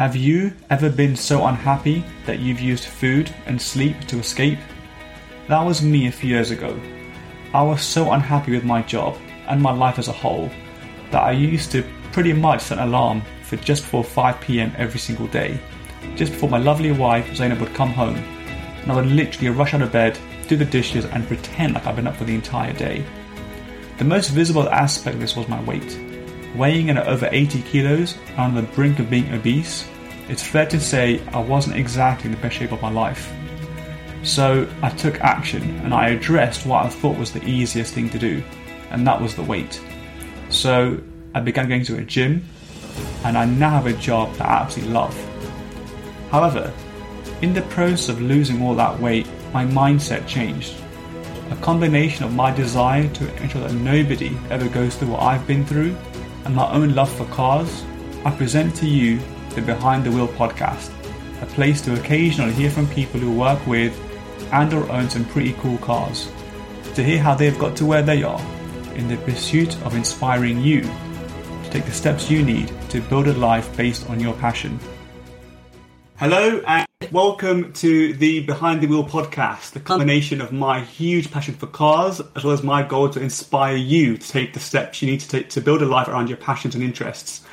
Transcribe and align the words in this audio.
Have 0.00 0.16
you 0.16 0.54
ever 0.70 0.88
been 0.88 1.14
so 1.14 1.44
unhappy 1.44 2.02
that 2.24 2.38
you've 2.38 2.58
used 2.58 2.84
food 2.84 3.30
and 3.44 3.60
sleep 3.60 4.00
to 4.06 4.18
escape? 4.18 4.58
That 5.46 5.60
was 5.60 5.82
me 5.82 6.06
a 6.06 6.10
few 6.10 6.30
years 6.30 6.50
ago. 6.50 6.80
I 7.52 7.62
was 7.62 7.82
so 7.82 8.12
unhappy 8.12 8.52
with 8.52 8.64
my 8.64 8.80
job 8.80 9.18
and 9.46 9.60
my 9.60 9.72
life 9.72 9.98
as 9.98 10.08
a 10.08 10.12
whole 10.12 10.50
that 11.10 11.22
I 11.22 11.32
used 11.32 11.70
to 11.72 11.84
pretty 12.12 12.32
much 12.32 12.62
set 12.62 12.78
an 12.78 12.88
alarm 12.88 13.20
for 13.42 13.56
just 13.56 13.82
before 13.82 14.02
5 14.02 14.40
pm 14.40 14.72
every 14.78 14.98
single 14.98 15.26
day, 15.26 15.60
just 16.16 16.32
before 16.32 16.48
my 16.48 16.56
lovely 16.56 16.92
wife 16.92 17.36
Zainab 17.36 17.60
would 17.60 17.74
come 17.74 17.90
home, 17.90 18.16
and 18.16 18.90
I 18.90 18.96
would 18.96 19.04
literally 19.04 19.50
rush 19.50 19.74
out 19.74 19.82
of 19.82 19.92
bed, 19.92 20.18
do 20.48 20.56
the 20.56 20.64
dishes, 20.64 21.04
and 21.04 21.28
pretend 21.28 21.74
like 21.74 21.86
I'd 21.86 21.96
been 21.96 22.06
up 22.06 22.16
for 22.16 22.24
the 22.24 22.34
entire 22.34 22.72
day. 22.72 23.04
The 23.98 24.04
most 24.04 24.30
visible 24.30 24.66
aspect 24.70 25.16
of 25.16 25.20
this 25.20 25.36
was 25.36 25.46
my 25.46 25.62
weight. 25.64 26.09
Weighing 26.54 26.88
in 26.88 26.98
at 26.98 27.06
over 27.06 27.28
80 27.30 27.62
kilos 27.62 28.16
and 28.30 28.38
on 28.38 28.54
the 28.54 28.62
brink 28.62 28.98
of 28.98 29.08
being 29.08 29.32
obese, 29.32 29.86
it's 30.28 30.42
fair 30.42 30.66
to 30.66 30.80
say 30.80 31.20
I 31.28 31.38
wasn't 31.40 31.76
exactly 31.76 32.26
in 32.26 32.32
the 32.34 32.42
best 32.42 32.56
shape 32.56 32.72
of 32.72 32.82
my 32.82 32.90
life. 32.90 33.32
So 34.22 34.68
I 34.82 34.90
took 34.90 35.20
action 35.20 35.62
and 35.80 35.94
I 35.94 36.10
addressed 36.10 36.66
what 36.66 36.84
I 36.84 36.88
thought 36.88 37.16
was 37.16 37.32
the 37.32 37.44
easiest 37.44 37.94
thing 37.94 38.10
to 38.10 38.18
do, 38.18 38.42
and 38.90 39.06
that 39.06 39.20
was 39.20 39.34
the 39.34 39.42
weight. 39.42 39.80
So 40.48 41.00
I 41.34 41.40
began 41.40 41.68
going 41.68 41.84
to 41.84 41.98
a 41.98 42.02
gym, 42.02 42.44
and 43.24 43.38
I 43.38 43.44
now 43.44 43.70
have 43.70 43.86
a 43.86 43.92
job 43.92 44.34
that 44.34 44.46
I 44.46 44.62
absolutely 44.62 44.92
love. 44.92 45.16
However, 46.30 46.72
in 47.42 47.54
the 47.54 47.62
process 47.62 48.08
of 48.08 48.20
losing 48.20 48.62
all 48.62 48.74
that 48.74 48.98
weight, 49.00 49.26
my 49.52 49.64
mindset 49.64 50.26
changed. 50.26 50.74
A 51.50 51.56
combination 51.56 52.24
of 52.24 52.34
my 52.34 52.52
desire 52.52 53.08
to 53.08 53.42
ensure 53.42 53.62
that 53.62 53.72
nobody 53.74 54.36
ever 54.50 54.68
goes 54.68 54.96
through 54.96 55.08
what 55.08 55.22
I've 55.22 55.46
been 55.46 55.64
through 55.64 55.96
and 56.44 56.54
my 56.54 56.70
own 56.72 56.94
love 56.94 57.12
for 57.12 57.24
cars, 57.26 57.84
I 58.24 58.30
present 58.30 58.74
to 58.76 58.86
you 58.86 59.20
the 59.50 59.62
Behind 59.62 60.04
the 60.04 60.10
Wheel 60.10 60.28
podcast, 60.28 60.90
a 61.42 61.46
place 61.46 61.80
to 61.82 61.98
occasionally 61.98 62.52
hear 62.52 62.70
from 62.70 62.88
people 62.88 63.20
who 63.20 63.32
work 63.32 63.66
with 63.66 63.98
and 64.52 64.72
or 64.72 64.90
own 64.90 65.08
some 65.08 65.24
pretty 65.26 65.54
cool 65.54 65.78
cars, 65.78 66.30
to 66.94 67.04
hear 67.04 67.18
how 67.18 67.34
they've 67.34 67.58
got 67.58 67.76
to 67.76 67.86
where 67.86 68.02
they 68.02 68.22
are 68.22 68.40
in 68.94 69.08
the 69.08 69.16
pursuit 69.18 69.76
of 69.82 69.94
inspiring 69.94 70.60
you 70.60 70.82
to 70.82 71.70
take 71.70 71.84
the 71.84 71.92
steps 71.92 72.30
you 72.30 72.42
need 72.42 72.72
to 72.90 73.00
build 73.02 73.28
a 73.28 73.32
life 73.34 73.74
based 73.76 74.08
on 74.10 74.20
your 74.20 74.34
passion. 74.34 74.78
Hello 76.16 76.60
and 76.66 76.89
welcome 77.12 77.72
to 77.72 78.12
the 78.14 78.38
Behind 78.44 78.80
the 78.80 78.86
Wheel 78.86 79.02
podcast, 79.02 79.72
the 79.72 79.80
combination 79.80 80.40
of 80.40 80.52
my 80.52 80.80
huge 80.80 81.32
passion 81.32 81.54
for 81.54 81.66
cars 81.66 82.20
as 82.36 82.44
well 82.44 82.52
as 82.52 82.62
my 82.62 82.84
goal 82.84 83.08
to 83.10 83.20
inspire 83.20 83.74
you 83.74 84.16
to 84.16 84.28
take 84.28 84.52
the 84.52 84.60
steps 84.60 85.02
you 85.02 85.10
need 85.10 85.18
to 85.18 85.28
take 85.28 85.50
to 85.50 85.60
build 85.60 85.82
a 85.82 85.86
life 85.86 86.06
around 86.06 86.28
your 86.28 86.36
passions 86.36 86.76
and 86.76 86.84
interests. 86.84 87.44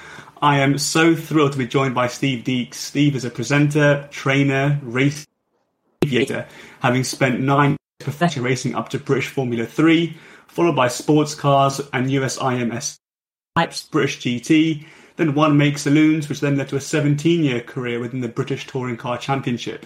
I 0.44 0.60
am 0.60 0.78
so 0.78 1.16
thrilled 1.16 1.54
to 1.54 1.58
be 1.58 1.66
joined 1.66 1.96
by 1.96 2.08
Steve 2.08 2.44
Deeks. 2.44 2.76
Steve 2.76 3.16
is 3.16 3.26
a 3.26 3.32
presenter, 3.32 4.08
trainer, 4.12 4.80
race 4.84 5.26
aviator, 6.04 6.46
having 6.82 7.04
spent 7.04 7.40
nine 7.40 7.72
years 7.72 7.78
professional 8.00 8.46
racing 8.46 8.76
up 8.76 8.90
to 8.90 9.00
British 9.00 9.30
Formula 9.30 9.66
3, 9.66 10.16
followed 10.46 10.76
by 10.76 10.88
sports 10.88 11.34
cars 11.34 11.82
and 11.94 12.12
US 12.12 12.38
IMS 12.38 13.00
types, 13.56 13.88
British 13.88 14.20
GT, 14.20 14.86
then 15.18 15.34
one 15.34 15.58
Make 15.58 15.78
Saloons, 15.78 16.30
which 16.30 16.40
then 16.40 16.56
led 16.56 16.70
to 16.70 16.78
a 16.78 16.82
17 16.82 17.44
year 17.44 17.62
career 17.62 18.00
within 18.00 18.22
the 18.22 18.28
British 18.28 18.66
Touring 18.66 18.98
Car 18.98 19.18
Championship. 19.18 19.86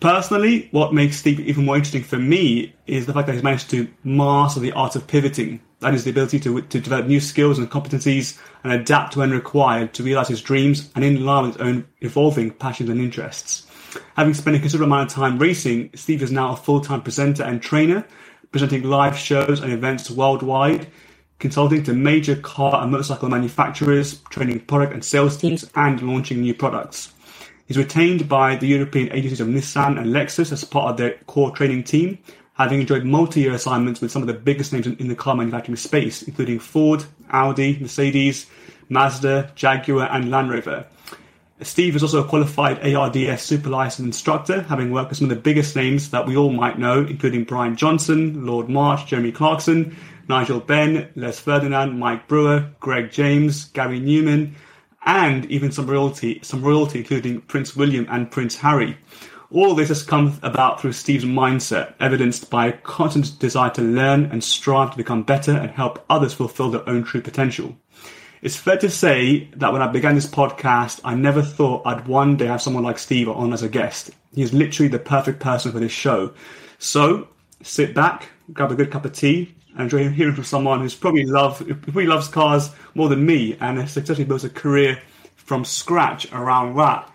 Personally, 0.00 0.68
what 0.72 0.92
makes 0.92 1.18
Steve 1.18 1.38
even 1.38 1.64
more 1.64 1.76
interesting 1.76 2.02
for 2.02 2.18
me 2.18 2.74
is 2.88 3.06
the 3.06 3.12
fact 3.12 3.26
that 3.28 3.34
he's 3.34 3.42
managed 3.42 3.70
to 3.70 3.86
master 4.02 4.58
the 4.58 4.72
art 4.72 4.96
of 4.96 5.06
pivoting. 5.06 5.60
That 5.78 5.94
is 5.94 6.02
the 6.02 6.10
ability 6.10 6.40
to, 6.40 6.60
to 6.60 6.80
develop 6.80 7.06
new 7.06 7.20
skills 7.20 7.58
and 7.58 7.70
competencies 7.70 8.38
and 8.64 8.72
adapt 8.72 9.16
when 9.16 9.30
required 9.30 9.94
to 9.94 10.02
realize 10.02 10.28
his 10.28 10.42
dreams 10.42 10.90
and 10.96 11.04
in 11.04 11.24
line 11.24 11.44
with 11.44 11.56
his 11.56 11.62
own 11.62 11.86
evolving 12.00 12.50
passions 12.50 12.90
and 12.90 13.00
interests. 13.00 13.66
Having 14.16 14.34
spent 14.34 14.56
a 14.56 14.58
considerable 14.58 14.92
amount 14.92 15.10
of 15.10 15.14
time 15.14 15.38
racing, 15.38 15.90
Steve 15.94 16.22
is 16.22 16.32
now 16.32 16.52
a 16.52 16.56
full-time 16.56 17.02
presenter 17.02 17.44
and 17.44 17.62
trainer, 17.62 18.06
presenting 18.50 18.82
live 18.82 19.16
shows 19.16 19.60
and 19.60 19.72
events 19.72 20.10
worldwide, 20.10 20.88
consulting 21.42 21.82
to 21.82 21.92
major 21.92 22.36
car 22.36 22.80
and 22.80 22.92
motorcycle 22.92 23.28
manufacturers, 23.28 24.20
training 24.30 24.60
product 24.60 24.94
and 24.94 25.04
sales 25.04 25.36
teams, 25.36 25.68
and 25.74 26.00
launching 26.00 26.40
new 26.40 26.54
products. 26.54 27.12
He's 27.66 27.76
retained 27.76 28.28
by 28.28 28.54
the 28.54 28.68
European 28.68 29.12
agencies 29.12 29.40
of 29.40 29.48
Nissan 29.48 29.98
and 29.98 30.14
Lexus 30.14 30.52
as 30.52 30.62
part 30.62 30.92
of 30.92 30.96
their 30.98 31.14
core 31.26 31.50
training 31.50 31.82
team, 31.82 32.18
having 32.54 32.80
enjoyed 32.80 33.04
multi-year 33.04 33.54
assignments 33.54 34.00
with 34.00 34.12
some 34.12 34.22
of 34.22 34.28
the 34.28 34.34
biggest 34.34 34.72
names 34.72 34.86
in 34.86 35.08
the 35.08 35.16
car 35.16 35.34
manufacturing 35.34 35.74
space, 35.74 36.22
including 36.22 36.60
Ford, 36.60 37.04
Audi, 37.30 37.76
Mercedes, 37.80 38.46
Mazda, 38.88 39.50
Jaguar, 39.56 40.08
and 40.12 40.30
Land 40.30 40.52
Rover. 40.52 40.86
Steve 41.62 41.96
is 41.96 42.02
also 42.02 42.22
a 42.22 42.28
qualified 42.28 42.84
ARDS 42.86 43.42
super 43.42 43.68
license 43.68 44.06
instructor, 44.06 44.62
having 44.62 44.92
worked 44.92 45.10
with 45.10 45.18
some 45.18 45.30
of 45.30 45.36
the 45.36 45.42
biggest 45.42 45.74
names 45.74 46.10
that 46.10 46.24
we 46.24 46.36
all 46.36 46.52
might 46.52 46.78
know, 46.78 47.00
including 47.00 47.42
Brian 47.42 47.74
Johnson, 47.74 48.46
Lord 48.46 48.68
March, 48.68 49.06
Jeremy 49.06 49.32
Clarkson, 49.32 49.96
Nigel 50.28 50.60
Benn, 50.60 51.08
Les 51.16 51.38
Ferdinand, 51.38 51.98
Mike 51.98 52.28
Brewer, 52.28 52.70
Greg 52.80 53.10
James, 53.10 53.66
Gary 53.66 54.00
Numan, 54.00 54.52
and 55.04 55.44
even 55.46 55.72
some 55.72 55.86
royalty, 55.86 56.40
some 56.42 56.62
royalty, 56.62 57.00
including 57.00 57.40
Prince 57.42 57.74
William 57.74 58.06
and 58.10 58.30
Prince 58.30 58.56
Harry. 58.56 58.96
All 59.50 59.74
this 59.74 59.88
has 59.88 60.02
come 60.02 60.38
about 60.42 60.80
through 60.80 60.92
Steve's 60.92 61.24
mindset, 61.24 61.94
evidenced 62.00 62.48
by 62.48 62.66
a 62.66 62.72
constant 62.72 63.38
desire 63.38 63.70
to 63.70 63.82
learn 63.82 64.26
and 64.26 64.42
strive 64.42 64.92
to 64.92 64.96
become 64.96 65.24
better 65.24 65.52
and 65.52 65.70
help 65.70 66.04
others 66.08 66.32
fulfill 66.32 66.70
their 66.70 66.88
own 66.88 67.04
true 67.04 67.20
potential. 67.20 67.76
It's 68.40 68.56
fair 68.56 68.78
to 68.78 68.90
say 68.90 69.50
that 69.56 69.72
when 69.72 69.82
I 69.82 69.88
began 69.88 70.14
this 70.14 70.26
podcast, 70.26 71.00
I 71.04 71.14
never 71.14 71.42
thought 71.42 71.86
I'd 71.86 72.08
one 72.08 72.36
day 72.36 72.46
have 72.46 72.62
someone 72.62 72.82
like 72.82 72.98
Steve 72.98 73.28
on 73.28 73.52
as 73.52 73.62
a 73.62 73.68
guest. 73.68 74.10
He's 74.34 74.52
literally 74.54 74.88
the 74.88 74.98
perfect 74.98 75.38
person 75.38 75.70
for 75.70 75.78
this 75.78 75.92
show. 75.92 76.32
So 76.78 77.28
sit 77.62 77.94
back, 77.94 78.30
grab 78.52 78.72
a 78.72 78.74
good 78.74 78.90
cup 78.90 79.04
of 79.04 79.12
tea, 79.12 79.54
and 79.76 79.90
hearing 79.90 80.34
from 80.34 80.44
someone 80.44 80.80
who's 80.80 80.94
probably 80.94 81.24
love 81.24 81.58
probably 81.66 82.06
loves 82.06 82.28
cars 82.28 82.70
more 82.94 83.08
than 83.08 83.24
me 83.24 83.56
and 83.60 83.78
has 83.78 83.92
successfully 83.92 84.26
built 84.26 84.44
a 84.44 84.50
career 84.50 85.00
from 85.36 85.64
scratch 85.64 86.30
around 86.32 86.76
that. 86.76 87.10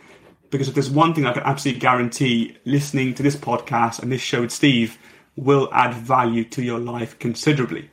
Because 0.49 0.67
if 0.69 0.73
there's 0.73 0.89
one 0.89 1.13
thing 1.13 1.25
I 1.25 1.33
can 1.33 1.43
absolutely 1.43 1.81
guarantee, 1.81 2.57
listening 2.65 3.13
to 3.15 3.23
this 3.23 3.35
podcast 3.35 4.01
and 4.01 4.11
this 4.11 4.21
show 4.21 4.41
with 4.41 4.51
Steve 4.51 4.97
will 5.35 5.69
add 5.71 5.93
value 5.93 6.43
to 6.45 6.63
your 6.63 6.79
life 6.79 7.19
considerably. 7.19 7.89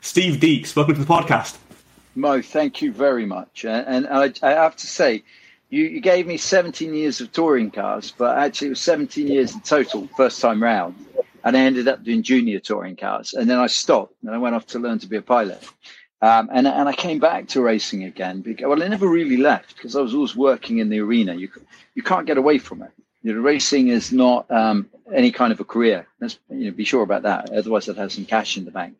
Steve 0.00 0.40
Deeks, 0.40 0.74
welcome 0.74 0.94
to 0.94 1.00
the 1.00 1.06
podcast. 1.06 1.56
Mo, 2.14 2.42
thank 2.42 2.82
you 2.82 2.92
very 2.92 3.24
much. 3.24 3.64
And, 3.64 4.06
I, 4.06 4.32
I, 4.42 4.50
have 4.50 4.76
to 4.76 4.86
say, 4.86 5.22
you, 5.70 5.84
you, 5.84 6.00
gave 6.00 6.26
me 6.26 6.36
17 6.36 6.92
years 6.92 7.20
of 7.20 7.32
touring 7.32 7.70
cars, 7.70 8.12
but 8.16 8.36
actually 8.36 8.66
it 8.68 8.70
was 8.70 8.80
17 8.80 9.28
years 9.28 9.54
in 9.54 9.60
total, 9.60 10.08
first 10.16 10.40
time 10.40 10.62
round. 10.62 10.94
And 11.44 11.56
I 11.56 11.60
ended 11.60 11.88
up 11.88 12.02
doing 12.02 12.22
junior 12.22 12.60
touring 12.60 12.96
cars. 12.96 13.34
And 13.34 13.48
then 13.48 13.58
I 13.58 13.66
stopped 13.66 14.14
and 14.22 14.34
I 14.34 14.38
went 14.38 14.54
off 14.54 14.66
to 14.68 14.78
learn 14.78 14.98
to 15.00 15.06
be 15.06 15.16
a 15.16 15.22
pilot. 15.22 15.66
Um, 16.20 16.50
and, 16.52 16.68
and 16.68 16.88
I 16.88 16.92
came 16.92 17.18
back 17.18 17.48
to 17.48 17.62
racing 17.62 18.04
again. 18.04 18.42
Because, 18.42 18.66
well, 18.66 18.82
I 18.82 18.88
never 18.88 19.08
really 19.08 19.36
left 19.36 19.76
because 19.76 19.96
I 19.96 20.00
was 20.00 20.14
always 20.14 20.36
working 20.36 20.78
in 20.78 20.88
the 20.88 21.00
arena. 21.00 21.34
You, 21.34 21.48
you 21.94 22.02
can't 22.02 22.26
get 22.26 22.38
away 22.38 22.58
from 22.58 22.82
it. 22.82 22.90
You 23.22 23.34
know, 23.34 23.40
racing 23.40 23.88
is 23.88 24.12
not 24.12 24.50
um, 24.50 24.88
any 25.12 25.32
kind 25.32 25.52
of 25.52 25.60
a 25.60 25.64
career. 25.64 26.06
Let's 26.20 26.38
you 26.50 26.66
know, 26.66 26.70
be 26.70 26.84
sure 26.84 27.02
about 27.02 27.22
that. 27.22 27.50
Otherwise, 27.50 27.88
I'd 27.88 27.96
have 27.96 28.12
some 28.12 28.24
cash 28.24 28.56
in 28.56 28.64
the 28.64 28.70
bank 28.70 28.96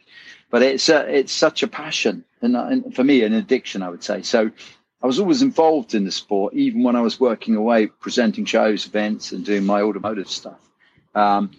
but 0.52 0.62
it's 0.62 0.88
uh, 0.88 1.04
it's 1.08 1.32
such 1.32 1.64
a 1.64 1.66
passion 1.66 2.24
and, 2.40 2.54
and, 2.54 2.94
for 2.94 3.02
me 3.02 3.24
an 3.24 3.32
addiction 3.32 3.82
i 3.82 3.88
would 3.88 4.04
say 4.04 4.22
so 4.22 4.48
i 5.02 5.06
was 5.06 5.18
always 5.18 5.42
involved 5.42 5.94
in 5.94 6.04
the 6.04 6.12
sport 6.12 6.54
even 6.54 6.84
when 6.84 6.94
i 6.94 7.00
was 7.00 7.18
working 7.18 7.56
away 7.56 7.88
presenting 7.88 8.44
shows 8.44 8.86
events 8.86 9.32
and 9.32 9.44
doing 9.44 9.64
my 9.64 9.82
automotive 9.82 10.28
stuff 10.28 10.60
um, 11.16 11.50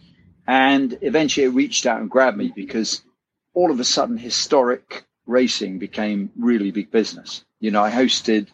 and 0.47 0.97
eventually 1.01 1.45
it 1.45 1.49
reached 1.49 1.85
out 1.85 2.01
and 2.01 2.09
grabbed 2.09 2.37
me 2.37 2.51
because 2.55 3.03
all 3.53 3.71
of 3.71 3.79
a 3.79 3.83
sudden 3.83 4.17
historic 4.17 5.05
racing 5.25 5.79
became 5.79 6.29
really 6.37 6.71
big 6.71 6.91
business 6.91 7.45
you 7.59 7.71
know 7.71 7.83
i 7.83 7.89
hosted 7.91 8.47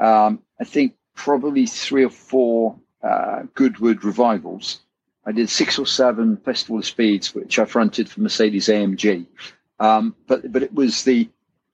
um, 0.00 0.40
i 0.60 0.64
think 0.64 0.94
probably 1.14 1.66
three 1.66 2.04
or 2.04 2.10
four 2.10 2.76
uh, 3.02 3.42
goodwood 3.54 4.02
revivals 4.02 4.80
I 5.26 5.32
did 5.32 5.48
six 5.48 5.78
or 5.78 5.86
seven 5.86 6.36
Festival 6.36 6.78
of 6.78 6.86
Speeds, 6.86 7.34
which 7.34 7.58
I 7.58 7.64
fronted 7.64 8.08
for 8.08 8.20
Mercedes 8.20 8.68
AMG. 8.68 9.26
Um, 9.80 10.14
but 10.26 10.50
but 10.52 10.62
it 10.62 10.72
was 10.72 11.04
the 11.04 11.28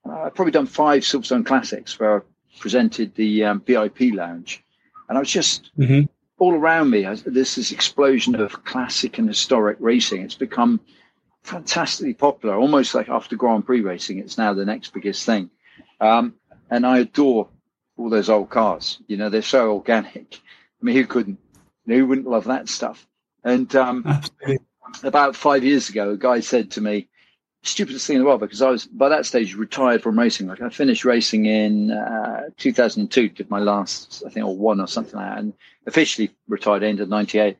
uh, 0.08 0.22
I've 0.22 0.34
probably 0.34 0.52
done 0.52 0.66
five 0.66 1.02
Silverstone 1.02 1.44
Classics 1.44 1.98
where 1.98 2.18
I 2.18 2.20
presented 2.58 3.14
the 3.14 3.44
um, 3.44 3.62
VIP 3.66 4.14
lounge, 4.14 4.64
and 5.08 5.18
I 5.18 5.20
was 5.20 5.30
just 5.30 5.70
mm-hmm. 5.76 6.06
All 6.40 6.54
around 6.54 6.90
me. 6.90 7.02
There's 7.02 7.22
this 7.22 7.70
explosion 7.70 8.34
of 8.34 8.64
classic 8.64 9.18
and 9.18 9.28
historic 9.28 9.76
racing. 9.78 10.22
It's 10.22 10.34
become 10.34 10.80
fantastically 11.44 12.14
popular, 12.14 12.56
almost 12.56 12.94
like 12.94 13.08
after 13.08 13.36
Grand 13.36 13.64
Prix 13.64 13.82
racing. 13.82 14.18
It's 14.18 14.38
now 14.38 14.52
the 14.52 14.64
next 14.64 14.92
biggest 14.92 15.24
thing, 15.24 15.50
um, 16.00 16.34
and 16.68 16.84
I 16.84 16.98
adore 16.98 17.48
all 17.96 18.10
those 18.10 18.30
old 18.30 18.50
cars. 18.50 18.98
You 19.06 19.18
know, 19.18 19.28
they're 19.28 19.42
so 19.42 19.72
organic. 19.74 20.40
I 20.80 20.84
mean, 20.84 20.96
who 20.96 21.06
couldn't? 21.06 21.38
Who 21.86 22.06
wouldn't 22.06 22.28
love 22.28 22.44
that 22.44 22.68
stuff? 22.68 23.06
And 23.44 23.74
um, 23.76 24.22
about 25.02 25.36
five 25.36 25.62
years 25.62 25.88
ago, 25.88 26.10
a 26.10 26.16
guy 26.16 26.40
said 26.40 26.72
to 26.72 26.80
me, 26.80 27.08
stupidest 27.62 28.06
thing 28.06 28.16
in 28.16 28.22
the 28.22 28.26
world 28.26 28.40
because 28.40 28.62
I 28.62 28.70
was 28.70 28.86
by 28.86 29.08
that 29.10 29.26
stage 29.26 29.54
retired 29.54 30.02
from 30.02 30.18
racing. 30.18 30.46
Like 30.46 30.62
I 30.62 30.70
finished 30.70 31.04
racing 31.04 31.46
in 31.46 31.90
uh, 31.90 32.50
2002, 32.56 33.28
did 33.30 33.50
my 33.50 33.58
last, 33.58 34.22
I 34.26 34.30
think, 34.30 34.46
or 34.46 34.56
one 34.56 34.80
or 34.80 34.86
something 34.86 35.16
like 35.16 35.28
that, 35.28 35.38
and 35.38 35.52
officially 35.86 36.30
retired 36.48 36.82
of 36.82 37.08
'98. 37.08 37.58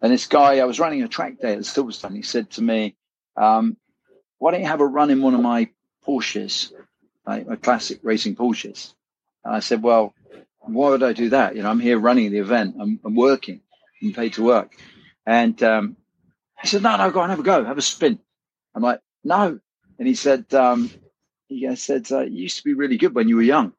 And 0.00 0.12
this 0.12 0.26
guy, 0.26 0.58
I 0.58 0.64
was 0.64 0.80
running 0.80 1.02
a 1.02 1.08
track 1.08 1.40
day 1.40 1.54
at 1.54 1.60
Silverstone. 1.60 2.16
He 2.16 2.22
said 2.22 2.50
to 2.50 2.62
me, 2.62 2.96
um, 3.36 3.76
"Why 4.38 4.52
don't 4.52 4.60
you 4.60 4.66
have 4.66 4.80
a 4.80 4.86
run 4.86 5.10
in 5.10 5.22
one 5.22 5.34
of 5.34 5.40
my 5.40 5.70
Porsches, 6.06 6.72
like 7.26 7.46
my 7.46 7.56
classic 7.56 8.00
racing 8.02 8.36
Porsches?" 8.36 8.94
And 9.44 9.54
I 9.54 9.60
said, 9.60 9.82
"Well, 9.82 10.14
why 10.60 10.90
would 10.90 11.02
I 11.02 11.12
do 11.12 11.30
that? 11.30 11.56
You 11.56 11.62
know, 11.62 11.70
I'm 11.70 11.80
here 11.80 11.98
running 11.98 12.30
the 12.30 12.38
event. 12.38 12.76
I'm, 12.80 13.00
I'm 13.04 13.16
working. 13.16 13.60
I'm 14.02 14.12
paid 14.12 14.34
to 14.34 14.44
work." 14.44 14.76
And 15.26 15.60
um, 15.62 15.96
he 16.60 16.68
said, 16.68 16.82
"No, 16.82 16.96
no, 16.96 17.10
go 17.10 17.20
on, 17.20 17.30
have 17.30 17.40
a 17.40 17.42
go, 17.42 17.64
have 17.64 17.78
a 17.78 17.82
spin." 17.82 18.20
I'm 18.74 18.82
like, 18.82 19.00
no. 19.24 19.58
And 19.98 20.08
he 20.08 20.14
said, 20.14 20.52
um, 20.54 20.90
he 21.48 21.74
said, 21.76 22.10
uh, 22.10 22.20
you 22.20 22.42
used 22.42 22.58
to 22.58 22.64
be 22.64 22.74
really 22.74 22.96
good 22.96 23.14
when 23.14 23.28
you 23.28 23.36
were 23.36 23.42
young. 23.42 23.72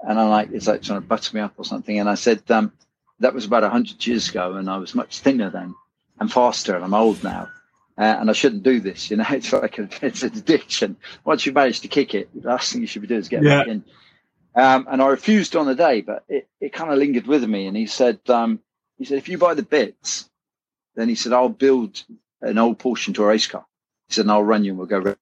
And 0.00 0.18
I'm 0.18 0.28
like, 0.28 0.50
it's 0.52 0.66
like 0.66 0.82
trying 0.82 1.00
to 1.00 1.06
butter 1.06 1.34
me 1.34 1.40
up 1.40 1.54
or 1.56 1.64
something. 1.64 1.98
And 1.98 2.08
I 2.08 2.14
said, 2.14 2.42
um, 2.50 2.72
that 3.20 3.34
was 3.34 3.44
about 3.44 3.62
100 3.62 4.06
years 4.06 4.28
ago. 4.28 4.54
And 4.54 4.70
I 4.70 4.78
was 4.78 4.94
much 4.94 5.18
thinner 5.20 5.50
then 5.50 5.74
and 6.20 6.32
faster. 6.32 6.74
And 6.74 6.84
I'm 6.84 6.94
old 6.94 7.22
now. 7.24 7.48
Uh, 7.98 8.16
and 8.20 8.28
I 8.28 8.34
shouldn't 8.34 8.62
do 8.62 8.78
this. 8.80 9.10
You 9.10 9.16
know, 9.16 9.24
it's 9.30 9.52
like 9.52 9.78
a, 9.78 9.88
it's 10.02 10.22
an 10.22 10.36
addiction. 10.36 10.96
Once 11.24 11.46
you 11.46 11.52
manage 11.52 11.80
to 11.80 11.88
kick 11.88 12.14
it, 12.14 12.28
the 12.34 12.48
last 12.48 12.72
thing 12.72 12.82
you 12.82 12.86
should 12.86 13.02
be 13.02 13.08
doing 13.08 13.20
is 13.20 13.28
get 13.28 13.42
yeah. 13.42 13.58
back 13.58 13.68
in. 13.68 13.84
Um, 14.54 14.86
and 14.90 15.02
I 15.02 15.08
refused 15.08 15.54
on 15.54 15.66
the 15.66 15.74
day, 15.74 16.00
but 16.00 16.24
it, 16.28 16.48
it 16.60 16.72
kind 16.72 16.90
of 16.90 16.98
lingered 16.98 17.26
with 17.26 17.44
me. 17.44 17.66
And 17.66 17.76
he 17.76 17.86
said, 17.86 18.20
um, 18.28 18.60
he 18.96 19.04
said, 19.04 19.18
if 19.18 19.28
you 19.28 19.36
buy 19.36 19.54
the 19.54 19.62
bits, 19.62 20.30
then 20.94 21.08
he 21.10 21.14
said, 21.14 21.34
I'll 21.34 21.50
build 21.50 22.02
an 22.40 22.56
old 22.56 22.78
Porsche 22.78 23.08
into 23.08 23.22
a 23.22 23.26
race 23.26 23.46
car. 23.46 23.66
He 24.08 24.14
said, 24.14 24.28
I'll 24.28 24.42
run 24.42 24.64
you 24.64 24.72
and 24.72 24.78
we'll 24.78 24.86
go. 24.86 25.16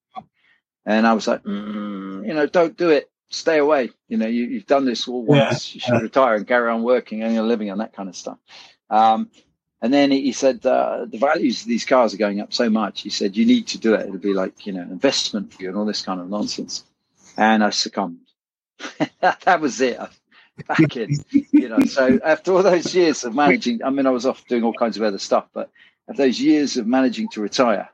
And 0.86 1.06
I 1.06 1.12
was 1.12 1.26
like, 1.26 1.42
mm, 1.44 2.26
you 2.26 2.34
know, 2.34 2.46
don't 2.46 2.76
do 2.76 2.90
it. 2.90 3.10
Stay 3.30 3.58
away. 3.58 3.90
You 4.08 4.18
know, 4.18 4.26
you, 4.26 4.58
have 4.58 4.66
done 4.66 4.84
this 4.84 5.08
all 5.08 5.24
once. 5.24 5.74
Yeah. 5.74 5.74
You 5.74 5.80
should 5.80 6.02
retire 6.02 6.34
and 6.34 6.46
carry 6.46 6.70
on 6.70 6.82
working 6.82 7.22
and 7.22 7.34
you're 7.34 7.42
living 7.42 7.70
on 7.70 7.78
that 7.78 7.94
kind 7.94 8.08
of 8.08 8.16
stuff. 8.16 8.38
Um, 8.90 9.30
and 9.80 9.92
then 9.92 10.10
he, 10.10 10.32
said, 10.32 10.64
uh, 10.64 11.06
the 11.06 11.18
values 11.18 11.62
of 11.62 11.68
these 11.68 11.84
cars 11.84 12.14
are 12.14 12.18
going 12.18 12.40
up 12.40 12.52
so 12.54 12.70
much. 12.70 13.02
He 13.02 13.10
said, 13.10 13.36
you 13.36 13.44
need 13.44 13.66
to 13.68 13.78
do 13.78 13.94
it. 13.94 14.06
It'll 14.06 14.18
be 14.18 14.32
like, 14.32 14.66
you 14.66 14.72
know, 14.72 14.80
an 14.80 14.90
investment 14.90 15.52
for 15.52 15.62
you 15.62 15.68
and 15.68 15.76
all 15.76 15.84
this 15.84 16.02
kind 16.02 16.20
of 16.20 16.28
nonsense. 16.28 16.84
And 17.36 17.62
I 17.62 17.70
succumbed. 17.70 18.20
that 19.20 19.60
was 19.60 19.80
it. 19.80 19.98
Back 20.68 20.96
in, 20.96 21.18
you 21.52 21.68
know. 21.68 21.80
So 21.80 22.20
after 22.24 22.52
all 22.52 22.62
those 22.62 22.94
years 22.94 23.24
of 23.24 23.34
managing, 23.34 23.82
I 23.82 23.90
mean, 23.90 24.06
I 24.06 24.10
was 24.10 24.24
off 24.24 24.46
doing 24.46 24.62
all 24.62 24.72
kinds 24.72 24.96
of 24.96 25.02
other 25.02 25.18
stuff, 25.18 25.46
but 25.52 25.70
after 26.08 26.22
those 26.22 26.40
years 26.40 26.76
of 26.76 26.86
managing 26.86 27.28
to 27.30 27.40
retire, 27.40 27.88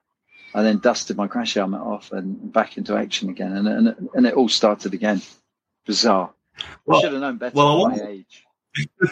I 0.54 0.62
then 0.62 0.78
dusted 0.78 1.16
my 1.16 1.28
crash 1.28 1.54
helmet 1.54 1.80
off 1.80 2.12
and 2.12 2.52
back 2.52 2.76
into 2.76 2.96
action 2.96 3.30
again, 3.30 3.56
and 3.56 3.68
and, 3.68 4.08
and 4.14 4.26
it 4.26 4.34
all 4.34 4.48
started 4.48 4.94
again. 4.94 5.22
Bizarre. 5.86 6.30
Well, 6.84 6.98
I 6.98 7.00
should 7.00 7.12
have 7.12 7.20
known 7.20 7.38
better 7.38 7.56
well, 7.56 7.78
want, 7.78 7.96
my 7.96 8.06
age. 8.06 8.44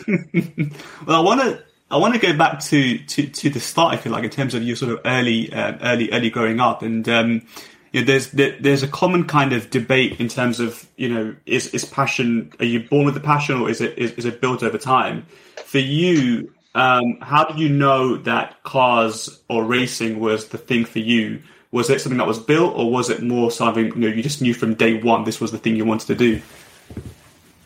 well, 1.06 1.17
I 1.17 1.25
want 1.25 1.40
to 1.40 1.62
I 1.90 1.96
want 1.96 2.14
to 2.14 2.20
go 2.20 2.37
back 2.37 2.61
to, 2.61 2.99
to, 2.99 3.26
to 3.26 3.50
the 3.50 3.61
start, 3.61 3.94
if 3.94 4.05
you 4.05 4.11
like, 4.11 4.25
in 4.25 4.31
terms 4.31 4.55
of 4.55 4.62
your 4.62 4.76
sort 4.76 4.93
of 4.93 5.00
early 5.05 5.52
uh, 5.52 5.79
early 5.82 6.11
early 6.12 6.31
growing 6.31 6.61
up, 6.61 6.82
and 6.82 7.08
um, 7.08 7.46
you 7.93 8.00
know, 8.00 8.06
there's 8.06 8.31
there, 8.32 8.56
there's 8.61 8.82
a 8.82 8.88
common 8.88 9.25
kind 9.25 9.52
of 9.52 9.70
debate 9.70 10.20
in 10.20 10.29
terms 10.29 10.61
of 10.61 10.87
you 10.96 11.08
know 11.08 11.34
is 11.46 11.69
is 11.69 11.84
passion 11.84 12.52
are 12.61 12.67
you 12.67 12.81
born 12.81 13.06
with 13.06 13.14
the 13.14 13.20
passion 13.20 13.61
or 13.61 13.70
is 13.70 13.81
it 13.81 13.96
is, 13.96 14.12
is 14.12 14.25
it 14.26 14.41
built 14.41 14.62
over 14.62 14.76
time? 14.76 15.26
For 15.64 15.79
you, 15.79 16.52
um, 16.75 17.19
how 17.20 17.44
did 17.44 17.59
you 17.59 17.69
know 17.69 18.17
that 18.19 18.62
cars 18.62 19.41
or 19.49 19.65
racing 19.65 20.20
was 20.20 20.49
the 20.49 20.59
thing 20.59 20.85
for 20.85 20.99
you? 20.99 21.43
Was 21.70 21.91
it 21.91 22.00
something 22.00 22.19
that 22.19 22.26
was 22.26 22.38
built, 22.38 22.75
or 22.76 22.91
was 22.91 23.11
it 23.11 23.23
more 23.23 23.50
something 23.50 23.87
you 23.87 23.97
know 23.97 24.09
you 24.09 24.23
just 24.23 24.41
knew 24.41 24.55
from 24.55 24.75
day 24.75 25.00
one 25.00 25.25
this 25.25 25.41
was 25.41 25.53
the 25.53 25.59
thing 25.59 25.76
you 25.76 25.85
wanted 25.85 26.06
to 26.06 26.15
do? 26.15 26.41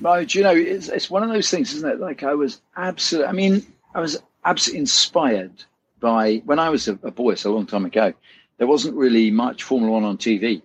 Right, 0.01 0.33
you 0.35 0.43
know, 0.43 0.55
it's 0.55 0.89
it's 0.89 1.09
one 1.09 1.23
of 1.23 1.29
those 1.29 1.51
things, 1.51 1.73
isn't 1.75 1.89
it? 1.89 2.01
Like 2.01 2.23
I 2.23 2.35
was 2.35 2.61
absolutely, 2.77 3.29
I 3.29 3.33
mean, 3.33 3.67
I 3.95 4.01
was 4.01 4.21
absolutely 4.45 4.81
inspired 4.81 5.65
by 6.01 6.43
when 6.45 6.59
I 6.59 6.71
was 6.71 6.89
a, 6.89 6.99
a 7.05 7.11
boy, 7.13 7.33
it's 7.33 7.45
a 7.45 7.51
long 7.51 7.67
time 7.67 7.85
ago. 7.85 8.13
There 8.59 8.67
wasn't 8.67 8.97
really 8.97 9.31
much 9.31 9.63
Formula 9.63 9.93
One 9.93 10.05
on 10.05 10.19
TV, 10.19 10.63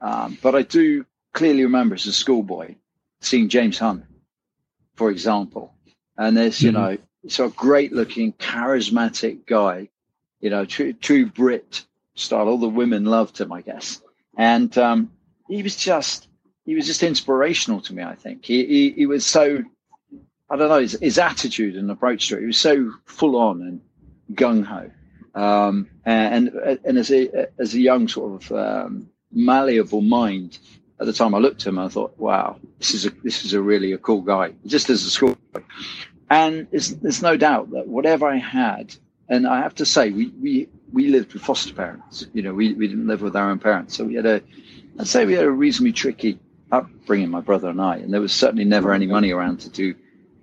um, 0.00 0.36
but 0.42 0.54
I 0.54 0.62
do 0.62 1.06
clearly 1.32 1.64
remember 1.64 1.94
as 1.94 2.06
a 2.06 2.12
schoolboy 2.12 2.74
seeing 3.20 3.48
James 3.48 3.78
Hunt, 3.78 4.04
for 4.94 5.10
example, 5.10 5.72
and 6.18 6.36
there's 6.36 6.60
you 6.60 6.70
mm-hmm. 6.70 6.80
know 6.80 6.98
so 7.28 7.46
a 7.46 7.50
great 7.50 7.92
looking, 7.92 8.32
charismatic 8.34 9.46
guy, 9.46 9.88
you 10.40 10.50
know, 10.50 10.64
true, 10.64 10.92
true 10.92 11.26
Brit 11.26 11.84
style. 12.14 12.48
All 12.48 12.58
the 12.58 12.68
women 12.68 13.04
loved 13.04 13.40
him, 13.40 13.52
I 13.52 13.62
guess. 13.62 14.02
And 14.36 14.76
um, 14.78 15.10
he 15.48 15.62
was 15.62 15.76
just, 15.76 16.28
he 16.64 16.74
was 16.74 16.86
just 16.86 17.02
inspirational 17.02 17.80
to 17.82 17.94
me, 17.94 18.02
I 18.02 18.14
think. 18.14 18.44
He, 18.44 18.64
he, 18.66 18.90
he 18.90 19.06
was 19.06 19.24
so, 19.24 19.62
I 20.50 20.56
don't 20.56 20.68
know, 20.68 20.80
his, 20.80 20.98
his, 21.00 21.18
attitude 21.18 21.76
and 21.76 21.90
approach 21.90 22.28
to 22.28 22.36
it, 22.36 22.40
he 22.40 22.46
was 22.46 22.58
so 22.58 22.92
full 23.06 23.36
on 23.36 23.62
and 23.62 23.80
gung 24.36 24.64
ho. 24.64 24.90
Um, 25.34 25.88
and, 26.04 26.48
and 26.84 26.98
as 26.98 27.10
a, 27.10 27.48
as 27.58 27.74
a 27.74 27.80
young 27.80 28.06
sort 28.08 28.42
of 28.42 28.52
um, 28.52 29.08
malleable 29.32 30.00
mind, 30.00 30.58
at 31.00 31.06
the 31.06 31.12
time 31.12 31.34
I 31.34 31.38
looked 31.38 31.62
at 31.62 31.66
him, 31.68 31.78
I 31.78 31.88
thought, 31.88 32.16
wow, 32.18 32.56
this 32.78 32.94
is 32.94 33.06
a, 33.06 33.10
this 33.22 33.44
is 33.44 33.52
a 33.52 33.60
really 33.60 33.92
a 33.92 33.98
cool 33.98 34.20
guy, 34.20 34.52
just 34.66 34.90
as 34.90 35.04
a 35.04 35.10
school. 35.10 35.36
And 36.30 36.66
there's 36.70 37.22
no 37.22 37.36
doubt 37.36 37.70
that 37.70 37.86
whatever 37.86 38.26
I 38.26 38.36
had, 38.36 38.94
and 39.28 39.46
I 39.46 39.60
have 39.60 39.74
to 39.76 39.86
say, 39.86 40.10
we, 40.10 40.28
we, 40.40 40.68
we 40.92 41.08
lived 41.08 41.32
with 41.32 41.42
foster 41.42 41.74
parents. 41.74 42.26
You 42.32 42.42
know, 42.42 42.54
we, 42.54 42.72
we 42.74 42.88
didn't 42.88 43.06
live 43.06 43.22
with 43.22 43.36
our 43.36 43.50
own 43.50 43.58
parents. 43.58 43.96
So 43.96 44.04
we 44.04 44.14
had 44.14 44.26
a, 44.26 44.42
I'd 44.98 45.06
say 45.06 45.26
we 45.26 45.34
had 45.34 45.44
a 45.44 45.50
reasonably 45.50 45.92
tricky 45.92 46.38
upbringing, 46.72 47.30
my 47.30 47.40
brother 47.40 47.68
and 47.68 47.80
I. 47.80 47.96
And 47.96 48.12
there 48.12 48.20
was 48.20 48.32
certainly 48.32 48.64
never 48.64 48.92
any 48.92 49.06
money 49.06 49.30
around 49.30 49.60
to 49.60 49.68
do 49.68 49.94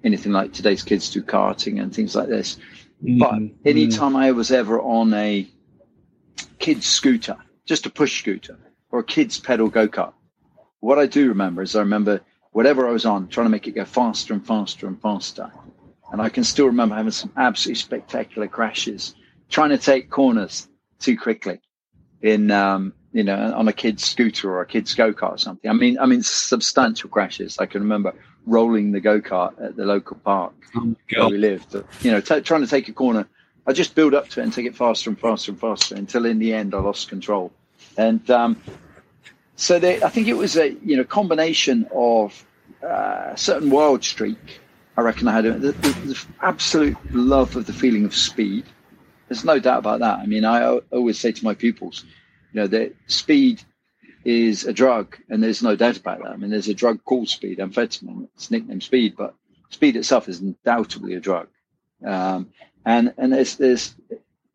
anything 0.04 0.32
like 0.32 0.54
today's 0.54 0.84
kids 0.84 1.10
do 1.10 1.22
karting 1.22 1.82
and 1.82 1.94
things 1.94 2.16
like 2.16 2.28
this. 2.28 2.58
Mm-hmm. 3.04 3.20
But 3.20 3.70
anytime 3.70 4.16
I 4.16 4.32
was 4.32 4.52
ever 4.52 4.80
on 4.80 5.14
a 5.14 5.48
kid's 6.60 6.86
scooter, 6.86 7.38
just 7.66 7.86
a 7.86 7.90
push 7.90 8.20
scooter 8.20 8.58
or 8.92 9.00
a 9.00 9.04
kid's 9.04 9.40
pedal 9.40 9.70
go 9.70 9.88
kart, 9.88 10.14
what 10.80 11.00
I 11.00 11.06
do 11.06 11.30
remember 11.30 11.62
is 11.62 11.76
I 11.76 11.80
remember 11.80 12.22
whatever 12.52 12.88
I 12.88 12.92
was 12.92 13.06
on, 13.06 13.28
trying 13.28 13.46
to 13.46 13.50
make 13.52 13.68
it 13.68 13.72
go 13.72 13.86
faster 13.86 14.34
and 14.34 14.46
faster 14.46 14.88
and 14.88 15.02
faster. 15.02 15.52
And 16.12 16.22
I 16.22 16.30
can 16.30 16.44
still 16.44 16.68
remember 16.68 16.96
having 16.96 17.12
some 17.12 17.32
absolutely 17.38 17.80
spectacular 17.80 18.48
crashes, 18.48 19.16
trying 19.50 19.70
to 19.70 19.78
take 19.78 20.10
corners 20.10 20.68
too 21.00 21.18
quickly 21.18 21.62
in, 22.22 22.52
um, 22.52 22.94
you 23.14 23.24
know, 23.24 23.54
on 23.56 23.68
a 23.68 23.74
kid's 23.74 24.06
scooter 24.06 24.52
or 24.52 24.62
a 24.62 24.66
kid's 24.66 24.94
go 24.94 25.14
kart 25.14 25.34
or 25.34 25.38
something. 25.38 25.70
I 25.70 25.74
mean, 25.74 25.98
I 26.00 26.06
mean, 26.06 26.22
substantial 26.22 27.10
crashes. 27.10 27.58
I 27.60 27.66
can 27.66 27.82
remember 27.82 28.14
rolling 28.46 28.92
the 28.92 29.00
go 29.00 29.22
kart 29.22 29.54
at 29.64 29.76
the 29.76 29.86
local 29.86 30.18
park 30.18 30.54
oh 30.76 30.96
where 31.16 31.30
we 31.30 31.38
lived. 31.38 31.76
You 32.02 32.12
know, 32.12 32.22
t- 32.22 32.42
trying 32.42 32.62
to 32.62 32.68
take 32.68 32.90
a 32.90 32.94
corner. 32.94 33.28
I 33.66 33.74
just 33.74 33.96
build 33.96 34.14
up 34.14 34.28
to 34.30 34.40
it 34.40 34.44
and 34.44 34.54
take 34.54 34.66
it 34.66 34.76
faster 34.76 35.10
and 35.10 35.20
faster 35.20 35.52
and 35.52 35.60
faster 35.60 35.96
until 35.96 36.26
in 36.26 36.40
the 36.40 36.54
end 36.54 36.74
I 36.74 36.80
lost 36.80 37.10
control. 37.10 37.52
And 37.98 38.30
um, 38.32 38.62
so 39.56 39.80
they, 39.80 40.02
I 40.02 40.10
think 40.10 40.28
it 40.28 40.34
was 40.34 40.58
a 40.58 40.72
you 40.84 40.98
know 40.98 41.04
combination 41.04 41.88
of 41.94 42.46
uh, 42.86 43.36
certain 43.36 43.70
wild 43.70 44.04
streak 44.04 44.62
I 44.98 45.02
reckon 45.02 45.28
I 45.28 45.34
had 45.34 45.46
the, 45.46 45.52
the, 45.52 45.72
the, 45.72 46.26
absolute 46.42 46.98
love 47.14 47.56
of 47.56 47.66
the 47.66 47.74
feeling 47.74 48.06
of 48.06 48.16
speed. 48.16 48.66
There's 49.28 49.46
no 49.46 49.60
doubt 49.60 49.80
about 49.80 50.00
that. 50.00 50.20
I 50.20 50.26
mean, 50.26 50.44
I 50.44 50.80
always 50.92 51.20
say 51.20 51.32
to 51.32 51.44
my 51.44 51.54
pupils, 51.54 52.04
you 52.52 52.60
know, 52.60 52.68
that 52.68 52.94
speed 53.08 53.64
is 54.26 54.66
a 54.66 54.74
drug, 54.74 55.18
and 55.30 55.42
there's 55.42 55.64
no 55.64 55.76
doubt 55.76 55.98
about 55.98 56.20
that. 56.20 56.32
I 56.32 56.36
mean, 56.36 56.52
there's 56.52 56.68
a 56.68 56.74
drug 56.74 57.04
called 57.06 57.30
speed, 57.30 57.60
amphetamine. 57.60 58.28
It's 58.36 58.52
nicknamed 58.52 58.84
speed, 58.84 59.16
but 59.18 59.34
speed 59.70 59.96
itself 59.96 60.28
is 60.28 60.42
undoubtedly 60.42 61.16
a 61.16 61.20
drug. 61.20 61.48
Um, 62.06 62.50
and 62.86 63.14
and 63.18 63.32
there's 63.32 63.56
there's 63.56 63.96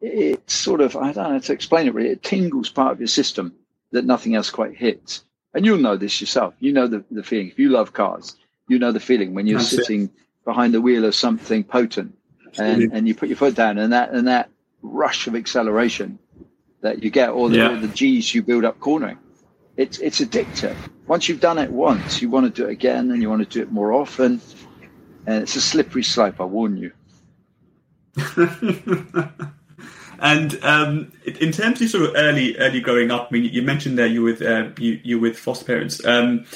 it's 0.00 0.52
sort 0.52 0.80
of 0.80 0.96
I 0.96 1.12
don't 1.12 1.24
know 1.24 1.32
how 1.32 1.38
to 1.38 1.52
explain 1.52 1.86
it 1.86 1.94
really. 1.94 2.10
It 2.10 2.22
tingles 2.22 2.68
part 2.68 2.92
of 2.92 3.00
your 3.00 3.06
system 3.06 3.54
that 3.92 4.04
nothing 4.04 4.34
else 4.34 4.50
quite 4.50 4.76
hits. 4.76 5.24
And 5.54 5.64
you'll 5.64 5.78
know 5.78 5.96
this 5.96 6.20
yourself. 6.20 6.54
You 6.58 6.72
know 6.72 6.86
the, 6.86 7.02
the 7.10 7.22
feeling. 7.22 7.48
If 7.48 7.58
you 7.58 7.70
love 7.70 7.94
cars, 7.94 8.36
you 8.68 8.78
know 8.78 8.92
the 8.92 9.00
feeling 9.00 9.32
when 9.32 9.46
you're 9.46 9.58
That's 9.58 9.70
sitting 9.70 10.04
it 10.04 10.10
behind 10.46 10.72
the 10.72 10.80
wheel 10.80 11.04
of 11.04 11.14
something 11.14 11.62
potent, 11.62 12.16
and, 12.56 12.90
and 12.94 13.06
you 13.06 13.14
put 13.14 13.28
your 13.28 13.36
foot 13.36 13.54
down, 13.54 13.76
and 13.76 13.92
that 13.92 14.12
and 14.12 14.26
that 14.28 14.48
rush 14.80 15.26
of 15.26 15.36
acceleration 15.36 16.18
that 16.80 17.02
you 17.02 17.10
get, 17.10 17.30
or 17.30 17.50
the, 17.50 17.56
yeah. 17.58 17.74
the 17.74 17.88
G's 17.88 18.34
you 18.34 18.42
build 18.42 18.64
up 18.64 18.80
cornering, 18.80 19.18
it's 19.76 19.98
it's 19.98 20.20
addictive. 20.20 20.76
Once 21.06 21.28
you've 21.28 21.40
done 21.40 21.58
it 21.58 21.70
once, 21.70 22.22
you 22.22 22.30
want 22.30 22.46
to 22.46 22.62
do 22.62 22.66
it 22.66 22.72
again, 22.72 23.10
and 23.10 23.20
you 23.20 23.28
want 23.28 23.42
to 23.42 23.48
do 23.48 23.60
it 23.60 23.70
more 23.70 23.92
often, 23.92 24.40
and 25.26 25.42
it's 25.42 25.56
a 25.56 25.60
slippery 25.60 26.02
slope. 26.02 26.40
I 26.40 26.44
warn 26.44 26.78
you. 26.78 26.92
and 30.20 30.58
um, 30.62 31.12
in 31.24 31.52
terms 31.52 31.82
of 31.82 31.90
sort 31.90 32.04
of 32.04 32.14
early 32.16 32.56
early 32.56 32.80
growing 32.80 33.10
up, 33.10 33.28
I 33.30 33.34
mean, 33.34 33.52
you 33.52 33.60
mentioned 33.62 33.98
there 33.98 34.06
you 34.06 34.22
with 34.22 34.40
uh, 34.40 34.70
you 34.78 35.00
you 35.02 35.20
with 35.20 35.38
foster 35.38 35.66
parents. 35.66 36.02
Um, 36.06 36.46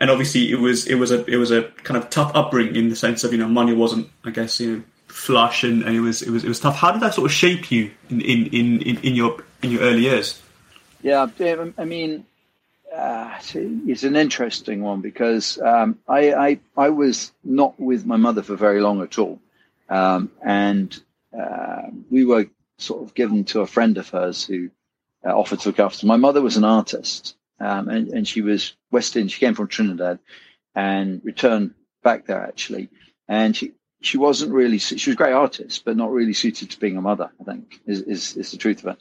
and 0.00 0.10
obviously 0.10 0.50
it 0.50 0.58
was 0.58 0.86
it 0.86 0.96
was 0.96 1.10
a 1.10 1.24
it 1.26 1.36
was 1.36 1.50
a 1.50 1.64
kind 1.82 1.96
of 2.02 2.10
tough 2.10 2.32
upbringing 2.34 2.76
in 2.76 2.88
the 2.88 2.96
sense 2.96 3.24
of 3.24 3.32
you 3.32 3.38
know 3.38 3.48
money 3.48 3.72
wasn't 3.72 4.08
I 4.24 4.30
guess 4.30 4.60
you 4.60 4.76
know 4.76 4.82
flush 5.08 5.62
and, 5.64 5.82
and 5.82 5.94
it 5.96 6.00
was 6.00 6.22
it 6.22 6.30
was 6.30 6.44
it 6.44 6.48
was 6.48 6.60
tough. 6.60 6.76
How 6.76 6.92
did 6.92 7.00
that 7.02 7.14
sort 7.14 7.26
of 7.26 7.32
shape 7.32 7.70
you 7.70 7.90
in 8.10 8.20
in, 8.20 8.80
in, 8.80 8.96
in 8.98 9.14
your 9.14 9.42
in 9.62 9.70
your 9.70 9.82
early 9.82 10.02
years? 10.02 10.40
Yeah, 11.02 11.28
I 11.76 11.84
mean, 11.84 12.24
uh, 12.94 13.38
it's 13.52 14.04
an 14.04 14.16
interesting 14.16 14.82
one 14.82 15.02
because 15.02 15.60
um, 15.60 15.98
I, 16.08 16.32
I, 16.32 16.60
I 16.76 16.88
was 16.88 17.30
not 17.44 17.78
with 17.78 18.06
my 18.06 18.16
mother 18.16 18.42
for 18.42 18.56
very 18.56 18.80
long 18.80 19.02
at 19.02 19.18
all, 19.18 19.38
um, 19.90 20.30
and 20.42 20.98
uh, 21.38 21.82
we 22.10 22.24
were 22.24 22.46
sort 22.78 23.02
of 23.02 23.14
given 23.14 23.44
to 23.44 23.60
a 23.60 23.66
friend 23.66 23.98
of 23.98 24.08
hers 24.08 24.46
who 24.46 24.70
uh, 25.26 25.38
offered 25.38 25.60
to 25.60 25.68
look 25.68 25.78
after. 25.78 26.06
My 26.06 26.16
mother 26.16 26.40
was 26.40 26.56
an 26.56 26.64
artist, 26.64 27.36
um, 27.60 27.90
and, 27.90 28.08
and 28.08 28.26
she 28.26 28.40
was 28.40 28.74
West 28.94 29.16
Indian. 29.16 29.28
She 29.28 29.40
came 29.40 29.54
from 29.54 29.68
Trinidad 29.68 30.18
and 30.74 31.20
returned 31.24 31.74
back 32.02 32.26
there 32.26 32.42
actually, 32.42 32.88
and 33.28 33.54
she 33.56 33.72
she 34.00 34.16
wasn't 34.18 34.52
really 34.52 34.78
she 34.78 34.94
was 34.94 35.14
a 35.14 35.22
great 35.22 35.32
artist, 35.32 35.84
but 35.84 35.96
not 35.96 36.12
really 36.12 36.34
suited 36.34 36.70
to 36.70 36.80
being 36.80 36.96
a 36.96 37.02
mother. 37.02 37.30
I 37.40 37.44
think 37.44 37.80
is 37.86 38.00
is, 38.02 38.36
is 38.36 38.50
the 38.50 38.56
truth 38.56 38.80
of 38.84 38.92
it. 38.94 38.98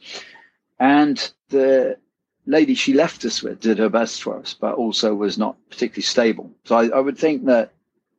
And 0.80 1.18
the 1.50 1.98
lady 2.46 2.76
she 2.76 2.94
left 2.94 3.24
us 3.26 3.42
with 3.42 3.60
did 3.62 3.78
her 3.78 3.90
best 3.90 4.24
for 4.24 4.38
us, 4.38 4.54
but 4.54 4.76
also 4.76 5.14
was 5.16 5.38
not 5.38 5.56
particularly 5.70 6.04
stable. 6.04 6.52
So 6.66 6.76
I, 6.76 6.88
I 6.88 7.00
would 7.00 7.18
think 7.18 7.46
that 7.46 7.72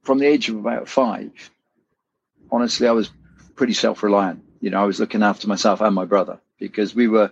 from 0.03 0.19
the 0.19 0.27
age 0.27 0.49
of 0.49 0.57
about 0.57 0.89
five, 0.89 1.33
honestly, 2.51 2.87
I 2.87 2.93
was 2.93 3.11
pretty 3.57 3.75
self 3.75 4.03
reliant. 4.03 4.43
You 4.61 4.71
know, 4.71 4.83
I 4.83 4.87
was 4.87 5.01
looking 5.01 5.23
after 5.23 5.49
myself 5.49 5.81
and 5.81 5.95
my 5.95 6.05
brother 6.05 6.41
because 6.59 6.95
we 6.95 7.09
were 7.09 7.31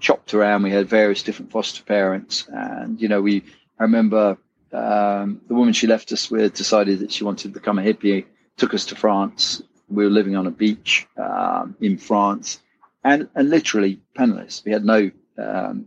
chopped 0.00 0.34
around. 0.34 0.62
We 0.62 0.70
had 0.70 0.88
various 0.88 1.22
different 1.22 1.50
foster 1.50 1.82
parents, 1.82 2.48
and 2.52 3.00
you 3.00 3.08
know, 3.08 3.22
we. 3.22 3.44
I 3.78 3.84
remember 3.84 4.38
um, 4.72 5.40
the 5.48 5.54
woman 5.54 5.72
she 5.72 5.86
left 5.86 6.12
us 6.12 6.30
with 6.30 6.54
decided 6.54 7.00
that 7.00 7.12
she 7.12 7.24
wanted 7.24 7.48
to 7.48 7.54
become 7.60 7.78
a 7.78 7.82
hippie. 7.82 8.24
Took 8.56 8.74
us 8.74 8.84
to 8.86 8.96
France. 8.96 9.62
We 9.88 10.04
were 10.04 10.10
living 10.10 10.36
on 10.36 10.46
a 10.46 10.50
beach 10.50 11.06
um, 11.16 11.76
in 11.80 11.98
France, 11.98 12.60
and 13.02 13.28
and 13.34 13.50
literally 13.50 14.00
penniless. 14.14 14.62
We 14.64 14.72
had 14.72 14.84
no 14.84 15.10
um, 15.38 15.86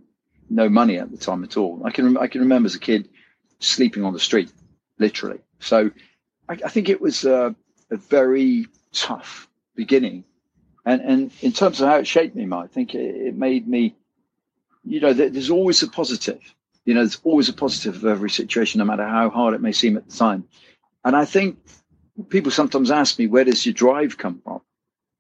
no 0.50 0.70
money 0.70 0.98
at 0.98 1.12
the 1.12 1.18
time 1.18 1.44
at 1.44 1.58
all. 1.58 1.82
I 1.86 1.92
can 1.92 2.18
I 2.18 2.28
can 2.28 2.42
remember 2.42 2.68
as 2.68 2.76
a 2.76 2.80
kid 2.80 3.10
sleeping 3.60 4.04
on 4.04 4.14
the 4.14 4.20
street, 4.20 4.52
literally. 5.00 5.40
So 5.60 5.92
I, 6.48 6.54
I 6.54 6.70
think 6.70 6.90
it 6.90 7.02
was 7.02 7.26
a, 7.26 7.56
a, 7.90 7.98
very 7.98 8.68
tough 8.92 9.50
beginning, 9.76 10.24
and 10.86 11.02
and 11.02 11.32
in 11.42 11.52
terms 11.52 11.82
of 11.82 11.88
how 11.88 11.98
it 11.98 12.08
shaped 12.08 12.36
me, 12.36 12.48
I 12.52 12.68
think 12.68 12.96
it, 12.96 13.16
it 13.28 13.36
made 13.36 13.68
me, 13.68 13.96
you 14.84 15.00
know, 15.00 15.14
there's 15.14 15.50
always 15.50 15.82
a 15.84 15.88
positive. 15.88 16.42
You 16.88 16.94
know, 16.94 17.02
there's 17.02 17.22
always 17.24 17.50
a 17.50 17.54
positive 17.54 17.96
of 17.96 18.06
every 18.06 18.30
situation, 18.30 18.80
no 18.80 18.86
matter 18.86 19.06
how 19.06 19.30
hard 19.30 19.54
it 19.54 19.62
may 19.62 19.72
seem 19.72 19.98
at 19.98 20.10
the 20.10 20.16
time. 20.16 20.46
And 21.04 21.16
I 21.16 21.26
think 21.26 21.60
people 22.30 22.52
sometimes 22.52 22.90
ask 22.90 23.20
me, 23.20 23.28
where 23.28 23.44
does 23.44 23.66
your 23.66 23.74
drive 23.74 24.18
come 24.18 24.42
from? 24.44 24.62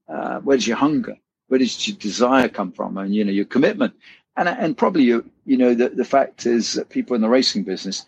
Uh, 0.07 0.39
where 0.39 0.57
does 0.57 0.67
your 0.67 0.77
hunger? 0.77 1.17
Where 1.47 1.59
does 1.59 1.87
your 1.87 1.97
desire 1.97 2.49
come 2.49 2.71
from? 2.71 2.97
And 2.97 3.13
you 3.13 3.23
know, 3.23 3.31
your 3.31 3.45
commitment 3.45 3.93
and 4.37 4.47
and 4.47 4.77
probably 4.77 5.03
you 5.03 5.29
you 5.45 5.57
know 5.57 5.73
the 5.73 5.89
the 5.89 6.05
fact 6.05 6.45
is 6.45 6.73
that 6.73 6.89
people 6.89 7.15
in 7.15 7.21
the 7.21 7.29
racing 7.29 7.63
business 7.63 8.05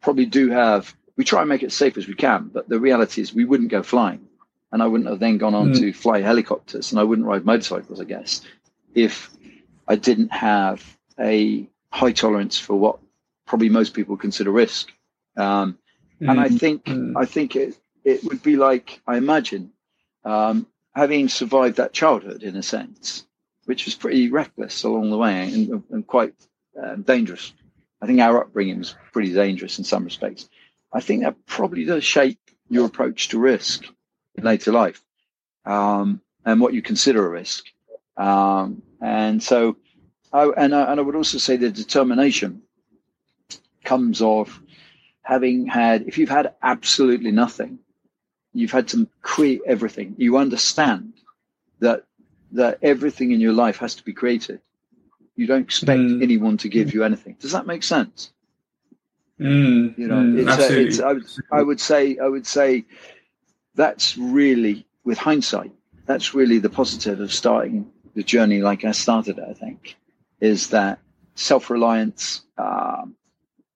probably 0.00 0.26
do 0.26 0.50
have 0.50 0.94
we 1.16 1.24
try 1.24 1.40
and 1.40 1.48
make 1.48 1.62
it 1.62 1.66
as 1.66 1.74
safe 1.74 1.96
as 1.98 2.06
we 2.06 2.14
can, 2.14 2.50
but 2.52 2.68
the 2.68 2.80
reality 2.80 3.20
is 3.20 3.34
we 3.34 3.44
wouldn't 3.44 3.70
go 3.70 3.82
flying, 3.82 4.26
and 4.70 4.82
I 4.82 4.86
wouldn't 4.86 5.10
have 5.10 5.18
then 5.18 5.38
gone 5.38 5.54
on 5.54 5.72
mm. 5.72 5.78
to 5.78 5.92
fly 5.92 6.20
helicopters, 6.20 6.90
and 6.90 7.00
I 7.00 7.04
wouldn't 7.04 7.26
ride 7.26 7.44
motorcycles, 7.44 8.00
I 8.00 8.04
guess, 8.04 8.40
if 8.94 9.30
I 9.88 9.96
didn't 9.96 10.32
have 10.32 10.96
a 11.18 11.68
high 11.92 12.12
tolerance 12.12 12.58
for 12.58 12.74
what 12.74 12.98
probably 13.46 13.68
most 13.68 13.94
people 13.94 14.16
consider 14.16 14.50
risk. 14.50 14.90
Um, 15.36 15.78
mm. 16.20 16.30
And 16.30 16.40
I 16.40 16.48
hmm. 16.48 16.56
think 16.56 16.84
mm. 16.84 17.12
I 17.16 17.24
think 17.24 17.56
it 17.56 17.76
it 18.04 18.24
would 18.24 18.42
be 18.42 18.56
like 18.56 19.00
I 19.06 19.16
imagine 19.16 19.72
um, 20.24 20.66
having 20.94 21.28
survived 21.28 21.76
that 21.76 21.92
childhood 21.92 22.42
in 22.42 22.56
a 22.56 22.62
sense 22.62 23.26
which 23.64 23.84
was 23.84 23.94
pretty 23.94 24.28
reckless 24.30 24.82
along 24.82 25.10
the 25.10 25.16
way 25.16 25.42
and, 25.42 25.82
and 25.90 26.06
quite 26.06 26.34
um, 26.82 27.02
dangerous. 27.02 27.52
I 28.00 28.06
think 28.06 28.20
our 28.20 28.42
upbringing 28.42 28.78
was 28.78 28.94
pretty 29.12 29.32
dangerous 29.32 29.78
in 29.78 29.84
some 29.84 30.04
respects. 30.04 30.48
I 30.92 31.00
think 31.00 31.22
that 31.22 31.46
probably 31.46 31.84
does 31.84 32.04
shape 32.04 32.40
your 32.68 32.86
approach 32.86 33.28
to 33.28 33.38
risk 33.38 33.84
in 34.34 34.44
later 34.44 34.72
life 34.72 35.02
um, 35.64 36.20
and 36.44 36.60
what 36.60 36.74
you 36.74 36.82
consider 36.82 37.24
a 37.24 37.30
risk. 37.30 37.64
Um, 38.16 38.82
and 39.00 39.42
so, 39.42 39.76
I, 40.32 40.48
and, 40.56 40.74
I, 40.74 40.90
and 40.90 41.00
I 41.00 41.02
would 41.02 41.16
also 41.16 41.38
say 41.38 41.56
the 41.56 41.70
determination 41.70 42.62
comes 43.84 44.22
of 44.22 44.60
having 45.22 45.66
had, 45.66 46.02
if 46.08 46.18
you've 46.18 46.28
had 46.28 46.54
absolutely 46.62 47.32
nothing, 47.32 47.78
you've 48.52 48.72
had 48.72 48.88
to 48.88 49.08
create 49.20 49.60
everything. 49.66 50.14
You 50.18 50.38
understand 50.38 51.14
that 51.80 52.04
that 52.52 52.78
everything 52.82 53.32
in 53.32 53.40
your 53.40 53.54
life 53.54 53.78
has 53.78 53.94
to 53.94 54.04
be 54.04 54.12
created. 54.12 54.60
You 55.36 55.46
don't 55.46 55.62
expect 55.62 56.00
mm. 56.00 56.22
anyone 56.22 56.58
to 56.58 56.68
give 56.68 56.92
you 56.92 57.02
anything. 57.02 57.36
Does 57.40 57.52
that 57.52 57.66
make 57.66 57.82
sense? 57.82 58.30
Mm. 59.40 59.96
You 59.96 60.06
know, 60.06 60.16
mm. 60.16 60.46
it's, 60.46 60.70
a, 60.70 60.80
it's 60.80 61.00
I, 61.00 61.12
would, 61.14 61.24
I 61.50 61.62
would 61.62 61.80
say 61.80 62.18
I 62.18 62.28
would 62.28 62.46
say 62.46 62.84
that's 63.74 64.18
really 64.18 64.86
with 65.04 65.16
hindsight. 65.16 65.72
That's 66.04 66.34
really 66.34 66.58
the 66.58 66.68
positive 66.68 67.20
of 67.20 67.32
starting 67.32 67.90
the 68.14 68.22
journey 68.22 68.60
like 68.60 68.84
I 68.84 68.92
started. 68.92 69.40
I 69.40 69.54
think 69.54 69.96
is 70.42 70.70
that 70.70 70.98
self 71.36 71.70
reliance, 71.70 72.42
um, 72.58 73.14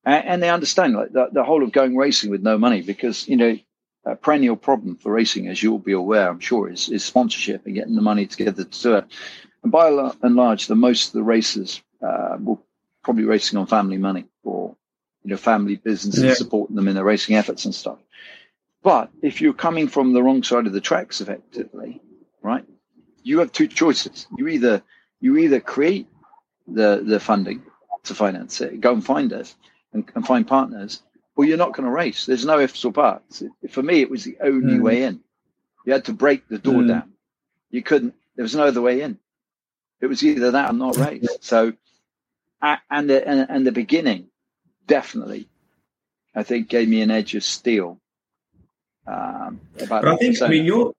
and, 0.05 0.25
and, 0.27 0.43
they 0.43 0.51
understand 0.51 0.95
like 0.95 1.13
the, 1.13 1.29
the 1.33 1.45
whole 1.45 1.63
of 1.63 1.73
going 1.73 1.97
racing 1.97 2.31
with 2.31 2.43
no 2.43 2.59
money 2.59 2.83
because 2.83 3.27
you 3.29 3.37
know 3.37 3.57
a 4.05 4.17
perennial 4.17 4.57
problem 4.57 4.97
for 4.97 5.13
racing, 5.13 5.49
as 5.49 5.63
you'll 5.63 5.79
be 5.79 5.93
aware, 5.93 6.29
I'm 6.29 6.41
sure, 6.41 6.71
is, 6.71 6.89
is 6.89 7.05
sponsorship 7.05 7.67
and 7.67 7.75
getting 7.75 7.95
the 7.95 8.03
money 8.03 8.27
together 8.27 8.65
to 8.65 8.83
do 8.83 8.95
it. 8.97 9.05
And 9.63 9.73
by 9.73 9.89
and 10.23 10.37
large, 10.37 10.67
the 10.67 10.77
most 10.77 11.09
of 11.09 11.13
the 11.15 11.23
races 11.23 11.83
uh, 12.03 12.37
will 12.39 12.63
probably 13.03 13.25
racing 13.25 13.59
on 13.59 13.67
family 13.67 13.99
money 13.99 14.25
or 14.43 14.77
you 15.23 15.31
know 15.31 15.37
family 15.37 15.77
businesses 15.77 16.23
yeah. 16.23 16.35
supporting 16.35 16.77
them 16.77 16.89
in 16.89 16.97
their 16.97 17.05
racing 17.05 17.37
efforts 17.37 17.65
and 17.65 17.75
stuff. 17.75 17.99
But 18.83 19.11
if 19.23 19.41
you're 19.41 19.55
coming 19.55 19.89
from 19.89 20.13
the 20.13 20.23
wrong 20.23 20.43
side 20.43 20.67
of 20.67 20.73
the 20.73 20.81
tracks, 20.81 21.21
effectively, 21.21 22.01
right, 22.43 22.65
you 23.23 23.39
have 23.41 23.53
two 23.53 23.69
choices. 23.69 24.27
You 24.37 24.49
either 24.49 24.83
you 25.21 25.37
either 25.37 25.61
create 25.61 26.07
the 26.67 27.03
the 27.05 27.21
funding 27.21 27.63
to 28.05 28.15
finance 28.15 28.61
it, 28.61 28.81
go 28.81 28.93
and 28.93 29.05
find 29.05 29.33
it, 29.33 29.55
and, 29.93 30.11
and 30.15 30.27
find 30.27 30.47
partners, 30.47 31.03
well, 31.37 31.47
you're 31.47 31.59
not 31.59 31.73
going 31.73 31.85
to 31.85 31.93
race. 31.93 32.27
There's 32.27 32.45
no 32.45 32.59
ifs 32.61 32.85
or 32.85 32.93
buts. 32.93 33.43
For 33.71 33.83
me, 33.83 34.01
it 34.01 34.11
was 34.11 34.25
the 34.25 34.39
only 34.41 34.79
mm. 34.79 34.83
way 34.83 35.03
in. 35.03 35.21
You 35.85 35.93
had 35.93 36.07
to 36.07 36.13
break 36.13 36.49
the 36.49 36.59
door 36.59 36.83
mm. 36.83 36.89
down. 36.89 37.13
You 37.71 37.83
couldn't. 37.83 38.15
There 38.35 38.43
was 38.43 38.55
no 38.55 38.67
other 38.67 38.81
way 38.81 39.03
in. 39.03 39.19
It 40.01 40.07
was 40.07 40.23
either 40.23 40.51
that 40.53 40.71
or 40.71 40.73
not 40.73 40.97
race. 40.97 41.27
So, 41.41 41.75
and 42.63 43.11
the 43.11 43.27
and, 43.27 43.47
and 43.49 43.67
the 43.67 43.73
beginning, 43.73 44.29
definitely, 44.87 45.49
I 46.35 46.43
think 46.43 46.69
gave 46.69 46.89
me 46.89 47.03
an 47.03 47.11
edge 47.11 47.35
of 47.35 47.45
steel. 47.45 48.01
Um, 49.07 49.61
about 49.81 50.03
but 50.03 50.09
I 50.09 50.17
think 50.17 50.43
I 50.43 50.49
mean 50.49 50.65
your 50.65 50.95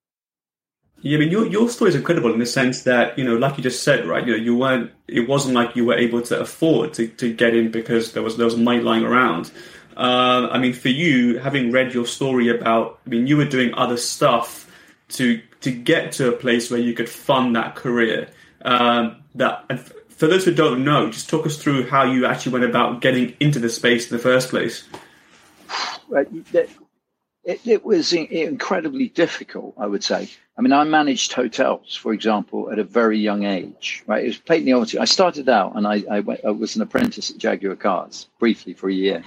yeah, 1.02 1.18
I 1.18 1.20
mean, 1.20 1.30
your 1.30 1.46
your 1.48 1.70
story 1.70 1.90
is 1.90 1.96
incredible 1.96 2.34
in 2.34 2.40
the 2.40 2.46
sense 2.46 2.84
that 2.84 3.18
you 3.18 3.24
know, 3.24 3.36
like 3.36 3.58
you 3.58 3.64
just 3.64 3.84
said, 3.84 4.08
right? 4.08 4.26
You 4.26 4.38
know, 4.38 4.44
you 4.44 4.56
weren't. 4.56 4.92
It 5.08 5.28
wasn't 5.28 5.54
like 5.54 5.76
you 5.76 5.86
were 5.86 5.96
able 5.96 6.22
to 6.24 6.40
afford 6.40 6.94
to, 6.96 7.08
to 7.08 7.34
get 7.34 7.56
in 7.56 7.72
because 7.72 8.14
there 8.14 8.24
was 8.24 8.38
there 8.38 8.46
was 8.46 8.58
money 8.58 8.82
lying 8.82 9.04
around. 9.04 9.52
Um, 9.96 10.50
I 10.52 10.58
mean, 10.60 10.74
for 10.74 10.90
you, 10.90 11.40
having 11.40 11.72
read 11.72 11.94
your 11.94 12.06
story 12.06 12.50
about, 12.50 13.00
I 13.06 13.10
mean, 13.10 13.26
you 13.26 13.38
were 13.38 13.46
doing 13.46 13.74
other 13.76 13.98
stuff 13.98 14.70
to 15.10 15.42
to 15.62 15.72
get 15.72 16.12
to 16.14 16.30
a 16.30 16.32
place 16.32 16.72
where 16.72 16.80
you 16.80 16.94
could 16.94 17.10
fund 17.10 17.56
that 17.56 17.76
career. 17.76 18.30
Um, 18.64 19.24
that 19.36 19.66
for 20.10 20.28
those 20.28 20.46
who 20.46 20.54
don't 20.54 20.84
know, 20.84 21.12
just 21.12 21.30
talk 21.30 21.46
us 21.46 21.58
through 21.58 21.88
how 21.88 22.04
you 22.04 22.26
actually 22.26 22.54
went 22.54 22.66
about 22.66 23.02
getting 23.02 23.36
into 23.40 23.60
the 23.60 23.70
space 23.70 24.10
in 24.10 24.18
the 24.18 24.22
first 24.22 24.50
place. 24.50 24.84
It, 26.54 26.70
it, 27.48 27.62
it 27.66 27.86
was 27.86 28.12
incredibly 28.12 29.08
difficult, 29.08 29.74
I 29.78 29.88
would 29.88 30.04
say. 30.04 30.30
I 30.58 30.62
mean, 30.62 30.74
I 30.74 30.84
managed 30.84 31.32
hotels, 31.32 31.96
for 31.96 32.12
example, 32.12 32.70
at 32.70 32.78
a 32.78 32.84
very 32.84 33.20
young 33.20 33.46
age. 33.46 34.04
Right, 34.06 34.26
it 34.26 34.28
was 34.28 34.38
patently 34.38 35.00
I 35.00 35.06
started 35.06 35.48
out, 35.48 35.78
and 35.78 35.88
I, 35.88 36.04
I, 36.12 36.20
went, 36.20 36.42
I 36.44 36.52
was 36.52 36.76
an 36.76 36.82
apprentice 36.82 37.32
at 37.32 37.38
Jaguar 37.38 37.78
Cars 37.78 38.28
briefly 38.38 38.74
for 38.74 38.90
a 38.90 38.94
year. 38.94 39.24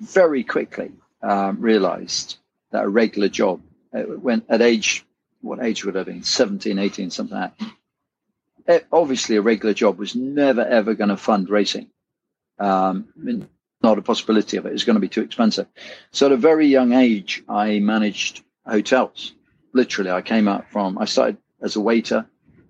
Very 0.00 0.44
quickly 0.44 0.92
um, 1.20 1.60
realized 1.60 2.36
that 2.70 2.84
a 2.84 2.88
regular 2.88 3.28
job 3.28 3.60
uh, 3.92 4.02
when 4.02 4.42
at 4.48 4.62
age 4.62 5.04
what 5.40 5.64
age 5.64 5.84
would 5.84 5.96
I 5.96 6.00
have 6.00 6.06
been? 6.06 6.22
17 6.22 6.78
18 6.78 7.10
something 7.10 7.36
like 7.36 7.58
that. 7.58 7.68
It, 8.66 8.86
obviously 8.92 9.36
a 9.36 9.42
regular 9.42 9.74
job 9.74 9.98
was 9.98 10.14
never 10.14 10.64
ever 10.64 10.94
going 10.94 11.10
to 11.10 11.16
fund 11.16 11.48
racing 11.50 11.88
um, 12.60 13.08
not 13.82 13.98
a 13.98 14.02
possibility 14.02 14.56
of 14.56 14.66
it 14.66 14.72
it's 14.72 14.84
going 14.84 14.94
to 14.94 15.00
be 15.00 15.08
too 15.08 15.22
expensive 15.22 15.66
so 16.10 16.26
at 16.26 16.32
a 16.32 16.36
very 16.36 16.66
young 16.66 16.92
age 16.92 17.42
I 17.48 17.78
managed 17.78 18.42
hotels 18.66 19.34
literally 19.72 20.10
I 20.10 20.22
came 20.22 20.48
up 20.48 20.70
from 20.70 20.98
I 20.98 21.04
started 21.04 21.38
as 21.62 21.76
a 21.76 21.80
waiter 21.80 22.26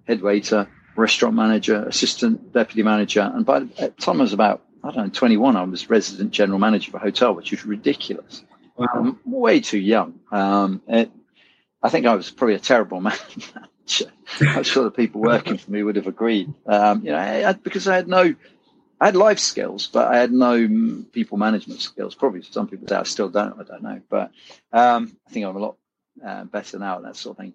head 0.06 0.22
waiter 0.22 0.68
restaurant 0.96 1.34
manager 1.34 1.82
assistant 1.84 2.52
deputy 2.52 2.82
manager 2.82 3.30
and 3.34 3.46
by 3.46 3.60
the 3.60 3.94
time 3.98 4.20
I 4.20 4.24
was 4.24 4.32
about 4.32 4.62
I 4.82 4.90
don't 4.92 5.06
know, 5.06 5.10
21, 5.12 5.56
I 5.56 5.64
was 5.64 5.90
resident 5.90 6.30
general 6.30 6.58
manager 6.58 6.90
of 6.90 6.94
a 6.94 6.98
hotel, 6.98 7.34
which 7.34 7.52
is 7.52 7.66
ridiculous. 7.66 8.42
Wow. 8.76 8.86
I'm 8.94 9.20
way 9.24 9.60
too 9.60 9.78
young. 9.78 10.20
Um, 10.30 10.82
it, 10.86 11.10
I 11.82 11.88
think 11.88 12.06
I 12.06 12.14
was 12.14 12.30
probably 12.30 12.54
a 12.54 12.60
terrible 12.60 13.00
manager. 13.00 14.12
I'm 14.40 14.62
sure 14.62 14.84
the 14.84 14.90
people 14.90 15.20
working 15.20 15.58
for 15.58 15.70
me 15.70 15.82
would 15.82 15.96
have 15.96 16.06
agreed. 16.06 16.52
Um, 16.66 17.04
you 17.04 17.10
know, 17.10 17.18
I, 17.18 17.52
because 17.54 17.88
I 17.88 17.96
had 17.96 18.08
no, 18.08 18.34
I 19.00 19.06
had 19.06 19.16
life 19.16 19.38
skills, 19.38 19.86
but 19.86 20.08
I 20.08 20.18
had 20.18 20.32
no 20.32 21.04
people 21.12 21.38
management 21.38 21.80
skills. 21.80 22.14
Probably 22.14 22.42
some 22.42 22.66
people 22.66 22.88
say 22.88 22.96
I 22.96 23.04
still 23.04 23.28
don't. 23.28 23.58
I 23.58 23.62
don't 23.62 23.82
know, 23.82 24.00
but 24.08 24.32
um, 24.72 25.16
I 25.26 25.30
think 25.30 25.46
I'm 25.46 25.56
a 25.56 25.60
lot 25.60 25.76
uh, 26.24 26.44
better 26.44 26.78
now 26.78 26.96
at 26.96 27.02
that 27.04 27.16
sort 27.16 27.38
of 27.38 27.44
thing. 27.44 27.54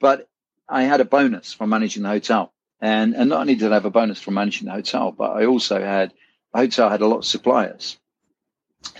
But 0.00 0.28
I 0.68 0.82
had 0.82 1.00
a 1.00 1.04
bonus 1.04 1.52
from 1.52 1.70
managing 1.70 2.02
the 2.02 2.08
hotel, 2.08 2.52
and 2.80 3.14
and 3.14 3.28
not 3.28 3.40
only 3.40 3.54
did 3.54 3.70
I 3.70 3.74
have 3.74 3.84
a 3.84 3.90
bonus 3.90 4.20
from 4.20 4.34
managing 4.34 4.66
the 4.66 4.72
hotel, 4.72 5.12
but 5.12 5.30
I 5.30 5.46
also 5.46 5.80
had 5.80 6.12
the 6.52 6.58
hotel 6.60 6.90
had 6.90 7.02
a 7.02 7.06
lot 7.06 7.18
of 7.18 7.24
suppliers 7.24 7.98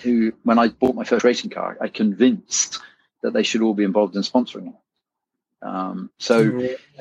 who, 0.02 0.32
when 0.44 0.58
I 0.58 0.68
bought 0.68 0.94
my 0.94 1.04
first 1.04 1.24
racing 1.24 1.50
car, 1.50 1.76
I 1.80 1.88
convinced 1.88 2.78
that 3.22 3.32
they 3.32 3.42
should 3.42 3.62
all 3.62 3.74
be 3.74 3.84
involved 3.84 4.16
in 4.16 4.22
sponsoring 4.22 4.68
it. 4.68 4.74
Um, 5.62 6.10
so, 6.18 6.40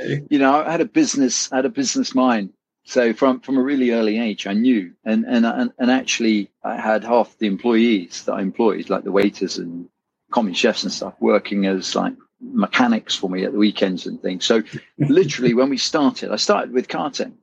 you 0.02 0.40
know, 0.40 0.64
I 0.66 0.72
had 0.72 0.82
a 0.82 0.86
business, 0.86 1.52
I 1.52 1.58
had 1.58 1.66
a 1.66 1.70
business 1.70 2.14
mind. 2.14 2.54
So 2.90 3.14
from, 3.14 3.40
from 3.42 3.60
a 3.60 3.62
really 3.62 3.92
early 3.92 4.18
age, 4.18 4.48
I 4.48 4.54
knew, 4.54 4.94
and, 5.06 5.24
and, 5.24 5.46
and, 5.46 5.72
and 5.78 5.92
actually 5.92 6.50
I 6.64 6.76
had 6.76 7.04
half 7.04 7.38
the 7.38 7.46
employees 7.46 8.24
that 8.24 8.34
I 8.34 8.42
employed, 8.42 8.90
like 8.90 9.04
the 9.04 9.12
waiters 9.12 9.60
and 9.60 9.88
common 10.32 10.56
chefs 10.56 10.82
and 10.82 10.92
stuff, 10.92 11.14
working 11.20 11.68
as 11.68 11.94
like 11.94 12.16
mechanics 12.42 13.16
for 13.16 13.30
me 13.30 13.44
at 13.44 13.52
the 13.52 13.60
weekends 13.60 14.08
and 14.08 14.20
things. 14.20 14.44
So 14.44 14.64
literally 14.98 15.54
when 15.54 15.70
we 15.70 15.78
started, 15.78 16.32
I 16.32 16.38
started 16.38 16.72
with 16.74 16.88
karting. 16.88 17.34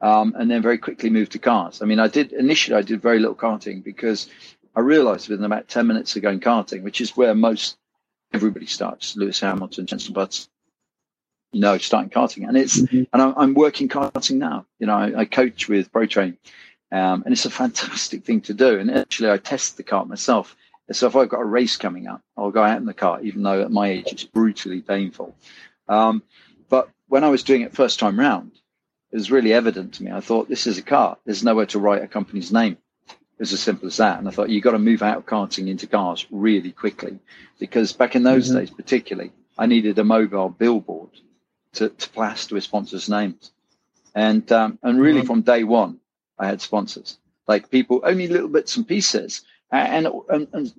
Um, 0.00 0.34
and 0.38 0.50
then 0.50 0.62
very 0.62 0.78
quickly 0.78 1.10
moved 1.10 1.32
to 1.32 1.38
cars. 1.38 1.82
I 1.82 1.84
mean, 1.84 2.00
I 2.00 2.08
did 2.08 2.32
initially 2.32 2.78
I 2.78 2.82
did 2.82 3.02
very 3.02 3.18
little 3.18 3.36
karting 3.36 3.84
because 3.84 4.30
I 4.74 4.80
realised 4.80 5.28
within 5.28 5.44
about 5.44 5.68
ten 5.68 5.86
minutes 5.86 6.16
of 6.16 6.22
going 6.22 6.40
karting, 6.40 6.82
which 6.82 7.02
is 7.02 7.16
where 7.16 7.34
most 7.34 7.76
everybody 8.32 8.66
starts, 8.66 9.16
Lewis 9.16 9.40
Hamilton, 9.40 9.86
Jenson 9.86 10.12
Button, 10.12 10.46
you 11.54 11.60
know, 11.60 11.78
starting 11.78 12.10
karting, 12.10 12.46
and 12.46 12.56
it's 12.56 12.80
mm-hmm. 12.80 13.04
and 13.12 13.22
I'm, 13.22 13.34
I'm, 13.36 13.54
working 13.54 13.88
karting 13.88 14.36
now. 14.36 14.66
You 14.78 14.88
know, 14.88 14.94
I, 14.94 15.20
I 15.20 15.24
coach 15.24 15.68
with 15.68 15.92
Pro 15.92 16.06
Train, 16.06 16.36
um, 16.90 17.22
and 17.24 17.32
it's 17.32 17.46
a 17.46 17.50
fantastic 17.50 18.24
thing 18.24 18.40
to 18.42 18.54
do. 18.54 18.78
And 18.78 18.90
actually, 18.90 19.30
I 19.30 19.38
test 19.38 19.76
the 19.76 19.84
kart 19.84 20.08
myself. 20.08 20.56
So 20.92 21.06
if 21.06 21.16
I've 21.16 21.28
got 21.28 21.40
a 21.40 21.44
race 21.44 21.76
coming 21.76 22.08
up, 22.08 22.20
I'll 22.36 22.50
go 22.50 22.62
out 22.62 22.76
in 22.76 22.84
the 22.84 22.92
car, 22.92 23.20
even 23.22 23.42
though 23.42 23.62
at 23.62 23.70
my 23.70 23.88
age 23.88 24.12
it's 24.12 24.24
brutally 24.24 24.82
painful. 24.82 25.34
Um, 25.88 26.22
but 26.68 26.90
when 27.08 27.24
I 27.24 27.28
was 27.28 27.42
doing 27.42 27.62
it 27.62 27.74
first 27.74 27.98
time 27.98 28.18
round, 28.18 28.52
it 29.10 29.16
was 29.16 29.30
really 29.30 29.52
evident 29.52 29.94
to 29.94 30.02
me. 30.02 30.10
I 30.10 30.20
thought, 30.20 30.48
this 30.48 30.66
is 30.66 30.76
a 30.76 30.82
car. 30.82 31.16
There's 31.24 31.44
nowhere 31.44 31.66
to 31.66 31.78
write 31.78 32.02
a 32.02 32.08
company's 32.08 32.52
name. 32.52 32.76
It's 33.38 33.52
as 33.52 33.60
simple 33.60 33.86
as 33.86 33.96
that. 33.96 34.18
And 34.18 34.28
I 34.28 34.30
thought, 34.30 34.50
you've 34.50 34.64
got 34.64 34.72
to 34.72 34.78
move 34.78 35.02
out 35.02 35.18
of 35.18 35.26
karting 35.26 35.68
into 35.68 35.86
cars 35.86 36.26
really 36.30 36.72
quickly. 36.72 37.18
Because 37.58 37.92
back 37.92 38.14
in 38.14 38.24
those 38.24 38.48
mm-hmm. 38.48 38.58
days, 38.58 38.70
particularly, 38.70 39.32
I 39.56 39.66
needed 39.66 39.98
a 39.98 40.04
mobile 40.04 40.48
billboard 40.48 41.10
to, 41.74 41.88
to 41.88 42.08
plaster 42.10 42.54
with 42.54 42.64
sponsors' 42.64 43.08
names. 43.08 43.52
And, 44.14 44.50
um, 44.52 44.78
and 44.82 45.00
really 45.00 45.20
mm-hmm. 45.20 45.26
from 45.26 45.42
day 45.42 45.64
one, 45.64 45.98
I 46.38 46.46
had 46.46 46.60
sponsors, 46.60 47.18
like 47.46 47.70
people, 47.70 48.00
only 48.04 48.28
little 48.28 48.48
bits 48.48 48.76
and 48.76 48.86
pieces 48.86 49.42
and 49.74 50.08
and, 50.28 50.48
and 50.52 50.72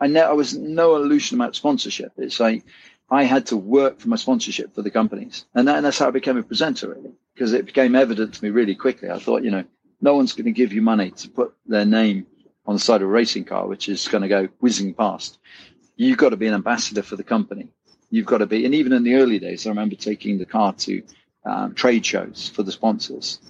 I 0.00 0.06
know 0.06 0.22
I 0.22 0.32
was 0.32 0.56
no 0.56 0.96
illusion 0.96 1.40
about 1.40 1.56
sponsorship. 1.56 2.12
It's 2.16 2.40
like 2.40 2.64
I 3.10 3.24
had 3.24 3.46
to 3.46 3.56
work 3.56 4.00
for 4.00 4.08
my 4.08 4.16
sponsorship 4.16 4.74
for 4.74 4.82
the 4.82 4.90
companies, 4.90 5.46
and, 5.54 5.68
that, 5.68 5.76
and 5.76 5.86
that's 5.86 5.98
how 5.98 6.08
I 6.08 6.10
became 6.10 6.36
a 6.36 6.42
presenter, 6.42 6.88
really, 6.88 7.12
because 7.34 7.52
it 7.52 7.66
became 7.66 7.94
evident 7.94 8.34
to 8.34 8.44
me 8.44 8.50
really 8.50 8.74
quickly. 8.74 9.10
I 9.10 9.18
thought, 9.18 9.44
you 9.44 9.50
know, 9.50 9.64
no 10.00 10.14
one's 10.14 10.32
going 10.32 10.46
to 10.46 10.52
give 10.52 10.72
you 10.72 10.82
money 10.82 11.10
to 11.10 11.28
put 11.28 11.54
their 11.66 11.84
name 11.84 12.26
on 12.66 12.74
the 12.74 12.80
side 12.80 13.02
of 13.02 13.08
a 13.08 13.10
racing 13.10 13.44
car, 13.44 13.66
which 13.66 13.88
is 13.88 14.08
going 14.08 14.22
to 14.22 14.28
go 14.28 14.48
whizzing 14.60 14.94
past. 14.94 15.38
You've 15.96 16.18
got 16.18 16.30
to 16.30 16.36
be 16.36 16.46
an 16.46 16.54
ambassador 16.54 17.02
for 17.02 17.16
the 17.16 17.24
company. 17.24 17.68
You've 18.14 18.26
got 18.32 18.38
to 18.38 18.46
be, 18.46 18.64
and 18.64 18.74
even 18.74 18.92
in 18.92 19.02
the 19.02 19.14
early 19.14 19.38
days, 19.38 19.66
I 19.66 19.70
remember 19.70 19.96
taking 19.96 20.38
the 20.38 20.46
car 20.46 20.72
to 20.84 21.02
um, 21.44 21.74
trade 21.74 22.04
shows 22.06 22.48
for 22.54 22.62
the 22.62 22.72
sponsors, 22.72 23.40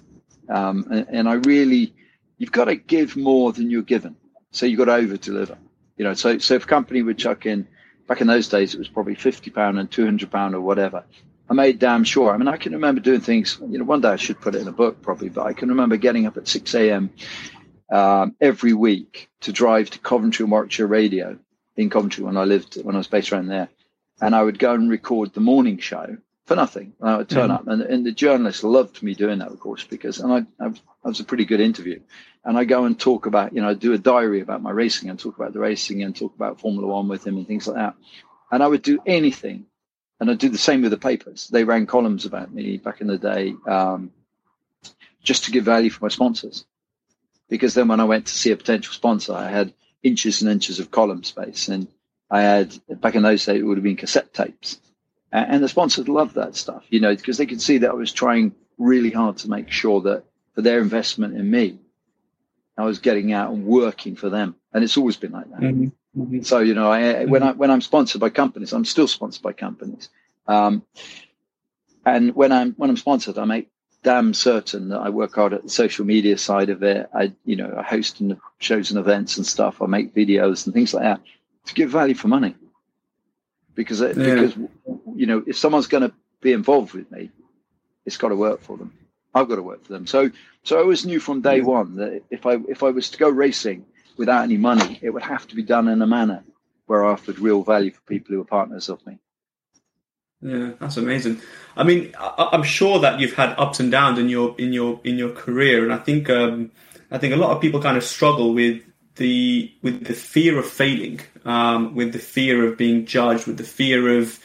um, 0.49 0.87
and, 0.91 1.05
and 1.17 1.29
I 1.29 1.35
really, 1.35 1.93
you've 2.39 2.51
got 2.59 2.65
to 2.65 2.75
give 2.75 3.15
more 3.15 3.53
than 3.53 3.69
you're 3.69 3.83
given 3.95 4.15
so 4.55 4.65
you've 4.65 4.79
got 4.79 4.85
to 4.85 4.93
over 4.93 5.17
deliver. 5.17 5.57
You 5.97 6.05
know, 6.05 6.13
so 6.13 6.37
so 6.39 6.55
if 6.55 6.63
a 6.63 6.67
company 6.67 7.01
would 7.03 7.17
chuck 7.17 7.45
in 7.45 7.67
back 8.07 8.21
in 8.21 8.27
those 8.27 8.47
days, 8.47 8.73
it 8.73 8.79
was 8.79 8.87
probably 8.87 9.15
fifty 9.15 9.51
pound 9.51 9.77
and 9.77 9.91
two 9.91 10.05
hundred 10.05 10.31
pound 10.31 10.55
or 10.55 10.61
whatever. 10.61 11.03
I 11.49 11.53
made 11.53 11.77
damn 11.77 12.03
sure. 12.03 12.33
I 12.33 12.37
mean, 12.37 12.47
I 12.47 12.57
can 12.57 12.73
remember 12.73 13.01
doing 13.01 13.21
things. 13.21 13.59
You 13.69 13.77
know, 13.77 13.85
one 13.85 14.01
day 14.01 14.09
I 14.09 14.15
should 14.15 14.41
put 14.41 14.55
it 14.55 14.61
in 14.61 14.67
a 14.67 14.71
book 14.71 15.01
probably, 15.01 15.29
but 15.29 15.45
I 15.45 15.53
can 15.53 15.69
remember 15.69 15.97
getting 15.97 16.25
up 16.25 16.37
at 16.37 16.47
six 16.47 16.73
a.m. 16.73 17.11
Um, 17.91 18.35
every 18.41 18.73
week 18.73 19.29
to 19.41 19.51
drive 19.51 19.91
to 19.91 19.99
Coventry 19.99 20.43
and 20.43 20.51
Warwickshire 20.51 20.87
Radio 20.87 21.37
in 21.75 21.89
Coventry 21.89 22.23
when 22.23 22.37
I 22.37 22.45
lived 22.45 22.81
when 22.81 22.95
I 22.95 22.97
was 22.97 23.07
based 23.07 23.31
around 23.31 23.47
there, 23.47 23.69
and 24.21 24.35
I 24.35 24.41
would 24.41 24.59
go 24.59 24.73
and 24.73 24.89
record 24.89 25.33
the 25.33 25.41
morning 25.41 25.77
show 25.77 26.17
for 26.45 26.55
nothing. 26.55 26.93
And 26.99 27.09
I 27.09 27.17
would 27.17 27.29
turn 27.29 27.49
mm. 27.49 27.55
up, 27.55 27.67
and, 27.67 27.81
and 27.81 28.05
the 28.05 28.11
journalists 28.11 28.63
loved 28.63 29.01
me 29.03 29.13
doing 29.13 29.39
that, 29.39 29.51
of 29.51 29.59
course, 29.59 29.83
because 29.83 30.19
and 30.19 30.31
I, 30.31 30.63
I, 30.63 30.67
I 30.67 31.07
was 31.07 31.19
a 31.19 31.25
pretty 31.25 31.45
good 31.45 31.61
interview 31.61 31.99
and 32.45 32.57
I 32.57 32.63
go 32.63 32.85
and 32.85 32.97
talk 32.97 33.25
about, 33.25 33.53
you 33.53 33.61
know, 33.61 33.69
I 33.69 33.73
do 33.73 33.93
a 33.93 33.97
diary 33.97 34.39
about 34.39 34.61
my 34.61 34.69
racing 34.69 35.09
and 35.09 35.19
talk 35.19 35.35
about 35.35 35.51
the 35.51 35.59
racing 35.59 36.03
and 36.03 36.15
talk 36.15 36.35
about 36.35 36.61
Formula 36.61 36.87
One 36.87 37.07
with 37.07 37.25
him 37.25 37.37
and 37.37 37.47
things 37.47 37.67
like 37.67 37.77
that. 37.77 37.95
And 38.51 38.61
I 38.61 38.67
would 38.67 38.83
do 38.83 38.99
anything. 39.05 39.65
And 40.19 40.29
I'd 40.29 40.37
do 40.37 40.49
the 40.49 40.57
same 40.57 40.83
with 40.83 40.91
the 40.91 40.97
papers. 40.97 41.47
They 41.47 41.65
ran 41.65 41.87
columns 41.87 42.25
about 42.25 42.53
me 42.53 42.77
back 42.77 43.01
in 43.01 43.07
the 43.07 43.17
day 43.17 43.55
um, 43.67 44.11
just 45.21 45.45
to 45.45 45.51
give 45.51 45.65
value 45.65 45.89
for 45.89 46.05
my 46.05 46.09
sponsors. 46.09 46.65
Because 47.49 47.73
then 47.73 47.87
when 47.87 47.99
I 47.99 48.05
went 48.05 48.27
to 48.27 48.33
see 48.33 48.51
a 48.51 48.55
potential 48.55 48.93
sponsor, 48.93 49.33
I 49.33 49.49
had 49.49 49.73
inches 50.03 50.41
and 50.41 50.49
inches 50.49 50.79
of 50.79 50.91
column 50.91 51.23
space. 51.23 51.67
And 51.67 51.87
I 52.29 52.41
had, 52.41 52.77
back 52.89 53.15
in 53.15 53.23
those 53.23 53.45
days, 53.45 53.59
it 53.59 53.63
would 53.63 53.77
have 53.77 53.83
been 53.83 53.95
cassette 53.95 54.33
tapes. 54.33 54.79
And 55.31 55.61
the 55.61 55.67
sponsors 55.67 56.07
loved 56.07 56.35
that 56.35 56.55
stuff, 56.55 56.85
you 56.89 57.01
know, 57.01 57.13
because 57.13 57.37
they 57.37 57.45
could 57.45 57.61
see 57.61 57.79
that 57.79 57.89
I 57.89 57.93
was 57.93 58.13
trying 58.13 58.55
really 58.77 59.11
hard 59.11 59.37
to 59.37 59.49
make 59.49 59.69
sure 59.69 60.01
that 60.01 60.23
for 60.53 60.61
their 60.61 60.79
investment 60.79 61.35
in 61.35 61.49
me, 61.49 61.77
I 62.77 62.85
was 62.85 62.99
getting 62.99 63.33
out 63.33 63.51
and 63.51 63.65
working 63.65 64.15
for 64.15 64.29
them, 64.29 64.55
and 64.73 64.83
it's 64.83 64.97
always 64.97 65.17
been 65.17 65.31
like 65.31 65.49
that. 65.49 65.59
Mm-hmm. 65.59 66.21
Mm-hmm. 66.21 66.41
So 66.41 66.59
you 66.59 66.73
know, 66.73 66.89
I, 66.89 67.25
when 67.25 67.43
I 67.43 67.51
when 67.51 67.71
I'm 67.71 67.81
sponsored 67.81 68.21
by 68.21 68.29
companies, 68.29 68.73
I'm 68.73 68.85
still 68.85 69.07
sponsored 69.07 69.43
by 69.43 69.53
companies. 69.53 70.09
Um, 70.47 70.83
and 72.05 72.35
when 72.35 72.51
I'm 72.51 72.73
when 72.73 72.89
I'm 72.89 72.97
sponsored, 72.97 73.37
I 73.37 73.45
make 73.45 73.69
damn 74.03 74.33
certain 74.33 74.89
that 74.89 74.99
I 74.99 75.09
work 75.09 75.35
hard 75.35 75.53
at 75.53 75.63
the 75.63 75.69
social 75.69 76.05
media 76.05 76.37
side 76.37 76.69
of 76.69 76.83
it. 76.83 77.09
I 77.13 77.33
you 77.45 77.55
know 77.55 77.75
I 77.77 77.83
host 77.83 78.19
and 78.19 78.37
shows 78.59 78.91
and 78.91 78.99
events 78.99 79.37
and 79.37 79.45
stuff. 79.45 79.81
I 79.81 79.85
make 79.85 80.13
videos 80.13 80.65
and 80.65 80.73
things 80.73 80.93
like 80.93 81.03
that 81.03 81.21
to 81.65 81.73
give 81.73 81.89
value 81.89 82.15
for 82.15 82.27
money. 82.27 82.55
Because 83.73 84.01
it, 84.01 84.17
yeah. 84.17 84.35
because 84.35 84.55
you 85.15 85.25
know 85.25 85.43
if 85.45 85.57
someone's 85.57 85.87
going 85.87 86.03
to 86.03 86.13
be 86.41 86.53
involved 86.53 86.93
with 86.93 87.11
me, 87.11 87.29
it's 88.05 88.17
got 88.17 88.29
to 88.29 88.35
work 88.35 88.61
for 88.61 88.77
them. 88.77 88.93
I've 89.33 89.49
got 89.49 89.57
to 89.57 89.63
work 89.63 89.85
for 89.85 89.93
them. 89.93 90.07
So 90.07 90.31
so 90.63 90.77
I 90.77 90.81
always 90.81 91.05
knew 91.05 91.19
from 91.19 91.41
day 91.41 91.61
one 91.61 91.97
that 91.97 92.23
if 92.29 92.45
I 92.45 92.57
if 92.69 92.83
I 92.83 92.91
was 92.91 93.09
to 93.09 93.17
go 93.17 93.29
racing 93.29 93.85
without 94.17 94.43
any 94.43 94.57
money, 94.57 94.97
it 95.01 95.09
would 95.09 95.23
have 95.23 95.45
to 95.47 95.55
be 95.55 95.63
done 95.63 95.87
in 95.87 96.01
a 96.01 96.07
manner 96.07 96.43
where 96.85 97.03
I 97.03 97.11
offered 97.11 97.39
real 97.39 97.63
value 97.63 97.91
for 97.91 98.01
people 98.01 98.33
who 98.33 98.39
were 98.39 98.45
partners 98.45 98.89
of 98.89 99.05
me. 99.05 99.19
Yeah, 100.41 100.71
that's 100.79 100.97
amazing. 100.97 101.41
I 101.75 101.83
mean, 101.83 102.13
I, 102.19 102.49
am 102.53 102.63
sure 102.63 102.99
that 102.99 103.19
you've 103.19 103.33
had 103.33 103.55
ups 103.57 103.79
and 103.79 103.91
downs 103.91 104.19
in 104.19 104.29
your 104.29 104.55
in 104.57 104.73
your 104.73 104.99
in 105.03 105.17
your 105.17 105.31
career, 105.31 105.83
and 105.83 105.91
I 105.91 105.97
think 105.97 106.29
um, 106.29 106.71
I 107.09 107.17
think 107.17 107.33
a 107.33 107.37
lot 107.37 107.51
of 107.51 107.61
people 107.61 107.81
kind 107.81 107.97
of 107.97 108.03
struggle 108.03 108.53
with 108.53 108.83
the 109.15 109.71
with 109.81 110.05
the 110.05 110.13
fear 110.13 110.57
of 110.57 110.65
failing, 110.65 111.21
um, 111.45 111.95
with 111.95 112.13
the 112.13 112.19
fear 112.19 112.65
of 112.67 112.77
being 112.77 113.05
judged, 113.05 113.47
with 113.47 113.57
the 113.57 113.63
fear 113.63 114.19
of 114.19 114.39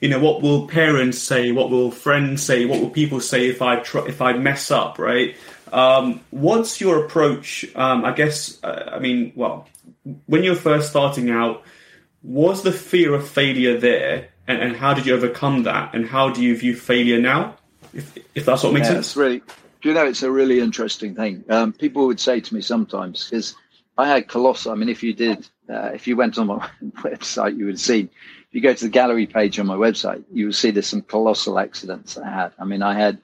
you 0.00 0.08
know 0.08 0.18
what 0.18 0.42
will 0.42 0.68
parents 0.68 1.18
say 1.18 1.52
what 1.52 1.70
will 1.70 1.90
friends 1.90 2.42
say 2.42 2.66
what 2.66 2.82
will 2.82 2.90
people 2.90 3.18
say 3.18 3.48
if 3.48 3.62
i 3.62 3.76
try, 3.76 4.06
if 4.06 4.20
i 4.20 4.34
mess 4.34 4.70
up 4.70 4.98
right? 4.98 5.36
Um, 5.72 6.20
what's 6.30 6.82
your 6.82 7.04
approach 7.04 7.64
um, 7.74 8.04
i 8.04 8.12
guess 8.12 8.62
uh, 8.62 8.90
i 8.92 8.98
mean 8.98 9.32
well 9.34 9.66
when 10.26 10.44
you're 10.44 10.54
first 10.54 10.90
starting 10.90 11.30
out 11.30 11.62
was 12.22 12.62
the 12.62 12.72
fear 12.72 13.14
of 13.14 13.26
failure 13.26 13.78
there 13.78 14.28
and, 14.48 14.60
and, 14.60 14.76
how 14.76 14.94
did 14.94 15.06
you 15.06 15.14
overcome 15.14 15.64
that 15.64 15.94
and 15.94 16.06
how 16.06 16.30
do 16.30 16.42
you 16.42 16.56
view 16.56 16.76
failure 16.76 17.20
now? 17.20 17.56
If, 17.92 18.16
if 18.34 18.44
that's 18.44 18.62
what 18.62 18.72
makes 18.72 18.86
yeah, 18.86 18.94
sense. 18.94 19.16
really 19.16 19.42
do 19.82 19.88
you 19.88 19.94
know 19.94 20.06
it's 20.06 20.22
a 20.22 20.30
really 20.30 20.60
interesting 20.60 21.14
thing. 21.14 21.44
Um, 21.48 21.72
people 21.72 22.06
would 22.06 22.20
say 22.20 22.40
to 22.40 22.54
me 22.54 22.60
sometimes 22.60 23.24
because 23.24 23.54
i 23.98 24.06
had 24.06 24.28
colossal 24.28 24.72
i 24.72 24.74
mean 24.74 24.88
if 24.88 25.02
you 25.02 25.12
did 25.12 25.48
uh, 25.68 25.90
if 25.94 26.06
you 26.06 26.16
went 26.16 26.38
on 26.38 26.46
my 26.46 26.68
website 26.96 27.56
you 27.56 27.66
would 27.66 27.80
see. 27.80 28.08
If 28.48 28.54
you 28.54 28.60
go 28.60 28.72
to 28.72 28.84
the 28.84 28.90
gallery 28.90 29.26
page 29.26 29.58
on 29.58 29.66
my 29.66 29.74
website, 29.74 30.24
you 30.32 30.46
will 30.46 30.52
see 30.52 30.70
there's 30.70 30.86
some 30.86 31.02
colossal 31.02 31.58
accidents 31.58 32.16
I 32.16 32.30
had. 32.30 32.52
I 32.58 32.64
mean, 32.64 32.82
I 32.82 32.94
had 32.94 33.18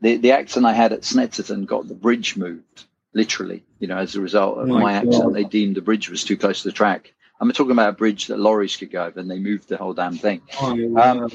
the, 0.00 0.16
the 0.16 0.32
accident 0.32 0.66
I 0.66 0.72
had 0.72 0.92
at 0.92 1.02
Snetterton 1.02 1.66
got 1.66 1.88
the 1.88 1.94
bridge 1.94 2.36
moved, 2.36 2.84
literally, 3.12 3.64
you 3.80 3.88
know, 3.88 3.98
as 3.98 4.14
a 4.14 4.20
result 4.20 4.58
of 4.58 4.70
oh 4.70 4.78
my, 4.78 4.94
accident. 4.94 5.34
They 5.34 5.44
deemed 5.44 5.76
the 5.76 5.80
bridge 5.82 6.08
was 6.08 6.24
too 6.24 6.36
close 6.36 6.62
to 6.62 6.68
the 6.68 6.72
track. 6.72 7.12
I'm 7.40 7.50
talking 7.50 7.72
about 7.72 7.88
a 7.88 7.92
bridge 7.92 8.28
that 8.28 8.38
lorries 8.38 8.76
could 8.76 8.92
go 8.92 9.04
over, 9.04 9.18
and 9.18 9.28
they 9.28 9.40
moved 9.40 9.68
the 9.68 9.76
whole 9.76 9.94
damn 9.94 10.16
thing. 10.16 10.42
Oh, 10.60 10.96
um, 10.96 11.28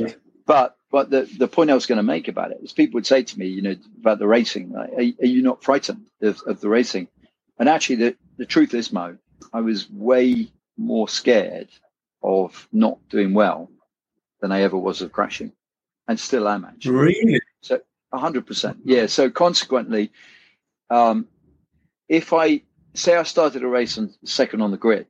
but 0.46 0.78
but 0.90 1.10
the, 1.10 1.30
the 1.38 1.50
point 1.50 1.70
I 1.70 1.74
was 1.74 1.86
going 1.86 1.98
to 1.98 2.04
make 2.04 2.30
about 2.30 2.52
it 2.52 2.60
is 2.64 2.72
people 2.72 2.98
would 2.98 3.06
say 3.06 3.24
to 3.24 3.40
me, 3.40 3.48
you 3.48 3.62
know, 3.62 3.76
about 4.00 4.20
the 4.20 4.28
racing, 4.28 4.72
like, 4.72 4.94
are, 4.94 5.24
are, 5.24 5.28
you 5.28 5.44
not 5.44 5.62
frightened 5.62 6.06
of, 6.22 6.42
of 6.46 6.62
the 6.62 6.70
racing? 6.70 7.10
And 7.60 7.68
actually, 7.68 7.96
the, 7.98 8.18
the 8.38 8.46
truth 8.46 8.74
is, 8.74 8.92
Mo, 8.92 9.18
I 9.54 9.62
was 9.62 9.90
way 9.90 10.52
more 10.78 11.10
scared 11.10 11.70
of 12.24 12.68
not 12.72 12.98
doing 13.10 13.34
well 13.34 13.70
than 14.42 14.52
I 14.52 14.62
ever 14.62 14.78
was 14.78 15.02
of 15.02 15.12
crashing, 15.12 15.52
and 16.08 16.20
still 16.20 16.48
am 16.48 16.66
actually. 16.66 16.92
Really? 16.92 17.42
So 17.62 17.82
hundred 18.14 18.46
percent, 18.48 18.80
yeah. 18.84 19.08
So 19.08 19.30
consequently, 19.30 20.12
um, 20.90 21.28
if 22.08 22.34
I 22.34 22.62
say 22.94 23.16
I 23.16 23.24
started 23.24 23.64
a 23.64 23.68
race 23.68 23.98
on 23.98 24.14
second 24.24 24.62
on 24.62 24.72
the 24.72 24.78
grid 24.78 25.08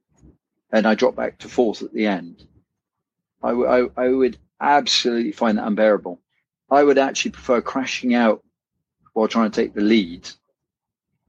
and 0.72 0.86
I 0.86 0.96
drop 0.96 1.16
back 1.16 1.38
to 1.40 1.50
fourth 1.50 1.82
at 1.82 1.94
the 1.94 2.08
end, 2.08 2.46
I, 3.42 3.50
w- 3.50 3.68
I, 3.68 4.06
I 4.06 4.10
would 4.10 4.38
absolutely 4.60 5.32
find 5.32 5.58
that 5.58 5.68
unbearable. 5.68 6.20
I 6.70 6.84
would 6.84 6.98
actually 6.98 7.32
prefer 7.32 7.62
crashing 7.62 8.14
out 8.14 8.44
while 9.14 9.28
trying 9.28 9.50
to 9.50 9.62
take 9.62 9.74
the 9.74 9.82
lead 9.82 10.28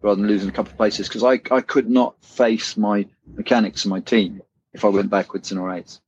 rather 0.02 0.20
than 0.20 0.28
losing 0.28 0.48
a 0.48 0.52
couple 0.52 0.70
of 0.70 0.76
places 0.76 1.08
because 1.08 1.24
I, 1.24 1.40
I 1.54 1.60
could 1.60 1.90
not 1.90 2.22
face 2.22 2.76
my 2.76 3.06
mechanics 3.26 3.84
and 3.84 3.90
my 3.90 4.00
team 4.00 4.42
if 4.72 4.84
I 4.84 4.88
went 4.88 5.10
backwards 5.10 5.50
in 5.50 5.58
a 5.58 5.62
race. 5.62 6.00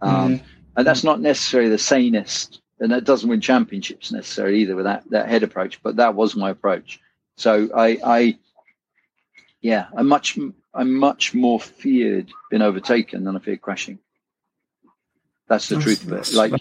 Um, 0.00 0.38
mm-hmm. 0.38 0.44
And 0.76 0.86
that's 0.86 1.04
not 1.04 1.20
necessarily 1.20 1.70
the 1.70 1.78
sanest, 1.78 2.60
and 2.80 2.92
that 2.92 3.04
doesn't 3.04 3.28
win 3.28 3.40
championships 3.40 4.12
necessarily 4.12 4.60
either 4.60 4.76
with 4.76 4.84
that, 4.84 5.08
that 5.10 5.28
head 5.28 5.42
approach, 5.42 5.82
but 5.82 5.96
that 5.96 6.14
was 6.14 6.36
my 6.36 6.50
approach. 6.50 7.00
So 7.36 7.68
I, 7.74 7.98
I 8.04 8.38
yeah, 9.60 9.86
I'm 9.96 10.06
much, 10.06 10.38
I'm 10.74 10.94
much 10.94 11.34
more 11.34 11.58
feared 11.58 12.30
being 12.50 12.62
overtaken 12.62 13.24
than 13.24 13.36
I 13.36 13.40
fear 13.40 13.56
crashing. 13.56 13.98
That's 15.48 15.68
the 15.68 15.76
that's, 15.76 15.84
truth 15.84 16.06
of 16.06 16.12
it. 16.12 16.32
Like, 16.34 16.52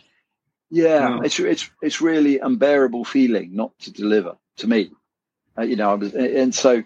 yeah, 0.69 1.19
it's 1.23 1.39
it's 1.39 1.69
it's 1.81 2.01
really 2.01 2.39
unbearable 2.39 3.05
feeling 3.05 3.55
not 3.55 3.77
to 3.79 3.91
deliver 3.91 4.37
to 4.57 4.67
me. 4.67 4.91
Uh, 5.57 5.63
you 5.63 5.75
know, 5.75 5.91
I 5.91 5.95
was, 5.95 6.13
and 6.13 6.53
so 6.53 6.83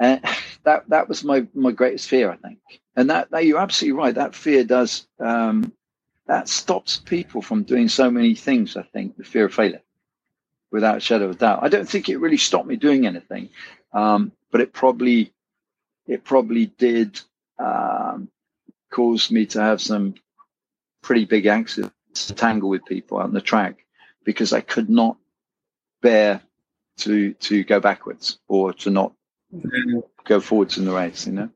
uh, 0.00 0.18
that 0.64 0.88
that 0.88 1.08
was 1.08 1.24
my 1.24 1.46
my 1.54 1.72
greatest 1.72 2.08
fear, 2.08 2.30
I 2.30 2.36
think. 2.36 2.58
And 2.96 3.10
that, 3.10 3.30
that 3.30 3.46
you're 3.46 3.60
absolutely 3.60 3.98
right. 3.98 4.14
That 4.14 4.34
fear 4.34 4.64
does 4.64 5.06
um, 5.20 5.72
that 6.26 6.48
stops 6.48 6.98
people 6.98 7.42
from 7.42 7.64
doing 7.64 7.88
so 7.88 8.10
many 8.10 8.34
things. 8.34 8.76
I 8.76 8.82
think 8.82 9.16
the 9.16 9.24
fear 9.24 9.46
of 9.46 9.54
failure, 9.54 9.82
without 10.72 10.98
a 10.98 11.00
shadow 11.00 11.28
of 11.30 11.38
doubt. 11.38 11.60
I 11.62 11.68
don't 11.68 11.88
think 11.88 12.08
it 12.08 12.18
really 12.18 12.36
stopped 12.38 12.68
me 12.68 12.76
doing 12.76 13.06
anything, 13.06 13.50
um, 13.92 14.32
but 14.50 14.60
it 14.60 14.72
probably 14.72 15.32
it 16.06 16.24
probably 16.24 16.66
did 16.66 17.20
um, 17.58 18.28
cause 18.92 19.30
me 19.30 19.46
to 19.46 19.60
have 19.60 19.80
some 19.80 20.14
pretty 21.02 21.24
big 21.24 21.46
accidents 21.46 21.94
to 22.26 22.34
tangle 22.34 22.68
with 22.68 22.84
people 22.86 23.18
on 23.18 23.32
the 23.32 23.40
track 23.40 23.84
because 24.24 24.52
I 24.52 24.60
could 24.60 24.90
not 24.90 25.16
bear 26.02 26.42
to 26.98 27.32
to 27.34 27.64
go 27.64 27.80
backwards 27.80 28.38
or 28.48 28.72
to 28.72 28.90
not 28.90 29.12
go 30.24 30.40
forwards 30.40 30.78
in 30.78 30.84
the 30.84 30.92
race. 30.92 31.26
You 31.26 31.32
know, 31.32 31.50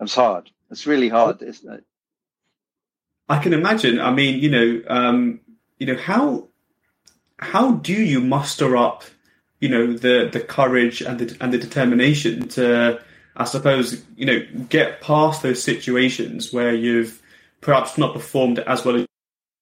it's 0.00 0.14
hard. 0.14 0.50
It's 0.70 0.86
really 0.86 1.08
hard, 1.08 1.42
isn't 1.42 1.72
it? 1.72 1.84
I 3.28 3.38
can 3.38 3.52
imagine. 3.52 4.00
I 4.00 4.12
mean, 4.12 4.40
you 4.40 4.50
know, 4.50 4.82
um, 4.88 5.40
you 5.78 5.86
know 5.86 5.96
how 5.96 6.48
how 7.38 7.72
do 7.72 7.92
you 7.92 8.20
muster 8.20 8.76
up, 8.76 9.04
you 9.60 9.68
know, 9.68 9.92
the 9.92 10.28
the 10.32 10.40
courage 10.40 11.02
and 11.02 11.18
the 11.18 11.36
and 11.40 11.52
the 11.52 11.58
determination 11.58 12.48
to, 12.50 13.00
I 13.36 13.44
suppose, 13.44 14.02
you 14.16 14.26
know, 14.26 14.46
get 14.68 15.00
past 15.00 15.42
those 15.42 15.62
situations 15.62 16.52
where 16.52 16.74
you've 16.74 17.22
perhaps 17.60 17.96
not 17.96 18.12
performed 18.12 18.58
as 18.58 18.84
well 18.84 18.96
as 18.96 19.06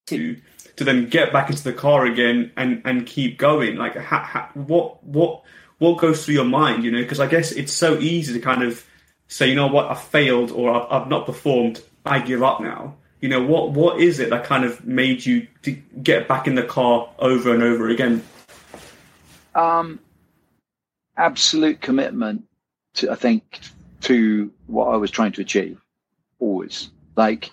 to 0.09 0.37
to 0.76 0.85
then 0.85 1.08
get 1.08 1.32
back 1.32 1.50
into 1.50 1.62
the 1.62 1.72
car 1.72 2.06
again 2.06 2.52
and 2.56 2.82
and 2.85 3.06
keep 3.06 3.38
going. 3.38 3.76
Like 3.76 3.96
ha, 3.96 4.18
ha, 4.22 4.50
what 4.54 5.02
what 5.04 5.42
what 5.78 5.98
goes 5.98 6.24
through 6.24 6.35
your 6.35 6.44
mind 6.44 6.85
you 6.85 6.90
know? 6.90 7.02
Because 7.02 7.18
i 7.18 7.26
guess 7.26 7.50
it's 7.52 7.72
so 7.72 7.98
easy 7.98 8.32
to 8.32 8.40
kind 8.40 8.62
of 8.62 8.85
say 9.28 9.48
you 9.48 9.54
know 9.54 9.66
what? 9.66 9.90
I 9.90 9.94
failed 9.94 10.50
or 10.50 10.72
I've, 10.72 11.02
I've, 11.02 11.08
not 11.08 11.26
performed. 11.26 11.82
I 12.04 12.20
give 12.20 12.42
up 12.42 12.61
now. 12.61 12.96
You 13.20 13.28
know 13.28 13.42
what 13.42 13.70
what 13.70 14.00
is 14.00 14.18
it 14.18 14.30
that 14.30 14.44
kind 14.44 14.64
of 14.64 14.85
made 14.85 15.24
you 15.24 15.46
to 15.62 15.72
get 16.02 16.28
back 16.28 16.46
in 16.46 16.54
the 16.54 16.62
car 16.62 17.08
over 17.18 17.54
and 17.54 17.62
over 17.62 17.88
again? 17.88 18.22
Um 19.54 20.00
absolute 21.16 21.78
commitment 21.82 22.42
to 22.94 23.11
i 23.11 23.14
think 23.14 23.61
to 24.00 24.50
what 24.66 24.87
i 24.87 24.96
was 24.96 25.11
trying 25.11 25.30
to 25.30 25.42
achieve 25.42 25.78
always. 26.42 26.90
Like 27.16 27.50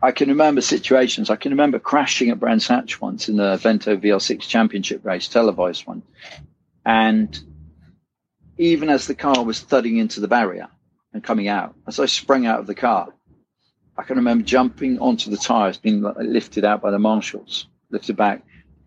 I 0.00 0.12
can 0.12 0.28
remember 0.28 0.60
situations. 0.60 1.28
I 1.28 1.36
can 1.36 1.50
remember 1.50 1.78
crashing 1.78 2.30
at 2.30 2.38
Brands 2.38 2.68
Hatch 2.68 3.00
once 3.00 3.28
in 3.28 3.36
the 3.36 3.56
Vento 3.56 3.96
VR6 3.96 4.40
Championship 4.42 5.04
race, 5.04 5.26
televised 5.28 5.86
one. 5.86 6.02
And 6.84 7.38
even 8.58 8.90
as 8.90 9.06
the 9.06 9.14
car 9.14 9.44
was 9.44 9.60
thudding 9.60 9.96
into 9.96 10.20
the 10.20 10.28
barrier 10.28 10.68
and 11.12 11.24
coming 11.24 11.48
out, 11.48 11.74
as 11.86 11.98
I 11.98 12.06
sprang 12.06 12.46
out 12.46 12.60
of 12.60 12.66
the 12.66 12.74
car, 12.76 13.08
I 13.96 14.04
can 14.04 14.16
remember 14.16 14.44
jumping 14.44 15.00
onto 15.00 15.30
the 15.30 15.36
tyres, 15.36 15.78
being 15.78 16.02
lifted 16.02 16.64
out 16.64 16.80
by 16.80 16.92
the 16.92 17.00
marshals, 17.00 17.66
lifted 17.90 18.16
back, 18.16 18.44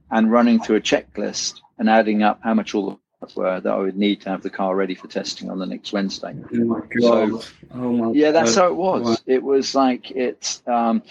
and 0.10 0.32
running 0.32 0.62
through 0.62 0.78
a 0.78 0.82
checklist 0.82 1.60
and 1.78 1.90
adding 1.90 2.24
up 2.24 2.40
how 2.44 2.54
much 2.54 2.74
all 2.74 2.92
the 2.92 2.98
were 3.36 3.60
that 3.60 3.74
I 3.74 3.78
would 3.78 3.98
need 3.98 4.22
to 4.22 4.30
have 4.30 4.42
the 4.42 4.50
car 4.50 4.76
ready 4.76 4.96
for 4.96 5.08
testing 5.08 5.50
on 5.50 5.60
the 5.60 5.66
next 5.66 5.94
Wednesday. 5.94 6.36
Oh 6.54 6.66
my 6.66 6.80
god! 6.80 7.44
So, 7.44 7.50
oh 7.74 8.14
yeah, 8.14 8.32
that's 8.32 8.56
god. 8.56 8.62
how 8.62 8.68
it 8.68 8.76
was. 8.76 9.22
It 9.26 9.44
was 9.44 9.76
like 9.76 10.12
it's. 10.12 10.62
Um, 10.68 11.04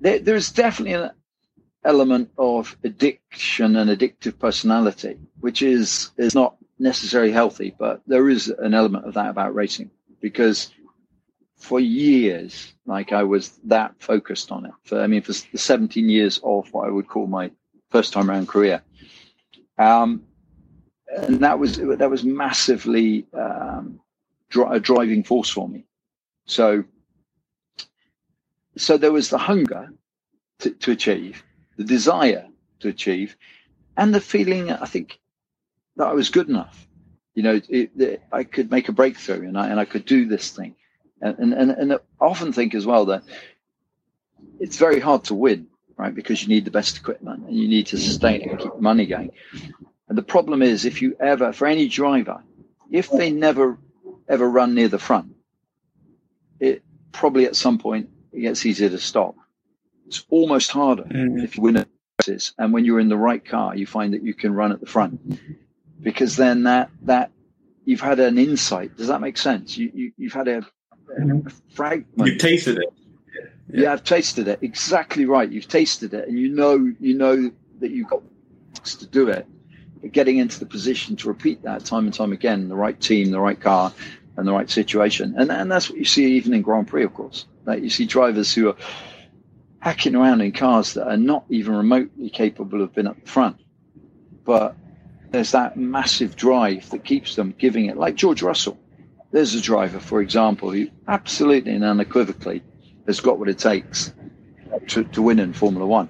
there, 0.00 0.18
there's 0.18 0.52
definitely 0.52 0.94
an 0.94 1.10
element 1.84 2.30
of 2.36 2.76
addiction 2.84 3.76
and 3.76 3.90
addictive 3.90 4.38
personality, 4.38 5.18
which 5.40 5.62
is 5.62 6.10
is 6.16 6.34
not 6.34 6.56
necessarily 6.78 7.32
healthy, 7.32 7.74
but 7.78 8.02
there 8.06 8.28
is 8.28 8.48
an 8.48 8.74
element 8.74 9.06
of 9.06 9.14
that 9.14 9.30
about 9.30 9.54
racing 9.54 9.90
because 10.20 10.70
for 11.56 11.80
years, 11.80 12.74
like 12.86 13.12
I 13.12 13.22
was 13.22 13.50
that 13.64 13.94
focused 13.98 14.52
on 14.52 14.66
it. 14.66 14.72
For 14.84 15.00
I 15.00 15.06
mean, 15.06 15.22
for 15.22 15.32
the 15.32 15.58
17 15.58 16.08
years 16.08 16.40
of 16.42 16.72
what 16.72 16.86
I 16.86 16.90
would 16.90 17.08
call 17.08 17.26
my 17.26 17.50
first 17.90 18.12
time 18.12 18.30
around 18.30 18.48
career. 18.48 18.82
Um, 19.78 20.24
and 21.16 21.40
that 21.40 21.58
was 21.58 21.76
that 21.76 22.10
was 22.10 22.24
massively 22.24 23.26
um, 23.34 24.00
a 24.70 24.80
driving 24.80 25.22
force 25.22 25.50
for 25.50 25.68
me. 25.68 25.84
So, 26.46 26.84
so 28.76 28.96
there 28.96 29.12
was 29.12 29.30
the 29.30 29.38
hunger 29.38 29.90
to, 30.60 30.70
to 30.70 30.90
achieve, 30.92 31.42
the 31.76 31.84
desire 31.84 32.46
to 32.80 32.88
achieve, 32.88 33.36
and 33.96 34.14
the 34.14 34.20
feeling 34.20 34.70
I 34.70 34.86
think 34.86 35.18
that 35.96 36.06
I 36.06 36.12
was 36.12 36.30
good 36.30 36.48
enough. 36.48 36.86
You 37.34 37.42
know, 37.42 37.60
it, 37.68 37.90
it, 37.96 38.22
I 38.30 38.44
could 38.44 38.70
make 38.70 38.88
a 38.88 38.92
breakthrough, 38.92 39.48
and 39.48 39.58
I 39.58 39.68
and 39.68 39.80
I 39.80 39.84
could 39.84 40.04
do 40.04 40.26
this 40.26 40.50
thing, 40.50 40.74
and 41.20 41.52
and 41.52 41.70
and 41.70 41.92
I 41.94 41.98
often 42.20 42.52
think 42.52 42.74
as 42.74 42.86
well 42.86 43.06
that 43.06 43.24
it's 44.60 44.76
very 44.76 45.00
hard 45.00 45.24
to 45.24 45.34
win, 45.34 45.66
right? 45.96 46.14
Because 46.14 46.42
you 46.42 46.48
need 46.48 46.64
the 46.64 46.70
best 46.70 46.96
equipment 46.96 47.46
and 47.46 47.56
you 47.56 47.68
need 47.68 47.86
to 47.88 47.98
sustain 47.98 48.42
it 48.42 48.50
and 48.50 48.58
keep 48.60 48.76
money 48.80 49.06
going. 49.06 49.30
And 50.14 50.18
the 50.20 50.22
problem 50.22 50.62
is, 50.62 50.84
if 50.84 51.02
you 51.02 51.16
ever, 51.18 51.52
for 51.52 51.66
any 51.66 51.88
driver, 51.88 52.40
if 52.88 53.10
they 53.10 53.32
never 53.32 53.76
ever 54.28 54.48
run 54.48 54.72
near 54.72 54.86
the 54.86 55.00
front, 55.00 55.34
it 56.60 56.84
probably 57.10 57.46
at 57.46 57.56
some 57.56 57.78
point 57.78 58.10
it 58.32 58.42
gets 58.42 58.64
easier 58.64 58.88
to 58.90 58.98
stop. 59.00 59.34
It's 60.06 60.24
almost 60.30 60.70
harder 60.70 61.02
mm. 61.02 61.42
if 61.42 61.56
you 61.56 61.64
win 61.64 61.84
races, 62.20 62.54
and 62.58 62.72
when 62.72 62.84
you're 62.84 63.00
in 63.00 63.08
the 63.08 63.16
right 63.16 63.44
car, 63.44 63.74
you 63.74 63.88
find 63.88 64.14
that 64.14 64.22
you 64.22 64.34
can 64.34 64.54
run 64.54 64.70
at 64.70 64.78
the 64.78 64.86
front 64.86 65.40
because 66.00 66.36
then 66.36 66.62
that 66.62 66.90
that 67.02 67.32
you've 67.84 68.00
had 68.00 68.20
an 68.20 68.38
insight. 68.38 68.96
Does 68.96 69.08
that 69.08 69.20
make 69.20 69.36
sense? 69.36 69.76
You, 69.76 69.90
you 69.92 70.12
you've 70.16 70.32
had 70.32 70.46
a, 70.46 70.58
a 70.58 71.20
mm-hmm. 71.20 71.48
fragment. 71.70 72.30
You've 72.30 72.38
tasted 72.38 72.78
it. 72.78 72.92
Yeah. 73.34 73.82
yeah, 73.82 73.92
I've 73.92 74.04
tasted 74.04 74.46
it. 74.46 74.60
Exactly 74.62 75.24
right. 75.24 75.50
You've 75.50 75.66
tasted 75.66 76.14
it, 76.14 76.28
and 76.28 76.38
you 76.38 76.50
know 76.50 76.94
you 77.00 77.14
know 77.14 77.50
that 77.80 77.90
you've 77.90 78.06
got 78.06 78.22
to 78.84 79.06
do 79.06 79.26
it 79.28 79.48
getting 80.12 80.38
into 80.38 80.58
the 80.58 80.66
position 80.66 81.16
to 81.16 81.28
repeat 81.28 81.62
that 81.62 81.84
time 81.84 82.04
and 82.04 82.14
time 82.14 82.32
again, 82.32 82.68
the 82.68 82.76
right 82.76 83.00
team, 83.00 83.30
the 83.30 83.40
right 83.40 83.60
car, 83.60 83.92
and 84.36 84.46
the 84.46 84.52
right 84.52 84.70
situation. 84.70 85.34
And, 85.36 85.50
and 85.50 85.70
that's 85.70 85.88
what 85.88 85.98
you 85.98 86.04
see 86.04 86.34
even 86.36 86.54
in 86.54 86.62
Grand 86.62 86.88
Prix, 86.88 87.04
of 87.04 87.14
course. 87.14 87.46
You 87.66 87.90
see 87.90 88.04
drivers 88.04 88.52
who 88.54 88.68
are 88.68 88.76
hacking 89.78 90.14
around 90.14 90.40
in 90.40 90.52
cars 90.52 90.94
that 90.94 91.06
are 91.06 91.16
not 91.16 91.44
even 91.48 91.76
remotely 91.76 92.30
capable 92.30 92.82
of 92.82 92.94
being 92.94 93.06
up 93.06 93.26
front. 93.26 93.60
But 94.44 94.76
there's 95.30 95.52
that 95.52 95.76
massive 95.76 96.36
drive 96.36 96.88
that 96.90 97.04
keeps 97.04 97.36
them 97.36 97.54
giving 97.58 97.86
it, 97.86 97.96
like 97.96 98.14
George 98.14 98.42
Russell. 98.42 98.78
There's 99.30 99.54
a 99.54 99.60
driver, 99.60 99.98
for 99.98 100.20
example, 100.20 100.70
who 100.70 100.88
absolutely 101.08 101.72
and 101.72 101.84
unequivocally 101.84 102.62
has 103.06 103.20
got 103.20 103.38
what 103.38 103.48
it 103.48 103.58
takes 103.58 104.12
to, 104.88 105.04
to 105.04 105.22
win 105.22 105.38
in 105.38 105.52
Formula 105.52 105.86
One. 105.86 106.08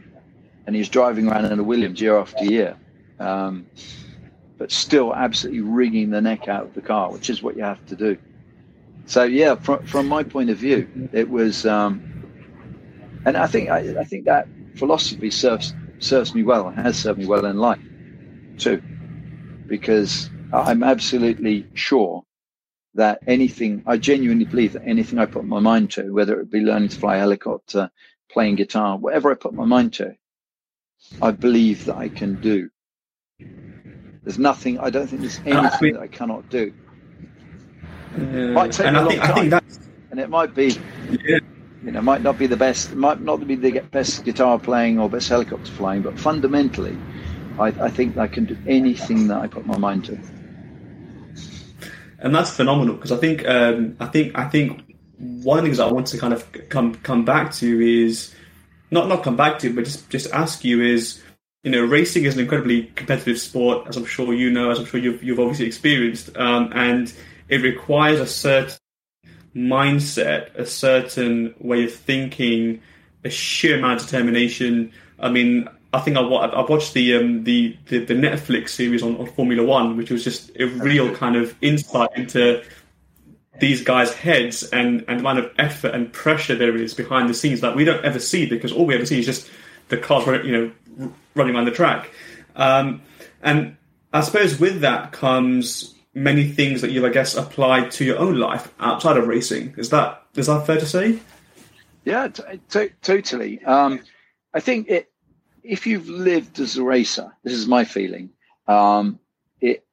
And 0.66 0.74
he's 0.74 0.88
driving 0.88 1.28
around 1.28 1.46
in 1.46 1.58
a 1.58 1.62
Williams 1.62 2.00
year 2.00 2.18
after 2.18 2.44
year 2.44 2.76
um, 3.24 3.66
but 4.58 4.70
still 4.70 5.14
absolutely 5.14 5.62
wringing 5.62 6.10
the 6.10 6.20
neck 6.20 6.48
out 6.48 6.64
of 6.64 6.74
the 6.74 6.82
car, 6.82 7.10
which 7.12 7.30
is 7.30 7.42
what 7.42 7.56
you 7.56 7.64
have 7.64 7.84
to 7.86 7.96
do. 7.96 8.18
So 9.06 9.24
yeah, 9.24 9.56
from, 9.56 9.84
from 9.86 10.08
my 10.08 10.22
point 10.22 10.50
of 10.50 10.58
view, 10.58 11.10
it 11.12 11.28
was, 11.28 11.66
um, 11.66 12.02
and 13.26 13.36
I 13.36 13.46
think 13.46 13.70
I, 13.70 14.00
I 14.00 14.04
think 14.04 14.26
that 14.26 14.48
philosophy 14.76 15.30
serves 15.30 15.74
serves 15.98 16.34
me 16.34 16.42
well 16.42 16.68
and 16.68 16.78
has 16.78 16.98
served 16.98 17.18
me 17.18 17.26
well 17.26 17.46
in 17.46 17.58
life 17.58 17.80
too, 18.58 18.82
because 19.66 20.30
I'm 20.52 20.82
absolutely 20.82 21.66
sure 21.74 22.24
that 22.94 23.22
anything 23.26 23.82
I 23.86 23.96
genuinely 23.96 24.44
believe 24.44 24.74
that 24.74 24.86
anything 24.86 25.18
I 25.18 25.26
put 25.26 25.44
my 25.44 25.60
mind 25.60 25.90
to, 25.92 26.12
whether 26.12 26.40
it 26.40 26.50
be 26.50 26.60
learning 26.60 26.90
to 26.90 26.96
fly 26.96 27.16
a 27.16 27.20
helicopter, 27.20 27.90
playing 28.30 28.56
guitar, 28.56 28.96
whatever 28.96 29.30
I 29.30 29.34
put 29.34 29.54
my 29.54 29.64
mind 29.64 29.94
to, 29.94 30.16
I 31.20 31.32
believe 31.32 31.86
that 31.86 31.96
I 31.96 32.08
can 32.08 32.36
do 32.36 32.70
There's 34.24 34.38
nothing. 34.38 34.78
I 34.80 34.90
don't 34.90 35.06
think 35.06 35.20
there's 35.20 35.40
anything 35.44 35.94
that 35.94 36.02
I 36.02 36.06
cannot 36.06 36.48
do. 36.48 36.72
Uh, 38.16 38.18
might 38.52 38.72
take 38.72 38.86
and 38.86 38.96
a 38.96 39.00
I 39.00 39.02
long 39.02 39.10
think, 39.10 39.22
time, 39.22 39.30
I 39.30 39.34
think 39.34 39.50
that's... 39.50 39.78
and 40.10 40.20
it 40.20 40.30
might 40.30 40.54
be. 40.54 40.78
Yeah. 41.10 41.38
You 41.82 41.90
know, 41.90 42.00
might 42.00 42.22
not 42.22 42.38
be 42.38 42.46
the 42.46 42.56
best. 42.56 42.92
It 42.92 42.96
might 42.96 43.20
not 43.20 43.46
be 43.46 43.54
the 43.54 43.80
best 43.80 44.24
guitar 44.24 44.58
playing 44.58 44.98
or 44.98 45.10
best 45.10 45.28
helicopter 45.28 45.70
flying, 45.70 46.00
but 46.00 46.18
fundamentally, 46.18 46.96
I, 47.58 47.66
I 47.66 47.90
think 47.90 48.16
I 48.16 48.26
can 48.26 48.46
do 48.46 48.56
anything 48.66 49.28
that 49.28 49.42
I 49.42 49.46
put 49.46 49.66
my 49.66 49.76
mind 49.76 50.06
to. 50.06 50.18
And 52.20 52.34
that's 52.34 52.50
phenomenal 52.50 52.94
because 52.94 53.12
I 53.12 53.18
think 53.18 53.46
um, 53.46 53.96
I 54.00 54.06
think 54.06 54.38
I 54.38 54.48
think 54.48 54.96
one 55.18 55.58
of 55.58 55.64
the 55.64 55.68
things 55.68 55.80
I 55.80 55.92
want 55.92 56.06
to 56.08 56.18
kind 56.18 56.32
of 56.32 56.50
come 56.70 56.94
come 56.94 57.26
back 57.26 57.52
to 57.54 58.04
is 58.06 58.34
not 58.90 59.08
not 59.08 59.22
come 59.22 59.36
back 59.36 59.58
to, 59.58 59.74
but 59.74 59.84
just 59.84 60.08
just 60.08 60.32
ask 60.32 60.64
you 60.64 60.80
is 60.80 61.22
you 61.64 61.70
know 61.70 61.82
racing 61.82 62.24
is 62.24 62.34
an 62.34 62.40
incredibly 62.40 62.84
competitive 62.94 63.38
sport, 63.38 63.88
as 63.88 63.96
I'm 63.96 64.04
sure 64.04 64.32
you 64.32 64.50
know, 64.50 64.70
as 64.70 64.78
I'm 64.78 64.84
sure 64.84 65.00
you've 65.00 65.22
you've 65.22 65.40
obviously 65.40 65.66
experienced, 65.66 66.36
um, 66.36 66.70
and 66.74 67.12
it 67.48 67.62
requires 67.62 68.20
a 68.20 68.26
certain 68.26 68.76
mindset, 69.56 70.54
a 70.56 70.66
certain 70.66 71.54
way 71.58 71.84
of 71.84 71.94
thinking, 71.94 72.82
a 73.24 73.30
sheer 73.30 73.78
amount 73.78 74.02
of 74.02 74.06
determination. 74.06 74.92
I 75.18 75.30
mean, 75.30 75.68
I 75.94 76.00
think 76.00 76.16
I, 76.18 76.20
I 76.20 76.68
watched 76.68 76.92
the, 76.92 77.16
um, 77.16 77.44
the, 77.44 77.76
the 77.88 78.04
the 78.04 78.14
Netflix 78.14 78.70
series 78.70 79.02
on, 79.02 79.16
on 79.16 79.26
Formula 79.26 79.64
One, 79.64 79.96
which 79.96 80.10
was 80.10 80.22
just 80.22 80.50
a 80.60 80.66
real 80.66 81.14
kind 81.14 81.34
of 81.34 81.56
insight 81.62 82.10
into 82.14 82.62
these 83.60 83.82
guys' 83.82 84.12
heads 84.12 84.64
and, 84.64 85.04
and 85.08 85.20
the 85.20 85.22
amount 85.22 85.38
of 85.38 85.50
effort 85.58 85.94
and 85.94 86.12
pressure 86.12 86.56
there 86.56 86.76
is 86.76 86.92
behind 86.92 87.30
the 87.30 87.34
scenes 87.34 87.60
that 87.60 87.76
we 87.76 87.84
don't 87.84 88.04
ever 88.04 88.18
see 88.18 88.46
because 88.46 88.72
all 88.72 88.84
we 88.84 88.96
ever 88.96 89.06
see 89.06 89.20
is 89.20 89.26
just 89.26 89.48
the 89.88 89.96
cars, 89.96 90.26
you 90.44 90.52
know, 90.52 90.72
running 91.34 91.54
around 91.54 91.64
the 91.64 91.70
track. 91.70 92.10
Um, 92.56 93.02
and 93.42 93.76
I 94.12 94.20
suppose 94.20 94.58
with 94.58 94.80
that 94.80 95.12
comes 95.12 95.94
many 96.14 96.48
things 96.48 96.80
that 96.80 96.90
you've, 96.90 97.04
I 97.04 97.10
guess, 97.10 97.34
applied 97.34 97.90
to 97.92 98.04
your 98.04 98.18
own 98.18 98.38
life 98.38 98.72
outside 98.78 99.16
of 99.16 99.26
racing. 99.26 99.74
Is 99.76 99.90
that 99.90 100.22
is 100.34 100.46
that 100.46 100.66
fair 100.66 100.78
to 100.78 100.86
say? 100.86 101.18
Yeah, 102.04 102.28
t- 102.28 102.42
t- 102.68 102.90
totally. 103.02 103.62
Um, 103.64 104.00
I 104.52 104.60
think 104.60 104.88
it, 104.88 105.10
if 105.62 105.86
you've 105.86 106.08
lived 106.08 106.60
as 106.60 106.76
a 106.76 106.84
racer, 106.84 107.32
this 107.42 107.54
is 107.54 107.66
my 107.66 107.84
feeling. 107.84 108.30
Um, 108.68 109.18
it 109.60 109.84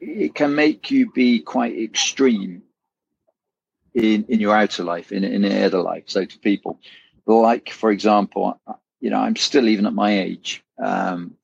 it 0.00 0.34
can 0.34 0.54
make 0.54 0.90
you 0.90 1.12
be 1.12 1.40
quite 1.40 1.78
extreme 1.78 2.62
in 3.94 4.24
in 4.28 4.40
your 4.40 4.56
outer 4.56 4.82
life, 4.84 5.12
in 5.12 5.24
in 5.24 5.42
the 5.42 5.64
other 5.64 5.82
life. 5.82 6.04
So 6.06 6.24
to 6.24 6.38
people, 6.38 6.80
like 7.26 7.70
for 7.70 7.90
example, 7.90 8.60
you 9.00 9.10
know, 9.10 9.18
I'm 9.18 9.36
still 9.36 9.68
even 9.68 9.86
at 9.86 9.94
my 9.94 10.20
age, 10.20 10.62
um, 10.82 11.36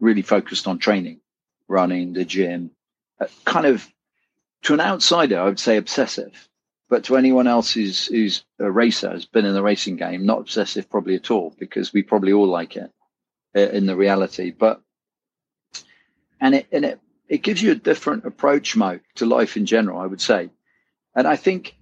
really 0.00 0.22
focused 0.22 0.66
on 0.66 0.78
training, 0.78 1.20
running, 1.68 2.12
the 2.12 2.24
gym, 2.24 2.70
uh, 3.20 3.26
kind 3.44 3.66
of 3.66 3.86
to 4.62 4.74
an 4.74 4.80
outsider, 4.80 5.40
I 5.40 5.44
would 5.44 5.58
say 5.58 5.76
obsessive. 5.76 6.48
But 6.88 7.04
to 7.04 7.16
anyone 7.16 7.46
else 7.46 7.72
who's 7.72 8.06
who's 8.06 8.44
a 8.58 8.70
racer, 8.70 9.10
has 9.10 9.24
been 9.24 9.46
in 9.46 9.54
the 9.54 9.62
racing 9.62 9.96
game, 9.96 10.26
not 10.26 10.40
obsessive 10.40 10.90
probably 10.90 11.14
at 11.14 11.30
all, 11.30 11.54
because 11.58 11.92
we 11.92 12.02
probably 12.02 12.32
all 12.32 12.46
like 12.46 12.76
it 12.76 12.90
uh, 13.56 13.60
in 13.60 13.86
the 13.86 13.96
reality. 13.96 14.50
But 14.50 14.82
and 16.40 16.54
it 16.54 16.66
and 16.70 16.84
it 16.84 17.00
it 17.28 17.42
gives 17.42 17.62
you 17.62 17.72
a 17.72 17.76
different 17.76 18.26
approach, 18.26 18.76
Mo, 18.76 19.00
to 19.14 19.26
life 19.26 19.56
in 19.56 19.64
general. 19.64 19.98
I 19.98 20.06
would 20.06 20.20
say, 20.20 20.50
and 21.16 21.26
I 21.26 21.36
think 21.36 21.74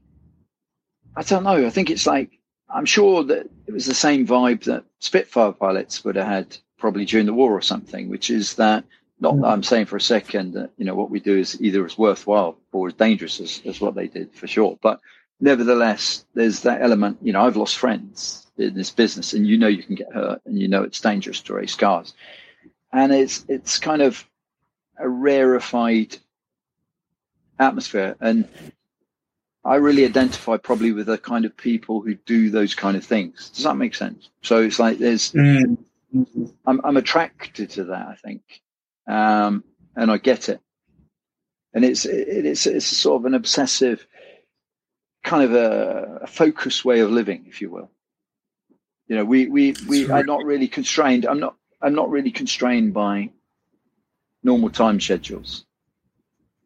I 1.17 1.23
don't 1.23 1.43
know. 1.43 1.67
I 1.67 1.71
think 1.71 1.91
it's 1.91 2.07
like 2.07 2.40
I'm 2.73 2.87
sure 2.87 3.25
that 3.25 3.51
it 3.67 3.73
was 3.73 3.87
the 3.87 3.95
same 3.95 4.27
vibe 4.27 4.65
that 4.65 4.85
Spitfire 5.01 5.53
pilots 5.53 6.05
would 6.05 6.17
have 6.17 6.27
had 6.27 6.57
probably 6.79 7.05
during 7.05 7.27
the 7.27 7.35
war 7.35 7.53
or 7.53 7.63
something, 7.63 8.09
which 8.09 8.31
is 8.31 8.55
that 8.55 8.85
not 9.21 9.37
that 9.37 9.47
hmm. 9.47 9.53
I'm 9.53 9.63
saying 9.63 9.87
for 9.87 9.97
a 9.97 10.01
second 10.01 10.55
that 10.55 10.71
you 10.79 10.85
know 10.85 10.95
what 10.95 11.11
we 11.11 11.21
do 11.21 11.37
is 11.37 11.61
either 11.61 11.85
as 11.85 11.99
worthwhile 11.99 12.57
or 12.73 12.89
as 12.89 12.95
dangerous 12.95 13.41
as, 13.41 13.61
as 13.67 13.81
what 13.81 13.95
they 13.95 14.09
did 14.09 14.35
for 14.35 14.47
sure. 14.47 14.79
But 14.81 15.01
nevertheless, 15.41 16.25
there's 16.35 16.61
that 16.61 16.81
element. 16.83 17.19
You 17.23 17.33
know, 17.33 17.43
I've 17.43 17.57
lost 17.57 17.77
friends 17.77 18.47
in 18.57 18.75
this 18.75 18.91
business, 18.91 19.33
and 19.35 19.47
you 19.47 19.59
know 19.59 19.69
you 19.69 19.83
can 19.83 19.95
get 19.95 20.13
hurt, 20.13 20.41
and 20.47 20.59
you 20.59 20.69
know 20.69 20.83
it's 20.83 21.01
dangerous 21.01 21.41
to 21.43 21.55
race 21.55 21.75
cars, 21.75 22.15
and 22.93 23.13
it's 23.13 23.45
it's 23.49 23.79
kind 23.79 24.03
of 24.03 24.27
a 24.99 25.09
rarefied 25.09 26.17
atmosphere. 27.59 28.17
And 28.21 28.49
I 29.65 29.77
really 29.77 30.05
identify 30.05 30.57
probably 30.57 30.93
with 30.93 31.07
the 31.07 31.19
kind 31.19 31.45
of 31.45 31.57
people 31.57 32.01
who 32.01 32.15
do 32.15 32.51
those 32.51 32.75
kind 32.75 32.97
of 32.97 33.05
things. 33.05 33.51
Does 33.51 33.65
that 33.65 33.77
make 33.77 33.95
sense? 33.95 34.31
So 34.43 34.63
it's 34.63 34.79
like 34.79 34.99
there's, 34.99 35.33
mm. 35.33 35.77
I'm, 36.67 36.81
I'm 36.83 36.97
attracted 36.97 37.71
to 37.71 37.85
that, 37.85 38.09
I 38.09 38.15
think, 38.15 38.43
um, 39.07 39.65
and 39.95 40.11
I 40.11 40.17
get 40.17 40.49
it. 40.49 40.61
And 41.73 41.85
it's 41.85 42.05
it, 42.05 42.47
it's 42.47 42.67
it's 42.67 42.87
sort 42.87 43.21
of 43.21 43.27
an 43.27 43.35
obsessive, 43.35 44.05
kind 45.23 45.45
of 45.45 45.55
a, 45.55 46.21
a 46.23 46.27
focused 46.27 46.85
way 46.85 46.99
of 46.99 47.13
living, 47.13 47.45
if 47.47 47.61
you 47.61 47.71
will. 47.71 47.93
You 49.07 49.17
know, 49.17 49.25
we 49.25 49.47
we 49.47 49.77
we 49.87 50.11
are 50.11 50.25
not 50.25 50.45
really 50.45 50.67
constrained. 50.67 51.27
I'm 51.27 51.39
not 51.39 51.55
I'm 51.81 51.95
not 51.95 52.11
really 52.11 52.33
constrained 52.33 52.93
by 52.93 53.31
normal 54.43 54.71
time 54.71 54.99
schedules 54.99 55.65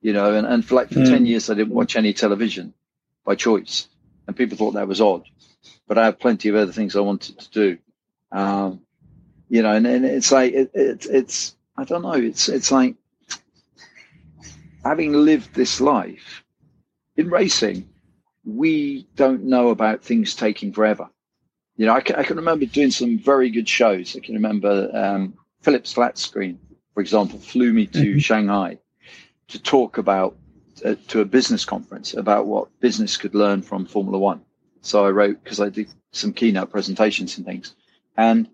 you 0.04 0.12
know, 0.12 0.34
and, 0.34 0.46
and 0.46 0.62
for 0.62 0.74
like 0.74 0.90
for 0.90 1.00
mm. 1.00 1.08
10 1.08 1.24
years, 1.24 1.48
I 1.48 1.54
didn't 1.54 1.72
watch 1.72 1.96
any 1.96 2.12
television 2.12 2.74
by 3.24 3.34
choice, 3.34 3.88
and 4.26 4.36
people 4.36 4.56
thought 4.56 4.74
that 4.74 4.88
was 4.88 5.00
odd. 5.00 5.24
But 5.86 5.98
I 5.98 6.04
have 6.06 6.18
plenty 6.18 6.48
of 6.48 6.56
other 6.56 6.72
things 6.72 6.96
I 6.96 7.00
wanted 7.00 7.38
to 7.38 7.50
do. 7.50 7.78
Um, 8.32 8.80
you 9.48 9.62
know, 9.62 9.72
and, 9.72 9.86
and 9.86 10.04
it's 10.04 10.32
like 10.32 10.52
it, 10.52 10.70
it, 10.74 11.06
it's 11.10 11.54
I 11.76 11.84
don't 11.84 12.02
know. 12.02 12.12
It's 12.12 12.48
it's 12.48 12.72
like 12.72 12.96
having 14.84 15.12
lived 15.12 15.54
this 15.54 15.80
life 15.80 16.44
in 17.16 17.30
racing. 17.30 17.88
We 18.44 19.08
don't 19.16 19.44
know 19.44 19.68
about 19.68 20.02
things 20.02 20.34
taking 20.34 20.72
forever. 20.72 21.08
You 21.76 21.86
know, 21.86 21.94
I 21.94 22.00
can, 22.00 22.16
I 22.16 22.22
can 22.22 22.36
remember 22.36 22.66
doing 22.66 22.90
some 22.90 23.18
very 23.18 23.50
good 23.50 23.68
shows. 23.68 24.16
I 24.16 24.20
can 24.20 24.34
remember 24.34 24.90
um, 24.94 25.34
Philips 25.62 25.92
Flat 25.92 26.18
Screen, 26.18 26.58
for 26.92 27.00
example, 27.00 27.38
flew 27.38 27.72
me 27.72 27.86
to 27.86 27.98
mm-hmm. 27.98 28.18
Shanghai 28.18 28.78
to 29.48 29.58
talk 29.58 29.98
about 29.98 30.36
uh, 30.84 30.94
to 31.08 31.20
a 31.20 31.24
business 31.24 31.64
conference 31.64 32.14
about 32.14 32.46
what 32.46 32.68
business 32.80 33.16
could 33.16 33.34
learn 33.34 33.62
from 33.62 33.86
Formula 33.86 34.18
One. 34.18 34.42
So 34.80 35.04
I 35.04 35.10
wrote 35.10 35.42
because 35.42 35.60
I 35.60 35.68
did 35.68 35.88
some 36.12 36.32
keynote 36.32 36.70
presentations 36.70 37.36
and 37.36 37.46
things, 37.46 37.74
and 38.16 38.48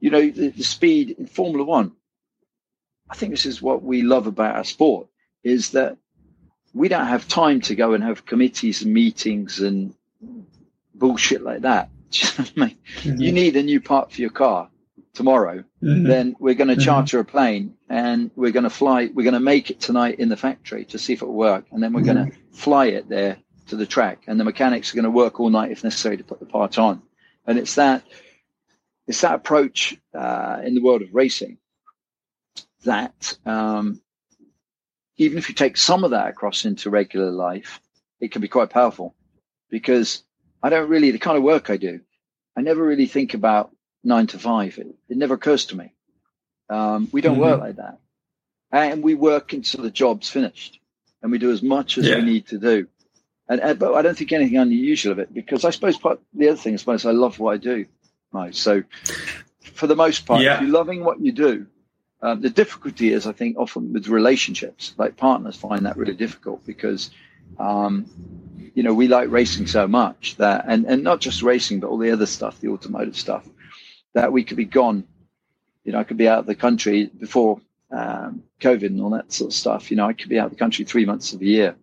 you 0.00 0.10
know 0.10 0.30
the, 0.30 0.48
the 0.48 0.64
speed 0.64 1.16
in 1.18 1.26
Formula 1.26 1.64
One. 1.64 1.92
I 3.08 3.14
think 3.14 3.32
this 3.32 3.46
is 3.46 3.62
what 3.62 3.82
we 3.82 4.02
love 4.02 4.26
about 4.26 4.56
our 4.56 4.64
sport 4.64 5.06
is 5.44 5.70
that 5.70 5.96
we 6.74 6.88
don't 6.88 7.06
have 7.06 7.28
time 7.28 7.60
to 7.62 7.76
go 7.76 7.92
and 7.94 8.02
have 8.02 8.26
committees 8.26 8.82
and 8.82 8.92
meetings 8.92 9.60
and 9.60 9.94
bullshit 10.94 11.42
like 11.42 11.62
that. 11.62 11.90
You, 12.12 12.28
know 12.38 12.50
I 12.56 12.60
mean? 12.60 12.78
mm-hmm. 12.98 13.20
you 13.20 13.32
need 13.32 13.56
a 13.56 13.62
new 13.62 13.80
part 13.80 14.12
for 14.12 14.20
your 14.20 14.30
car 14.30 14.70
tomorrow, 15.16 15.64
mm-hmm. 15.82 16.04
then 16.04 16.36
we're 16.38 16.54
going 16.54 16.68
to 16.68 16.74
mm-hmm. 16.74 16.82
charter 16.82 17.18
a 17.18 17.24
plane 17.24 17.74
and 17.88 18.30
we're 18.36 18.52
going 18.52 18.64
to 18.64 18.70
fly. 18.70 19.10
We're 19.12 19.24
going 19.24 19.34
to 19.34 19.40
make 19.40 19.70
it 19.70 19.80
tonight 19.80 20.18
in 20.18 20.28
the 20.28 20.36
factory 20.36 20.84
to 20.86 20.98
see 20.98 21.14
if 21.14 21.22
it 21.22 21.26
will 21.26 21.34
work, 21.34 21.64
and 21.72 21.82
then 21.82 21.92
we're 21.92 22.02
mm-hmm. 22.02 22.14
going 22.14 22.30
to 22.30 22.36
fly 22.52 22.86
it 22.86 23.08
there 23.08 23.38
to 23.68 23.76
the 23.76 23.86
track, 23.86 24.22
and 24.26 24.38
the 24.38 24.44
mechanics 24.44 24.92
are 24.92 24.96
going 24.96 25.04
to 25.04 25.10
work 25.10 25.40
all 25.40 25.50
night 25.50 25.72
if 25.72 25.82
necessary 25.82 26.16
to 26.16 26.24
put 26.24 26.38
the 26.38 26.46
part 26.46 26.78
on. 26.78 27.02
And 27.46 27.58
it's 27.58 27.74
that 27.76 28.04
it's 29.06 29.20
that 29.22 29.34
approach 29.34 29.96
uh, 30.14 30.60
in 30.64 30.74
the 30.74 30.82
world 30.82 31.02
of 31.02 31.14
racing 31.14 31.58
that 32.84 33.36
um, 33.46 34.00
even 35.16 35.38
if 35.38 35.48
you 35.48 35.54
take 35.54 35.76
some 35.76 36.04
of 36.04 36.10
that 36.10 36.28
across 36.28 36.64
into 36.64 36.90
regular 36.90 37.30
life, 37.30 37.80
it 38.20 38.32
can 38.32 38.42
be 38.42 38.48
quite 38.48 38.70
powerful 38.70 39.14
because 39.70 40.22
I 40.62 40.68
don't 40.68 40.88
really 40.88 41.10
the 41.10 41.18
kind 41.18 41.36
of 41.36 41.42
work 41.42 41.70
I 41.70 41.76
do. 41.76 42.00
I 42.56 42.62
never 42.62 42.82
really 42.82 43.06
think 43.06 43.34
about 43.34 43.70
nine 44.06 44.26
to 44.28 44.38
five. 44.38 44.78
It, 44.78 44.94
it 45.08 45.16
never 45.16 45.34
occurs 45.34 45.66
to 45.66 45.76
me. 45.76 45.92
Um, 46.70 47.08
we 47.12 47.20
don't 47.20 47.34
mm-hmm. 47.34 47.42
work 47.42 47.60
like 47.60 47.76
that. 47.76 47.98
And 48.72 49.02
we 49.02 49.14
work 49.14 49.52
until 49.52 49.82
the 49.82 49.90
job's 49.90 50.28
finished 50.28 50.80
and 51.22 51.30
we 51.30 51.38
do 51.38 51.52
as 51.52 51.62
much 51.62 51.98
as 51.98 52.06
yeah. 52.06 52.16
we 52.16 52.22
need 52.22 52.46
to 52.48 52.58
do. 52.58 52.86
And, 53.48 53.60
and, 53.60 53.78
but 53.78 53.94
I 53.94 54.02
don't 54.02 54.16
think 54.18 54.32
anything 54.32 54.58
unusual 54.58 55.12
of 55.12 55.18
it 55.18 55.32
because 55.32 55.64
I 55.64 55.70
suppose 55.70 55.96
part, 55.96 56.20
the 56.34 56.48
other 56.48 56.56
thing 56.56 56.74
is 56.74 56.86
I 56.88 57.12
love 57.12 57.38
what 57.38 57.54
I 57.54 57.56
do. 57.58 57.86
So 58.50 58.82
for 59.72 59.86
the 59.86 59.96
most 59.96 60.26
part, 60.26 60.42
yeah. 60.42 60.56
if 60.56 60.62
you're 60.62 60.70
loving 60.70 61.04
what 61.04 61.20
you 61.20 61.32
do, 61.32 61.66
um, 62.22 62.40
the 62.40 62.50
difficulty 62.50 63.12
is, 63.12 63.26
I 63.26 63.32
think, 63.32 63.56
often 63.56 63.92
with 63.92 64.08
relationships, 64.08 64.94
like 64.98 65.16
partners 65.16 65.56
find 65.56 65.86
that 65.86 65.96
really 65.96 66.14
difficult 66.14 66.66
because, 66.66 67.10
um, 67.58 68.06
you 68.74 68.82
know, 68.82 68.92
we 68.92 69.08
like 69.08 69.30
racing 69.30 69.66
so 69.66 69.86
much 69.86 70.36
that, 70.36 70.64
and, 70.68 70.84
and 70.86 71.02
not 71.02 71.20
just 71.20 71.42
racing, 71.42 71.80
but 71.80 71.88
all 71.88 71.98
the 71.98 72.10
other 72.10 72.26
stuff, 72.26 72.60
the 72.60 72.68
automotive 72.68 73.16
stuff 73.16 73.46
that 74.16 74.32
we 74.32 74.44
could 74.44 74.56
be 74.56 74.64
gone. 74.64 75.04
You 75.84 75.92
know, 75.92 75.98
I 75.98 76.04
could 76.04 76.16
be 76.16 76.26
out 76.26 76.38
of 76.38 76.46
the 76.46 76.54
country 76.54 77.04
before 77.06 77.60
um, 77.90 78.42
COVID 78.60 78.86
and 78.86 79.02
all 79.02 79.10
that 79.10 79.30
sort 79.30 79.50
of 79.50 79.54
stuff. 79.54 79.90
You 79.90 79.98
know, 79.98 80.06
I 80.06 80.14
could 80.14 80.30
be 80.30 80.38
out 80.38 80.46
of 80.46 80.52
the 80.52 80.58
country 80.58 80.86
three 80.86 81.04
months 81.04 81.34
of 81.34 81.40
the 81.40 81.46
year 81.46 81.76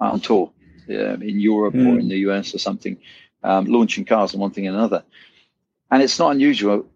on 0.00 0.18
tour 0.18 0.50
uh, 0.90 1.14
in 1.14 1.38
Europe 1.38 1.74
mm. 1.74 1.86
or 1.86 1.92
hmm. 1.92 2.00
in 2.00 2.08
the 2.08 2.18
US 2.28 2.54
or 2.56 2.58
something, 2.58 2.98
um, 3.44 3.66
launching 3.66 4.04
cars 4.04 4.32
and 4.32 4.40
one 4.40 4.50
thing 4.50 4.66
and 4.66 4.76
another. 4.76 5.04
And 5.88 6.02
it's 6.02 6.18
not 6.18 6.32
unusual 6.32 6.86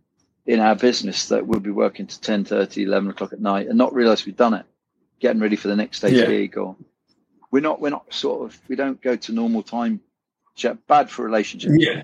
in 0.45 0.59
our 0.59 0.75
business 0.75 1.29
that 1.29 1.47
we'll 1.47 1.61
be 1.61 1.71
working 1.71 2.09
to 2.09 2.21
10, 2.21 2.45
30, 2.45 2.83
11 2.83 3.11
o'clock 3.11 3.33
at 3.33 3.41
night 3.41 3.69
and 3.69 3.79
not 3.79 3.95
realize 3.95 4.27
we've 4.27 4.37
done 4.37 4.55
it. 4.55 4.67
getting 5.21 5.41
ready 5.41 5.55
for 5.55 5.69
the 5.69 5.77
next 5.77 5.99
stage 5.99 6.15
Yeah. 6.15 6.27
gig, 6.27 6.57
or 6.59 6.75
we're 7.53 7.61
not 7.61 7.81
we're 7.81 7.91
not 7.91 8.13
sort 8.13 8.43
of 8.45 8.61
we 8.69 8.75
don't 8.75 9.01
go 9.01 9.15
to 9.15 9.33
normal 9.33 9.63
time. 9.63 10.01
Bad 10.89 11.11
for 11.11 11.25
relationships. 11.25 11.77
Yeah. 11.79 12.03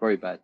Very 0.00 0.16
bad. 0.16 0.40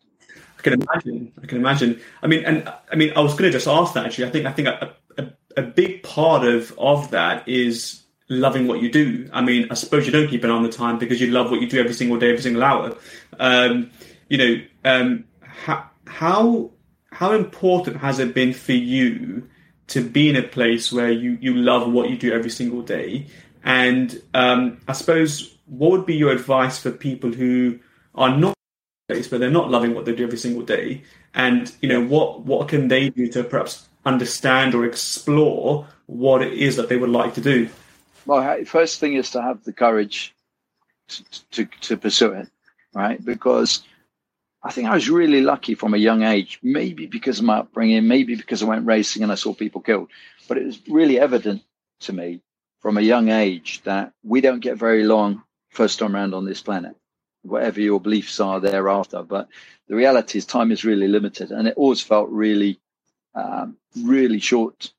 Can 0.72 0.82
imagine. 0.82 1.32
I 1.42 1.46
can 1.46 1.58
imagine. 1.58 2.00
I 2.22 2.26
mean, 2.26 2.44
and 2.44 2.68
I 2.90 2.96
mean, 2.96 3.12
I 3.14 3.20
was 3.20 3.32
going 3.32 3.44
to 3.44 3.50
just 3.50 3.68
ask 3.68 3.94
that 3.94 4.06
actually. 4.06 4.26
I 4.26 4.30
think 4.30 4.46
I 4.46 4.52
think 4.52 4.68
a, 4.68 4.96
a, 5.16 5.28
a 5.58 5.62
big 5.62 6.02
part 6.02 6.44
of 6.44 6.74
of 6.76 7.10
that 7.12 7.48
is 7.48 8.02
loving 8.28 8.66
what 8.66 8.80
you 8.80 8.90
do. 8.90 9.30
I 9.32 9.42
mean, 9.42 9.68
I 9.70 9.74
suppose 9.74 10.06
you 10.06 10.12
don't 10.12 10.28
keep 10.28 10.42
an 10.42 10.50
eye 10.50 10.54
on 10.54 10.64
the 10.64 10.68
time 10.68 10.98
because 10.98 11.20
you 11.20 11.28
love 11.28 11.52
what 11.52 11.60
you 11.60 11.68
do 11.68 11.78
every 11.78 11.94
single 11.94 12.18
day, 12.18 12.30
every 12.30 12.42
single 12.42 12.64
hour. 12.64 12.96
Um, 13.38 13.92
you 14.28 14.38
know, 14.38 14.60
um, 14.84 15.24
how 15.40 15.88
how 16.08 16.72
how 17.12 17.32
important 17.32 17.98
has 17.98 18.18
it 18.18 18.34
been 18.34 18.52
for 18.52 18.72
you 18.72 19.48
to 19.86 20.00
be 20.02 20.28
in 20.28 20.34
a 20.34 20.42
place 20.42 20.92
where 20.92 21.12
you 21.12 21.38
you 21.40 21.54
love 21.54 21.92
what 21.92 22.10
you 22.10 22.16
do 22.16 22.32
every 22.32 22.50
single 22.50 22.82
day? 22.82 23.28
And 23.62 24.20
um, 24.34 24.80
I 24.88 24.94
suppose 24.94 25.56
what 25.66 25.92
would 25.92 26.06
be 26.06 26.16
your 26.16 26.32
advice 26.32 26.78
for 26.80 26.90
people 26.90 27.30
who 27.30 27.78
are 28.16 28.36
not 28.36 28.55
place 29.08 29.30
where 29.30 29.38
they're 29.38 29.50
not 29.50 29.70
loving 29.70 29.94
what 29.94 30.04
they 30.04 30.14
do 30.14 30.24
every 30.24 30.38
single 30.38 30.62
day. 30.62 31.02
And 31.34 31.72
you 31.80 31.88
know 31.88 32.04
what 32.04 32.40
what 32.40 32.68
can 32.68 32.88
they 32.88 33.10
do 33.10 33.28
to 33.28 33.44
perhaps 33.44 33.86
understand 34.04 34.74
or 34.74 34.84
explore 34.84 35.86
what 36.06 36.42
it 36.42 36.52
is 36.54 36.76
that 36.76 36.88
they 36.88 36.96
would 36.96 37.10
like 37.10 37.34
to 37.34 37.40
do? 37.40 37.68
Well, 38.24 38.64
first 38.64 38.98
thing 38.98 39.14
is 39.14 39.30
to 39.30 39.42
have 39.42 39.62
the 39.64 39.72
courage 39.72 40.34
to, 41.08 41.40
to, 41.50 41.64
to 41.82 41.96
pursue 41.96 42.32
it, 42.32 42.48
right? 42.92 43.24
Because 43.24 43.82
I 44.62 44.72
think 44.72 44.88
I 44.88 44.94
was 44.94 45.08
really 45.08 45.42
lucky 45.42 45.74
from 45.74 45.94
a 45.94 45.98
young 45.98 46.22
age, 46.22 46.58
maybe 46.62 47.06
because 47.06 47.38
of 47.38 47.44
my 47.44 47.58
upbringing, 47.58 48.08
maybe 48.08 48.34
because 48.34 48.62
I 48.62 48.66
went 48.66 48.86
racing 48.86 49.22
and 49.22 49.30
I 49.30 49.36
saw 49.36 49.54
people 49.54 49.80
killed, 49.80 50.08
but 50.48 50.58
it 50.58 50.64
was 50.64 50.80
really 50.88 51.20
evident 51.20 51.62
to 52.00 52.12
me 52.12 52.40
from 52.80 52.98
a 52.98 53.02
young 53.02 53.28
age 53.28 53.80
that 53.84 54.12
we 54.24 54.40
don't 54.40 54.60
get 54.60 54.76
very 54.76 55.04
long 55.04 55.42
first 55.70 56.00
time 56.00 56.16
around 56.16 56.34
on 56.34 56.44
this 56.44 56.62
planet, 56.62 56.96
whatever 57.48 57.80
your 57.80 58.00
beliefs 58.00 58.40
are 58.40 58.60
thereafter. 58.60 59.22
But 59.22 59.48
the 59.88 59.96
reality 59.96 60.38
is 60.38 60.46
time 60.46 60.72
is 60.72 60.84
really 60.84 61.08
limited 61.08 61.50
and 61.52 61.68
it 61.68 61.76
always 61.76 62.00
felt 62.02 62.28
really, 62.30 62.80
um, 63.34 63.76
really 63.96 64.40
short 64.40 64.92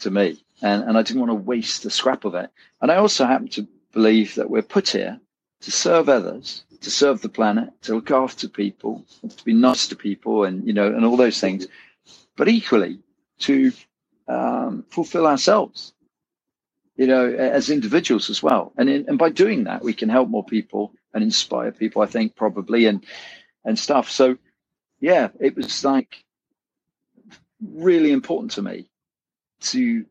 to 0.00 0.10
me. 0.10 0.42
And, 0.62 0.84
and 0.84 0.98
I 0.98 1.02
didn't 1.02 1.20
want 1.20 1.30
to 1.30 1.34
waste 1.36 1.84
a 1.84 1.90
scrap 1.90 2.24
of 2.24 2.34
it. 2.34 2.50
And 2.80 2.90
I 2.90 2.96
also 2.96 3.26
happen 3.26 3.48
to 3.50 3.68
believe 3.92 4.34
that 4.36 4.50
we're 4.50 4.62
put 4.62 4.88
here 4.90 5.20
to 5.62 5.70
serve 5.70 6.08
others, 6.08 6.64
to 6.80 6.90
serve 6.90 7.20
the 7.22 7.28
planet, 7.28 7.70
to 7.82 7.94
look 7.94 8.10
after 8.10 8.48
people, 8.48 9.04
to 9.36 9.44
be 9.44 9.52
nice 9.54 9.88
to 9.88 9.96
people, 9.96 10.44
and 10.44 10.66
you 10.66 10.72
know, 10.72 10.86
and 10.86 11.04
all 11.04 11.16
those 11.16 11.40
things. 11.40 11.66
But 12.36 12.48
equally, 12.48 13.00
to 13.40 13.72
um, 14.28 14.84
fulfill 14.90 15.26
ourselves, 15.26 15.92
you 16.96 17.06
know, 17.06 17.28
as 17.32 17.70
individuals 17.70 18.30
as 18.30 18.42
well. 18.42 18.72
And 18.76 18.88
in, 18.88 19.06
and 19.08 19.18
by 19.18 19.30
doing 19.30 19.64
that, 19.64 19.82
we 19.84 19.94
can 19.94 20.08
help 20.08 20.28
more 20.28 20.44
people 20.44 20.92
and 21.14 21.22
inspire 21.22 21.72
people. 21.72 22.02
I 22.02 22.06
think 22.06 22.36
probably 22.36 22.86
and 22.86 23.04
and 23.64 23.78
stuff. 23.78 24.10
So, 24.10 24.38
yeah, 25.00 25.28
it 25.40 25.56
was 25.56 25.84
like 25.84 26.24
really 27.60 28.12
important 28.12 28.52
to 28.52 28.62
me 28.62 28.88
to 29.60 30.04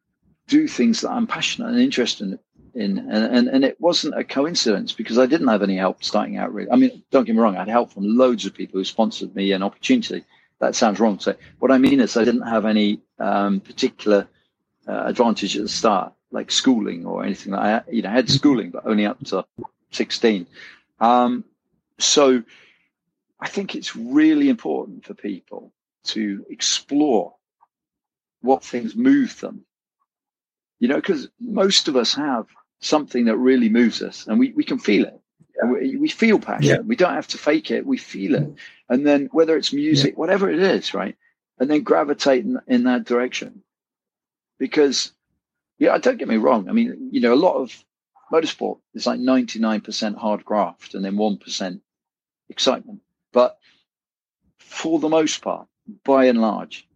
do 0.47 0.67
things 0.67 1.01
that 1.01 1.11
I'm 1.11 1.27
passionate 1.27 1.69
and 1.69 1.79
interested 1.79 2.39
in. 2.73 2.97
And, 2.97 3.09
and, 3.09 3.47
and 3.47 3.65
it 3.65 3.79
wasn't 3.81 4.17
a 4.17 4.23
coincidence 4.23 4.93
because 4.93 5.17
I 5.17 5.25
didn't 5.25 5.47
have 5.47 5.63
any 5.63 5.77
help 5.77 6.03
starting 6.03 6.37
out 6.37 6.53
really. 6.53 6.71
I 6.71 6.75
mean, 6.75 7.03
don't 7.11 7.25
get 7.25 7.35
me 7.35 7.41
wrong, 7.41 7.55
I 7.55 7.59
had 7.59 7.69
help 7.69 7.91
from 7.91 8.17
loads 8.17 8.45
of 8.45 8.53
people 8.53 8.79
who 8.79 8.85
sponsored 8.85 9.35
me 9.35 9.51
an 9.51 9.63
opportunity. 9.63 10.23
That 10.59 10.75
sounds 10.75 10.99
wrong. 10.99 11.19
So 11.19 11.35
what 11.59 11.71
I 11.71 11.77
mean 11.77 11.99
is 11.99 12.17
I 12.17 12.23
didn't 12.23 12.47
have 12.47 12.65
any 12.65 13.01
um, 13.19 13.59
particular 13.59 14.27
uh, 14.87 15.03
advantage 15.05 15.55
at 15.55 15.63
the 15.63 15.69
start, 15.69 16.13
like 16.31 16.51
schooling 16.51 17.05
or 17.05 17.23
anything 17.23 17.53
like 17.53 17.63
that. 17.63 17.93
You 17.93 18.01
know, 18.01 18.09
I 18.09 18.13
had 18.13 18.29
schooling, 18.29 18.71
but 18.71 18.85
only 18.85 19.05
up 19.05 19.23
to 19.25 19.45
16. 19.91 20.47
Um, 20.99 21.43
so 21.99 22.43
I 23.39 23.47
think 23.47 23.75
it's 23.75 23.95
really 23.95 24.49
important 24.49 25.05
for 25.05 25.13
people 25.13 25.73
to 26.05 26.45
explore 26.49 27.35
what 28.41 28.63
things 28.63 28.95
move 28.95 29.39
them. 29.39 29.65
You 30.79 30.87
know, 30.87 30.95
because 30.95 31.27
most 31.39 31.87
of 31.87 31.95
us 31.95 32.13
have 32.13 32.45
something 32.79 33.25
that 33.25 33.37
really 33.37 33.69
moves 33.69 34.01
us 34.01 34.27
and 34.27 34.37
we, 34.39 34.51
we 34.53 34.63
can 34.63 34.79
feel 34.79 35.05
it. 35.05 35.19
We, 35.63 35.95
we 35.95 36.07
feel 36.07 36.37
passion. 36.37 36.63
Yeah. 36.63 36.79
We 36.81 36.95
don't 36.95 37.15
have 37.15 37.27
to 37.29 37.39
fake 37.39 37.71
it. 37.71 37.85
We 37.85 37.97
feel 37.97 38.35
it. 38.35 38.53
And 38.89 39.05
then 39.07 39.29
whether 39.31 39.57
it's 39.57 39.73
music, 39.73 40.15
whatever 40.15 40.51
it 40.51 40.59
is, 40.59 40.93
right? 40.93 41.15
And 41.57 41.67
then 41.67 41.81
gravitate 41.81 42.45
in, 42.45 42.59
in 42.67 42.83
that 42.83 43.05
direction. 43.05 43.63
Because, 44.59 45.11
yeah, 45.79 45.97
don't 45.97 46.19
get 46.19 46.27
me 46.27 46.37
wrong. 46.37 46.69
I 46.69 46.73
mean, 46.73 47.09
you 47.11 47.21
know, 47.21 47.33
a 47.33 47.35
lot 47.35 47.55
of 47.55 47.83
motorsport 48.31 48.79
is 48.93 49.07
like 49.07 49.19
99% 49.19 50.15
hard 50.15 50.43
graft 50.43 50.93
and 50.93 51.03
then 51.03 51.15
1% 51.15 51.81
excitement. 52.49 53.01
But 53.31 53.57
for 54.59 54.99
the 54.99 55.09
most 55.09 55.41
part, 55.41 55.67
by 56.03 56.25
and 56.25 56.41
large, 56.41 56.87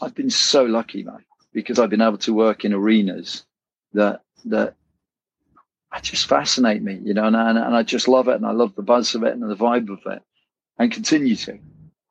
I've 0.00 0.14
been 0.14 0.30
so 0.30 0.64
lucky, 0.64 1.02
mate, 1.02 1.26
because 1.52 1.78
I've 1.78 1.90
been 1.90 2.00
able 2.00 2.18
to 2.18 2.32
work 2.32 2.64
in 2.64 2.72
arenas 2.72 3.44
that 3.92 4.22
that 4.46 4.74
just 6.02 6.26
fascinate 6.26 6.82
me, 6.82 7.00
you 7.02 7.14
know, 7.14 7.24
and, 7.24 7.36
and, 7.36 7.56
and 7.56 7.76
I 7.76 7.82
just 7.82 8.08
love 8.08 8.28
it, 8.28 8.34
and 8.34 8.44
I 8.44 8.50
love 8.50 8.74
the 8.74 8.82
buzz 8.82 9.14
of 9.14 9.22
it 9.22 9.32
and 9.32 9.48
the 9.48 9.56
vibe 9.56 9.88
of 9.90 10.00
it, 10.12 10.22
and 10.78 10.90
continue 10.90 11.36
to. 11.36 11.58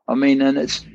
I 0.08 0.16
mean, 0.16 0.42
and 0.42 0.58
it's 0.58 0.86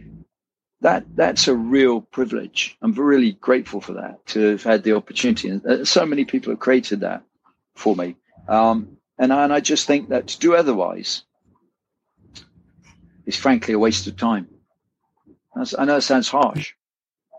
that 0.80 1.04
that's 1.14 1.48
a 1.48 1.54
real 1.54 2.00
privilege. 2.00 2.76
I'm 2.80 2.92
really 2.92 3.32
grateful 3.32 3.80
for 3.80 3.94
that 3.94 4.24
to 4.28 4.40
have 4.52 4.62
had 4.62 4.82
the 4.84 4.96
opportunity, 4.96 5.48
and 5.48 5.86
so 5.86 6.06
many 6.06 6.24
people 6.24 6.52
have 6.52 6.60
created 6.60 7.00
that 7.00 7.22
for 7.78 7.94
me. 7.94 8.16
Um, 8.48 8.98
and 9.18 9.32
I, 9.32 9.44
and 9.44 9.52
I 9.52 9.60
just 9.60 9.86
think 9.86 10.08
that 10.08 10.28
to 10.28 10.38
do 10.38 10.54
otherwise 10.54 11.22
is 13.26 13.36
frankly 13.36 13.74
a 13.74 13.78
waste 13.78 14.06
of 14.06 14.16
time. 14.16 14.48
That's, 15.54 15.74
I 15.78 15.84
know 15.84 15.96
it 15.96 16.02
sounds 16.02 16.28
harsh. 16.28 16.74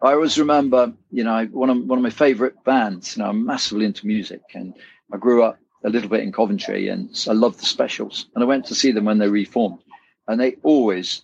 I 0.01 0.13
always 0.13 0.39
remember, 0.39 0.93
you 1.11 1.25
know, 1.25 1.45
one 1.51 1.69
of 1.69 1.77
one 1.85 1.99
of 1.99 2.03
my 2.03 2.09
favorite 2.09 2.63
bands. 2.63 3.17
You 3.17 3.23
know, 3.23 3.29
I'm 3.29 3.45
massively 3.45 3.85
into 3.85 4.07
music, 4.07 4.41
and 4.53 4.73
I 5.13 5.17
grew 5.17 5.43
up 5.43 5.57
a 5.83 5.89
little 5.89 6.09
bit 6.09 6.21
in 6.21 6.31
Coventry, 6.31 6.87
and 6.87 7.09
I 7.27 7.33
loved 7.33 7.59
the 7.59 7.65
Specials. 7.65 8.27
And 8.33 8.43
I 8.43 8.47
went 8.47 8.65
to 8.67 8.75
see 8.75 8.93
them 8.93 9.05
when 9.05 9.17
they 9.17 9.27
reformed, 9.27 9.79
and 10.27 10.39
they 10.39 10.55
always 10.63 11.23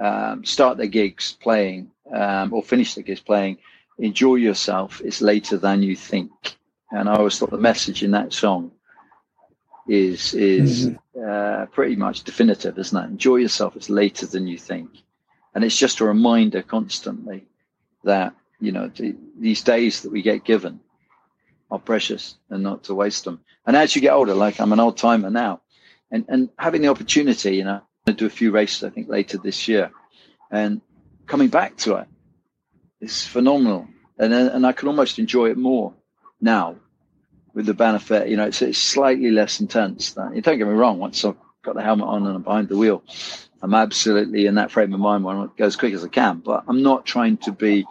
um, 0.00 0.44
start 0.44 0.76
their 0.76 0.86
gigs 0.86 1.36
playing 1.40 1.90
um, 2.14 2.52
or 2.52 2.62
finish 2.62 2.94
their 2.94 3.04
gigs 3.04 3.20
playing. 3.20 3.56
Enjoy 3.98 4.34
yourself. 4.34 5.00
It's 5.02 5.22
later 5.22 5.56
than 5.56 5.82
you 5.82 5.96
think. 5.96 6.30
And 6.90 7.08
I 7.08 7.14
always 7.14 7.38
thought 7.38 7.50
the 7.50 7.58
message 7.58 8.02
in 8.02 8.10
that 8.12 8.32
song 8.32 8.72
is 9.88 10.34
is 10.34 10.90
uh, 11.20 11.66
pretty 11.72 11.96
much 11.96 12.24
definitive, 12.24 12.78
isn't 12.78 13.04
it? 13.04 13.08
Enjoy 13.08 13.36
yourself. 13.36 13.76
It's 13.76 13.90
later 13.90 14.26
than 14.26 14.46
you 14.46 14.58
think, 14.58 14.90
and 15.54 15.64
it's 15.64 15.76
just 15.76 16.00
a 16.00 16.04
reminder 16.04 16.62
constantly 16.62 17.46
that 18.04 18.34
you 18.60 18.72
know 18.72 18.88
the, 18.88 19.16
these 19.38 19.62
days 19.62 20.02
that 20.02 20.12
we 20.12 20.22
get 20.22 20.44
given 20.44 20.80
are 21.70 21.78
precious 21.78 22.36
and 22.50 22.62
not 22.62 22.84
to 22.84 22.94
waste 22.94 23.24
them. 23.24 23.40
And 23.66 23.76
as 23.76 23.94
you 23.94 24.02
get 24.02 24.12
older, 24.12 24.34
like 24.34 24.60
I'm 24.60 24.72
an 24.72 24.80
old 24.80 24.96
timer 24.96 25.30
now, 25.30 25.60
and 26.10 26.24
and 26.28 26.50
having 26.56 26.82
the 26.82 26.88
opportunity, 26.88 27.56
you 27.56 27.64
know, 27.64 27.82
to 28.06 28.12
do 28.12 28.26
a 28.26 28.30
few 28.30 28.50
races 28.50 28.84
I 28.84 28.90
think 28.90 29.08
later 29.08 29.38
this 29.38 29.68
year, 29.68 29.90
and 30.50 30.80
coming 31.26 31.48
back 31.48 31.76
to 31.78 31.96
it 31.96 32.08
is 33.00 33.24
phenomenal, 33.24 33.88
and 34.18 34.32
and 34.34 34.66
I 34.66 34.72
can 34.72 34.88
almost 34.88 35.18
enjoy 35.18 35.50
it 35.50 35.56
more 35.56 35.94
now 36.40 36.76
with 37.54 37.66
the 37.66 37.74
benefit. 37.74 38.28
You 38.28 38.36
know, 38.36 38.46
it's 38.46 38.62
it's 38.62 38.78
slightly 38.78 39.30
less 39.30 39.60
intense. 39.60 40.12
Than, 40.12 40.38
don't 40.40 40.58
get 40.58 40.66
me 40.66 40.74
wrong. 40.74 40.98
Once 40.98 41.24
I've 41.24 41.36
got 41.62 41.74
the 41.74 41.82
helmet 41.82 42.08
on 42.08 42.26
and 42.26 42.36
I'm 42.36 42.42
behind 42.42 42.68
the 42.68 42.76
wheel, 42.76 43.02
I'm 43.62 43.74
absolutely 43.74 44.46
in 44.46 44.54
that 44.56 44.70
frame 44.70 44.94
of 44.94 45.00
mind 45.00 45.24
where 45.24 45.36
I 45.36 45.46
go 45.56 45.66
as 45.66 45.76
quick 45.76 45.94
as 45.94 46.04
I 46.04 46.08
can. 46.08 46.38
But 46.38 46.64
I'm 46.68 46.82
not 46.82 47.04
trying 47.04 47.38
to 47.38 47.52
be 47.52 47.86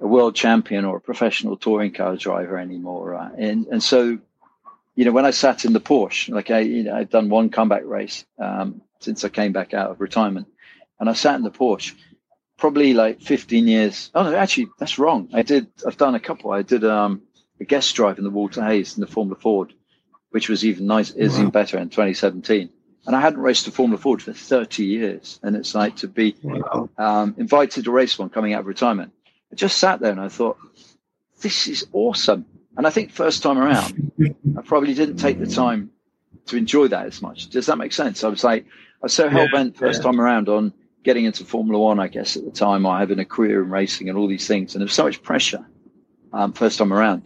a 0.00 0.06
world 0.06 0.34
champion 0.34 0.84
or 0.84 0.96
a 0.96 1.00
professional 1.00 1.56
touring 1.56 1.92
car 1.92 2.16
driver 2.16 2.58
anymore. 2.58 3.10
Right? 3.10 3.32
And 3.36 3.66
and 3.66 3.82
so, 3.82 4.18
you 4.94 5.04
know, 5.04 5.12
when 5.12 5.26
I 5.26 5.30
sat 5.30 5.64
in 5.64 5.72
the 5.72 5.80
Porsche, 5.80 6.30
like 6.30 6.50
I, 6.50 6.60
you 6.60 6.84
know, 6.84 6.94
I've 6.94 7.10
done 7.10 7.28
one 7.28 7.50
comeback 7.50 7.84
race 7.84 8.24
um, 8.38 8.82
since 9.00 9.24
I 9.24 9.28
came 9.28 9.52
back 9.52 9.74
out 9.74 9.90
of 9.90 10.00
retirement, 10.00 10.48
and 10.98 11.08
I 11.08 11.12
sat 11.12 11.36
in 11.36 11.42
the 11.42 11.50
Porsche. 11.50 11.94
Probably 12.56 12.92
like 12.92 13.22
15 13.22 13.66
years. 13.66 14.10
Oh 14.14 14.22
no, 14.22 14.36
actually, 14.36 14.68
that's 14.78 14.98
wrong. 14.98 15.30
I 15.32 15.40
did. 15.40 15.68
I've 15.86 15.96
done 15.96 16.14
a 16.14 16.20
couple. 16.20 16.50
I 16.50 16.60
did 16.60 16.84
um, 16.84 17.22
a 17.60 17.64
guest 17.64 17.94
drive 17.94 18.18
in 18.18 18.24
the 18.24 18.30
Walter 18.30 18.64
Hayes 18.64 18.96
in 18.96 19.02
the 19.02 19.06
Formula 19.06 19.38
Ford, 19.38 19.72
which 20.30 20.48
was 20.48 20.64
even 20.64 20.86
nice, 20.86 21.10
is 21.10 21.38
even 21.38 21.50
better 21.50 21.78
in 21.78 21.90
2017. 21.90 22.70
And 23.06 23.16
I 23.16 23.20
hadn't 23.20 23.40
raced 23.40 23.66
a 23.66 23.70
Formula 23.70 24.00
Ford 24.00 24.22
for 24.22 24.32
30 24.32 24.84
years, 24.84 25.38
and 25.42 25.56
it's 25.56 25.74
like 25.74 25.96
to 25.96 26.08
be 26.08 26.36
wow. 26.42 26.88
um, 26.98 27.34
invited 27.38 27.84
to 27.84 27.90
race 27.90 28.18
one 28.18 28.30
coming 28.30 28.54
out 28.54 28.60
of 28.60 28.66
retirement. 28.66 29.12
I 29.52 29.56
just 29.56 29.78
sat 29.78 30.00
there 30.00 30.12
and 30.12 30.20
I 30.20 30.28
thought, 30.28 30.58
this 31.40 31.66
is 31.66 31.86
awesome. 31.92 32.46
And 32.76 32.86
I 32.86 32.90
think 32.90 33.10
first 33.10 33.42
time 33.42 33.58
around, 33.58 34.12
I 34.56 34.62
probably 34.62 34.94
didn't 34.94 35.16
take 35.16 35.38
the 35.38 35.46
time 35.46 35.90
to 36.46 36.56
enjoy 36.56 36.88
that 36.88 37.06
as 37.06 37.20
much. 37.20 37.48
Does 37.48 37.66
that 37.66 37.78
make 37.78 37.92
sense? 37.92 38.22
I 38.22 38.28
was 38.28 38.44
like, 38.44 38.64
I 38.66 39.04
was 39.04 39.14
so 39.14 39.28
hell 39.28 39.48
bent 39.52 39.76
first 39.76 40.00
yeah. 40.00 40.04
time 40.04 40.20
around 40.20 40.48
on 40.48 40.72
getting 41.02 41.24
into 41.24 41.44
Formula 41.44 41.78
One, 41.78 41.98
I 41.98 42.08
guess, 42.08 42.36
at 42.36 42.44
the 42.44 42.50
time, 42.50 42.84
or 42.86 42.96
having 42.96 43.18
a 43.18 43.24
career 43.24 43.62
in 43.62 43.70
racing 43.70 44.08
and 44.08 44.18
all 44.18 44.28
these 44.28 44.46
things. 44.46 44.74
And 44.74 44.80
there 44.80 44.86
was 44.86 44.92
so 44.92 45.04
much 45.04 45.22
pressure 45.22 45.64
um, 46.32 46.52
first 46.52 46.78
time 46.78 46.92
around. 46.92 47.22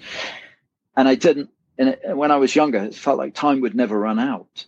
and 0.96 1.09
I 1.09 1.14
didn't. 1.14 1.50
And 1.76 1.90
it, 1.90 2.16
when 2.16 2.30
I 2.30 2.36
was 2.36 2.55
younger, 2.55 2.78
it 2.78 2.94
felt 2.94 3.18
like 3.18 3.34
time 3.34 3.61
would 3.61 3.74
never 3.74 3.98
run 3.98 4.18
out, 4.18 4.66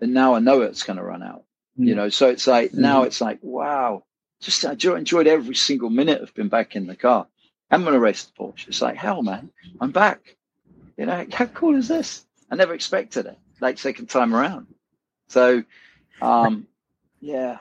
and 0.00 0.14
now 0.14 0.34
I 0.34 0.38
know 0.38 0.62
it's 0.62 0.82
going 0.82 0.96
to 0.96 1.04
run 1.04 1.22
out. 1.22 1.44
Mm. 1.78 1.86
You 1.86 1.94
know, 1.94 2.08
so 2.08 2.28
it's 2.28 2.46
like 2.46 2.72
mm. 2.72 2.78
now 2.78 3.02
it's 3.02 3.20
like 3.20 3.40
wow, 3.42 4.04
just 4.40 4.64
I 4.64 4.72
enjoyed 4.72 5.26
every 5.26 5.54
single 5.54 5.90
minute 5.90 6.22
of 6.22 6.34
being 6.34 6.48
back 6.48 6.76
in 6.76 6.86
the 6.86 6.96
car. 6.96 7.26
I'm 7.70 7.82
going 7.82 7.94
to 7.94 8.00
race 8.00 8.24
the 8.24 8.32
Porsche. 8.32 8.68
It's 8.68 8.82
like 8.82 8.96
hell, 8.96 9.22
man, 9.22 9.50
I'm 9.80 9.90
back. 9.90 10.36
You 10.96 11.06
know, 11.06 11.26
how 11.32 11.46
cool 11.46 11.74
is 11.76 11.88
this? 11.88 12.24
I 12.50 12.56
never 12.56 12.74
expected 12.74 13.26
it. 13.26 13.38
Like 13.60 13.78
second 13.78 14.06
time 14.08 14.34
around. 14.34 14.66
So, 15.28 15.64
um, 16.20 16.66
yeah, 17.20 17.58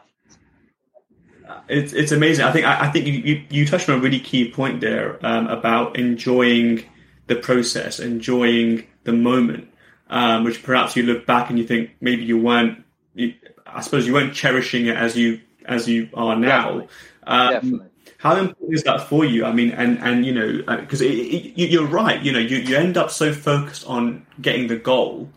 it's 1.67 1.93
it's 1.93 2.11
amazing. 2.11 2.45
I 2.45 2.51
think 2.51 2.65
I, 2.65 2.87
I 2.87 2.89
think 2.89 3.05
you, 3.05 3.13
you, 3.13 3.43
you, 3.49 3.65
touched 3.65 3.89
on 3.89 3.99
a 3.99 4.01
really 4.01 4.19
key 4.19 4.51
point 4.51 4.81
there 4.81 5.23
um, 5.25 5.47
about 5.47 5.97
enjoying 5.97 6.83
the 7.27 7.35
process, 7.35 7.99
enjoying 7.99 8.85
the 9.03 9.13
moment, 9.13 9.69
um, 10.09 10.43
which 10.43 10.63
perhaps 10.63 10.95
you 10.95 11.03
look 11.03 11.25
back 11.25 11.49
and 11.49 11.57
you 11.57 11.65
think 11.65 11.91
maybe 12.01 12.23
you 12.23 12.37
weren't. 12.37 12.83
You, 13.13 13.33
I 13.65 13.81
suppose 13.81 14.05
you 14.07 14.13
weren't 14.13 14.33
cherishing 14.33 14.87
it 14.87 14.95
as 14.95 15.17
you 15.17 15.41
as 15.65 15.87
you 15.87 16.09
are 16.13 16.35
now. 16.35 16.87
Um, 17.25 17.53
Definitely. 17.53 17.87
How 18.17 18.37
important 18.37 18.73
is 18.73 18.83
that 18.83 19.01
for 19.09 19.25
you? 19.25 19.43
I 19.43 19.51
mean, 19.51 19.71
and 19.71 19.99
and 19.99 20.25
you 20.25 20.33
know, 20.33 20.77
because 20.77 21.01
uh, 21.01 21.05
you're 21.05 21.87
right. 21.87 22.21
You 22.21 22.31
know, 22.31 22.39
you, 22.39 22.57
you 22.57 22.77
end 22.77 22.97
up 22.97 23.11
so 23.11 23.33
focused 23.33 23.85
on 23.85 24.25
getting 24.41 24.67
the 24.67 24.77
goal 24.77 25.29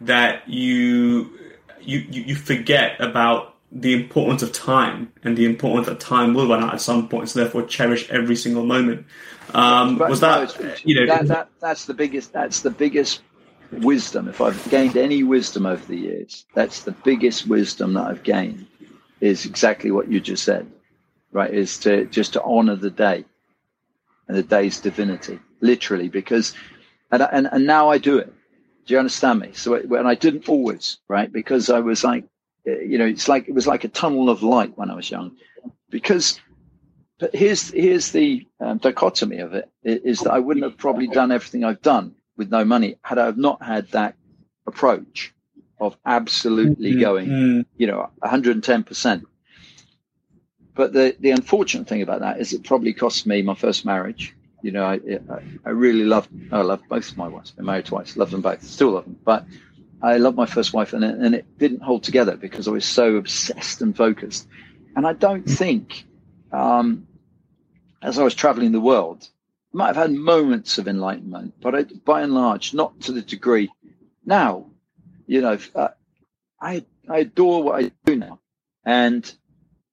that 0.00 0.48
you 0.48 1.30
you 1.80 2.00
you 2.00 2.34
forget 2.34 3.00
about 3.00 3.53
the 3.74 3.92
importance 3.92 4.40
of 4.42 4.52
time 4.52 5.12
and 5.24 5.36
the 5.36 5.44
importance 5.44 5.88
that 5.88 5.98
time 5.98 6.32
will 6.32 6.48
run 6.48 6.62
out 6.62 6.72
at 6.72 6.80
some 6.80 7.08
point. 7.08 7.28
So 7.28 7.40
therefore, 7.40 7.66
cherish 7.66 8.08
every 8.08 8.36
single 8.36 8.64
moment. 8.64 9.06
Um, 9.52 9.98
was 9.98 10.20
that 10.20 10.84
you 10.84 10.94
know 10.94 11.06
that, 11.06 11.26
that 11.26 11.48
that's 11.60 11.84
the 11.84 11.94
biggest 11.94 12.32
that's 12.32 12.60
the 12.60 12.70
biggest 12.70 13.20
wisdom. 13.72 14.28
If 14.28 14.40
I've 14.40 14.70
gained 14.70 14.96
any 14.96 15.24
wisdom 15.24 15.66
over 15.66 15.84
the 15.84 15.96
years, 15.96 16.46
that's 16.54 16.84
the 16.84 16.92
biggest 16.92 17.48
wisdom 17.48 17.94
that 17.94 18.06
I've 18.06 18.22
gained. 18.22 18.66
Is 19.20 19.44
exactly 19.44 19.90
what 19.90 20.10
you 20.10 20.20
just 20.20 20.44
said, 20.44 20.70
right? 21.32 21.52
Is 21.52 21.78
to 21.80 22.06
just 22.06 22.34
to 22.34 22.42
honor 22.42 22.76
the 22.76 22.90
day 22.90 23.24
and 24.28 24.36
the 24.36 24.42
day's 24.42 24.80
divinity, 24.80 25.40
literally, 25.60 26.08
because 26.08 26.54
and 27.10 27.22
and, 27.22 27.48
and 27.50 27.66
now 27.66 27.90
I 27.90 27.98
do 27.98 28.18
it. 28.18 28.32
Do 28.86 28.94
you 28.94 28.98
understand 28.98 29.40
me? 29.40 29.50
So 29.54 29.78
when 29.80 30.06
I 30.06 30.14
didn't 30.14 30.48
always, 30.48 30.98
right? 31.08 31.32
Because 31.32 31.70
I 31.70 31.80
was 31.80 32.04
like 32.04 32.24
you 32.64 32.98
know, 32.98 33.06
it's 33.06 33.28
like 33.28 33.48
it 33.48 33.54
was 33.54 33.66
like 33.66 33.84
a 33.84 33.88
tunnel 33.88 34.30
of 34.30 34.42
light 34.42 34.76
when 34.76 34.90
I 34.90 34.94
was 34.94 35.10
young, 35.10 35.36
because. 35.90 36.40
But 37.16 37.32
here's 37.32 37.70
here's 37.70 38.10
the 38.10 38.44
um, 38.58 38.78
dichotomy 38.78 39.38
of 39.38 39.54
it 39.54 39.70
is 39.84 40.18
that 40.20 40.32
I 40.32 40.40
wouldn't 40.40 40.64
have 40.64 40.76
probably 40.76 41.06
done 41.06 41.30
everything 41.30 41.62
I've 41.62 41.80
done 41.80 42.16
with 42.36 42.50
no 42.50 42.64
money 42.64 42.96
had 43.02 43.18
I 43.18 43.30
not 43.36 43.62
had 43.62 43.88
that 43.92 44.16
approach 44.66 45.32
of 45.80 45.96
absolutely 46.04 46.92
mm-hmm. 46.92 47.00
going, 47.00 47.28
mm-hmm. 47.28 47.60
you 47.76 47.86
know, 47.86 48.10
110 48.18 48.84
percent. 48.84 49.26
But 50.74 50.92
the 50.92 51.16
the 51.20 51.30
unfortunate 51.30 51.86
thing 51.86 52.02
about 52.02 52.20
that 52.20 52.40
is 52.40 52.52
it 52.52 52.64
probably 52.64 52.92
cost 52.92 53.26
me 53.26 53.42
my 53.42 53.54
first 53.54 53.84
marriage. 53.84 54.34
You 54.62 54.72
know, 54.72 54.84
I 54.84 54.94
I, 54.94 55.42
I 55.64 55.70
really 55.70 56.04
love 56.04 56.28
I 56.50 56.62
love 56.62 56.82
both 56.88 57.10
of 57.10 57.16
my 57.16 57.28
wives. 57.28 57.52
Been 57.52 57.66
married 57.66 57.86
twice, 57.86 58.16
love 58.16 58.30
them 58.30 58.40
both, 58.40 58.62
still 58.64 58.90
love 58.90 59.04
them. 59.04 59.18
But 59.24 59.46
I 60.04 60.18
loved 60.18 60.36
my 60.36 60.44
first 60.44 60.74
wife, 60.74 60.92
and 60.92 61.02
it, 61.02 61.14
and 61.14 61.34
it 61.34 61.58
didn't 61.58 61.82
hold 61.82 62.02
together 62.02 62.36
because 62.36 62.68
I 62.68 62.72
was 62.72 62.84
so 62.84 63.16
obsessed 63.16 63.80
and 63.80 63.96
focused. 63.96 64.46
And 64.94 65.06
I 65.06 65.14
don't 65.14 65.48
think, 65.48 66.04
um, 66.52 67.06
as 68.02 68.18
I 68.18 68.22
was 68.22 68.34
traveling 68.34 68.72
the 68.72 68.80
world, 68.80 69.26
I 69.72 69.76
might 69.78 69.86
have 69.86 69.96
had 69.96 70.12
moments 70.12 70.76
of 70.76 70.88
enlightenment, 70.88 71.54
but 71.60 71.74
I, 71.74 71.82
by 72.04 72.20
and 72.20 72.34
large, 72.34 72.74
not 72.74 73.00
to 73.02 73.12
the 73.12 73.22
degree. 73.22 73.70
Now, 74.26 74.66
you 75.26 75.40
know, 75.40 75.58
uh, 75.74 75.88
I 76.60 76.84
I 77.08 77.20
adore 77.20 77.62
what 77.62 77.82
I 77.82 77.90
do 78.04 78.16
now, 78.16 78.40
and 78.84 79.24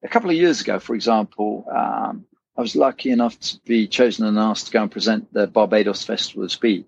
a 0.04 0.10
couple 0.10 0.30
of 0.30 0.36
years 0.36 0.60
ago, 0.60 0.80
for 0.80 0.94
example, 0.94 1.66
um, 1.74 2.26
I 2.58 2.62
was 2.62 2.76
lucky 2.76 3.12
enough 3.12 3.40
to 3.40 3.60
be 3.66 3.88
chosen 3.88 4.26
and 4.26 4.38
asked 4.38 4.66
to 4.68 4.72
go 4.74 4.82
and 4.82 4.92
present 4.92 5.32
the 5.34 5.48
Barbados 5.48 6.04
Festival 6.04 6.44
of 6.44 6.52
Speed 6.52 6.86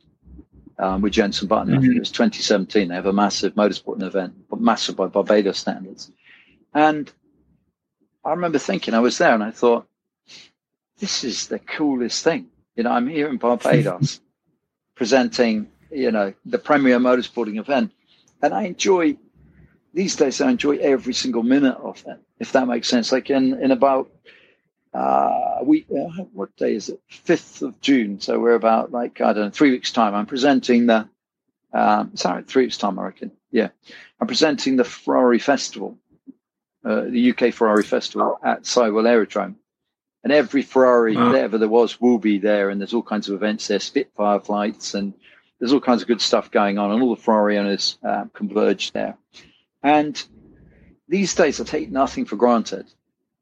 um, 0.80 1.02
with 1.02 1.14
Jenson 1.14 1.48
Button. 1.48 1.70
Mm-hmm. 1.70 1.78
I 1.78 1.82
think 1.82 1.96
it 1.96 2.00
was 2.00 2.12
2017. 2.12 2.88
They 2.88 2.96
have 2.96 3.06
a 3.06 3.14
massive 3.14 3.54
motorsporting 3.56 4.04
event, 4.04 4.34
but 4.50 4.60
massive 4.60 4.96
by 4.96 5.08
Barbados 5.08 5.60
standards. 5.60 6.12
And 6.74 7.12
I 8.26 8.32
remember 8.32 8.58
thinking, 8.58 8.94
I 8.94 9.00
was 9.00 9.18
there 9.18 9.34
and 9.34 9.44
I 9.44 9.52
thought, 9.52 9.88
this 11.00 11.24
is 11.24 11.48
the 11.48 11.60
coolest 11.60 12.24
thing. 12.24 12.48
You 12.76 12.84
know, 12.84 12.92
I'm 12.92 13.08
here 13.08 13.28
in 13.28 13.38
Barbados 13.38 14.22
presenting, 14.96 15.70
you 15.92 16.12
know, 16.12 16.34
the 16.46 16.58
premier 16.58 17.00
motorsporting 17.00 17.60
event. 17.60 17.92
And 18.42 18.54
I 18.54 18.64
enjoy, 18.64 19.18
these 19.94 20.16
days, 20.16 20.42
I 20.42 20.50
enjoy 20.50 20.78
every 20.78 21.14
single 21.14 21.44
minute 21.44 21.78
of 21.78 22.04
it, 22.08 22.20
if 22.40 22.52
that 22.54 22.68
makes 22.68 22.88
sense. 22.88 23.12
Like 23.12 23.30
in, 23.30 23.62
in 23.62 23.72
about 23.72 24.10
uh, 24.94 25.60
we 25.64 25.86
uh, 25.92 26.24
what 26.34 26.56
day 26.56 26.76
is 26.76 26.90
it? 26.90 27.02
Fifth 27.08 27.62
of 27.62 27.80
June. 27.82 28.20
So 28.20 28.40
we're 28.40 28.56
about 28.56 28.92
like 28.92 29.22
I 29.22 29.34
don't 29.34 29.46
know 29.46 29.50
three 29.50 29.72
weeks 29.72 29.92
time. 29.92 30.14
I'm 30.14 30.28
presenting 30.28 30.86
the 30.86 31.10
um, 31.74 32.16
sorry 32.16 32.44
three 32.44 32.64
weeks 32.64 32.78
time 32.78 33.00
I 33.00 33.06
reckon. 33.06 33.32
Yeah, 33.52 33.70
I'm 34.20 34.28
presenting 34.28 34.76
the 34.76 34.84
Ferrari 34.84 35.40
Festival, 35.40 35.98
uh, 36.86 37.02
the 37.02 37.32
UK 37.32 37.54
Ferrari 37.54 37.84
Festival 37.84 38.40
at 38.44 38.64
Sywell 38.64 39.08
Aerodrome, 39.08 39.58
and 40.24 40.32
every 40.32 40.62
Ferrari 40.62 41.16
wow. 41.16 41.34
ever 41.34 41.58
there 41.58 41.70
was 41.70 42.00
will 42.00 42.20
be 42.20 42.38
there, 42.38 42.70
and 42.70 42.80
there's 42.80 42.94
all 42.94 43.04
kinds 43.04 43.30
of 43.30 43.36
events 43.36 43.68
there, 43.68 43.80
Spitfire 43.80 44.40
flights, 44.42 44.94
and 44.94 45.14
there's 45.60 45.74
all 45.74 45.82
kinds 45.82 46.04
of 46.04 46.08
good 46.08 46.22
stuff 46.22 46.52
going 46.52 46.78
on, 46.78 46.92
and 46.92 47.02
all 47.02 47.16
the 47.16 47.22
Ferrari 47.22 47.58
owners 47.58 47.98
uh, 48.04 48.26
converge 48.34 48.92
there. 48.92 49.18
And 49.82 50.24
these 51.08 51.34
days, 51.34 51.60
I 51.60 51.64
take 51.64 51.92
nothing 51.92 52.26
for 52.26 52.36
granted 52.36 52.86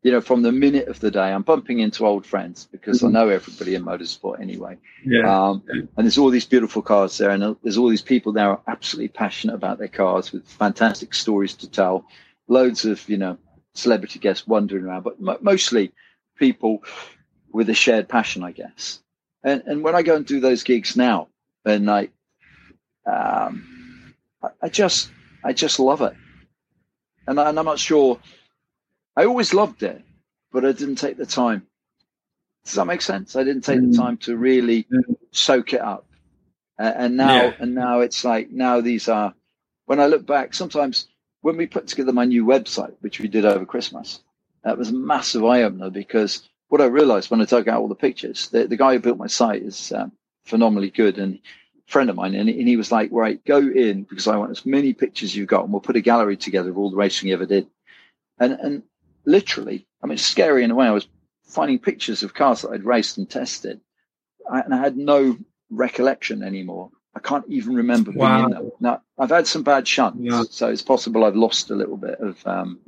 you 0.03 0.11
know, 0.11 0.21
from 0.21 0.41
the 0.41 0.51
minute 0.51 0.87
of 0.87 0.99
the 0.99 1.11
day, 1.11 1.31
I'm 1.31 1.43
bumping 1.43 1.79
into 1.79 2.05
old 2.05 2.25
friends 2.25 2.67
because 2.71 2.99
mm-hmm. 2.99 3.15
I 3.15 3.19
know 3.19 3.29
everybody 3.29 3.75
in 3.75 3.85
motorsport 3.85 4.41
anyway. 4.41 4.77
Yeah. 5.05 5.49
Um, 5.49 5.63
and 5.69 5.89
there's 5.95 6.17
all 6.17 6.31
these 6.31 6.45
beautiful 6.45 6.81
cars 6.81 7.17
there, 7.17 7.29
and 7.29 7.55
there's 7.61 7.77
all 7.77 7.89
these 7.89 8.01
people 8.01 8.31
there 8.31 8.49
are 8.49 8.61
absolutely 8.67 9.09
passionate 9.09 9.53
about 9.53 9.77
their 9.77 9.87
cars 9.87 10.31
with 10.31 10.47
fantastic 10.47 11.13
stories 11.13 11.55
to 11.57 11.69
tell. 11.69 12.05
Loads 12.47 12.83
of 12.85 13.07
you 13.07 13.17
know 13.17 13.37
celebrity 13.73 14.17
guests 14.17 14.47
wandering 14.47 14.85
around, 14.85 15.03
but 15.03 15.17
m- 15.21 15.37
mostly 15.41 15.91
people 16.35 16.83
with 17.51 17.69
a 17.69 17.75
shared 17.75 18.09
passion, 18.09 18.43
I 18.43 18.51
guess. 18.51 19.01
And 19.43 19.61
and 19.67 19.83
when 19.83 19.95
I 19.95 20.01
go 20.01 20.15
and 20.15 20.25
do 20.25 20.39
those 20.39 20.63
gigs 20.63 20.97
now, 20.97 21.27
and 21.63 21.89
I, 21.89 22.09
um, 23.05 24.15
I, 24.41 24.49
I 24.63 24.69
just 24.69 25.11
I 25.43 25.53
just 25.53 25.79
love 25.79 26.01
it, 26.01 26.13
and, 27.27 27.39
I, 27.39 27.49
and 27.49 27.59
I'm 27.59 27.65
not 27.65 27.77
sure 27.77 28.19
I 29.15 29.25
always 29.25 29.53
loved 29.53 29.83
it, 29.83 30.01
but 30.51 30.65
I 30.65 30.71
didn't 30.71 30.95
take 30.95 31.17
the 31.17 31.25
time. 31.25 31.67
Does 32.65 32.75
that 32.75 32.85
make 32.85 33.01
sense? 33.01 33.35
I 33.35 33.43
didn't 33.43 33.63
take 33.63 33.79
mm. 33.79 33.91
the 33.91 33.97
time 33.97 34.17
to 34.17 34.37
really 34.37 34.83
mm. 34.83 35.15
soak 35.31 35.73
it 35.73 35.81
up. 35.81 36.05
Uh, 36.79 36.93
and 36.95 37.17
now, 37.17 37.43
yeah. 37.43 37.53
and 37.59 37.75
now 37.75 37.99
it's 37.99 38.23
like 38.23 38.49
now 38.51 38.81
these 38.81 39.07
are. 39.07 39.33
When 39.85 39.99
I 39.99 40.05
look 40.05 40.25
back, 40.25 40.53
sometimes 40.53 41.07
when 41.41 41.57
we 41.57 41.67
put 41.67 41.87
together 41.87 42.13
my 42.13 42.25
new 42.25 42.45
website, 42.45 42.93
which 43.01 43.19
we 43.19 43.27
did 43.27 43.45
over 43.45 43.65
Christmas, 43.65 44.21
that 44.63 44.77
was 44.77 44.89
a 44.89 44.93
massive 44.93 45.43
eye 45.43 45.63
opener 45.63 45.89
because 45.89 46.47
what 46.69 46.81
I 46.81 46.85
realized 46.85 47.29
when 47.29 47.41
I 47.41 47.45
dug 47.45 47.67
out 47.67 47.81
all 47.81 47.87
the 47.89 47.95
pictures, 47.95 48.47
the, 48.49 48.67
the 48.67 48.77
guy 48.77 48.93
who 48.93 48.99
built 48.99 49.17
my 49.17 49.27
site 49.27 49.63
is 49.63 49.91
um, 49.91 50.13
phenomenally 50.45 50.89
good 50.89 51.17
and 51.17 51.39
friend 51.87 52.09
of 52.09 52.15
mine, 52.15 52.35
and, 52.35 52.47
and 52.47 52.67
he 52.67 52.77
was 52.77 52.91
like, 52.91 53.09
"Right, 53.11 53.43
go 53.43 53.57
in 53.57 54.03
because 54.03 54.27
I 54.27 54.37
want 54.37 54.51
as 54.51 54.65
many 54.65 54.93
pictures 54.93 55.35
you've 55.35 55.49
got, 55.49 55.63
and 55.63 55.73
we'll 55.73 55.81
put 55.81 55.97
a 55.97 56.01
gallery 56.01 56.37
together 56.37 56.69
of 56.69 56.77
all 56.77 56.89
the 56.89 56.95
racing 56.95 57.27
you 57.27 57.35
ever 57.35 57.45
did." 57.45 57.67
And 58.39 58.53
and 58.53 58.83
literally, 59.25 59.87
I 60.03 60.07
mean, 60.07 60.13
it's 60.13 60.23
scary 60.23 60.63
in 60.63 60.71
a 60.71 60.75
way. 60.75 60.87
I 60.87 60.91
was 60.91 61.07
finding 61.43 61.79
pictures 61.79 62.23
of 62.23 62.33
cars 62.33 62.61
that 62.61 62.69
I'd 62.69 62.83
raced 62.83 63.17
and 63.17 63.29
tested, 63.29 63.81
and 64.49 64.73
I 64.73 64.77
had 64.77 64.97
no 64.97 65.37
recollection 65.69 66.43
anymore. 66.43 66.91
I 67.15 67.19
can't 67.19 67.45
even 67.49 67.75
remember 67.75 68.11
being 68.11 68.21
wow. 68.21 68.45
in 68.45 68.51
them. 68.51 68.71
Now, 68.79 69.01
I've 69.17 69.29
had 69.29 69.47
some 69.47 69.63
bad 69.63 69.87
shunts, 69.87 70.19
yeah. 70.21 70.43
so 70.49 70.69
it's 70.69 70.81
possible 70.81 71.23
I've 71.23 71.35
lost 71.35 71.69
a 71.69 71.75
little 71.75 71.97
bit 71.97 72.19
of 72.19 72.45
um, 72.47 72.79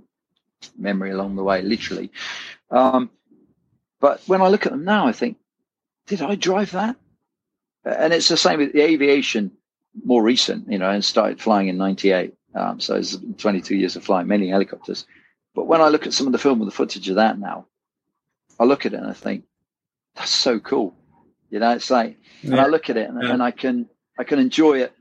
memory 0.77 1.11
along 1.11 1.36
the 1.36 1.43
way, 1.43 1.61
literally. 1.61 2.11
Um, 2.71 3.09
but 3.99 4.21
when 4.27 4.41
I 4.41 4.47
look 4.47 4.65
at 4.65 4.71
them 4.71 4.86
now, 4.86 5.07
I 5.07 5.11
think, 5.11 5.38
did 6.07 6.21
I 6.21 6.36
drive 6.36 6.71
that? 6.71 6.95
And 7.86 8.13
it's 8.13 8.29
the 8.29 8.38
same 8.38 8.59
with 8.59 8.73
the 8.73 8.81
aviation, 8.81 9.51
more 10.05 10.23
recent, 10.23 10.71
you 10.71 10.77
know, 10.77 10.89
and 10.89 11.03
started 11.03 11.41
flying 11.41 11.67
in 11.67 11.77
98. 11.77 12.34
Um, 12.55 12.79
so 12.79 12.95
it's 12.95 13.17
22 13.38 13.75
years 13.75 13.95
of 13.95 14.03
flying, 14.03 14.27
many 14.27 14.47
helicopters. 14.47 15.05
But 15.56 15.68
when 15.68 15.82
I 15.82 15.89
look 15.89 16.08
at 16.08 16.14
some 16.14 16.28
of 16.28 16.34
the 16.34 16.39
film 16.39 16.62
and 16.62 16.68
the 16.68 16.76
footage 16.76 17.08
of 17.10 17.16
that 17.16 17.38
now, 17.38 17.68
I 18.60 18.64
look 18.66 18.86
at 18.86 18.93
it 18.93 18.99
and 18.99 19.10
I 19.10 19.14
think, 19.14 19.45
that's 20.16 20.32
so 20.32 20.60
cool. 20.60 20.95
You 21.49 21.60
know, 21.60 21.72
it's 21.72 21.89
like, 21.89 22.18
yeah. 22.41 22.51
and 22.51 22.62
I 22.62 22.68
look 22.68 22.89
at 22.89 22.97
it 22.97 23.10
and, 23.10 23.22
yeah. 23.22 23.32
and, 23.32 23.41
I 23.41 23.51
can, 23.51 23.88
I 24.18 24.24
can 24.24 24.39
enjoy 24.39 24.82
it 24.82 24.93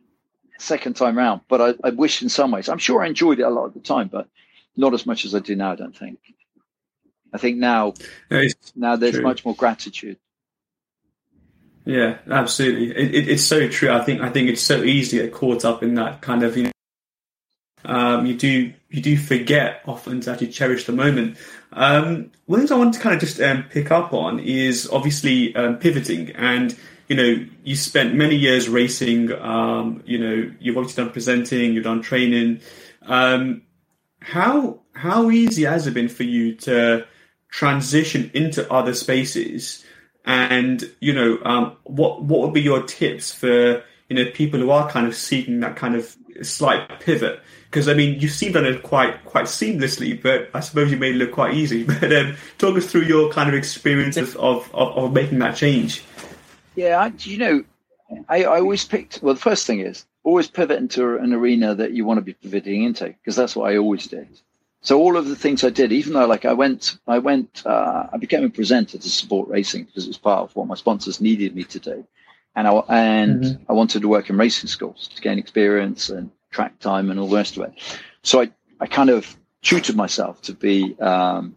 second 0.58 0.94
time 0.94 1.16
round. 1.16 1.42
But 1.48 1.60
I, 1.60 1.88
I, 1.88 1.90
wish 1.90 2.22
in 2.22 2.28
some 2.28 2.50
ways, 2.50 2.68
I'm 2.68 2.78
sure 2.78 3.02
I 3.02 3.06
enjoyed 3.06 3.40
it 3.40 3.42
a 3.42 3.50
lot 3.50 3.66
of 3.66 3.74
the 3.74 3.80
time, 3.80 4.08
but 4.08 4.28
not 4.76 4.94
as 4.94 5.06
much 5.06 5.24
as 5.24 5.34
I 5.34 5.40
do 5.40 5.56
now. 5.56 5.72
I 5.72 5.76
don't 5.76 5.96
think. 5.96 6.18
I 7.32 7.38
think 7.38 7.58
now, 7.58 7.94
now 8.76 8.96
there's 8.96 9.14
true. 9.14 9.22
much 9.22 9.44
more 9.44 9.54
gratitude. 9.54 10.18
Yeah, 11.84 12.18
absolutely. 12.30 12.90
It, 12.90 13.14
it, 13.14 13.28
it's 13.28 13.44
so 13.44 13.68
true. 13.68 13.90
I 13.90 14.04
think 14.04 14.20
I 14.20 14.28
think 14.28 14.48
it's 14.48 14.62
so 14.62 14.82
easy 14.84 15.18
to 15.18 15.24
get 15.24 15.32
caught 15.32 15.64
up 15.64 15.82
in 15.82 15.94
that 15.94 16.20
kind 16.20 16.42
of 16.42 16.56
you 16.56 16.64
know. 16.64 16.71
Um, 17.84 18.26
you 18.26 18.34
do 18.34 18.72
you 18.90 19.02
do 19.02 19.16
forget 19.16 19.82
often 19.86 20.20
to 20.20 20.32
actually 20.32 20.48
cherish 20.48 20.84
the 20.84 20.92
moment. 20.92 21.36
Um, 21.72 22.30
one 22.46 22.60
thing 22.60 22.72
I 22.72 22.78
wanted 22.78 22.94
to 22.94 23.00
kind 23.00 23.14
of 23.14 23.20
just 23.20 23.40
um, 23.40 23.64
pick 23.64 23.90
up 23.90 24.12
on 24.12 24.38
is 24.38 24.88
obviously 24.90 25.54
um, 25.56 25.78
pivoting, 25.78 26.30
and 26.32 26.76
you 27.08 27.16
know 27.16 27.46
you 27.64 27.76
spent 27.76 28.14
many 28.14 28.36
years 28.36 28.68
racing. 28.68 29.32
Um, 29.32 30.02
you 30.06 30.18
know 30.18 30.52
you've 30.60 30.76
obviously 30.76 31.04
done 31.04 31.12
presenting, 31.12 31.74
you've 31.74 31.84
done 31.84 32.02
training. 32.02 32.60
Um, 33.02 33.62
how 34.20 34.80
how 34.92 35.30
easy 35.30 35.64
has 35.64 35.86
it 35.86 35.94
been 35.94 36.08
for 36.08 36.24
you 36.24 36.54
to 36.56 37.06
transition 37.50 38.30
into 38.34 38.70
other 38.72 38.94
spaces? 38.94 39.84
And 40.24 40.84
you 41.00 41.12
know, 41.12 41.74
what 41.82 42.22
what 42.22 42.42
would 42.42 42.54
be 42.54 42.62
your 42.62 42.84
tips 42.84 43.34
for 43.34 43.82
you 44.12 44.24
know 44.24 44.30
people 44.30 44.60
who 44.60 44.70
are 44.70 44.90
kind 44.90 45.06
of 45.06 45.16
seeking 45.16 45.60
that 45.60 45.74
kind 45.74 45.96
of 45.96 46.14
slight 46.42 47.00
pivot? 47.00 47.40
Because 47.70 47.88
I 47.88 47.94
mean, 47.94 48.20
you 48.20 48.28
seem 48.28 48.52
done 48.52 48.66
it 48.66 48.82
quite 48.82 49.24
quite 49.24 49.46
seamlessly, 49.46 50.20
but 50.20 50.50
I 50.54 50.60
suppose 50.60 50.90
you 50.90 50.96
made 50.96 51.14
it 51.14 51.18
look 51.18 51.32
quite 51.32 51.54
easy. 51.54 51.84
But 52.00 52.12
um, 52.12 52.36
talk 52.58 52.76
us 52.76 52.90
through 52.90 53.02
your 53.02 53.30
kind 53.32 53.48
of 53.48 53.54
experiences 53.54 54.34
of, 54.36 54.72
of, 54.74 54.96
of 54.96 55.12
making 55.12 55.38
that 55.40 55.56
change. 55.56 56.02
Yeah, 56.74 57.00
I, 57.00 57.12
you 57.18 57.38
know, 57.38 57.64
I, 58.28 58.44
I 58.44 58.60
always 58.60 58.84
picked. 58.84 59.22
Well, 59.22 59.34
the 59.34 59.40
first 59.40 59.66
thing 59.66 59.80
is 59.80 60.06
always 60.24 60.48
pivot 60.48 60.78
into 60.78 61.16
an 61.16 61.32
arena 61.32 61.74
that 61.74 61.92
you 61.92 62.04
want 62.04 62.18
to 62.18 62.22
be 62.22 62.34
pivoting 62.34 62.84
into, 62.84 63.06
because 63.06 63.36
that's 63.36 63.56
what 63.56 63.72
I 63.72 63.76
always 63.76 64.06
did. 64.06 64.28
So 64.82 64.98
all 64.98 65.16
of 65.16 65.28
the 65.28 65.36
things 65.36 65.62
I 65.62 65.70
did, 65.70 65.92
even 65.92 66.12
though 66.12 66.26
like 66.26 66.44
I 66.44 66.54
went, 66.54 66.98
I 67.06 67.18
went, 67.18 67.62
uh, 67.64 68.08
I 68.12 68.16
became 68.18 68.44
a 68.44 68.50
presenter 68.50 68.98
to 68.98 69.08
support 69.08 69.48
racing 69.48 69.84
because 69.84 70.04
it 70.04 70.08
was 70.08 70.18
part 70.18 70.42
of 70.42 70.56
what 70.56 70.66
my 70.66 70.74
sponsors 70.74 71.20
needed 71.20 71.54
me 71.54 71.64
to 71.64 71.78
do, 71.78 72.06
and 72.54 72.68
I 72.68 72.72
and 72.88 73.42
mm-hmm. 73.42 73.62
I 73.70 73.72
wanted 73.72 74.02
to 74.02 74.08
work 74.08 74.30
in 74.30 74.36
racing 74.36 74.68
schools 74.68 75.08
to 75.14 75.22
gain 75.22 75.38
experience 75.38 76.10
and 76.10 76.30
track 76.50 76.78
time 76.80 77.10
and 77.10 77.18
all 77.18 77.28
the 77.28 77.36
rest 77.36 77.56
of 77.56 77.64
it. 77.64 77.72
So 78.22 78.42
I, 78.42 78.50
I 78.80 78.86
kind 78.86 79.10
of 79.10 79.36
tutored 79.62 79.96
myself 79.96 80.42
to 80.42 80.52
be 80.52 80.98
um, 81.00 81.54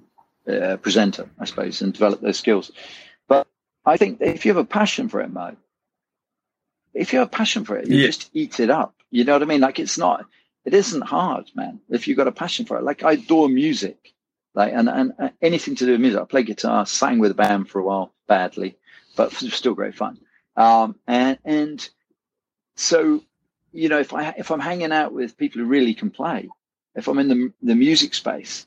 a 0.48 0.78
presenter, 0.78 1.30
I 1.40 1.46
suppose, 1.46 1.82
and 1.82 1.92
develop 1.94 2.22
those 2.22 2.38
skills. 2.38 2.72
But 3.28 3.48
I 3.86 3.98
think 3.98 4.22
if 4.22 4.46
you 4.46 4.54
have 4.54 4.64
a 4.64 4.66
passion 4.66 5.10
for 5.10 5.22
it, 5.22 5.32
Mo, 5.32 5.56
if 6.94 7.12
you 7.12 7.20
have 7.20 7.28
a 7.28 7.32
passion 7.32 7.66
for 7.66 7.78
it, 7.78 7.88
you 7.88 7.98
yeah. 7.98 8.08
just 8.08 8.30
eat 8.34 8.60
it 8.60 8.70
up. 8.70 8.96
You 9.12 9.24
know 9.24 9.34
what 9.34 9.42
I 9.44 9.46
mean? 9.46 9.62
Like 9.62 9.80
it's 9.80 9.98
not 9.98 10.26
it 10.66 10.74
isn't 10.74 11.04
hard, 11.04 11.52
man. 11.56 11.80
If 11.90 12.08
you've 12.08 12.18
got 12.18 12.28
a 12.28 12.32
passion 12.32 12.66
for 12.66 12.78
it, 12.78 12.84
like 12.84 13.04
I 13.04 13.14
adore 13.14 13.48
music, 13.48 14.14
like 14.56 14.74
and, 14.74 14.90
and, 14.90 15.14
and 15.20 15.32
anything 15.42 15.76
to 15.76 15.86
do 15.86 15.92
with 15.92 16.02
music. 16.02 16.20
I 16.20 16.26
play 16.26 16.44
guitar, 16.44 16.86
sang 16.86 17.20
with 17.20 17.32
a 17.32 17.36
band 17.36 17.70
for 17.70 17.80
a 17.80 17.84
while, 17.84 18.14
badly, 18.28 18.76
but 19.16 19.32
it 19.32 19.44
was 19.44 19.54
still 19.54 19.76
great 19.76 19.96
fun. 19.96 20.20
Um, 20.58 20.96
and 21.08 21.38
and 21.44 21.90
so, 22.76 23.24
you 23.72 23.90
know, 23.90 24.00
if 24.00 24.14
I 24.14 24.30
if 24.38 24.52
I'm 24.52 24.60
hanging 24.60 24.92
out 24.92 25.14
with 25.14 25.38
people 25.38 25.62
who 25.62 25.68
really 25.68 25.94
can 25.94 26.12
play, 26.12 26.50
if 26.96 27.08
I'm 27.08 27.20
in 27.20 27.28
the 27.28 27.54
the 27.62 27.76
music 27.76 28.14
space, 28.14 28.66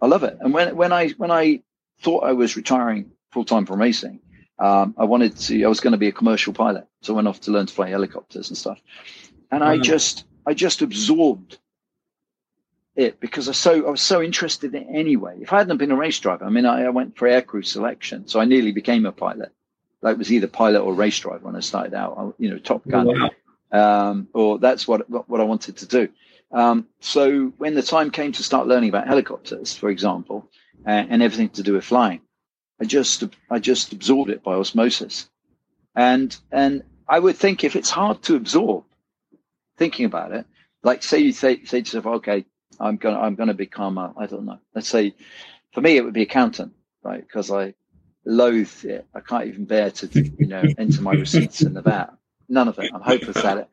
I 0.00 0.06
love 0.06 0.24
it. 0.24 0.38
And 0.40 0.52
when 0.52 0.76
when 0.76 0.92
I 0.92 1.10
when 1.10 1.30
I 1.30 1.62
thought 2.00 2.24
I 2.24 2.32
was 2.32 2.56
retiring 2.56 3.10
full 3.32 3.44
time 3.44 3.66
from 3.66 3.80
racing, 3.80 4.20
um, 4.58 4.94
I 4.96 5.04
wanted 5.04 5.36
to. 5.36 5.64
I 5.64 5.68
was 5.68 5.80
going 5.80 5.92
to 5.92 5.98
be 5.98 6.08
a 6.08 6.12
commercial 6.12 6.52
pilot, 6.52 6.86
so 7.02 7.12
I 7.12 7.16
went 7.16 7.28
off 7.28 7.40
to 7.42 7.50
learn 7.50 7.66
to 7.66 7.74
fly 7.74 7.88
helicopters 7.88 8.48
and 8.48 8.56
stuff. 8.56 8.80
And 9.50 9.62
I 9.62 9.78
just 9.78 10.24
I 10.46 10.54
just 10.54 10.82
absorbed 10.82 11.58
it 12.94 13.20
because 13.20 13.48
I 13.48 13.52
so 13.52 13.86
I 13.86 13.90
was 13.90 14.00
so 14.00 14.22
interested 14.22 14.74
in 14.74 14.82
it 14.82 14.88
anyway. 14.90 15.38
If 15.40 15.52
I 15.52 15.58
hadn't 15.58 15.76
been 15.76 15.92
a 15.92 15.96
race 15.96 16.18
driver, 16.18 16.46
I 16.46 16.50
mean, 16.50 16.64
I, 16.64 16.84
I 16.84 16.88
went 16.90 17.16
for 17.16 17.28
aircrew 17.28 17.64
selection, 17.64 18.26
so 18.28 18.40
I 18.40 18.46
nearly 18.46 18.72
became 18.72 19.04
a 19.06 19.12
pilot. 19.12 19.52
Like 20.02 20.18
was 20.18 20.32
either 20.32 20.46
pilot 20.46 20.80
or 20.82 20.94
race 20.94 21.18
driver 21.18 21.44
when 21.44 21.56
I 21.56 21.60
started 21.60 21.94
out. 21.94 22.16
I, 22.18 22.42
you 22.42 22.50
know, 22.50 22.58
Top 22.58 22.86
Gun, 22.86 23.06
wow. 23.72 24.10
um, 24.10 24.28
or 24.32 24.58
that's 24.58 24.86
what 24.86 25.08
what 25.28 25.40
I 25.40 25.44
wanted 25.44 25.76
to 25.78 25.86
do. 25.86 26.08
Um, 26.52 26.86
so 27.00 27.52
when 27.58 27.74
the 27.74 27.82
time 27.82 28.10
came 28.10 28.32
to 28.32 28.42
start 28.42 28.68
learning 28.68 28.90
about 28.90 29.08
helicopters, 29.08 29.74
for 29.74 29.90
example, 29.90 30.48
and, 30.84 31.10
and 31.10 31.22
everything 31.22 31.48
to 31.50 31.62
do 31.62 31.72
with 31.72 31.84
flying, 31.84 32.20
I 32.80 32.84
just 32.84 33.24
I 33.50 33.58
just 33.58 33.92
absorbed 33.92 34.30
it 34.30 34.42
by 34.42 34.54
osmosis, 34.54 35.28
and 35.94 36.36
and 36.52 36.82
I 37.08 37.18
would 37.18 37.36
think 37.36 37.64
if 37.64 37.76
it's 37.76 37.90
hard 37.90 38.22
to 38.24 38.36
absorb, 38.36 38.84
thinking 39.76 40.04
about 40.04 40.32
it, 40.32 40.46
like 40.82 41.02
say 41.02 41.18
you 41.18 41.32
say, 41.32 41.64
say 41.64 41.80
to 41.82 41.96
yourself, 41.96 42.06
okay, 42.06 42.44
I'm 42.78 42.96
gonna 42.96 43.20
I'm 43.20 43.34
gonna 43.34 43.54
become 43.54 43.98
a 43.98 44.12
I 44.16 44.26
don't 44.26 44.44
know. 44.44 44.58
Let's 44.74 44.88
say 44.88 45.14
for 45.72 45.80
me 45.80 45.96
it 45.96 46.04
would 46.04 46.14
be 46.14 46.22
accountant, 46.22 46.74
right? 47.02 47.20
Because 47.20 47.50
I 47.50 47.74
loathe 48.26 48.84
it. 48.84 49.06
I 49.14 49.20
can't 49.20 49.46
even 49.46 49.64
bear 49.64 49.90
to 49.90 50.06
you 50.38 50.46
know 50.46 50.62
enter 50.78 51.00
my 51.00 51.12
receipts 51.12 51.62
in 51.62 51.72
the 51.72 51.82
VAT. 51.82 52.12
None 52.48 52.68
of 52.68 52.78
it. 52.78 52.90
I'm 52.92 53.00
hopeless 53.00 53.38
at 53.38 53.58
it. 53.58 53.68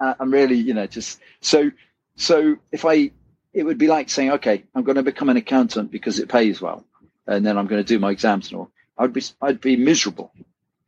I'm 0.00 0.30
really 0.30 0.56
you 0.56 0.74
know 0.74 0.86
just 0.86 1.20
so 1.40 1.70
so 2.16 2.56
if 2.70 2.84
I 2.84 3.10
it 3.52 3.64
would 3.64 3.78
be 3.78 3.86
like 3.86 4.10
saying, 4.10 4.32
okay, 4.32 4.64
I'm 4.74 4.82
going 4.82 4.96
to 4.96 5.02
become 5.02 5.28
an 5.28 5.36
accountant 5.36 5.90
because 5.90 6.18
it 6.18 6.28
pays 6.28 6.60
well, 6.60 6.84
and 7.26 7.46
then 7.46 7.56
I'm 7.56 7.66
going 7.66 7.82
to 7.82 7.86
do 7.86 7.98
my 7.98 8.10
exams 8.10 8.50
and 8.50 8.58
all. 8.58 8.70
I'd 8.98 9.12
be 9.12 9.22
I'd 9.40 9.60
be 9.60 9.76
miserable 9.76 10.32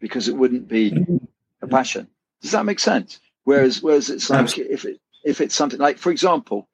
because 0.00 0.28
it 0.28 0.36
wouldn't 0.36 0.68
be 0.68 0.90
mm-hmm. 0.90 1.16
a 1.62 1.68
passion. 1.68 2.08
Does 2.42 2.52
that 2.52 2.66
make 2.66 2.78
sense? 2.78 3.20
Whereas, 3.44 3.82
whereas 3.82 4.10
it's 4.10 4.28
like 4.28 4.58
if 4.58 4.84
it 4.84 5.00
if 5.24 5.40
it's 5.40 5.54
something 5.54 5.80
like, 5.80 5.98
for 5.98 6.10
example, 6.10 6.68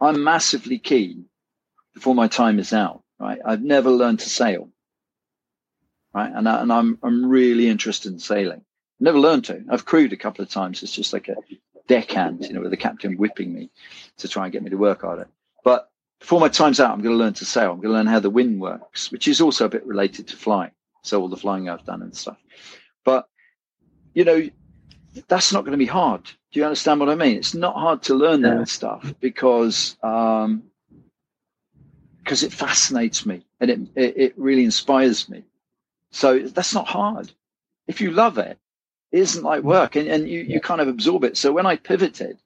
I'm 0.00 0.22
massively 0.22 0.78
keen 0.78 1.26
before 1.94 2.14
my 2.14 2.28
time 2.28 2.58
is 2.58 2.72
out. 2.72 3.02
Right, 3.18 3.38
I've 3.44 3.62
never 3.62 3.90
learned 3.90 4.20
to 4.20 4.28
sail. 4.28 4.68
Right, 6.16 6.32
and 6.34 6.48
I, 6.48 6.62
and 6.62 6.72
I'm 6.72 6.98
I'm 7.02 7.26
really 7.26 7.68
interested 7.68 8.10
in 8.10 8.18
sailing. 8.18 8.64
Never 9.00 9.18
learned 9.18 9.44
to. 9.44 9.62
I've 9.68 9.84
crewed 9.84 10.14
a 10.14 10.16
couple 10.16 10.42
of 10.42 10.48
times. 10.48 10.82
It's 10.82 10.92
just 10.92 11.12
like 11.12 11.28
a 11.28 11.36
deckhand, 11.88 12.46
you 12.46 12.54
know, 12.54 12.62
with 12.62 12.70
the 12.70 12.78
captain 12.78 13.18
whipping 13.18 13.52
me 13.52 13.68
to 14.16 14.26
try 14.26 14.44
and 14.44 14.52
get 14.52 14.62
me 14.62 14.70
to 14.70 14.78
work 14.78 15.04
on 15.04 15.20
it. 15.20 15.28
But 15.62 15.90
before 16.18 16.40
my 16.40 16.48
time's 16.48 16.80
out, 16.80 16.92
I'm 16.92 17.02
going 17.02 17.14
to 17.14 17.22
learn 17.22 17.34
to 17.34 17.44
sail. 17.44 17.70
I'm 17.70 17.82
going 17.82 17.90
to 17.90 17.98
learn 17.98 18.06
how 18.06 18.20
the 18.20 18.30
wind 18.30 18.62
works, 18.62 19.12
which 19.12 19.28
is 19.28 19.42
also 19.42 19.66
a 19.66 19.68
bit 19.68 19.84
related 19.84 20.26
to 20.28 20.36
flying. 20.36 20.70
So 21.02 21.20
all 21.20 21.28
the 21.28 21.36
flying 21.36 21.68
I've 21.68 21.84
done 21.84 22.00
and 22.00 22.16
stuff. 22.16 22.38
But 23.04 23.28
you 24.14 24.24
know, 24.24 24.48
that's 25.28 25.52
not 25.52 25.66
going 25.66 25.72
to 25.72 25.76
be 25.76 25.84
hard. 25.84 26.24
Do 26.24 26.60
you 26.60 26.64
understand 26.64 26.98
what 26.98 27.10
I 27.10 27.14
mean? 27.14 27.36
It's 27.36 27.52
not 27.52 27.74
hard 27.74 28.02
to 28.04 28.14
learn 28.14 28.40
yeah. 28.40 28.54
that 28.54 28.70
stuff 28.70 29.12
because 29.20 29.98
um, 30.02 30.62
because 32.16 32.42
it 32.42 32.54
fascinates 32.54 33.26
me 33.26 33.44
and 33.60 33.70
it, 33.70 33.80
it, 33.94 34.16
it 34.16 34.38
really 34.38 34.64
inspires 34.64 35.28
me. 35.28 35.44
So 36.16 36.38
that's 36.38 36.72
not 36.72 36.88
hard. 36.88 37.30
If 37.86 38.00
you 38.00 38.10
love 38.10 38.38
it, 38.38 38.58
it 39.12 39.18
isn't 39.18 39.44
like 39.44 39.62
work, 39.62 39.96
and, 39.96 40.08
and 40.08 40.26
you 40.26 40.40
you 40.40 40.60
kind 40.62 40.80
of 40.80 40.88
absorb 40.88 41.24
it. 41.24 41.36
So 41.36 41.52
when 41.52 41.66
I 41.66 41.76
pivoted, 41.76 42.38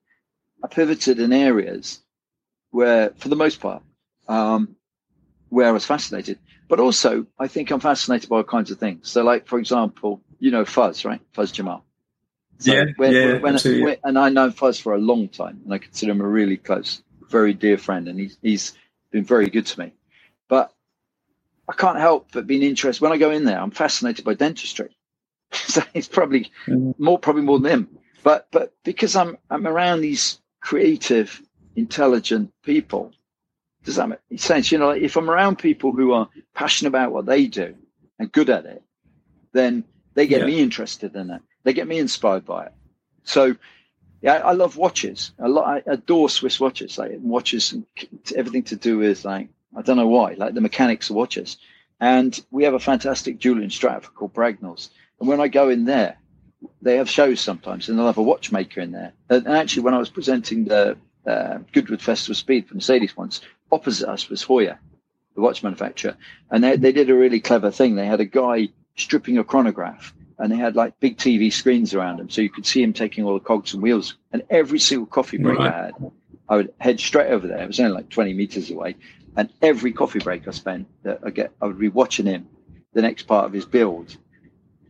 I 0.65 0.67
pivoted 0.67 1.21
in 1.21 1.33
areas 1.33 2.01
where, 2.73 3.11
for 3.11 3.29
the 3.29 3.37
most 3.37 3.61
part, 3.61 3.85
um, 4.27 4.75
where 5.51 5.69
I 5.69 5.71
was 5.71 5.87
fascinated. 5.87 6.41
But 6.67 6.81
also, 6.81 7.27
I 7.39 7.47
think 7.47 7.71
I'm 7.71 7.79
fascinated 7.79 8.29
by 8.29 8.39
all 8.39 8.43
kinds 8.43 8.73
of 8.73 8.81
things. 8.81 9.09
So, 9.09 9.23
like 9.23 9.47
for 9.47 9.61
example, 9.61 10.21
you 10.41 10.51
know 10.51 10.65
Fuzz, 10.65 11.05
right? 11.05 11.21
Fuzz 11.33 11.53
Jamal. 11.53 11.85
So 12.59 12.73
yeah, 12.73 12.87
when, 12.97 13.13
yeah, 13.13 13.39
when, 13.39 13.55
when, 13.85 13.97
and 14.03 14.19
I 14.19 14.31
know 14.31 14.51
Fuzz 14.51 14.81
for 14.81 14.95
a 14.95 14.99
long 14.99 15.29
time, 15.29 15.61
and 15.65 15.73
I 15.73 15.79
consider 15.79 16.11
him 16.11 16.21
a 16.21 16.27
really 16.27 16.57
close, 16.57 17.05
very 17.29 17.55
dear 17.55 17.79
friend, 17.79 18.09
and 18.09 18.19
he's 18.19 18.37
he's 18.43 18.73
been 19.13 19.25
very 19.25 19.47
good 19.47 19.67
to 19.67 19.79
me. 19.79 19.93
But 20.49 20.75
I 21.71 21.73
can't 21.75 21.99
help 21.99 22.33
but 22.33 22.49
being 22.49 22.63
interested 22.63 23.01
when 23.01 23.13
I 23.13 23.17
go 23.17 23.31
in 23.31 23.45
there. 23.45 23.61
I'm 23.61 23.71
fascinated 23.71 24.25
by 24.25 24.35
dentistry, 24.35 24.97
so 25.53 25.81
it's 25.95 26.09
probably 26.09 26.51
mm-hmm. 26.67 27.03
more 27.03 27.17
probably 27.17 27.43
more 27.43 27.61
than 27.61 27.71
him. 27.71 27.99
But 28.25 28.49
but 28.51 28.75
because 28.83 29.15
I'm 29.15 29.39
I'm 29.49 29.69
around 29.69 30.01
these 30.01 30.41
creative, 30.61 31.41
intelligent 31.77 32.53
people, 32.65 33.13
does 33.85 33.97
that 33.97 34.09
make 34.09 34.41
sense? 34.41 34.73
You 34.73 34.79
know, 34.79 34.91
if 34.91 35.17
I'm 35.17 35.31
around 35.31 35.61
people 35.61 35.93
who 35.93 36.13
are 36.13 36.29
passionate 36.55 36.89
about 36.89 37.13
what 37.13 37.27
they 37.27 37.47
do 37.47 37.77
and 38.19 38.33
good 38.33 38.51
at 38.51 38.67
it, 38.67 38.83
then 39.53 39.85
they 40.15 40.27
get 40.27 40.41
yeah. 40.41 40.47
me 40.47 40.61
interested 40.61 41.15
in 41.15 41.31
it. 41.31 41.41
They 41.63 41.73
get 41.73 41.87
me 41.87 42.01
inspired 42.01 42.45
by 42.45 42.67
it. 42.67 42.73
So, 43.23 43.55
yeah, 44.23 44.39
I 44.39 44.53
love 44.53 44.77
watches. 44.77 45.31
I, 45.39 45.47
lo- 45.47 45.63
I 45.63 45.83
adore 45.87 46.29
Swiss 46.29 46.59
watches. 46.59 46.99
Like 46.99 47.13
watches, 47.21 47.73
and 47.73 47.87
everything 48.35 48.65
to 48.65 48.77
do 48.77 48.99
with 48.99 49.25
like 49.25 49.51
I 49.77 49.83
don't 49.83 49.97
know 49.97 50.07
why, 50.07 50.35
like 50.35 50.55
the 50.55 50.61
mechanics 50.61 51.11
of 51.11 51.17
watches. 51.17 51.57
And 52.01 52.39
we 52.51 52.65
have 52.65 52.75
a 52.75 52.81
fantastic 52.81 53.39
jeweler 53.39 53.63
in 53.63 53.71
Stratford 53.71 54.15
called 54.15 54.35
Bragnall's. 54.35 54.91
And 55.19 55.29
when 55.29 55.41
I 55.41 55.49
go 55.49 55.69
in 55.69 55.85
there, 55.85 56.19
they 56.83 56.97
have 56.97 57.09
shows 57.09 57.41
sometimes, 57.41 57.89
and 57.89 57.99
they'll 57.99 58.07
have 58.07 58.19
a 58.19 58.23
watchmaker 58.23 58.81
in 58.81 58.93
there. 58.93 59.13
And 59.29 59.47
actually, 59.49 59.83
when 59.83 59.95
I 59.95 59.99
was 59.99 60.11
presenting 60.11 60.65
the 60.65 60.97
uh, 61.27 61.59
Goodwood 61.73 62.03
Festival 62.03 62.35
Speed 62.35 62.69
for 62.69 62.75
Mercedes 62.75 63.17
once, 63.17 63.41
opposite 63.71 64.09
us 64.09 64.29
was 64.29 64.45
Heuer, 64.45 64.79
the 65.35 65.41
watch 65.41 65.63
manufacturer, 65.63 66.17
and 66.51 66.65
they 66.65 66.77
they 66.77 66.93
did 66.93 67.11
a 67.11 67.15
really 67.15 67.41
clever 67.41 67.71
thing. 67.71 67.95
They 67.95 68.07
had 68.07 68.21
a 68.21 68.27
guy 68.27 68.69
stripping 68.97 69.39
a 69.39 69.45
chronograph 69.45 70.13
and 70.41 70.51
they 70.51 70.57
had 70.57 70.75
like 70.75 70.99
big 71.01 71.19
TV 71.19 71.53
screens 71.53 71.95
around 71.95 72.19
him, 72.19 72.31
so 72.31 72.41
you 72.41 72.49
could 72.49 72.67
see 72.67 72.83
him 72.83 72.95
taking 72.95 73.25
all 73.25 73.35
the 73.35 73.41
cogs 73.41 73.75
and 73.75 73.83
wheels. 73.83 74.15
And 74.33 74.43
every 74.49 74.79
single 74.79 75.07
coffee 75.07 75.37
break 75.37 75.59
right. 75.59 75.73
I 75.73 75.85
had, 75.85 75.95
I 76.49 76.57
would 76.57 76.73
head 76.81 76.99
straight 76.99 77.31
over 77.31 77.47
there. 77.47 77.63
It 77.63 77.67
was 77.67 77.79
only 77.79 77.93
like 77.93 78.09
20 78.09 78.33
meters 78.33 78.71
away, 78.71 78.97
and 79.41 79.49
every 79.63 79.91
coffee 79.91 80.19
break 80.19 80.47
I 80.47 80.51
spent, 80.51 80.87
that 81.03 81.21
I 81.25 81.31
get, 81.31 81.51
I 81.63 81.67
would 81.67 81.79
be 81.79 81.89
watching 81.89 82.27
him, 82.27 82.47
the 82.93 83.01
next 83.01 83.23
part 83.23 83.47
of 83.47 83.55
his 83.55 83.65
build, 83.65 84.19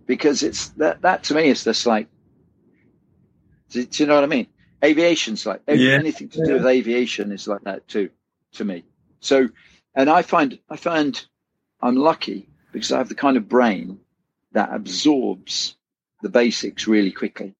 because 0.07 0.43
it's 0.43 0.71
that 0.71 1.03
that 1.03 1.23
to 1.25 1.35
me 1.35 1.45
is 1.49 1.63
just 1.63 1.87
like 1.87 2.09
do, 3.71 3.85
do 3.87 4.03
you 4.03 4.09
know 4.09 4.17
what 4.17 4.25
I 4.25 4.27
mean? 4.27 4.49
Aviation's 4.85 5.47
like 5.47 5.63
Yeah. 5.69 5.99
anything 5.99 6.29
to 6.31 6.45
do 6.45 6.55
with 6.55 6.67
aviation 6.67 7.31
is 7.31 7.47
like 7.47 7.63
that 7.63 7.87
too 7.87 8.11
to 8.55 8.65
me. 8.65 8.83
So 9.21 9.49
and 9.95 10.11
I 10.11 10.23
find 10.23 10.59
I 10.69 10.77
find 10.77 11.25
I'm 11.81 11.95
lucky 11.97 12.49
because 12.73 12.91
I 12.91 12.99
have 12.99 13.09
the 13.09 13.15
kind 13.15 13.37
of 13.37 13.49
brain 13.49 14.01
that 14.53 14.75
absorbs 14.75 15.77
the 16.23 16.29
basics 16.29 16.89
really 16.89 17.13
quickly. 17.13 17.55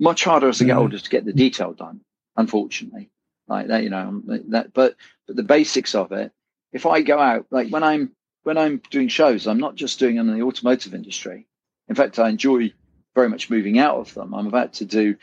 Much 0.00 0.24
harder 0.24 0.48
as 0.48 0.60
I 0.60 0.64
get 0.64 0.76
Mhm. 0.76 0.80
older 0.80 0.98
to 0.98 1.10
get 1.10 1.24
the 1.24 1.32
detail 1.32 1.72
done, 1.72 2.00
unfortunately. 2.36 3.10
Like 3.46 3.68
that, 3.68 3.84
you 3.84 3.90
know, 3.90 4.22
that 4.48 4.72
but 4.72 4.96
but 5.26 5.36
the 5.36 5.42
basics 5.42 5.94
of 5.94 6.12
it, 6.12 6.32
if 6.72 6.86
I 6.86 7.02
go 7.02 7.18
out, 7.18 7.46
like 7.50 7.68
when 7.68 7.82
I'm 7.82 8.12
when 8.44 8.58
I'm 8.58 8.80
doing 8.90 9.08
shows, 9.08 9.46
I'm 9.46 9.58
not 9.60 9.76
just 9.76 9.98
doing 9.98 10.16
them 10.16 10.28
in 10.28 10.38
the 10.38 10.44
automotive 10.44 10.94
industry. 10.94 11.46
In 11.88 11.94
fact, 11.94 12.18
I 12.18 12.28
enjoy 12.28 12.72
very 13.14 13.28
much 13.28 13.50
moving 13.50 13.78
out 13.78 13.96
of 13.96 14.14
them. 14.14 14.34
I'm 14.34 14.46
about 14.46 14.72
to 14.74 14.84
do 14.84 15.16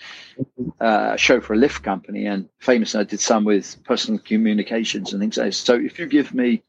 uh, 0.79 1.11
a 1.13 1.17
show 1.17 1.41
for 1.41 1.53
a 1.53 1.57
lift 1.57 1.83
company, 1.83 2.27
and 2.27 2.47
famously, 2.59 2.99
I 2.99 3.03
did 3.03 3.19
some 3.19 3.43
with 3.45 3.83
personal 3.83 4.19
communications 4.19 5.11
and 5.11 5.19
things 5.21 5.37
like 5.37 5.47
that. 5.47 5.53
So, 5.53 5.75
if 5.75 5.99
you 5.99 6.05
give 6.05 6.33
me, 6.33 6.63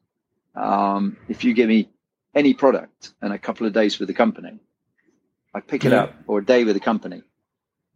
um, 0.55 1.17
if 1.29 1.45
you 1.45 1.55
give 1.55 1.69
me 1.69 1.89
any 2.35 2.55
product 2.55 3.13
and 3.21 3.33
a 3.33 3.39
couple 3.39 3.67
of 3.67 3.73
days 3.73 3.99
with 3.99 4.09
the 4.09 4.15
company, 4.15 4.59
I 5.55 5.61
pick 5.61 5.85
it 5.85 5.93
Yeah. 5.93 6.03
up, 6.05 6.15
or 6.27 6.39
a 6.39 6.45
day 6.45 6.65
with 6.65 6.75
the 6.75 6.81
company. 6.81 7.23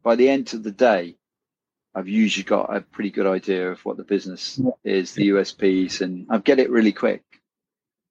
By 0.03 0.17
the 0.17 0.29
end 0.29 0.53
of 0.55 0.63
the 0.63 0.71
day, 0.73 1.17
I've 1.95 2.09
usually 2.09 2.45
got 2.45 2.75
a 2.77 2.83
pretty 2.83 3.11
good 3.11 3.27
idea 3.27 3.71
of 3.73 3.85
what 3.85 3.99
the 3.99 4.05
business 4.05 4.61
is, 4.85 5.15
the 5.15 5.31
USPs, 5.31 6.03
and 6.03 6.27
I 6.31 6.39
get 6.39 6.61
it 6.61 6.71
really 6.71 6.93
quick. 6.93 7.23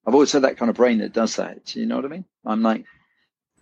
I've 0.06 0.14
always 0.14 0.32
had 0.32 0.42
that 0.42 0.58
kind 0.58 0.70
of 0.70 0.76
brain 0.76 0.98
that 0.98 1.12
does 1.14 1.36
that. 1.36 1.76
You 1.76 1.86
know 1.86 1.96
what 1.96 2.06
I 2.06 2.08
mean? 2.08 2.26
I'm 2.46 2.62
like, 2.62 2.86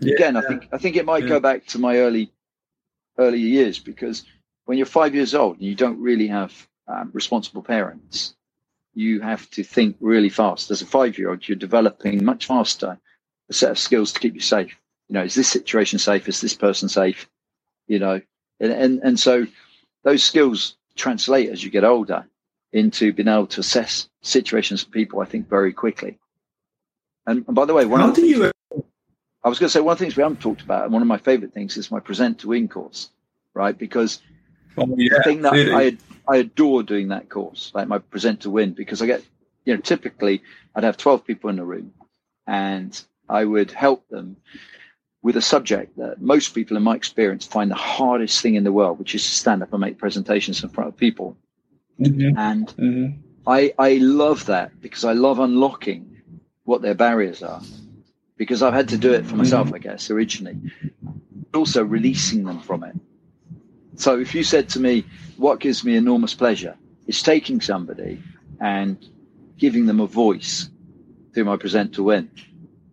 Yeah. 0.01 0.15
again, 0.15 0.37
I 0.37 0.43
think 0.43 0.69
I 0.73 0.79
think 0.79 0.97
it 0.97 1.07
might 1.07 1.25
Yeah. 1.25 1.31
go 1.31 1.41
back 1.41 1.67
to 1.69 1.79
my 1.81 1.99
early 1.99 2.33
early 3.19 3.41
years 3.41 3.79
because 3.81 4.25
when 4.67 4.79
you're 4.79 4.87
five 4.87 5.15
years 5.15 5.35
old 5.35 5.57
and 5.59 5.65
you 5.67 5.75
don't 5.77 6.01
really 6.01 6.29
have 6.29 6.53
um, 6.89 7.11
responsible 7.15 7.63
parents, 7.63 8.35
you 8.95 9.21
have 9.21 9.49
to 9.51 9.65
think 9.65 9.97
really 10.01 10.31
fast. 10.31 10.71
As 10.71 10.83
a 10.83 10.87
five 10.87 11.19
year 11.19 11.31
old, 11.31 11.49
you're 11.49 11.57
developing 11.57 12.25
much 12.25 12.47
faster 12.47 12.99
a 13.51 13.55
set 13.55 13.71
of 13.73 13.79
skills 13.79 14.13
to 14.13 14.21
keep 14.21 14.35
you 14.35 14.41
safe. 14.41 14.77
You 15.09 15.15
know, 15.15 15.25
is 15.25 15.35
this 15.35 15.49
situation 15.49 15.99
safe? 15.99 16.29
Is 16.29 16.41
this 16.41 16.55
person 16.55 16.89
safe? 16.89 17.29
You 17.89 18.01
know, 18.01 18.21
and 18.61 18.73
and, 18.73 19.01
and 19.03 19.21
so 19.21 19.47
those 20.05 20.23
skills 20.25 20.77
translate 20.97 21.49
as 21.51 21.63
you 21.63 21.71
get 21.71 21.85
older 21.85 22.27
into 22.73 23.13
being 23.13 23.29
able 23.29 23.47
to 23.49 23.61
assess 23.61 24.09
situations 24.23 24.83
and 24.85 24.93
people. 24.93 25.21
I 25.21 25.25
think 25.25 25.49
very 25.49 25.73
quickly. 25.73 26.19
And, 27.27 27.45
and 27.47 27.55
by 27.55 27.65
the 27.67 27.75
way, 27.75 27.85
one 27.85 28.01
How 28.01 28.09
of 28.09 28.15
the 28.17 28.23
things- 28.23 28.37
you? 28.37 28.53
I 29.45 29.49
was 29.49 29.59
going 29.59 29.69
to 29.69 29.73
say 29.73 29.81
one 29.81 29.93
of 29.95 29.99
the 29.99 30.05
things 30.05 30.17
we 30.17 30.23
haven't 30.23 30.41
talked 30.41 30.61
about, 30.63 30.85
and 30.85 30.93
one 30.93 31.03
of 31.03 31.09
my 31.09 31.19
favorite 31.19 31.53
things 31.53 31.77
is 31.77 31.91
my 31.91 31.99
present 31.99 32.39
to 32.41 32.49
win 32.49 32.69
course, 32.69 33.11
right? 33.55 33.77
Because 33.77 34.21
Oh, 34.79 34.87
yeah, 34.97 35.17
the 35.19 35.23
thing 35.25 35.43
that 35.43 35.53
absolutely. 35.53 35.99
I 36.29 36.33
I 36.35 36.37
adore 36.39 36.83
doing 36.85 37.09
that 37.09 37.29
course, 37.29 37.73
like 37.75 37.89
my 37.89 37.99
present 37.99 38.43
to 38.43 38.51
win, 38.51 38.73
because 38.73 39.03
I 39.03 39.07
get, 39.07 39.23
you 39.65 39.75
know, 39.75 39.81
typically 39.81 40.43
I'd 40.75 40.85
have 40.85 40.97
12 40.97 41.27
people 41.27 41.51
in 41.51 41.57
the 41.57 41.65
room 41.65 41.93
and 42.47 42.99
I 43.29 43.45
would 43.45 43.73
help 43.73 44.09
them 44.09 44.37
with 45.23 45.37
a 45.37 45.43
subject 45.43 45.97
that 45.97 46.21
most 46.21 46.55
people 46.55 46.77
in 46.77 46.83
my 46.83 46.95
experience 46.97 47.47
find 47.47 47.71
the 47.71 47.77
hardest 47.77 48.41
thing 48.43 48.57
in 48.57 48.65
the 48.65 48.73
world, 48.73 48.99
which 48.99 49.15
is 49.15 49.23
to 49.23 49.31
stand 49.31 49.63
up 49.63 49.73
and 49.73 49.81
make 49.81 49.99
presentations 49.99 50.63
in 50.63 50.69
front 50.69 50.89
of 50.89 50.97
people. 50.97 51.37
Mhm, 52.01 52.35
And 52.37 52.69
mhm. 52.77 53.15
I, 53.47 53.73
I 53.79 53.95
love 53.99 54.47
that 54.47 54.81
because 54.81 55.05
I 55.05 55.13
love 55.13 55.39
unlocking 55.39 56.17
what 56.65 56.83
their 56.83 56.95
barriers 56.95 57.43
are. 57.43 57.63
Because 58.37 58.63
I've 58.63 58.75
had 58.75 58.89
to 58.89 58.99
do 58.99 59.13
it 59.13 59.25
for 59.25 59.37
myself, 59.37 59.73
I 59.73 59.79
guess, 59.79 60.11
originally. 60.11 60.59
But 61.53 61.59
also 61.59 61.85
releasing 61.85 62.45
them 62.45 62.59
from 62.61 62.83
it. 62.83 62.97
So 63.97 64.19
if 64.19 64.35
you 64.35 64.43
said 64.43 64.69
to 64.71 64.81
me, 64.81 65.05
what 65.37 65.61
gives 65.61 65.85
me 65.85 65.97
enormous 65.97 66.35
pleasure 66.35 66.77
is 67.07 67.23
taking 67.23 67.61
somebody 67.61 68.21
and 68.61 68.97
giving 69.59 69.87
them 69.87 70.01
a 70.01 70.07
voice 70.07 70.69
through 71.33 71.45
my 71.45 71.57
present 71.57 71.95
to 71.95 72.03
win. 72.03 72.31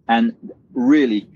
And 0.08 0.36
really, 0.74 1.28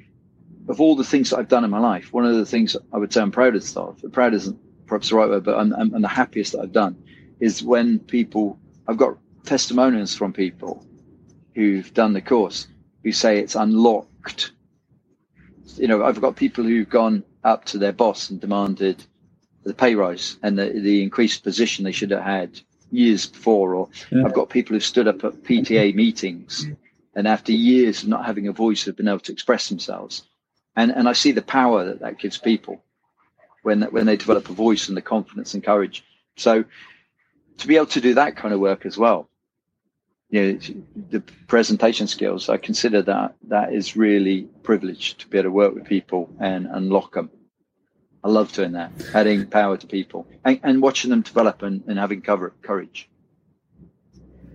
of 0.68 0.80
all 0.80 0.96
the 0.96 1.04
things 1.04 1.30
that 1.30 1.40
I've 1.40 1.48
done 1.48 1.64
in 1.64 1.70
my 1.70 1.80
life, 1.80 2.14
one 2.14 2.26
of 2.26 2.36
the 2.36 2.46
things 2.46 2.76
I 2.92 2.98
would 2.98 3.12
say 3.12 3.22
I'm 3.22 3.32
proudest 3.32 3.76
of, 3.78 4.04
proud 4.12 4.34
isn't 4.34 4.58
perhaps 4.86 5.10
the 5.10 5.16
right 5.16 5.30
word, 5.30 5.44
but 5.44 5.58
I'm, 5.58 5.74
I'm, 5.74 5.94
I'm 5.96 6.02
the 6.02 6.08
happiest 6.08 6.54
that 6.54 6.62
I've 6.62 6.72
done 6.72 6.96
is 7.40 7.64
when 7.64 8.00
people, 8.00 8.60
I've 8.88 8.98
got 8.98 9.18
testimonials 9.44 10.16
from 10.16 10.34
people 10.34 10.86
who've 11.56 11.94
done 11.94 12.14
the 12.14 12.22
course 12.22 12.68
who 13.04 13.12
say 13.12 13.40
it's 13.40 13.56
unlocked. 13.56 14.52
You 15.76 15.88
know, 15.88 16.04
I've 16.04 16.22
got 16.22 16.36
people 16.36 16.64
who've 16.64 16.90
gone 16.90 17.24
up 17.44 17.66
to 17.66 17.78
their 17.78 17.92
boss 17.92 18.30
and 18.30 18.40
demanded 18.40 19.04
the 19.64 19.74
pay 19.74 19.96
rise 19.96 20.38
and 20.44 20.58
the, 20.58 20.70
the 20.70 21.04
increased 21.04 21.44
position 21.44 21.84
they 21.84 21.92
should 21.92 22.12
have 22.12 22.24
had 22.24 22.60
years 22.92 23.26
before. 23.26 23.76
Or 23.76 23.90
Yeah. 24.12 24.26
I've 24.26 24.34
got 24.34 24.50
people 24.50 24.76
who've 24.76 24.84
stood 24.84 25.08
up 25.08 25.24
at 25.24 25.44
PTA 25.44 25.96
meetings 25.96 26.68
and 27.16 27.28
after 27.28 27.52
years 27.52 28.04
of 28.04 28.10
not 28.10 28.26
having 28.26 28.48
a 28.48 28.54
voice 28.54 28.86
have 28.86 28.96
been 28.96 29.08
able 29.08 29.20
to 29.20 29.32
express 29.32 29.70
themselves. 29.70 30.24
And, 30.76 30.92
and 30.92 31.08
I 31.08 31.14
see 31.14 31.32
the 31.32 31.42
power 31.42 31.86
that 31.86 32.00
that 32.00 32.20
gives 32.20 32.38
people 32.38 32.84
when, 33.62 33.84
when 33.84 34.06
they 34.06 34.18
develop 34.18 34.50
a 34.50 34.54
voice 34.54 34.88
and 34.88 34.98
the 34.98 35.02
confidence 35.02 35.54
and 35.54 35.64
courage. 35.64 36.04
So 36.36 36.66
to 37.60 37.68
be 37.68 37.76
able 37.76 37.88
to 37.88 38.02
do 38.02 38.16
that 38.16 38.36
kind 38.36 38.54
of 38.54 38.60
work 38.60 38.86
as 38.86 38.98
well, 38.98 39.30
you 40.30 40.42
know, 40.42 40.60
the 41.12 41.20
presentation 41.48 42.08
skills, 42.08 42.50
I 42.50 42.58
consider 42.58 43.04
that 43.04 43.36
that 43.50 43.72
is 43.72 43.96
really 43.96 44.44
privileged 44.64 45.20
to 45.20 45.28
be 45.28 45.38
able 45.38 45.50
to 45.50 45.52
work 45.52 45.76
with 45.76 45.86
people 45.86 46.30
and 46.40 46.66
unlock 46.66 47.14
them. 47.14 47.30
I 48.24 48.30
love 48.30 48.52
doing 48.52 48.72
that, 48.72 48.92
adding 49.14 49.46
power 49.46 49.78
to 49.78 49.86
people 49.86 50.26
and, 50.44 50.60
and 50.64 50.82
watching 50.82 51.12
them 51.12 51.22
develop 51.22 51.62
and, 51.62 51.84
and 51.88 52.00
having 52.00 52.22
cover, 52.22 52.54
courage. 52.64 53.10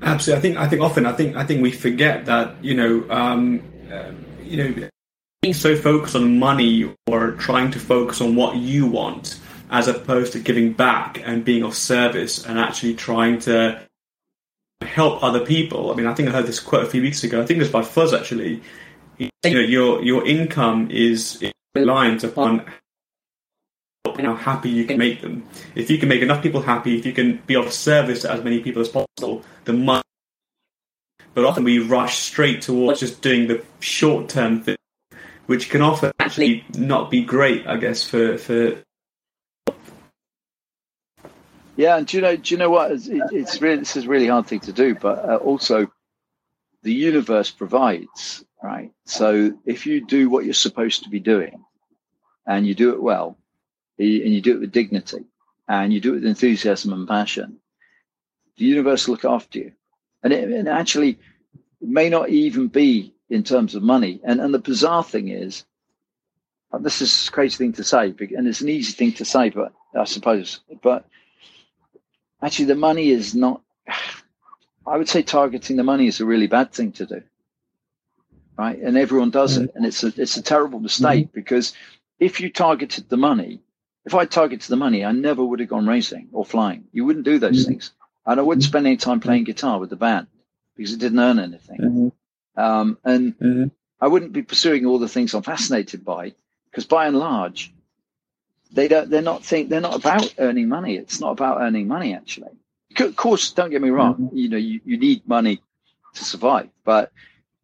Absolutely. 0.03 0.39
I 0.39 0.43
think. 0.43 0.59
I 0.59 0.69
think 0.69 0.83
often. 0.83 1.07
I 1.07 1.13
think. 1.13 1.37
I 1.37 1.45
think 1.45 1.63
we 1.63 1.73
forget 1.73 2.27
that. 2.27 2.63
You 2.65 2.75
know. 2.75 3.11
Um, 3.11 3.63
uh, 3.93 4.13
you 4.43 4.57
know, 4.57 4.89
being 5.43 5.55
so 5.55 5.77
focused 5.77 6.17
on 6.17 6.39
money 6.39 6.95
or 7.07 7.33
trying 7.33 7.71
to 7.71 7.79
focus 7.79 8.21
on 8.21 8.35
what 8.35 8.57
you 8.57 8.87
want, 8.87 9.39
as 9.71 9.89
opposed 9.89 10.33
to 10.33 10.41
giving 10.41 10.73
back 10.73 11.23
and 11.25 11.45
being 11.45 11.63
of 11.63 11.75
service 11.75 12.45
and 12.45 12.59
actually 12.59 12.95
trying 12.95 13.39
to 13.39 13.81
help 14.83 15.23
other 15.23 15.45
people. 15.45 15.93
I 15.93 15.95
mean, 15.95 16.07
I 16.07 16.15
think 16.15 16.29
I 16.29 16.33
heard 16.33 16.47
this 16.47 16.61
quote 16.61 16.85
a 16.85 16.91
few 16.91 17.03
weeks 17.03 17.23
ago. 17.25 17.41
I 17.41 17.47
think 17.47 17.59
it 17.59 17.63
was 17.63 17.71
by 17.71 17.83
Fuzz 17.83 18.13
actually. 18.13 18.63
You 19.19 19.31
know, 19.45 19.61
your 19.61 20.03
your 20.03 20.27
income 20.27 20.91
is 20.91 21.43
reliant 21.75 22.25
upon 22.25 22.65
how 24.05 24.35
happy 24.35 24.71
you 24.71 24.85
can 24.85 24.99
make 24.99 25.21
them. 25.21 25.45
If 25.75 25.91
you 25.91 25.99
can 25.99 26.09
make 26.09 26.23
enough 26.23 26.43
people 26.43 26.61
happy, 26.61 26.99
if 26.99 27.07
you 27.07 27.13
can 27.13 27.37
be 27.47 27.55
of 27.55 27.73
service 27.73 28.23
to 28.23 28.33
as 28.33 28.43
many 28.43 28.61
people 28.61 28.83
as 28.83 28.89
possible, 28.89 29.45
the 29.65 29.73
money. 29.73 30.03
But 31.35 31.45
often 31.45 31.63
we 31.63 31.79
rush 31.79 32.19
straight 32.19 32.63
towards 32.63 33.01
just 33.01 33.23
doing 33.23 33.47
the 33.47 33.65
short 33.81 34.29
term 34.29 34.63
thing, 34.63 34.77
which 35.49 35.71
can 35.71 35.81
often 35.81 36.13
actually 36.19 36.63
not 36.77 37.11
be 37.11 37.25
great, 37.25 37.67
I 37.67 37.79
guess, 37.79 38.07
for 38.07 38.37
for 38.39 38.83
Yeah, 41.77 41.97
and 41.97 42.07
do 42.07 42.19
you 42.19 42.23
know? 42.23 42.37
Do 42.37 42.55
you 42.55 42.59
know 42.59 42.71
what? 42.71 42.93
It's, 42.93 43.07
it- 43.09 43.23
it's 43.33 43.63
really 43.63 43.79
this 43.79 43.97
is 43.97 44.05
a 44.05 44.09
really 44.09 44.27
hard 44.29 44.47
thing 44.47 44.61
to 44.61 44.73
do, 44.73 44.95
but 44.95 45.25
uh, 45.29 45.37
also 45.37 45.91
the 46.83 46.93
universe 46.93 47.51
provides, 47.51 48.45
right? 48.63 48.93
So 49.07 49.59
if 49.65 49.87
you 49.87 50.05
do 50.05 50.29
what 50.29 50.45
you're 50.45 50.55
supposed 50.55 51.05
to 51.05 51.11
be 51.11 51.21
doing, 51.21 51.65
and 52.47 52.67
you 52.67 52.75
do 52.75 52.93
it 52.93 53.03
well, 53.03 53.39
and 53.99 54.09
you 54.35 54.43
do 54.43 54.55
it 54.55 54.61
with 54.61 54.73
dignity, 54.73 55.25
and 55.67 55.93
you 55.93 56.01
do 56.01 56.13
it 56.13 56.17
with 56.17 56.27
enthusiasm 56.27 56.93
and 56.93 57.09
passion, 57.09 57.59
the 58.59 58.67
universe 58.67 59.07
will 59.09 59.15
look 59.15 59.25
after 59.25 59.59
you. 59.61 59.73
And 60.23 60.33
it, 60.33 60.51
and 60.51 60.69
actually, 60.69 61.19
it 61.81 61.89
may 61.89 62.11
not 62.11 62.29
even 62.29 62.69
be 62.69 63.15
in 63.31 63.43
terms 63.45 63.75
of 63.75 63.83
money. 63.83 64.21
And 64.25 64.41
and 64.41 64.53
the 64.53 64.59
bizarre 64.59 65.05
thing 65.05 65.29
is, 65.29 65.65
this 66.81 67.01
is 67.03 67.29
a 67.29 67.31
crazy 67.31 67.57
thing 67.57 67.73
to 67.75 67.85
say, 67.85 68.15
and 68.37 68.47
it's 68.47 68.61
an 68.61 68.69
easy 68.69 68.93
thing 68.93 69.13
to 69.15 69.25
say, 69.25 69.51
but 69.51 69.73
I 69.95 70.05
suppose, 70.05 70.61
but 70.83 71.09
actually 72.43 72.67
the 72.67 72.75
money 72.75 73.11
is 73.11 73.35
not 73.35 73.63
i 74.87 74.97
would 74.97 75.09
say 75.09 75.23
targeting 75.23 75.77
the 75.77 75.85
money 75.85 76.07
is 76.07 76.21
a 76.21 76.25
really 76.25 76.47
bad 76.47 76.73
thing 76.73 76.93
to 76.93 77.07
do 77.07 77.23
right? 78.57 78.79
And 78.81 78.99
everyone 78.99 79.31
does 79.31 79.57
it 79.57 79.69
mm-hmm. 79.69 79.77
and 79.77 79.87
it's 79.87 80.03
a 80.03 80.13
it's 80.17 80.37
a 80.37 80.43
terrible 80.43 80.81
mistake 80.81 81.27
mm-hmm. 81.27 81.41
because 81.41 81.75
if 82.19 82.41
you 82.41 82.51
targeted 82.51 83.09
the 83.09 83.17
money 83.17 83.61
if 84.05 84.15
i 84.15 84.25
targeted 84.25 84.69
the 84.69 84.77
money 84.77 85.05
i 85.05 85.13
never 85.13 85.45
would 85.45 85.61
have 85.61 85.69
gone 85.69 85.87
racing 85.87 86.29
or 86.33 86.45
flying. 86.45 86.85
You 86.93 87.05
wouldn't 87.05 87.25
do 87.25 87.39
those 87.39 87.61
mm-hmm. 87.61 87.73
things. 87.73 87.93
And 88.27 88.41
i 88.41 88.43
wouldn't 88.43 88.65
spend 88.65 88.87
any 88.87 88.97
time 88.97 89.21
playing 89.21 89.45
guitar 89.45 89.79
with 89.79 89.91
the 89.91 89.97
band 89.97 90.27
because 90.77 90.93
it 90.93 91.01
didn't 91.01 91.21
earn 91.21 91.39
anything 91.39 92.13
um, 92.59 92.99
and 93.05 93.71
I 94.01 94.09
wouldn't 94.09 94.33
be 94.33 94.43
pursuing 94.43 94.85
all 94.85 94.99
the 94.99 95.09
things 95.09 95.33
I'm 95.33 95.43
fascinated 95.43 96.05
by 96.05 96.35
because 96.71 96.87
by 96.87 97.07
and 97.07 97.17
large, 97.17 97.73
they 98.73 98.89
don't. 98.89 99.09
They're 99.09 99.23
not 99.23 99.45
think. 99.45 99.69
They're 99.69 99.81
not 99.81 99.97
about 99.97 100.35
earning 100.39 100.69
money. 100.69 100.97
It's 100.97 101.21
not 101.21 101.33
about 101.33 101.61
earning 101.61 101.89
money 101.89 102.15
actually. 102.15 102.51
Of 102.99 103.17
course, 103.17 103.53
don't 103.53 103.71
get 103.71 103.81
me 103.81 103.91
wrong. 103.91 104.31
You 104.33 104.49
know, 104.49 104.57
you, 104.57 104.81
you 104.85 104.99
need 104.99 105.27
money 105.27 105.63
to 106.15 106.25
survive. 106.25 106.69
But 106.85 107.13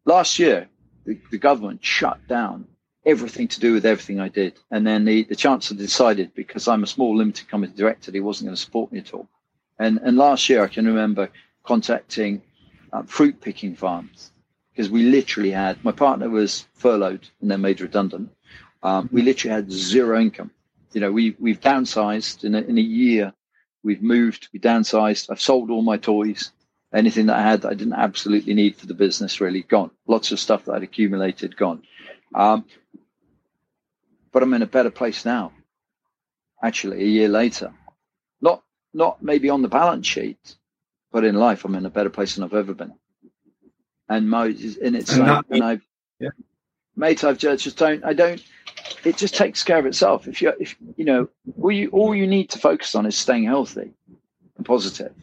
last 0.05 0.39
year, 0.39 0.69
the, 1.05 1.19
the 1.29 1.37
government 1.37 1.83
shut 1.83 2.25
down 2.27 2.65
everything 3.05 3.47
to 3.49 3.59
do 3.59 3.73
with 3.73 3.85
everything 3.85 4.19
I 4.19 4.29
did. 4.29 4.57
And 4.71 4.87
then 4.87 5.03
the, 5.03 5.23
the 5.23 5.35
chancellor 5.35 5.77
decided 5.77 6.33
because 6.33 6.67
I'm 6.67 6.83
a 6.83 6.87
small 6.87 7.15
limited 7.17 7.49
company 7.49 7.73
director, 7.75 8.11
he 8.11 8.19
wasn't 8.19 8.47
going 8.47 8.55
to 8.55 8.61
support 8.61 8.91
me 8.91 8.99
at 8.99 9.13
all. 9.13 9.27
And, 9.77 9.99
and 10.03 10.17
last 10.17 10.49
year, 10.49 10.63
I 10.63 10.67
can 10.67 10.85
remember 10.85 11.29
contacting 11.63 12.41
uh, 12.93 13.03
fruit 13.03 13.41
picking 13.41 13.75
farms 13.75 14.31
because 14.75 14.91
we 14.91 15.03
literally 15.03 15.51
had 15.51 15.81
my 15.85 15.91
partner 15.91 16.29
was 16.29 16.67
furloughed 16.73 17.29
and 17.41 17.49
then 17.49 17.61
made 17.61 17.79
redundant. 17.79 18.29
Um, 18.83 19.09
we 19.11 19.21
literally 19.21 19.55
had 19.55 19.71
zero 19.71 20.19
income. 20.19 20.51
You 20.91 21.01
know, 21.01 21.11
we 21.11 21.35
we've 21.39 21.61
downsized 21.61 22.43
in 22.43 22.55
a, 22.55 22.61
in 22.61 22.77
a 22.77 22.81
year. 22.81 23.33
We've 23.83 24.01
moved. 24.01 24.49
We 24.51 24.59
downsized. 24.59 25.29
I've 25.29 25.41
sold 25.41 25.71
all 25.71 25.81
my 25.81 25.97
toys. 25.97 26.51
Anything 26.93 27.27
that 27.27 27.37
I 27.37 27.41
had 27.41 27.61
that 27.61 27.71
I 27.71 27.73
didn't 27.73 27.93
absolutely 27.93 28.53
need 28.53 28.75
for 28.75 28.85
the 28.85 28.93
business 28.93 29.41
really 29.41 29.63
gone. 29.63 29.91
Lots 30.07 30.31
of 30.31 30.39
stuff 30.39 30.65
that 30.65 30.73
I'd 30.73 30.83
accumulated 30.83 31.55
gone. 31.57 31.83
Um, 32.33 32.65
but 34.31 34.43
I'm 34.43 34.53
in 34.53 34.61
a 34.61 34.67
better 34.67 34.91
place 34.91 35.23
now. 35.25 35.53
Actually, 36.61 37.01
a 37.01 37.07
year 37.07 37.29
later, 37.29 37.73
not 38.41 38.61
not 38.93 39.23
maybe 39.23 39.49
on 39.49 39.61
the 39.61 39.67
balance 39.69 40.05
sheet, 40.05 40.55
but 41.11 41.23
in 41.23 41.35
life, 41.35 41.63
I'm 41.63 41.75
in 41.75 41.85
a 41.85 41.89
better 41.89 42.09
place 42.09 42.35
than 42.35 42.43
I've 42.43 42.53
ever 42.53 42.73
been. 42.73 42.93
And 44.07 44.29
my 44.29 44.45
and 44.45 44.95
it's 44.95 45.11
and, 45.11 45.27
like, 45.27 45.45
and 45.49 45.63
I've 45.63 45.81
yeah. 46.19 46.29
mate, 46.95 47.23
I've 47.23 47.37
just, 47.37 47.63
just 47.63 47.77
don't 47.77 48.03
I 48.03 48.13
don't. 48.13 48.43
It 49.03 49.17
just 49.17 49.35
takes 49.35 49.63
care 49.63 49.79
of 49.79 49.85
itself. 49.85 50.27
If 50.27 50.41
you 50.41 50.53
if 50.59 50.75
you 50.95 51.05
know 51.05 51.29
all 51.59 51.71
you 51.71 51.89
all 51.89 52.15
you 52.15 52.27
need 52.27 52.51
to 52.51 52.59
focus 52.59 52.95
on 52.95 53.05
is 53.05 53.17
staying 53.17 53.45
healthy 53.45 53.91
and 54.57 54.65
positive, 54.65 55.13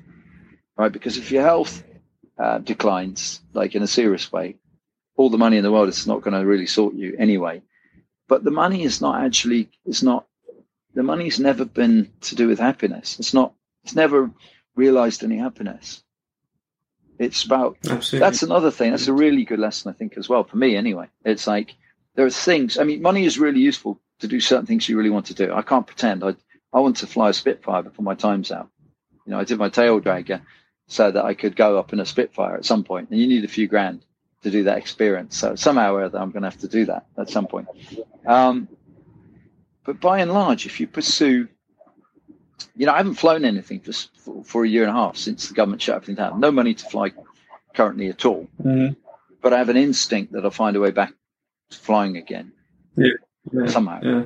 right? 0.76 0.93
Because 0.93 1.16
if 1.16 1.30
your 1.30 1.43
health 1.43 1.85
uh, 2.39 2.59
declines, 2.59 3.41
like 3.53 3.74
in 3.74 3.83
a 3.83 3.87
serious 3.87 4.33
way, 4.33 4.57
all 5.16 5.30
the 5.30 5.39
money 5.39 5.57
in 5.57 5.62
the 5.62 5.72
world 5.72 5.89
is 5.89 6.07
not 6.07 6.22
going 6.22 6.39
to 6.39 6.47
really 6.47 6.66
sort 6.66 6.95
you 6.95 7.14
anyway. 7.18 7.62
But 8.28 8.45
the 8.45 8.51
money 8.51 8.83
is 8.83 9.01
not 9.01 9.24
actually 9.24 9.70
it's 9.85 10.03
not 10.03 10.26
the 10.95 11.03
money's 11.03 11.41
never 11.41 11.64
been 11.64 12.11
to 12.22 12.35
do 12.35 12.49
with 12.49 12.59
happiness. 12.59 13.18
It's 13.18 13.35
not. 13.35 13.55
It's 13.85 13.95
never 13.95 14.30
realized 14.74 15.24
any 15.24 15.39
happiness. 15.39 16.03
It's 17.22 17.44
about 17.44 17.78
Absolutely. 17.88 18.18
that's 18.18 18.42
another 18.42 18.70
thing. 18.70 18.90
That's 18.90 19.08
a 19.08 19.12
really 19.12 19.44
good 19.44 19.58
lesson, 19.58 19.90
I 19.90 19.94
think, 19.94 20.16
as 20.16 20.28
well 20.28 20.44
for 20.44 20.56
me. 20.56 20.76
Anyway, 20.76 21.08
it's 21.24 21.46
like 21.46 21.74
there 22.14 22.26
are 22.26 22.30
things. 22.30 22.78
I 22.78 22.84
mean, 22.84 23.02
money 23.02 23.24
is 23.24 23.38
really 23.38 23.60
useful 23.60 24.00
to 24.20 24.28
do 24.28 24.40
certain 24.40 24.66
things 24.66 24.88
you 24.88 24.96
really 24.96 25.10
want 25.10 25.26
to 25.26 25.34
do. 25.34 25.52
I 25.52 25.62
can't 25.62 25.86
pretend. 25.86 26.24
I 26.24 26.34
I 26.72 26.80
want 26.80 26.96
to 26.98 27.06
fly 27.06 27.30
a 27.30 27.32
Spitfire 27.32 27.82
before 27.82 28.04
my 28.04 28.14
time's 28.14 28.50
out. 28.50 28.68
You 29.26 29.32
know, 29.32 29.38
I 29.38 29.44
did 29.44 29.58
my 29.58 29.68
tail 29.68 30.00
dragger 30.00 30.42
so 30.86 31.10
that 31.10 31.24
I 31.24 31.34
could 31.34 31.54
go 31.54 31.78
up 31.78 31.92
in 31.92 32.00
a 32.00 32.06
Spitfire 32.06 32.56
at 32.56 32.64
some 32.64 32.84
point, 32.84 33.10
and 33.10 33.18
you 33.20 33.26
need 33.26 33.44
a 33.44 33.48
few 33.48 33.68
grand 33.68 34.04
to 34.42 34.50
do 34.50 34.64
that 34.64 34.78
experience. 34.78 35.36
So 35.36 35.54
somehow 35.54 35.94
or 35.94 36.04
other, 36.04 36.18
I'm 36.18 36.30
going 36.30 36.42
to 36.42 36.50
have 36.50 36.60
to 36.60 36.68
do 36.68 36.86
that 36.86 37.06
at 37.16 37.30
some 37.30 37.46
point. 37.46 37.68
Um, 38.26 38.68
but 39.84 40.00
by 40.00 40.18
and 40.18 40.32
large, 40.32 40.66
if 40.66 40.80
you 40.80 40.86
pursue 40.86 41.48
you 42.76 42.86
know, 42.86 42.92
I 42.92 42.98
haven't 42.98 43.14
flown 43.14 43.44
anything 43.44 43.80
for, 43.80 43.92
for, 43.92 44.44
for, 44.44 44.64
a 44.64 44.68
year 44.68 44.82
and 44.82 44.90
a 44.90 44.94
half 44.94 45.16
since 45.16 45.48
the 45.48 45.54
government 45.54 45.82
shut 45.82 45.96
everything 45.96 46.16
down. 46.16 46.40
No 46.40 46.50
money 46.50 46.74
to 46.74 46.84
fly 46.84 47.12
currently 47.74 48.08
at 48.08 48.24
all. 48.24 48.48
Mm-hmm. 48.62 48.94
But 49.40 49.52
I 49.52 49.58
have 49.58 49.68
an 49.68 49.76
instinct 49.76 50.32
that 50.32 50.44
I'll 50.44 50.50
find 50.50 50.76
a 50.76 50.80
way 50.80 50.90
back 50.90 51.12
to 51.70 51.78
flying 51.78 52.16
again. 52.16 52.52
Yeah. 52.96 53.12
yeah. 53.52 53.66
Somehow. 53.66 54.00
Yeah. 54.02 54.24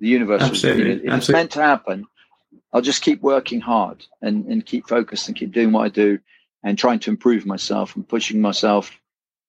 The 0.00 0.08
universe, 0.08 0.42
Absolutely. 0.42 0.82
you 0.82 0.88
know, 0.88 0.92
if 0.92 0.96
Absolutely. 0.98 1.18
it's 1.18 1.28
meant 1.28 1.50
to 1.52 1.62
happen, 1.62 2.06
I'll 2.72 2.82
just 2.82 3.02
keep 3.02 3.20
working 3.20 3.60
hard 3.60 4.04
and, 4.22 4.46
and 4.46 4.64
keep 4.64 4.88
focused 4.88 5.28
and 5.28 5.36
keep 5.36 5.52
doing 5.52 5.72
what 5.72 5.84
I 5.84 5.88
do 5.88 6.18
and 6.62 6.78
trying 6.78 7.00
to 7.00 7.10
improve 7.10 7.46
myself 7.46 7.96
and 7.96 8.08
pushing 8.08 8.40
myself 8.40 8.90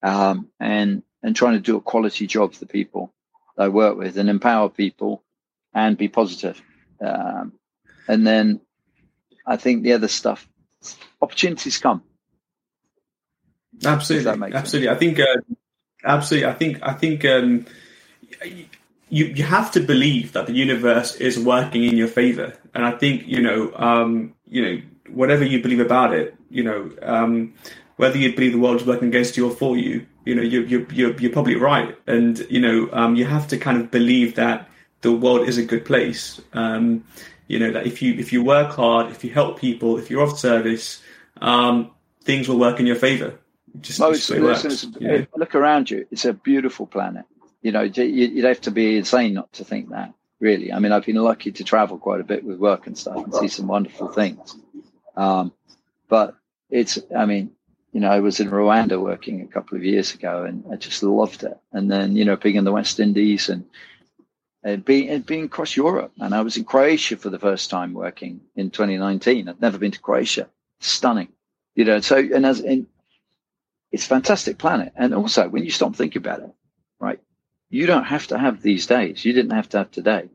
um, 0.04 0.50
and 0.60 1.04
and 1.22 1.36
trying 1.36 1.54
to 1.56 1.60
do 1.60 1.76
a 1.76 1.82
quality 1.82 2.28
job 2.28 2.54
for 2.54 2.60
the 2.60 2.66
people 2.66 3.14
I 3.58 3.68
work 3.68 3.98
with 3.98 4.18
and 4.18 4.30
empower 4.30 4.70
people 4.70 5.24
and 5.74 5.98
be 5.98 6.08
positive. 6.08 6.62
Um, 7.02 7.54
and 8.08 8.26
then 8.26 8.62
I 9.46 9.58
think 9.58 9.84
the 9.84 9.94
other 9.94 10.08
stuff, 10.08 10.48
opportunities 11.22 11.78
come. 11.78 12.04
Absolutely, 13.86 14.30
absolutely. 14.54 14.88
Sense. 14.88 14.96
I 14.96 15.00
think, 15.00 15.20
uh, 15.20 15.56
absolutely. 16.04 16.50
I 16.50 16.54
think, 16.54 16.80
I 16.82 16.94
think 16.94 17.26
um, 17.26 17.66
you 19.10 19.26
you 19.26 19.44
have 19.44 19.72
to 19.72 19.80
believe 19.80 20.34
that 20.34 20.46
the 20.46 20.54
universe 20.54 21.16
is 21.16 21.40
working 21.40 21.84
in 21.84 21.98
your 21.98 22.08
favor, 22.08 22.54
and 22.74 22.86
I 22.86 22.92
think 22.92 23.28
you 23.28 23.42
know, 23.42 23.74
um, 23.76 24.36
you 24.48 24.62
know, 24.62 24.82
whatever 25.10 25.44
you 25.44 25.62
believe 25.62 25.80
about 25.80 26.14
it, 26.14 26.36
you 26.50 26.64
know, 26.64 26.92
um, 27.02 27.54
whether 27.98 28.18
you 28.18 28.34
believe 28.34 28.54
the 28.54 28.60
world 28.60 28.82
is 28.82 28.88
working 28.88 29.08
against 29.08 29.36
you 29.36 29.48
or 29.48 29.52
for 29.52 29.78
you, 29.78 30.06
you 30.26 30.36
know, 30.36 30.42
you, 30.42 30.62
you, 30.62 30.88
you're 30.92 31.20
you're 31.20 31.32
probably 31.32 31.56
right, 31.56 31.98
and 32.08 32.40
you 32.50 32.62
know, 32.62 32.90
um, 32.94 33.16
you 33.16 33.26
have 33.26 33.48
to 33.48 33.58
kind 33.58 33.82
of 33.82 33.90
believe 33.90 34.36
that 34.36 34.69
the 35.02 35.12
world 35.12 35.48
is 35.48 35.58
a 35.58 35.64
good 35.64 35.86
place. 35.86 36.42
Um, 36.54 37.06
you 37.48 37.60
know 37.60 37.72
that 37.72 37.88
if 37.88 38.02
you 38.02 38.14
if 38.14 38.32
you 38.32 38.44
work 38.44 38.76
hard, 38.76 39.12
if 39.12 39.24
you 39.24 39.32
help 39.32 39.60
people, 39.60 39.98
if 39.98 40.10
you're 40.10 40.24
of 40.24 40.38
service, 40.38 41.02
um, 41.42 41.92
things 42.24 42.48
will 42.48 42.60
work 42.60 42.80
in 42.80 42.86
your 42.86 42.96
favor. 42.96 43.40
Just, 43.82 44.00
just 44.00 44.30
listen, 44.30 44.96
yeah. 45.00 45.26
look 45.36 45.56
around 45.56 45.90
you; 45.90 46.06
it's 46.12 46.26
a 46.26 46.34
beautiful 46.34 46.86
planet. 46.86 47.26
You 47.62 47.72
know, 47.72 47.82
you'd 47.82 48.46
have 48.46 48.62
to 48.62 48.72
be 48.72 48.98
insane 48.98 49.34
not 49.34 49.52
to 49.54 49.66
think 49.66 49.90
that. 49.90 50.14
Really, 50.40 50.72
I 50.72 50.80
mean, 50.80 50.94
I've 50.94 51.06
been 51.06 51.18
lucky 51.18 51.52
to 51.52 51.64
travel 51.66 51.98
quite 51.98 52.22
a 52.22 52.24
bit 52.24 52.46
with 52.46 52.60
work 52.60 52.88
and 52.88 52.98
stuff 52.98 53.18
and 53.18 53.36
see 53.36 53.50
some 53.50 53.68
wonderful 53.68 54.08
things. 54.08 54.56
Um, 55.18 55.52
but 56.08 56.38
it's, 56.70 56.98
I 57.14 57.26
mean, 57.26 57.52
you 57.92 58.00
know, 58.00 58.10
I 58.10 58.22
was 58.22 58.40
in 58.40 58.50
Rwanda 58.50 59.02
working 59.02 59.42
a 59.42 59.48
couple 59.48 59.78
of 59.78 59.84
years 59.84 60.14
ago, 60.14 60.46
and 60.46 60.64
I 60.72 60.78
just 60.78 61.04
loved 61.04 61.44
it. 61.44 61.58
And 61.74 61.92
then, 61.92 62.16
you 62.16 62.24
know, 62.24 62.38
being 62.38 62.56
in 62.56 62.64
the 62.64 62.72
West 62.72 63.02
Indies 63.02 63.50
and 63.50 63.66
and 64.64 64.84
being, 64.84 65.10
and 65.10 65.26
being 65.26 65.46
across 65.46 65.76
Europe. 65.76 66.12
And 66.20 66.34
I 66.34 66.42
was 66.42 66.58
in 66.58 66.66
Croatia 66.66 67.18
for 67.18 67.30
the 67.30 67.40
first 67.40 67.70
time 67.70 67.94
working 67.94 68.42
in 68.56 68.72
2019. 68.72 69.48
I'd 69.48 69.62
never 69.62 69.78
been 69.78 69.92
to 69.92 70.00
Croatia. 70.00 70.50
Stunning, 70.80 71.30
you 71.76 71.86
know. 71.86 72.00
So 72.00 72.18
and 72.18 72.46
as 72.46 72.62
in, 72.62 72.88
it's 73.92 74.06
a 74.06 74.10
fantastic 74.10 74.58
planet. 74.58 74.94
And 74.96 75.14
also, 75.14 75.50
when 75.50 75.64
you 75.64 75.72
stop 75.72 75.96
thinking 75.96 76.22
about 76.22 76.40
it, 76.40 76.52
right, 77.00 77.20
you 77.70 77.86
don't 77.86 78.06
have 78.06 78.28
to 78.28 78.38
have 78.38 78.62
these 78.62 78.88
days. 78.88 79.26
You 79.26 79.34
didn't 79.34 79.52
have 79.52 79.70
to 79.70 79.80
have 79.80 79.92
today. 79.92 80.30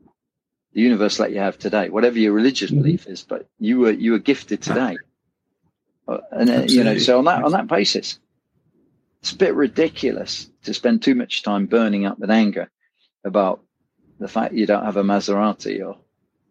The 0.73 0.81
universe 0.81 1.19
let 1.19 1.31
you 1.31 1.39
have 1.39 1.57
today, 1.57 1.89
whatever 1.89 2.19
your 2.19 2.33
religious 2.33 2.69
mm-hmm. 2.69 2.81
belief 2.81 3.07
is. 3.07 3.23
But 3.23 3.47
you 3.59 3.79
were 3.79 3.91
you 3.91 4.11
were 4.11 4.19
gifted 4.19 4.61
today, 4.61 4.97
uh, 6.07 6.17
and 6.31 6.49
uh, 6.49 6.63
you 6.67 6.83
know. 6.83 6.97
So 6.97 7.17
on 7.17 7.25
that 7.25 7.43
on 7.43 7.51
that 7.53 7.67
basis, 7.67 8.19
it's 9.21 9.31
a 9.31 9.37
bit 9.37 9.55
ridiculous 9.55 10.49
to 10.63 10.73
spend 10.73 11.01
too 11.01 11.15
much 11.15 11.41
time 11.41 11.65
burning 11.65 12.05
up 12.05 12.19
with 12.19 12.29
anger 12.29 12.69
about 13.23 13.61
the 14.19 14.27
fact 14.27 14.53
you 14.53 14.65
don't 14.65 14.85
have 14.85 14.97
a 14.97 15.03
Maserati 15.03 15.85
or 15.85 15.97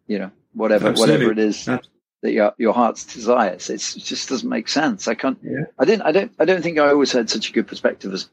you 0.07 0.19
know 0.19 0.31
whatever 0.53 0.89
Absolutely. 0.89 1.15
whatever 1.15 1.31
it 1.31 1.39
is 1.39 1.67
Absolutely. 1.67 1.89
that 2.21 2.31
your 2.31 2.53
your 2.57 2.73
heart's 2.73 3.05
desires. 3.05 3.69
It's, 3.69 3.95
it 3.95 4.03
just 4.03 4.29
doesn't 4.29 4.49
make 4.49 4.67
sense. 4.67 5.07
I 5.07 5.15
can't. 5.15 5.37
Yeah. 5.43 5.65
I 5.77 5.85
didn't. 5.85 6.03
I 6.03 6.11
don't. 6.11 6.31
I 6.39 6.45
don't 6.45 6.61
think 6.61 6.79
I 6.79 6.89
always 6.89 7.11
had 7.11 7.29
such 7.29 7.49
a 7.49 7.53
good 7.53 7.67
perspective 7.67 8.13
as 8.13 8.29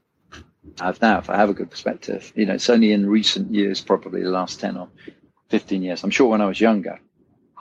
I 0.81 0.87
have 0.87 1.01
now. 1.03 1.19
If 1.19 1.31
I 1.31 1.37
have 1.37 1.51
a 1.51 1.55
good 1.55 1.71
perspective, 1.71 2.33
you 2.35 2.47
know, 2.47 2.55
it's 2.55 2.71
only 2.71 2.93
in 2.93 3.09
recent 3.09 3.55
years, 3.55 3.81
probably 3.81 4.23
the 4.23 4.31
last 4.31 4.61
ten 4.61 4.77
or 4.77 4.89
fifteen 5.49 5.83
years. 5.83 6.05
I'm 6.05 6.11
sure 6.11 6.29
when 6.29 6.41
I 6.41 6.47
was 6.47 6.61
younger, 6.61 7.01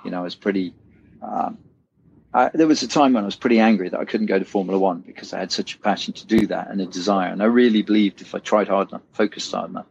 you 0.06 0.12
know, 0.12 0.20
I 0.20 0.24
was 0.24 0.36
pretty. 0.36 0.74
Um, 1.22 1.58
I, 2.34 2.50
there 2.54 2.68
was 2.68 2.82
a 2.82 2.88
time 2.88 3.12
when 3.14 3.24
I 3.24 3.26
was 3.26 3.36
pretty 3.36 3.60
angry 3.60 3.90
that 3.90 4.00
I 4.00 4.06
couldn't 4.06 4.28
go 4.28 4.40
to 4.40 4.46
Formula 4.46 4.80
One 4.80 5.02
because 5.02 5.34
I 5.34 5.40
had 5.40 5.52
such 5.52 5.76
a 5.76 5.80
passion 5.80 6.14
to 6.14 6.26
do 6.26 6.48
that 6.48 6.70
and 6.70 6.80
a 6.80 6.86
desire, 6.86 7.30
and 7.30 7.42
I 7.42 7.46
really 7.46 7.82
believed 7.82 8.22
if 8.22 8.34
I 8.34 8.40
tried 8.40 8.70
hard 8.70 8.90
enough, 8.90 9.02
focused 9.12 9.52
hard 9.52 9.70
enough, 9.70 9.88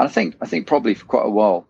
and 0.00 0.08
I 0.08 0.10
think 0.10 0.36
I 0.40 0.46
think 0.46 0.66
probably 0.66 0.94
for 0.94 1.04
quite 1.04 1.26
a 1.26 1.30
while, 1.30 1.68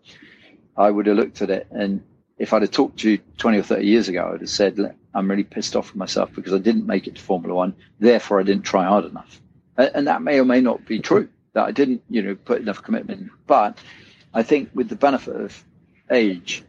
I 0.77 0.89
would 0.89 1.05
have 1.07 1.17
looked 1.17 1.41
at 1.41 1.49
it, 1.49 1.67
and 1.69 2.01
if 2.37 2.53
I'd 2.53 2.61
have 2.61 2.71
talked 2.71 2.99
to 2.99 3.11
you 3.11 3.19
20 3.37 3.57
or 3.57 3.63
30 3.63 3.85
years 3.85 4.07
ago, 4.07 4.31
I'd 4.33 4.39
have 4.39 4.49
said, 4.49 4.95
I'm 5.13 5.29
really 5.29 5.43
pissed 5.43 5.75
off 5.75 5.89
with 5.89 5.97
myself 5.97 6.33
because 6.33 6.53
I 6.53 6.57
didn't 6.57 6.87
make 6.87 7.07
it 7.07 7.15
to 7.15 7.21
Formula 7.21 7.53
One. 7.53 7.75
Therefore, 7.99 8.39
I 8.39 8.43
didn't 8.43 8.63
try 8.63 8.85
hard 8.85 9.03
enough. 9.03 9.41
And 9.75 10.07
that 10.07 10.21
may 10.21 10.39
or 10.39 10.45
may 10.45 10.61
not 10.61 10.85
be 10.85 10.99
true, 10.99 11.27
that 11.53 11.65
I 11.65 11.71
didn't, 11.71 12.03
you 12.09 12.21
know, 12.21 12.35
put 12.35 12.61
enough 12.61 12.81
commitment. 12.81 13.31
But 13.47 13.77
I 14.33 14.43
think 14.43 14.69
with 14.73 14.87
the 14.87 14.95
benefit 14.95 15.35
of 15.35 15.63
age, 16.09 16.63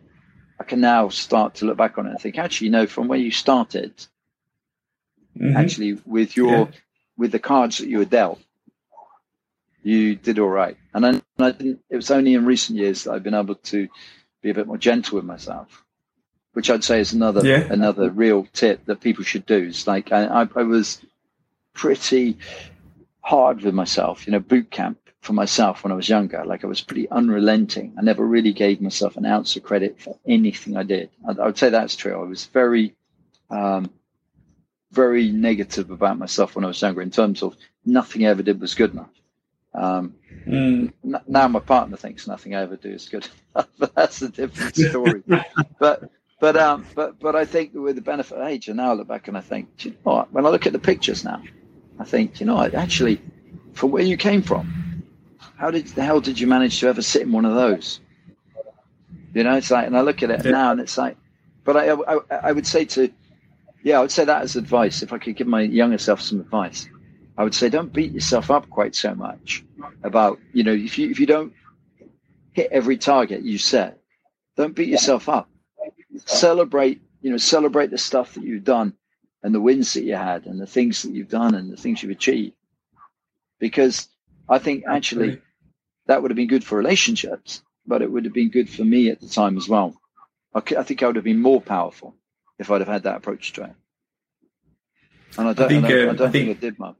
I 0.58 0.64
can 0.64 0.80
now 0.80 1.10
start 1.10 1.54
to 1.56 1.66
look 1.66 1.76
back 1.76 1.96
on 1.96 2.06
it 2.06 2.10
and 2.10 2.20
think, 2.20 2.38
actually, 2.38 2.66
you 2.66 2.72
know, 2.72 2.86
from 2.88 3.06
where 3.06 3.20
you 3.20 3.30
started, 3.30 3.96
mm-hmm. 5.38 5.56
actually, 5.56 5.94
with 6.04 6.36
your, 6.36 6.50
yeah. 6.50 6.66
with 7.16 7.30
the 7.30 7.38
cards 7.38 7.78
that 7.78 7.88
you 7.88 7.98
were 7.98 8.04
dealt, 8.04 8.40
you 9.84 10.16
did 10.16 10.38
all 10.38 10.48
right. 10.48 10.76
And 10.92 11.06
I, 11.06 11.21
I 11.42 11.52
didn't, 11.52 11.80
it 11.90 11.96
was 11.96 12.10
only 12.10 12.34
in 12.34 12.46
recent 12.46 12.78
years 12.78 13.04
that 13.04 13.12
I've 13.12 13.22
been 13.22 13.34
able 13.34 13.54
to 13.54 13.88
be 14.42 14.50
a 14.50 14.54
bit 14.54 14.66
more 14.66 14.78
gentle 14.78 15.16
with 15.16 15.24
myself, 15.24 15.84
which 16.52 16.70
I'd 16.70 16.84
say 16.84 17.00
is 17.00 17.12
another 17.12 17.46
yeah. 17.46 17.66
another 17.70 18.10
real 18.10 18.46
tip 18.52 18.84
that 18.86 19.00
people 19.00 19.24
should 19.24 19.46
do. 19.46 19.66
It's 19.68 19.86
like 19.86 20.12
I, 20.12 20.46
I, 20.54 20.62
was 20.62 21.00
pretty 21.74 22.36
hard 23.20 23.62
with 23.62 23.74
myself, 23.74 24.26
you 24.26 24.32
know, 24.32 24.40
boot 24.40 24.70
camp 24.70 24.98
for 25.20 25.32
myself 25.32 25.84
when 25.84 25.92
I 25.92 25.96
was 25.96 26.08
younger. 26.08 26.44
Like 26.44 26.64
I 26.64 26.66
was 26.66 26.80
pretty 26.80 27.08
unrelenting. 27.08 27.94
I 27.96 28.02
never 28.02 28.26
really 28.26 28.52
gave 28.52 28.80
myself 28.80 29.16
an 29.16 29.24
ounce 29.24 29.56
of 29.56 29.62
credit 29.62 30.00
for 30.00 30.18
anything 30.26 30.76
I 30.76 30.82
did. 30.82 31.10
I, 31.26 31.32
I 31.32 31.46
would 31.46 31.58
say 31.58 31.70
that's 31.70 31.96
true. 31.96 32.20
I 32.20 32.26
was 32.26 32.46
very, 32.46 32.94
um, 33.48 33.90
very 34.90 35.30
negative 35.30 35.90
about 35.90 36.18
myself 36.18 36.54
when 36.54 36.64
I 36.64 36.68
was 36.68 36.82
younger 36.82 37.00
in 37.00 37.10
terms 37.10 37.42
of 37.42 37.56
nothing 37.84 38.26
I 38.26 38.30
ever 38.30 38.42
did 38.42 38.60
was 38.60 38.74
good 38.74 38.92
enough. 38.92 39.10
Um, 39.74 40.16
Mm. 40.46 40.92
Now 41.28 41.48
my 41.48 41.60
partner 41.60 41.96
thinks 41.96 42.26
nothing 42.26 42.54
I 42.54 42.62
ever 42.62 42.76
do 42.76 42.90
is 42.90 43.08
good, 43.08 43.28
but 43.52 43.94
that's 43.94 44.22
a 44.22 44.28
different 44.28 44.76
story. 44.76 45.22
but 45.78 46.10
but 46.40 46.56
um 46.56 46.86
but 46.94 47.18
but 47.20 47.36
I 47.36 47.44
think 47.44 47.72
with 47.74 47.96
the 47.96 48.02
benefit 48.02 48.38
of 48.38 48.46
age, 48.46 48.68
and 48.68 48.76
now 48.76 48.90
I 48.90 48.94
look 48.94 49.08
back 49.08 49.28
and 49.28 49.36
I 49.36 49.40
think, 49.40 49.84
you 49.84 49.92
know 49.92 49.96
what? 50.02 50.32
When 50.32 50.46
I 50.46 50.48
look 50.48 50.66
at 50.66 50.72
the 50.72 50.78
pictures 50.78 51.24
now, 51.24 51.42
I 51.98 52.04
think, 52.04 52.40
you 52.40 52.46
know, 52.46 52.56
what? 52.56 52.74
actually, 52.74 53.20
from 53.74 53.92
where 53.92 54.02
you 54.02 54.16
came 54.16 54.42
from, 54.42 55.04
how 55.56 55.70
did 55.70 55.86
the 55.88 56.02
hell 56.02 56.20
did 56.20 56.40
you 56.40 56.46
manage 56.46 56.80
to 56.80 56.88
ever 56.88 57.02
sit 57.02 57.22
in 57.22 57.32
one 57.32 57.44
of 57.44 57.54
those? 57.54 58.00
You 59.34 59.44
know, 59.44 59.54
it's 59.56 59.70
like, 59.70 59.86
and 59.86 59.96
I 59.96 60.02
look 60.02 60.22
at 60.22 60.30
it 60.30 60.44
yeah. 60.44 60.50
now, 60.50 60.72
and 60.72 60.80
it's 60.80 60.98
like, 60.98 61.16
but 61.64 61.76
I, 61.76 61.92
I 61.92 62.18
I 62.30 62.52
would 62.52 62.66
say 62.66 62.84
to, 62.86 63.10
yeah, 63.82 63.98
I 63.98 64.00
would 64.02 64.10
say 64.10 64.24
that 64.24 64.42
as 64.42 64.56
advice. 64.56 65.02
If 65.02 65.12
I 65.12 65.18
could 65.18 65.36
give 65.36 65.46
my 65.46 65.62
younger 65.62 65.98
self 65.98 66.20
some 66.20 66.40
advice, 66.40 66.88
I 67.42 67.44
would 67.44 67.56
say 67.56 67.68
don't 67.68 67.92
beat 67.92 68.12
yourself 68.12 68.52
up 68.52 68.70
quite 68.70 68.94
so 68.94 69.16
much 69.16 69.64
about 70.04 70.38
you 70.52 70.62
know 70.62 70.72
if 70.72 70.96
you 70.96 71.10
if 71.10 71.18
you 71.18 71.26
don't 71.26 71.52
hit 72.52 72.68
every 72.70 72.96
target 72.96 73.42
you 73.42 73.58
set, 73.58 73.98
don't 74.56 74.76
beat 74.76 74.88
yourself 74.88 75.28
up. 75.28 75.50
Celebrate 76.24 77.02
you 77.20 77.32
know 77.32 77.38
celebrate 77.38 77.90
the 77.90 77.98
stuff 77.98 78.34
that 78.34 78.44
you've 78.44 78.62
done 78.62 78.92
and 79.42 79.52
the 79.52 79.60
wins 79.60 79.94
that 79.94 80.04
you 80.04 80.14
had 80.14 80.46
and 80.46 80.60
the 80.60 80.68
things 80.68 81.02
that 81.02 81.10
you've 81.14 81.30
done 81.30 81.56
and 81.56 81.72
the 81.72 81.76
things 81.76 82.00
you've 82.00 82.12
achieved. 82.12 82.54
Because 83.58 84.08
I 84.48 84.60
think 84.60 84.84
actually 84.88 85.42
that 86.06 86.22
would 86.22 86.30
have 86.30 86.36
been 86.36 86.46
good 86.46 86.62
for 86.62 86.78
relationships, 86.78 87.60
but 87.84 88.02
it 88.02 88.12
would 88.12 88.24
have 88.24 88.34
been 88.34 88.50
good 88.50 88.70
for 88.70 88.84
me 88.84 89.10
at 89.10 89.20
the 89.20 89.28
time 89.28 89.56
as 89.56 89.68
well. 89.68 89.96
I, 90.54 90.62
I 90.78 90.84
think 90.84 91.02
I 91.02 91.08
would 91.08 91.16
have 91.16 91.24
been 91.24 91.42
more 91.42 91.60
powerful 91.60 92.14
if 92.60 92.70
I'd 92.70 92.82
have 92.82 92.94
had 92.96 93.02
that 93.02 93.16
approach 93.16 93.52
to 93.54 93.64
it. 93.64 93.74
And 95.36 95.48
I 95.48 95.54
don't, 95.54 95.66
I, 95.66 95.68
think, 95.68 95.84
I 95.86 95.88
don't, 95.88 95.98
uh, 95.98 96.12
I 96.12 96.14
don't 96.14 96.28
I 96.28 96.30
think, 96.30 96.46
think 96.46 96.58
I 96.58 96.60
did, 96.60 96.78
Mark. 96.78 96.96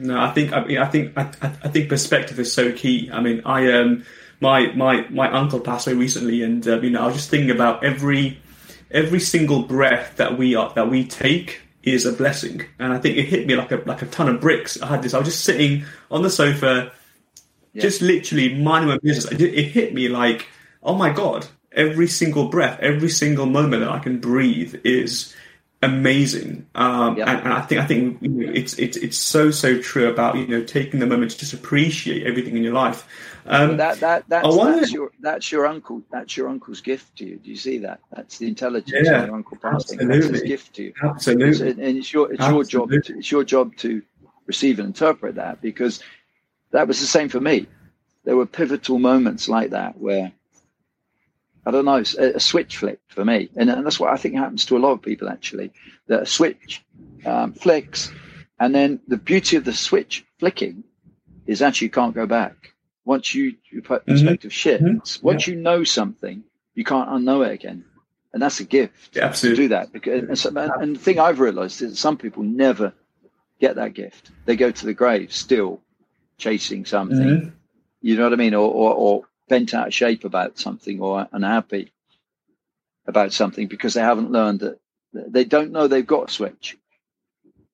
No, 0.00 0.20
I 0.20 0.30
think 0.30 0.52
I, 0.52 0.64
mean, 0.64 0.78
I 0.78 0.86
think 0.86 1.12
I, 1.16 1.22
I, 1.42 1.68
think 1.68 1.88
perspective 1.88 2.38
is 2.38 2.52
so 2.52 2.72
key. 2.72 3.10
I 3.12 3.20
mean, 3.20 3.42
I 3.44 3.72
um 3.72 4.04
my 4.40 4.72
my 4.72 5.06
my 5.08 5.30
uncle 5.30 5.58
passed 5.58 5.88
away 5.88 5.96
recently, 5.96 6.42
and 6.42 6.66
uh, 6.66 6.80
you 6.80 6.90
know 6.90 7.02
I 7.02 7.06
was 7.06 7.16
just 7.16 7.30
thinking 7.30 7.50
about 7.50 7.84
every 7.84 8.38
every 8.92 9.18
single 9.18 9.62
breath 9.62 10.16
that 10.16 10.38
we 10.38 10.54
are 10.54 10.72
that 10.74 10.88
we 10.88 11.04
take 11.04 11.62
is 11.82 12.06
a 12.06 12.12
blessing, 12.12 12.64
and 12.78 12.92
I 12.92 12.98
think 12.98 13.16
it 13.16 13.24
hit 13.24 13.48
me 13.48 13.56
like 13.56 13.72
a 13.72 13.82
like 13.86 14.02
a 14.02 14.06
ton 14.06 14.28
of 14.28 14.40
bricks. 14.40 14.80
I 14.80 14.86
had 14.86 15.02
this. 15.02 15.14
I 15.14 15.18
was 15.18 15.28
just 15.28 15.44
sitting 15.44 15.84
on 16.12 16.22
the 16.22 16.30
sofa, 16.30 16.92
yeah. 17.72 17.82
just 17.82 18.00
literally 18.00 18.54
minding 18.54 18.90
my 18.90 18.98
business. 18.98 19.32
It, 19.32 19.40
it 19.42 19.64
hit 19.64 19.94
me 19.94 20.08
like, 20.08 20.46
oh 20.80 20.94
my 20.94 21.12
god! 21.12 21.48
Every 21.72 22.06
single 22.06 22.48
breath, 22.48 22.78
every 22.78 23.10
single 23.10 23.46
moment 23.46 23.82
that 23.82 23.90
I 23.90 23.98
can 23.98 24.20
breathe 24.20 24.76
is 24.84 25.34
amazing. 25.82 26.66
Um, 26.74 27.16
yeah. 27.16 27.30
and, 27.30 27.44
and, 27.44 27.52
I 27.52 27.60
think 27.62 27.80
I 27.80 27.86
think 27.86 28.22
you 28.22 28.28
know, 28.28 28.52
it's 28.52 28.78
it's 28.78 28.96
it's 28.96 29.18
so 29.18 29.50
so 29.50 29.80
true 29.80 30.08
about 30.08 30.36
you 30.36 30.46
know 30.46 30.64
taking 30.64 31.00
the 31.00 31.06
moment 31.06 31.32
to 31.32 31.38
just 31.38 31.52
appreciate 31.52 32.26
everything 32.26 32.56
in 32.56 32.62
your 32.62 32.72
life. 32.74 33.06
Um, 33.46 33.76
that 33.78 34.00
that 34.00 34.24
that's, 34.28 34.56
that's, 34.56 34.92
your 34.92 35.10
that's 35.20 35.50
your 35.50 35.66
uncle 35.66 36.02
that's 36.10 36.36
your 36.36 36.48
uncle's 36.48 36.80
gift 36.80 37.16
to 37.18 37.26
you. 37.26 37.36
Do 37.36 37.50
you 37.50 37.56
see 37.56 37.78
that? 37.78 38.00
That's 38.14 38.38
the 38.38 38.48
intelligence 38.48 39.06
yeah, 39.08 39.26
your 39.26 39.34
uncle 39.34 39.56
passing. 39.56 40.06
That's 40.06 40.26
his 40.26 40.42
gift 40.42 40.74
to 40.74 40.84
you. 40.84 40.94
Absolutely. 41.02 41.70
and 41.70 41.80
it's 41.80 42.12
your 42.12 42.32
it's 42.32 42.40
absolutely. 42.40 42.72
your 42.72 42.86
job 42.86 43.04
to, 43.04 43.18
it's 43.18 43.30
your 43.30 43.44
job 43.44 43.76
to 43.76 44.02
receive 44.46 44.78
and 44.78 44.88
interpret 44.88 45.36
that 45.36 45.60
because 45.60 46.02
that 46.72 46.88
was 46.88 47.00
the 47.00 47.06
same 47.06 47.28
for 47.28 47.40
me. 47.40 47.66
There 48.24 48.36
were 48.36 48.46
pivotal 48.46 48.98
moments 48.98 49.48
like 49.48 49.70
that 49.70 49.98
where 49.98 50.32
I 51.68 51.70
don't 51.70 51.84
know, 51.84 52.02
a, 52.18 52.36
a 52.36 52.40
switch 52.40 52.78
flick 52.78 52.98
for 53.08 53.26
me. 53.26 53.50
And, 53.54 53.68
and, 53.68 53.84
that's 53.84 54.00
what 54.00 54.10
I 54.10 54.16
think 54.16 54.34
happens 54.34 54.64
to 54.66 54.76
a 54.78 54.80
lot 54.80 54.92
of 54.92 55.02
people 55.02 55.28
actually. 55.28 55.70
That 56.06 56.22
a 56.22 56.26
switch 56.26 56.82
um, 57.26 57.52
flicks, 57.52 58.10
and 58.58 58.74
then 58.74 59.00
the 59.06 59.18
beauty 59.18 59.56
of 59.56 59.66
the 59.66 59.74
switch 59.74 60.24
flicking 60.38 60.82
is 61.46 61.60
actually 61.60 61.88
you 61.88 61.90
can't 61.90 62.14
go 62.14 62.24
back. 62.24 62.72
Once 63.04 63.34
you, 63.34 63.54
you 63.70 63.82
put 63.82 64.00
mm-hmm. 64.00 64.12
perspective 64.12 64.50
mm-hmm. 64.50 64.94
shifts, 64.94 65.22
once 65.22 65.46
yeah. 65.46 65.54
you 65.54 65.60
know 65.60 65.84
something, 65.84 66.42
you 66.74 66.84
can't 66.84 67.10
unknow 67.10 67.46
it 67.46 67.52
again. 67.52 67.84
And 68.32 68.42
that's 68.42 68.60
a 68.60 68.64
gift 68.64 69.16
yeah, 69.16 69.26
absolutely. 69.26 69.56
to 69.56 69.62
do 69.64 69.68
that. 69.74 69.92
Because, 69.92 70.46
and, 70.46 70.56
and 70.56 70.96
the 70.96 71.00
thing 71.00 71.18
I've 71.18 71.38
realized 71.38 71.82
is 71.82 71.90
that 71.90 71.96
some 71.96 72.16
people 72.16 72.44
never 72.44 72.94
get 73.60 73.76
that 73.76 73.92
gift. 73.92 74.30
They 74.46 74.56
go 74.56 74.70
to 74.70 74.86
the 74.86 74.94
grave 74.94 75.34
still 75.34 75.82
chasing 76.38 76.86
something. 76.86 77.18
Mm-hmm. 77.18 77.48
You 78.00 78.16
know 78.16 78.22
what 78.22 78.32
I 78.32 78.36
mean? 78.36 78.54
Or, 78.54 78.70
or, 78.70 78.94
or 78.94 79.27
bent 79.48 79.74
out 79.74 79.88
of 79.88 79.94
shape 79.94 80.24
about 80.24 80.58
something 80.58 81.00
or 81.00 81.28
unhappy 81.32 81.92
about 83.06 83.32
something 83.32 83.66
because 83.66 83.94
they 83.94 84.00
haven't 84.00 84.30
learned 84.30 84.60
that 84.60 84.78
they 85.12 85.44
don't 85.44 85.72
know 85.72 85.86
they've 85.86 86.06
got 86.06 86.28
a 86.28 86.32
switch 86.32 86.76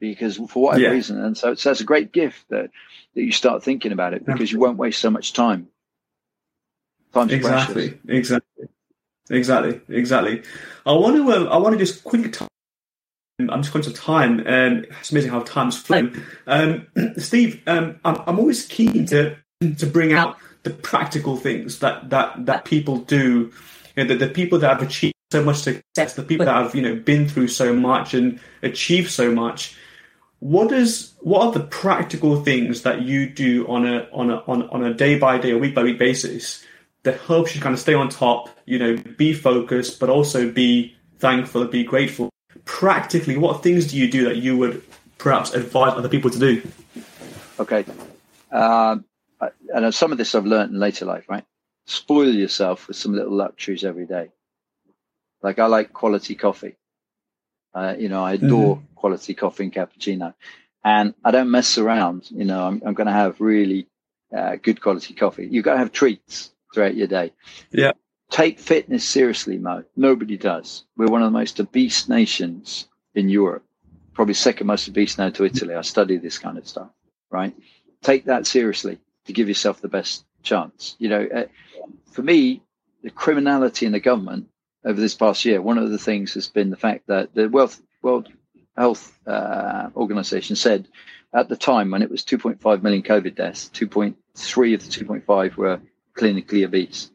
because 0.00 0.36
for 0.36 0.64
whatever 0.64 0.82
yeah. 0.82 0.90
reason. 0.90 1.22
And 1.22 1.36
so, 1.36 1.54
so 1.54 1.70
that's 1.70 1.80
a 1.80 1.84
great 1.84 2.12
gift 2.12 2.48
that, 2.48 2.70
that 3.14 3.22
you 3.22 3.32
start 3.32 3.62
thinking 3.62 3.92
about 3.92 4.14
it 4.14 4.24
because 4.24 4.50
you 4.50 4.58
won't 4.58 4.78
waste 4.78 5.00
so 5.00 5.10
much 5.10 5.32
time. 5.32 5.68
Time's 7.12 7.32
exactly, 7.32 7.90
precious. 7.90 8.08
exactly, 8.08 8.68
exactly, 9.30 9.80
exactly. 9.88 10.42
I 10.84 10.92
want 10.92 11.16
to, 11.16 11.32
um, 11.32 11.48
I 11.48 11.56
want 11.58 11.74
to 11.74 11.78
just 11.78 12.02
quickly. 12.02 12.30
T- 12.30 12.46
I'm 13.38 13.62
just 13.62 13.72
conscious 13.72 13.92
of 13.92 13.98
time, 13.98 14.40
and 14.46 14.86
it's 15.00 15.10
amazing 15.10 15.30
how 15.30 15.40
time's 15.40 15.76
flown. 15.76 16.24
Um, 16.46 16.86
Steve, 17.18 17.62
um, 17.66 18.00
I'm, 18.04 18.20
I'm 18.26 18.38
always 18.38 18.66
keen 18.66 19.06
to 19.06 19.36
to 19.60 19.86
bring 19.86 20.12
out 20.12 20.38
the 20.64 20.70
practical 20.70 21.36
things 21.36 21.78
that 21.78 22.10
that 22.10 22.46
that 22.46 22.64
people 22.64 22.98
do. 22.98 23.52
You 23.96 24.04
know, 24.04 24.08
the, 24.08 24.26
the 24.26 24.28
people 24.28 24.58
that 24.58 24.68
have 24.68 24.82
achieved 24.82 25.14
so 25.30 25.44
much 25.44 25.58
success, 25.58 26.14
the 26.14 26.22
people 26.22 26.46
that 26.46 26.54
have 26.54 26.74
you 26.74 26.82
know 26.82 26.96
been 26.96 27.28
through 27.28 27.48
so 27.48 27.72
much 27.72 28.14
and 28.14 28.40
achieved 28.62 29.10
so 29.10 29.30
much. 29.30 29.76
What 30.40 30.72
is 30.72 31.14
what 31.20 31.42
are 31.46 31.52
the 31.52 31.66
practical 31.66 32.42
things 32.42 32.82
that 32.82 33.02
you 33.02 33.28
do 33.28 33.66
on 33.68 33.86
a 33.86 34.08
on 34.12 34.30
a 34.30 34.36
on, 34.46 34.68
on 34.70 34.84
a 34.84 34.92
day 34.92 35.18
by 35.18 35.38
day, 35.38 35.52
or 35.52 35.58
week 35.58 35.74
by 35.74 35.82
week 35.82 35.98
basis 35.98 36.64
that 37.04 37.20
helps 37.20 37.54
you 37.54 37.60
kind 37.60 37.74
of 37.74 37.80
stay 37.80 37.94
on 37.94 38.08
top? 38.08 38.50
You 38.66 38.78
know, 38.78 38.96
be 39.16 39.32
focused, 39.32 40.00
but 40.00 40.10
also 40.10 40.50
be 40.50 40.96
thankful, 41.18 41.62
and 41.62 41.70
be 41.70 41.84
grateful. 41.84 42.30
Practically, 42.64 43.36
what 43.36 43.62
things 43.62 43.86
do 43.86 43.96
you 43.96 44.10
do 44.10 44.24
that 44.24 44.36
you 44.36 44.56
would 44.56 44.82
perhaps 45.18 45.54
advise 45.54 45.92
other 45.96 46.08
people 46.08 46.30
to 46.30 46.38
do? 46.38 46.62
Okay. 47.58 47.84
Uh, 48.50 48.96
and 49.40 49.94
some 49.94 50.12
of 50.12 50.18
this 50.18 50.34
I've 50.34 50.46
learned 50.46 50.72
in 50.72 50.80
later 50.80 51.04
life, 51.04 51.24
right? 51.28 51.44
Spoil 51.86 52.34
yourself 52.34 52.88
with 52.88 52.96
some 52.96 53.14
little 53.14 53.34
luxuries 53.34 53.84
every 53.84 54.06
day. 54.06 54.30
Like 55.42 55.58
I 55.58 55.66
like 55.66 55.92
quality 55.92 56.34
coffee. 56.34 56.76
Uh, 57.74 57.94
you 57.98 58.08
know, 58.08 58.24
I 58.24 58.34
adore 58.34 58.76
mm-hmm. 58.76 58.94
quality 58.94 59.34
coffee 59.34 59.64
and 59.64 59.72
cappuccino, 59.72 60.34
and 60.84 61.12
I 61.24 61.32
don't 61.32 61.50
mess 61.50 61.76
around. 61.76 62.30
You 62.30 62.44
know, 62.44 62.66
I'm, 62.66 62.82
I'm 62.86 62.94
going 62.94 63.08
to 63.08 63.12
have 63.12 63.40
really 63.40 63.88
uh, 64.34 64.56
good 64.56 64.80
quality 64.80 65.12
coffee. 65.12 65.48
You've 65.50 65.64
got 65.64 65.72
to 65.72 65.78
have 65.78 65.92
treats 65.92 66.52
throughout 66.72 66.94
your 66.94 67.08
day. 67.08 67.32
Yeah. 67.72 67.92
Take 68.30 68.58
fitness 68.58 69.04
seriously, 69.04 69.58
Mo. 69.58 69.84
Nobody 69.96 70.36
does. 70.36 70.84
We're 70.96 71.08
one 71.08 71.22
of 71.22 71.26
the 71.26 71.38
most 71.38 71.60
obese 71.60 72.08
nations 72.08 72.88
in 73.14 73.28
Europe. 73.28 73.64
Probably 74.12 74.34
second 74.34 74.66
most 74.66 74.88
obese 74.88 75.18
now 75.18 75.30
to 75.30 75.44
Italy. 75.44 75.74
I 75.74 75.82
study 75.82 76.16
this 76.16 76.38
kind 76.38 76.56
of 76.56 76.66
stuff, 76.66 76.90
right? 77.30 77.54
Take 78.02 78.24
that 78.26 78.46
seriously 78.46 78.98
to 79.26 79.32
give 79.32 79.48
yourself 79.48 79.80
the 79.80 79.88
best 79.88 80.24
chance. 80.42 80.96
You 80.98 81.08
know, 81.08 81.28
uh, 81.34 81.46
for 82.12 82.22
me, 82.22 82.62
the 83.02 83.10
criminality 83.10 83.86
in 83.86 83.92
the 83.92 84.00
government 84.00 84.48
over 84.84 85.00
this 85.00 85.14
past 85.14 85.44
year, 85.44 85.60
one 85.60 85.78
of 85.78 85.90
the 85.90 85.98
things 85.98 86.34
has 86.34 86.48
been 86.48 86.70
the 86.70 86.76
fact 86.76 87.06
that 87.06 87.34
the 87.34 87.48
World, 87.48 87.76
World 88.02 88.28
Health 88.76 89.18
uh, 89.26 89.88
Organization 89.96 90.56
said 90.56 90.88
at 91.32 91.48
the 91.48 91.56
time 91.56 91.90
when 91.90 92.02
it 92.02 92.10
was 92.10 92.24
2.5 92.24 92.82
million 92.82 93.02
COVID 93.02 93.34
deaths, 93.34 93.70
2.3 93.74 94.74
of 94.74 94.84
the 94.84 95.04
2.5 95.04 95.56
were 95.56 95.80
clinically 96.16 96.64
obese. 96.64 97.10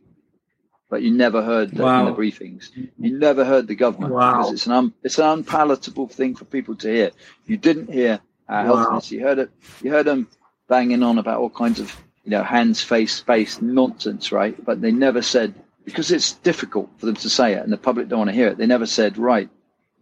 But 0.90 1.04
you 1.04 1.12
never 1.12 1.44
heard 1.44 1.72
that 1.72 1.84
wow. 1.84 2.08
in 2.08 2.14
the 2.14 2.20
briefings. 2.20 2.72
You 2.76 3.18
never 3.18 3.46
heard 3.46 3.68
the 3.68 3.76
government 3.76 4.14
wow. 4.14 4.38
because 4.38 4.54
it's 4.54 4.66
an 4.66 4.72
un, 4.72 4.94
it's 5.04 5.20
an 5.20 5.26
unpalatable 5.26 6.08
thing 6.08 6.36
for 6.36 6.46
people 6.46 6.76
to 6.78 6.92
hear. 6.92 7.12
You 7.46 7.58
didn't 7.58 7.94
hear 7.94 8.20
our 8.48 8.66
wow. 8.66 8.76
health 8.76 8.90
minister. 8.90 9.16
You 9.16 9.22
heard 9.22 9.40
it. 9.40 9.52
You 9.84 9.92
heard 9.92 10.08
them 10.08 10.28
banging 10.70 11.04
on 11.04 11.18
about 11.18 11.40
all 11.40 11.50
kinds 11.50 11.80
of 11.80 11.94
you 12.24 12.32
know 12.32 12.44
hands, 12.44 12.82
face, 12.82 13.14
space 13.16 13.62
nonsense, 13.62 14.32
right? 14.32 14.64
But 14.64 14.82
they 14.82 14.92
never 14.92 15.22
said 15.22 15.54
because 15.84 16.12
it's 16.12 16.34
difficult 16.34 16.90
for 16.98 17.08
them 17.08 17.16
to 17.16 17.30
say 17.30 17.54
it, 17.54 17.64
and 17.64 17.74
the 17.74 17.78
public 17.78 18.08
don't 18.08 18.20
want 18.20 18.30
to 18.30 18.36
hear 18.36 18.50
it. 18.50 18.58
They 18.58 18.68
never 18.68 18.86
said, 18.86 19.18
right, 19.18 19.50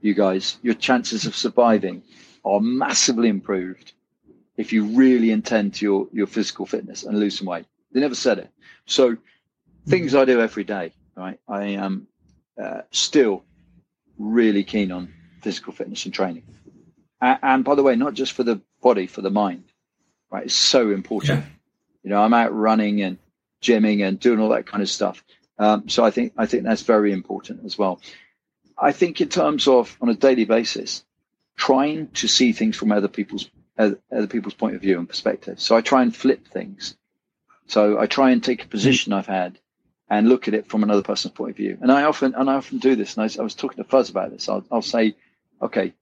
you 0.02 0.14
guys, 0.14 0.58
your 0.62 0.74
chances 0.74 1.26
of 1.26 1.36
surviving 1.36 2.04
are 2.44 2.60
massively 2.60 3.30
improved 3.30 3.94
if 4.58 4.74
you 4.74 4.84
really 4.84 5.32
intend 5.32 5.76
to 5.76 5.86
your 5.86 6.08
your 6.12 6.28
physical 6.28 6.66
fitness 6.66 7.04
and 7.04 7.20
lose 7.20 7.38
some 7.38 7.48
weight. 7.48 7.66
They 7.94 8.02
never 8.02 8.16
said 8.16 8.38
it. 8.38 8.50
So 8.86 9.18
things 9.88 10.14
I 10.14 10.26
do 10.26 10.42
every 10.42 10.66
day, 10.66 10.94
right? 11.16 11.40
I 11.48 11.64
am 11.86 12.08
uh, 12.62 12.82
still 12.92 13.44
really 14.18 14.64
keen 14.64 14.92
on 14.92 15.14
physical 15.42 15.72
fitness 15.72 16.04
and 16.06 16.14
training. 16.14 16.44
And, 17.22 17.40
and 17.42 17.64
by 17.64 17.76
the 17.76 17.84
way, 17.84 17.96
not 17.96 18.14
just 18.14 18.34
for 18.34 18.44
the 18.44 18.60
body, 18.82 19.08
for 19.08 19.22
the 19.22 19.30
mind 19.30 19.64
right? 20.32 20.46
It's 20.46 20.54
so 20.54 20.92
important. 20.92 21.40
Yeah. 21.40 21.50
You 22.04 22.10
know, 22.12 22.22
I'm 22.22 22.34
out 22.34 22.54
running 22.54 23.02
and 23.02 23.18
gymming 23.62 24.08
and 24.08 24.20
doing 24.20 24.40
all 24.40 24.50
that 24.50 24.66
kind 24.66 24.82
of 24.82 24.90
stuff. 24.90 25.24
Um, 25.60 25.90
so 25.90 26.06
I 26.06 26.12
think 26.12 26.34
I 26.38 26.46
think 26.46 26.64
that's 26.64 26.84
very 26.84 27.12
important 27.12 27.66
as 27.66 27.78
well. 27.78 28.00
I 28.78 28.92
think 28.92 29.22
in 29.22 29.30
terms 29.30 29.68
of 29.68 29.98
on 30.02 30.10
a 30.10 30.14
daily 30.14 30.46
basis, 30.46 31.04
trying 31.56 32.10
to 32.10 32.28
see 32.28 32.54
things 32.54 32.78
from 32.78 32.92
other 32.92 33.08
people's 33.08 33.50
other, 33.78 34.28
people's 34.28 34.54
point 34.54 34.76
of 34.76 34.82
view 34.82 35.00
and 35.00 35.08
perspective. 35.08 35.60
So 35.60 35.76
I 35.76 35.82
try 35.82 36.02
and 36.04 36.16
flip 36.16 36.48
things. 36.48 36.96
So 37.68 38.00
I 38.00 38.06
try 38.06 38.32
and 38.32 38.44
take 38.44 38.64
a 38.64 38.68
position 38.68 39.14
I've 39.14 39.28
had 39.28 39.60
and 40.10 40.30
look 40.30 40.48
at 40.48 40.54
it 40.54 40.68
from 40.68 40.84
another 40.84 41.04
person's 41.04 41.34
point 41.34 41.52
of 41.52 41.58
view. 41.58 41.78
And 41.82 41.92
I 41.92 42.04
often 42.04 42.34
and 42.36 42.50
I 42.50 42.56
often 42.56 42.78
do 42.78 42.96
this. 42.96 43.18
And 43.18 43.30
I, 43.30 43.42
I 43.42 43.44
was 43.44 43.56
talking 43.56 43.84
to 43.84 43.90
Fuzz 43.90 44.10
about 44.10 44.32
this. 44.32 44.48
I'll, 44.48 44.64
I'll, 44.72 44.82
say, 44.82 45.16
okay, 45.62 45.94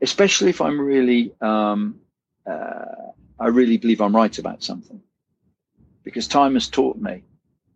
especially 0.00 0.50
if 0.50 0.60
I'm 0.60 0.80
really, 0.80 1.32
um, 1.40 2.00
uh, 2.46 3.12
I 3.40 3.48
really 3.48 3.78
believe 3.78 4.00
I'm 4.00 4.14
right 4.14 4.38
about 4.38 4.62
something, 4.62 5.00
because 6.04 6.28
time 6.28 6.54
has 6.54 6.68
taught 6.68 6.98
me 6.98 7.24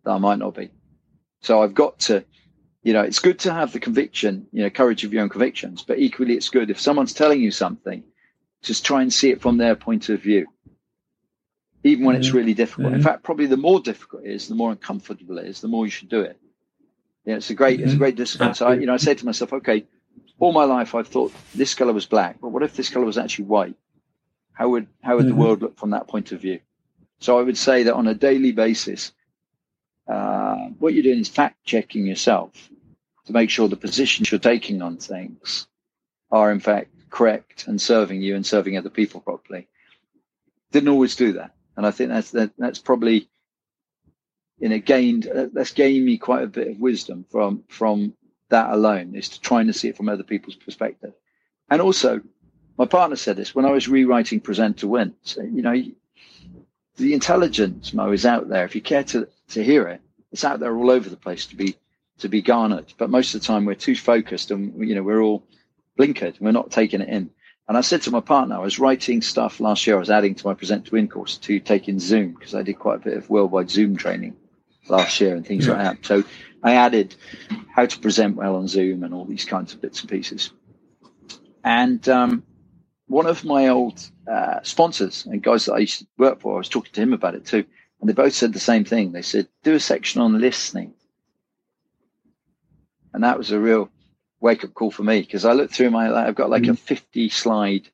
that 0.03 0.11
I 0.11 0.17
might 0.19 0.39
not 0.39 0.55
be. 0.55 0.69
So 1.41 1.61
I've 1.61 1.73
got 1.73 1.99
to, 2.01 2.23
you 2.83 2.93
know, 2.93 3.01
it's 3.01 3.19
good 3.19 3.39
to 3.39 3.53
have 3.53 3.73
the 3.73 3.79
conviction, 3.79 4.47
you 4.51 4.63
know, 4.63 4.69
courage 4.69 5.03
of 5.03 5.11
your 5.11 5.23
own 5.23 5.29
convictions, 5.29 5.83
but 5.83 5.99
equally 5.99 6.35
it's 6.35 6.49
good 6.49 6.69
if 6.69 6.79
someone's 6.79 7.13
telling 7.13 7.41
you 7.41 7.51
something, 7.51 8.03
just 8.61 8.85
try 8.85 9.01
and 9.01 9.11
see 9.11 9.31
it 9.31 9.41
from 9.41 9.57
their 9.57 9.75
point 9.75 10.09
of 10.09 10.21
view 10.21 10.47
even 11.83 12.03
when 12.03 12.15
it's 12.15 12.31
really 12.31 12.55
difficult. 12.55 12.87
Mm-hmm. 12.87 12.95
In 12.95 13.03
fact, 13.03 13.21
probably 13.21 13.45
the 13.45 13.57
more 13.57 13.79
difficult 13.79 14.23
it 14.25 14.31
is, 14.31 14.47
the 14.47 14.55
more 14.55 14.71
uncomfortable 14.71 15.37
it 15.37 15.45
is, 15.45 15.61
the 15.61 15.67
more 15.67 15.85
you 15.85 15.91
should 15.91 16.09
do 16.09 16.21
it. 16.21 16.35
Yeah, 17.25 17.35
it's 17.35 17.51
a 17.51 17.53
great, 17.53 17.77
mm-hmm. 17.77 17.85
it's 17.85 17.93
a 17.93 17.97
great 17.97 18.15
discipline. 18.15 18.55
So 18.55 18.67
I, 18.67 18.73
you 18.73 18.87
know, 18.87 18.93
I 18.95 18.97
said 18.97 19.19
to 19.19 19.25
myself, 19.25 19.53
okay, 19.53 19.85
all 20.39 20.51
my 20.51 20.63
life 20.63 20.95
I've 20.95 21.07
thought 21.07 21.31
this 21.53 21.75
color 21.75 21.93
was 21.93 22.07
black, 22.07 22.41
but 22.41 22.49
what 22.49 22.63
if 22.63 22.75
this 22.75 22.89
color 22.89 23.05
was 23.05 23.19
actually 23.19 23.45
white? 23.45 23.75
How 24.55 24.69
would 24.69 24.87
how 25.01 25.15
would 25.15 25.25
the 25.25 25.31
mm-hmm. 25.31 25.39
world 25.39 25.61
look 25.61 25.77
from 25.77 25.91
that 25.91 26.07
point 26.07 26.31
of 26.31 26.41
view? 26.41 26.59
So 27.19 27.39
I 27.39 27.43
would 27.43 27.57
say 27.57 27.83
that 27.83 27.93
on 27.93 28.07
a 28.07 28.13
daily 28.13 28.51
basis, 28.51 29.13
uh, 30.07 30.55
what 30.79 30.93
you're 30.93 31.03
doing 31.03 31.19
is 31.19 31.29
fact 31.29 31.63
checking 31.63 32.07
yourself 32.07 32.51
to 33.27 33.33
make 33.33 33.49
sure 33.49 33.67
the 33.67 33.77
positions 33.77 34.31
you're 34.31 34.39
taking 34.39 34.81
on 34.81 34.97
things 34.97 35.67
are 36.31 36.51
in 36.51 36.59
fact 36.59 36.89
correct 37.09 37.67
and 37.67 37.79
serving 37.79 38.21
you 38.21 38.35
and 38.35 38.45
serving 38.45 38.77
other 38.77 38.89
people 38.89 39.21
properly. 39.21 39.67
Didn't 40.71 40.89
always 40.89 41.15
do 41.15 41.33
that 41.33 41.55
and 41.77 41.85
I 41.85 41.91
think 41.91 42.09
that's 42.09 42.31
that, 42.31 42.51
that's 42.57 42.79
probably 42.79 43.29
you 44.59 44.69
know 44.69 44.79
gained 44.79 45.29
that's 45.53 45.71
gained 45.71 46.05
me 46.05 46.17
quite 46.17 46.43
a 46.43 46.47
bit 46.47 46.69
of 46.69 46.79
wisdom 46.79 47.25
from 47.29 47.63
from 47.67 48.13
that 48.49 48.71
alone 48.71 49.15
is 49.15 49.29
to 49.29 49.41
trying 49.41 49.67
to 49.67 49.73
see 49.73 49.89
it 49.89 49.97
from 49.97 50.09
other 50.09 50.23
people's 50.23 50.55
perspective, 50.55 51.13
and 51.69 51.81
also 51.81 52.21
my 52.77 52.85
partner 52.85 53.15
said 53.15 53.37
this 53.37 53.55
when 53.55 53.65
I 53.65 53.71
was 53.71 53.87
rewriting 53.87 54.39
Present 54.39 54.77
to 54.77 54.87
Win. 54.87 55.15
So, 55.23 55.41
you 55.41 55.61
know, 55.61 55.81
the 56.97 57.13
intelligence 57.13 57.93
Mo 57.93 58.11
is 58.11 58.25
out 58.25 58.49
there. 58.49 58.65
If 58.65 58.75
you 58.75 58.81
care 58.81 59.03
to 59.05 59.27
to 59.49 59.63
hear 59.63 59.87
it, 59.87 60.01
it's 60.31 60.43
out 60.43 60.59
there 60.59 60.75
all 60.75 60.89
over 60.89 61.09
the 61.09 61.17
place 61.17 61.45
to 61.47 61.55
be 61.55 61.75
to 62.19 62.29
be 62.29 62.41
garnered. 62.41 62.93
But 62.97 63.09
most 63.09 63.33
of 63.33 63.41
the 63.41 63.47
time, 63.47 63.65
we're 63.65 63.75
too 63.75 63.95
focused, 63.95 64.51
and 64.51 64.87
you 64.87 64.95
know, 64.95 65.03
we're 65.03 65.21
all 65.21 65.43
blinkered. 65.97 66.39
We're 66.39 66.51
not 66.51 66.71
taking 66.71 67.01
it 67.01 67.09
in. 67.09 67.29
And 67.67 67.77
I 67.77 67.81
said 67.81 68.03
to 68.03 68.11
my 68.11 68.19
partner, 68.19 68.55
I 68.55 68.59
was 68.59 68.77
writing 68.77 69.21
stuff 69.21 69.59
last 69.59 69.87
year. 69.87 69.95
I 69.95 69.99
was 69.99 70.11
adding 70.11 70.35
to 70.35 70.47
my 70.47 70.53
Present 70.53 70.85
to 70.85 70.91
Win 70.91 71.07
course 71.07 71.37
to 71.39 71.59
take 71.59 71.87
in 71.89 71.99
Zoom 71.99 72.33
because 72.33 72.53
I 72.53 72.61
did 72.61 72.77
quite 72.77 72.97
a 72.97 73.03
bit 73.03 73.17
of 73.17 73.29
worldwide 73.29 73.71
Zoom 73.71 73.95
training 73.95 74.35
last 74.87 75.19
year 75.19 75.35
and 75.35 75.45
things 75.45 75.65
yeah. 75.65 75.73
like 75.73 75.81
that. 75.81 76.05
So 76.05 76.23
I 76.61 76.75
added 76.75 77.15
how 77.73 77.87
to 77.87 77.99
present 77.99 78.35
well 78.35 78.55
on 78.55 78.67
Zoom 78.67 79.03
and 79.03 79.13
all 79.13 79.25
these 79.25 79.45
kinds 79.45 79.73
of 79.73 79.81
bits 79.81 80.01
and 80.01 80.09
pieces. 80.09 80.51
And 81.63 82.07
um, 82.07 82.43
one 83.07 83.27
of 83.27 83.43
my 83.43 83.67
old 83.67 84.09
uh, 84.31 84.61
sponsors 84.63 85.25
and 85.25 85.41
guys 85.41 85.65
that 85.65 85.73
I 85.73 85.79
used 85.79 85.99
to 85.99 86.07
work 86.17 86.41
for, 86.41 86.55
I 86.55 86.57
was 86.57 86.69
talking 86.69 86.91
to 86.93 87.01
him 87.01 87.13
about 87.13 87.35
it 87.35 87.45
too. 87.45 87.65
And 87.99 88.09
they 88.09 88.13
both 88.13 88.33
said 88.33 88.53
the 88.53 88.59
same 88.59 88.83
thing. 88.83 89.11
They 89.11 89.21
said, 89.21 89.47
do 89.63 89.75
a 89.75 89.79
section 89.79 90.21
on 90.21 90.39
listening. 90.39 90.93
And 93.13 93.23
that 93.23 93.37
was 93.37 93.51
a 93.51 93.59
real 93.59 93.89
wake 94.41 94.63
up 94.63 94.73
call 94.73 94.91
for 94.91 95.03
me 95.03 95.21
because 95.21 95.45
I 95.45 95.53
looked 95.53 95.73
through 95.73 95.91
my, 95.91 96.11
I've 96.13 96.35
got 96.35 96.49
like 96.49 96.63
mm-hmm. 96.63 96.71
a 96.71 96.75
50 96.75 97.29
slide 97.29 97.89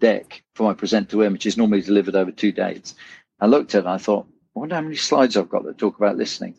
deck 0.00 0.42
for 0.54 0.64
my 0.64 0.74
present 0.74 1.10
to 1.10 1.18
win, 1.18 1.32
which 1.32 1.46
is 1.46 1.56
normally 1.56 1.80
delivered 1.80 2.14
over 2.14 2.30
two 2.30 2.52
days. 2.52 2.94
I 3.40 3.46
looked 3.46 3.74
at 3.74 3.78
it 3.78 3.84
and 3.86 3.88
I 3.88 3.98
thought, 3.98 4.26
I 4.56 4.60
wonder 4.60 4.74
how 4.74 4.80
many 4.80 4.96
slides 4.96 5.36
I've 5.36 5.48
got 5.48 5.64
that 5.64 5.78
talk 5.78 5.96
about 5.96 6.16
listening. 6.16 6.54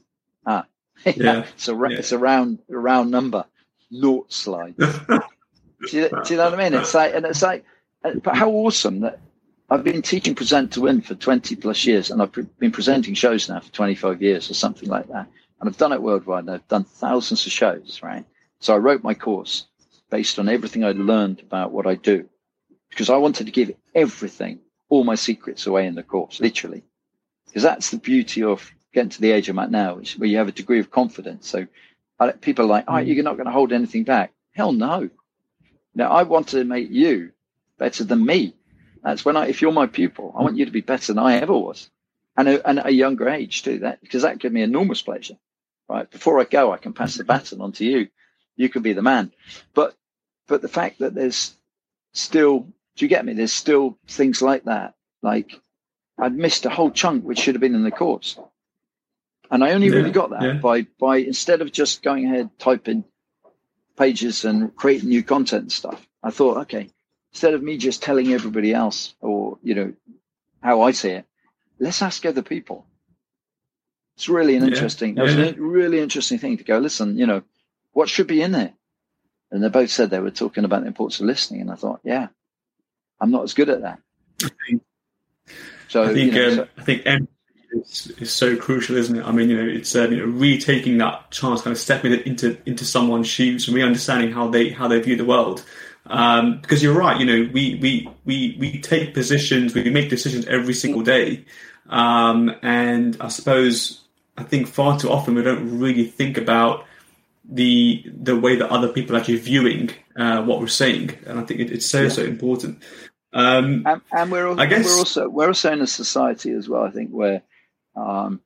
Ah, 0.45 0.65
yeah, 1.05 1.45
it's 1.55 1.67
a 1.67 1.73
yeah. 1.73 1.97
it's 1.97 2.11
a 2.11 2.17
round 2.17 2.59
a 2.69 2.77
round 2.77 3.11
number, 3.11 3.45
naught 3.89 4.31
slides. 4.31 4.77
do, 4.77 5.19
you, 5.91 6.09
do, 6.09 6.21
you, 6.29 6.37
know 6.37 6.49
what 6.49 6.53
I 6.53 6.63
mean? 6.63 6.73
It's 6.73 6.93
like 6.93 7.13
and 7.15 7.25
it's 7.25 7.41
like, 7.41 7.65
Uh, 8.03 8.15
but 8.23 8.35
how 8.35 8.49
awesome 8.49 9.01
that 9.01 9.19
I've 9.69 9.83
been 9.83 10.01
teaching 10.01 10.35
present 10.35 10.73
to 10.73 10.81
win 10.81 11.01
for 11.01 11.15
twenty 11.15 11.55
plus 11.55 11.85
years, 11.85 12.11
and 12.11 12.21
I've 12.21 12.31
been 12.31 12.71
presenting 12.71 13.13
shows 13.13 13.49
now 13.49 13.59
for 13.59 13.71
twenty 13.71 13.95
five 13.95 14.21
years 14.21 14.49
or 14.49 14.53
something 14.53 14.89
like 14.89 15.07
that, 15.07 15.27
and 15.59 15.69
I've 15.69 15.77
done 15.77 15.93
it 15.93 16.01
worldwide. 16.01 16.45
And 16.45 16.51
I've 16.51 16.67
done 16.67 16.83
thousands 16.83 17.45
of 17.45 17.51
shows, 17.51 18.01
right? 18.03 18.25
So 18.59 18.73
I 18.73 18.77
wrote 18.77 19.03
my 19.03 19.13
course 19.13 19.67
based 20.09 20.39
on 20.39 20.49
everything 20.49 20.83
I'd 20.83 20.95
learned 20.97 21.41
about 21.41 21.71
what 21.71 21.85
I 21.85 21.95
do 21.95 22.27
because 22.89 23.09
I 23.09 23.17
wanted 23.17 23.45
to 23.45 23.51
give 23.51 23.71
everything, 23.93 24.59
all 24.89 25.03
my 25.03 25.15
secrets 25.15 25.67
away 25.67 25.85
in 25.87 25.95
the 25.95 26.03
course, 26.03 26.39
literally. 26.39 26.83
Because 27.45 27.63
that's 27.63 27.91
the 27.91 27.97
beauty 27.97 28.43
of 28.43 28.71
getting 28.93 29.09
to 29.09 29.21
the 29.21 29.31
age 29.31 29.49
I'm 29.49 29.59
at 29.59 29.71
now, 29.71 29.99
where 30.17 30.29
you 30.29 30.37
have 30.37 30.47
a 30.47 30.53
degree 30.53 30.79
of 30.79 30.91
confidence. 30.91 31.47
So 31.47 31.67
I, 32.19 32.31
people 32.31 32.65
are 32.65 32.69
like, 32.69 32.85
oh, 32.87 32.93
mm. 32.93 33.07
you're 33.07 33.23
not 33.23 33.35
going 33.35 33.45
to 33.45 33.51
hold 33.51 33.71
anything 33.71 34.03
back. 34.03 34.33
Hell 34.53 34.71
no. 34.71 35.09
Now, 35.93 36.11
I 36.11 36.23
want 36.23 36.49
to 36.49 36.63
make 36.63 36.89
you 36.89 37.31
better 37.77 38.03
than 38.03 38.25
me. 38.25 38.55
That's 39.03 39.23
when 39.23 39.37
I, 39.37 39.47
if 39.47 39.61
you're 39.61 39.71
my 39.71 39.87
pupil, 39.87 40.33
I 40.37 40.41
want 40.41 40.57
you 40.57 40.65
to 40.65 40.71
be 40.71 40.81
better 40.81 41.13
than 41.13 41.23
I 41.23 41.37
ever 41.37 41.53
was. 41.53 41.89
And, 42.35 42.47
a, 42.47 42.69
and 42.69 42.79
at 42.79 42.87
a 42.87 42.93
younger 42.93 43.29
age 43.29 43.63
too, 43.63 43.79
that, 43.79 44.01
because 44.01 44.23
that 44.23 44.39
gives 44.39 44.53
me 44.53 44.61
enormous 44.61 45.01
pleasure, 45.01 45.37
right? 45.89 46.09
Before 46.09 46.39
I 46.39 46.43
go, 46.43 46.71
I 46.71 46.77
can 46.77 46.93
pass 46.93 47.15
the 47.15 47.23
baton 47.23 47.61
on 47.61 47.71
to 47.73 47.85
you 47.85 48.09
you 48.57 48.67
can 48.67 48.81
be 48.81 48.93
the 48.93 49.01
man. 49.01 49.31
But 49.73 49.95
but 50.47 50.61
the 50.61 50.67
fact 50.67 50.99
that 50.99 51.15
there's 51.15 51.55
still 52.13 52.67
do 52.95 53.05
you 53.05 53.07
get 53.07 53.23
me? 53.23 53.33
There's 53.33 53.53
still 53.53 53.97
things 54.07 54.41
like 54.41 54.65
that. 54.65 54.95
Like 55.21 55.61
I'd 56.17 56.35
missed 56.35 56.65
a 56.65 56.69
whole 56.69 56.91
chunk 56.91 57.23
which 57.23 57.39
should 57.39 57.55
have 57.55 57.61
been 57.61 57.75
in 57.75 57.83
the 57.83 57.91
course. 57.91 58.37
And 59.49 59.63
I 59.63 59.71
only 59.71 59.87
yeah, 59.87 59.95
really 59.95 60.11
got 60.11 60.31
that 60.31 60.41
yeah. 60.41 60.53
by 60.53 60.87
by 60.99 61.17
instead 61.17 61.61
of 61.61 61.71
just 61.71 62.03
going 62.03 62.25
ahead 62.25 62.49
typing 62.59 63.05
pages 63.95 64.43
and 64.43 64.75
creating 64.75 65.09
new 65.09 65.23
content 65.23 65.63
and 65.63 65.71
stuff, 65.71 66.05
I 66.21 66.31
thought, 66.31 66.57
okay, 66.63 66.89
instead 67.37 67.53
of 67.53 67.61
me 67.61 67.77
just 67.77 68.01
telling 68.01 68.33
everybody 68.33 68.73
else 68.73 69.13
or, 69.21 69.59
you 69.61 69.75
know, 69.75 69.93
how 70.59 70.81
I 70.81 70.89
see 70.89 71.09
it, 71.09 71.25
let's 71.77 72.01
ask 72.01 72.25
other 72.25 72.41
people. 72.41 72.83
It's 74.15 74.27
really 74.27 74.55
an 74.55 74.67
interesting, 74.67 75.15
yeah, 75.15 75.25
that 75.25 75.35
was 75.35 75.35
a 75.35 75.61
really 75.61 75.99
interesting 75.99 76.39
thing 76.39 76.57
to 76.57 76.63
go, 76.63 76.79
listen, 76.79 77.15
you 77.19 77.27
know, 77.27 77.43
what 77.93 78.09
should 78.09 78.25
be 78.25 78.41
in 78.41 78.53
there? 78.53 78.73
And 79.51 79.63
they 79.63 79.69
both 79.69 79.91
said 79.91 80.09
they 80.09 80.19
were 80.19 80.31
talking 80.31 80.65
about 80.65 80.81
the 80.81 80.87
importance 80.87 81.19
of 81.19 81.27
listening. 81.27 81.61
And 81.61 81.69
I 81.69 81.75
thought, 81.75 81.99
yeah, 82.03 82.29
I'm 83.21 83.29
not 83.29 83.43
as 83.43 83.53
good 83.53 83.69
at 83.69 83.81
that. 83.83 83.99
So 85.89 86.05
I 86.05 86.13
think, 86.15 86.33
you 86.33 86.39
know, 86.39 86.47
um, 86.47 86.55
so, 86.55 86.67
I 86.75 86.81
think 86.81 87.29
is, 87.71 88.13
is 88.17 88.31
so 88.31 88.55
crucial, 88.55 88.97
isn't 88.97 89.15
it? 89.15 89.23
I 89.23 89.31
mean, 89.31 89.51
you 89.51 89.57
know, 89.57 89.73
it's 89.77 89.95
uh, 89.95 90.07
you 90.09 90.17
know, 90.17 90.25
retaking 90.25 90.97
that 90.97 91.29
chance, 91.29 91.61
kind 91.61 91.71
of 91.71 91.79
stepping 91.79 92.13
into 92.13 92.57
into 92.65 92.83
someone's 92.83 93.27
shoes 93.27 93.67
and 93.67 93.75
re-understanding 93.75 94.31
how 94.31 94.47
they 94.47 94.69
how 94.69 94.87
they 94.87 94.99
view 94.99 95.15
the 95.15 95.25
world. 95.25 95.63
Um, 96.09 96.59
because 96.61 96.81
you're 96.81 96.97
right, 96.97 97.19
you 97.19 97.25
know, 97.25 97.49
we 97.51 97.75
we 97.75 98.09
we 98.25 98.55
we 98.59 98.79
take 98.79 99.13
positions, 99.13 99.73
we 99.73 99.89
make 99.89 100.09
decisions 100.09 100.45
every 100.45 100.73
single 100.73 101.01
day, 101.01 101.45
um, 101.89 102.55
and 102.61 103.17
I 103.19 103.27
suppose 103.27 104.01
I 104.37 104.43
think 104.43 104.67
far 104.67 104.99
too 104.99 105.09
often 105.09 105.35
we 105.35 105.43
don't 105.43 105.79
really 105.79 106.05
think 106.05 106.37
about 106.37 106.85
the 107.49 108.03
the 108.05 108.37
way 108.37 108.55
that 108.55 108.69
other 108.69 108.87
people 108.89 109.15
are 109.15 109.19
actually 109.19 109.37
viewing 109.37 109.91
uh, 110.15 110.43
what 110.43 110.59
we're 110.59 110.67
saying, 110.67 111.17
and 111.25 111.39
I 111.39 111.43
think 111.43 111.59
it, 111.59 111.71
it's 111.71 111.85
so 111.85 112.03
yeah. 112.03 112.09
so 112.09 112.23
important. 112.23 112.83
Um, 113.33 113.83
and, 113.85 114.01
and, 114.11 114.31
we're 114.31 114.47
also, 114.47 114.61
I 114.61 114.65
guess 114.65 114.85
we're 114.85 114.97
also 114.97 115.29
we're 115.29 115.47
also 115.47 115.71
in 115.71 115.81
a 115.81 115.87
society 115.87 116.51
as 116.51 116.69
well. 116.69 116.83
I 116.83 116.91
think 116.91 117.11
where 117.11 117.41
um, 117.95 118.41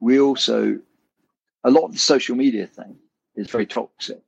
we 0.00 0.20
also 0.20 0.80
a 1.64 1.70
lot 1.70 1.84
of 1.84 1.92
the 1.92 1.98
social 1.98 2.36
media 2.36 2.66
thing 2.66 2.96
is 3.36 3.50
very 3.50 3.66
toxic. 3.66 4.22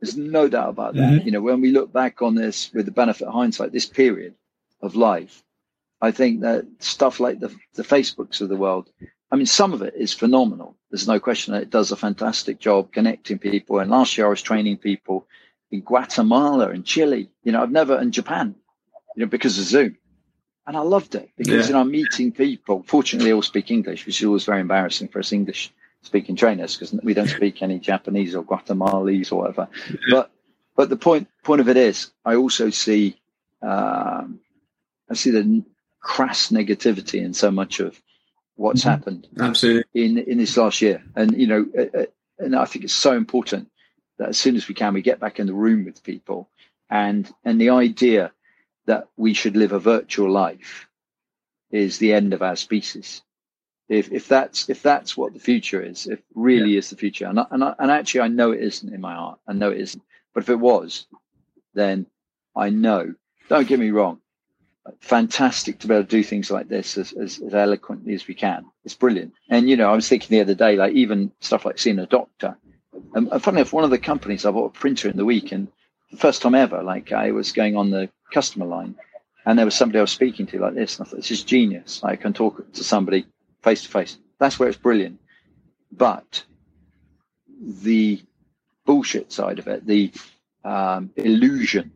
There's 0.00 0.16
no 0.16 0.48
doubt 0.48 0.70
about 0.70 0.94
that. 0.94 1.12
Mm-hmm. 1.12 1.26
You 1.26 1.32
know, 1.32 1.42
when 1.42 1.60
we 1.60 1.70
look 1.70 1.92
back 1.92 2.22
on 2.22 2.34
this 2.34 2.72
with 2.72 2.86
the 2.86 2.92
benefit 2.92 3.26
of 3.28 3.34
hindsight, 3.34 3.72
this 3.72 3.86
period 3.86 4.34
of 4.80 4.96
life, 4.96 5.42
I 6.00 6.10
think 6.10 6.40
that 6.40 6.66
stuff 6.78 7.20
like 7.20 7.40
the 7.40 7.54
the 7.74 7.82
Facebooks 7.82 8.40
of 8.40 8.48
the 8.48 8.56
world 8.56 8.90
I 9.32 9.36
mean, 9.36 9.46
some 9.46 9.72
of 9.72 9.82
it 9.82 9.94
is 9.96 10.12
phenomenal. 10.12 10.76
There's 10.90 11.06
no 11.06 11.20
question 11.20 11.54
that 11.54 11.62
it 11.62 11.70
does 11.70 11.92
a 11.92 11.96
fantastic 11.96 12.58
job 12.58 12.92
connecting 12.92 13.38
people. 13.38 13.78
And 13.78 13.90
last 13.90 14.18
year 14.18 14.26
I 14.26 14.30
was 14.30 14.42
training 14.42 14.78
people 14.78 15.26
in 15.70 15.82
Guatemala 15.82 16.70
and 16.70 16.84
Chile. 16.84 17.30
You 17.44 17.52
know, 17.52 17.62
I've 17.62 17.70
never 17.70 18.00
in 18.00 18.10
Japan, 18.10 18.56
you 19.14 19.24
know, 19.24 19.30
because 19.30 19.56
of 19.58 19.64
Zoom. 19.64 19.96
And 20.66 20.76
I 20.76 20.80
loved 20.80 21.14
it 21.14 21.30
because, 21.36 21.54
yeah. 21.54 21.66
you 21.66 21.72
know, 21.74 21.80
I'm 21.80 21.90
meeting 21.90 22.32
people. 22.32 22.84
Fortunately, 22.86 23.28
they 23.28 23.34
all 23.34 23.42
speak 23.42 23.70
English, 23.70 24.04
which 24.04 24.20
is 24.20 24.26
always 24.26 24.44
very 24.44 24.60
embarrassing 24.60 25.08
for 25.08 25.20
us 25.20 25.32
English 25.32 25.72
speaking 26.02 26.36
trainers 26.36 26.76
because 26.76 26.92
we 27.02 27.14
don't 27.14 27.28
speak 27.28 27.62
any 27.62 27.78
Japanese 27.78 28.34
or 28.34 28.44
Guatemalese 28.44 29.32
or 29.32 29.36
whatever. 29.36 29.68
But 30.10 30.30
but 30.76 30.88
the 30.88 30.96
point 30.96 31.28
point 31.42 31.60
of 31.60 31.68
it 31.68 31.76
is, 31.76 32.10
I 32.24 32.36
also 32.36 32.70
see 32.70 33.16
um, 33.62 34.40
I 35.10 35.14
see 35.14 35.30
the 35.30 35.64
crass 36.00 36.48
negativity 36.48 37.22
in 37.22 37.34
so 37.34 37.50
much 37.50 37.80
of 37.80 38.00
what's 38.56 38.80
mm-hmm. 38.80 38.90
happened 38.90 39.28
absolutely 39.38 39.84
in 39.94 40.18
in 40.18 40.38
this 40.38 40.56
last 40.56 40.80
year 40.80 41.02
and 41.14 41.36
you 41.36 41.46
know 41.46 41.66
uh, 41.78 42.04
and 42.38 42.56
i 42.56 42.64
think 42.64 42.84
it's 42.84 42.94
so 42.94 43.12
important 43.12 43.70
that 44.18 44.30
as 44.30 44.38
soon 44.38 44.56
as 44.56 44.66
we 44.66 44.74
can 44.74 44.94
we 44.94 45.02
get 45.02 45.20
back 45.20 45.38
in 45.38 45.46
the 45.46 45.52
room 45.52 45.84
with 45.84 46.02
people 46.02 46.48
and 46.90 47.30
and 47.44 47.60
the 47.60 47.70
idea 47.70 48.32
that 48.86 49.08
we 49.16 49.34
should 49.34 49.56
live 49.56 49.72
a 49.72 49.78
virtual 49.78 50.30
life 50.30 50.88
is 51.70 51.98
the 51.98 52.12
end 52.12 52.34
of 52.34 52.42
our 52.42 52.56
species. 52.56 53.22
If, 53.90 54.12
if 54.12 54.28
that's 54.28 54.70
if 54.70 54.82
that's 54.82 55.16
what 55.16 55.34
the 55.34 55.40
future 55.40 55.82
is, 55.82 56.06
if 56.06 56.20
really 56.36 56.72
yeah. 56.72 56.78
is 56.78 56.90
the 56.90 56.96
future, 56.96 57.26
and 57.26 57.40
I, 57.40 57.46
and, 57.50 57.64
I, 57.64 57.74
and 57.80 57.90
actually 57.90 58.20
I 58.20 58.28
know 58.28 58.52
it 58.52 58.62
isn't 58.62 58.94
in 58.94 59.00
my 59.00 59.16
heart, 59.16 59.40
I 59.48 59.52
know 59.52 59.72
it 59.72 59.80
isn't. 59.80 60.02
But 60.32 60.44
if 60.44 60.48
it 60.48 60.60
was, 60.60 61.06
then 61.74 62.06
I 62.54 62.70
know. 62.70 63.14
Don't 63.48 63.66
get 63.66 63.80
me 63.80 63.90
wrong, 63.90 64.20
fantastic 65.00 65.80
to 65.80 65.88
be 65.88 65.94
able 65.94 66.04
to 66.04 66.08
do 66.08 66.22
things 66.22 66.52
like 66.52 66.68
this 66.68 66.96
as, 66.98 67.12
as, 67.14 67.40
as 67.40 67.52
eloquently 67.52 68.14
as 68.14 68.28
we 68.28 68.34
can. 68.34 68.64
It's 68.84 68.94
brilliant. 68.94 69.32
And 69.48 69.68
you 69.68 69.76
know, 69.76 69.90
I 69.90 69.96
was 69.96 70.08
thinking 70.08 70.28
the 70.30 70.42
other 70.42 70.54
day, 70.54 70.76
like 70.76 70.92
even 70.94 71.32
stuff 71.40 71.64
like 71.64 71.80
seeing 71.80 71.98
a 71.98 72.06
doctor. 72.06 72.56
And, 73.14 73.26
and 73.32 73.42
funny 73.42 73.58
enough, 73.58 73.72
one 73.72 73.82
of 73.82 73.90
the 73.90 73.98
companies 73.98 74.46
I 74.46 74.52
bought 74.52 74.76
a 74.76 74.78
printer 74.78 75.08
in 75.08 75.16
the 75.16 75.24
week, 75.24 75.50
and 75.50 75.66
the 76.12 76.16
first 76.16 76.42
time 76.42 76.54
ever, 76.54 76.80
like 76.84 77.10
I 77.10 77.32
was 77.32 77.50
going 77.50 77.76
on 77.76 77.90
the 77.90 78.08
customer 78.32 78.66
line, 78.66 78.94
and 79.44 79.58
there 79.58 79.66
was 79.66 79.74
somebody 79.74 79.98
I 79.98 80.02
was 80.02 80.12
speaking 80.12 80.46
to 80.46 80.60
like 80.60 80.74
this, 80.74 80.96
and 80.96 81.08
I 81.08 81.10
thought 81.10 81.16
this 81.16 81.32
is 81.32 81.42
genius. 81.42 82.02
I 82.04 82.14
can 82.14 82.32
talk 82.32 82.72
to 82.72 82.84
somebody 82.84 83.26
face 83.62 83.82
to 83.82 83.88
face. 83.88 84.18
That's 84.38 84.58
where 84.58 84.68
it's 84.68 84.78
brilliant. 84.78 85.20
But 85.92 86.44
the 87.60 88.22
bullshit 88.86 89.32
side 89.32 89.58
of 89.58 89.68
it, 89.68 89.86
the 89.86 90.12
um, 90.64 91.10
illusion 91.16 91.92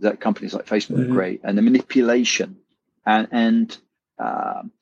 that 0.00 0.20
companies 0.20 0.54
like 0.54 0.66
Facebook 0.66 0.98
mm-hmm. 0.98 1.14
create, 1.14 1.40
and 1.44 1.56
the 1.56 1.62
manipulation, 1.62 2.56
and 3.06 3.28
and 3.30 3.78
um, 4.18 4.72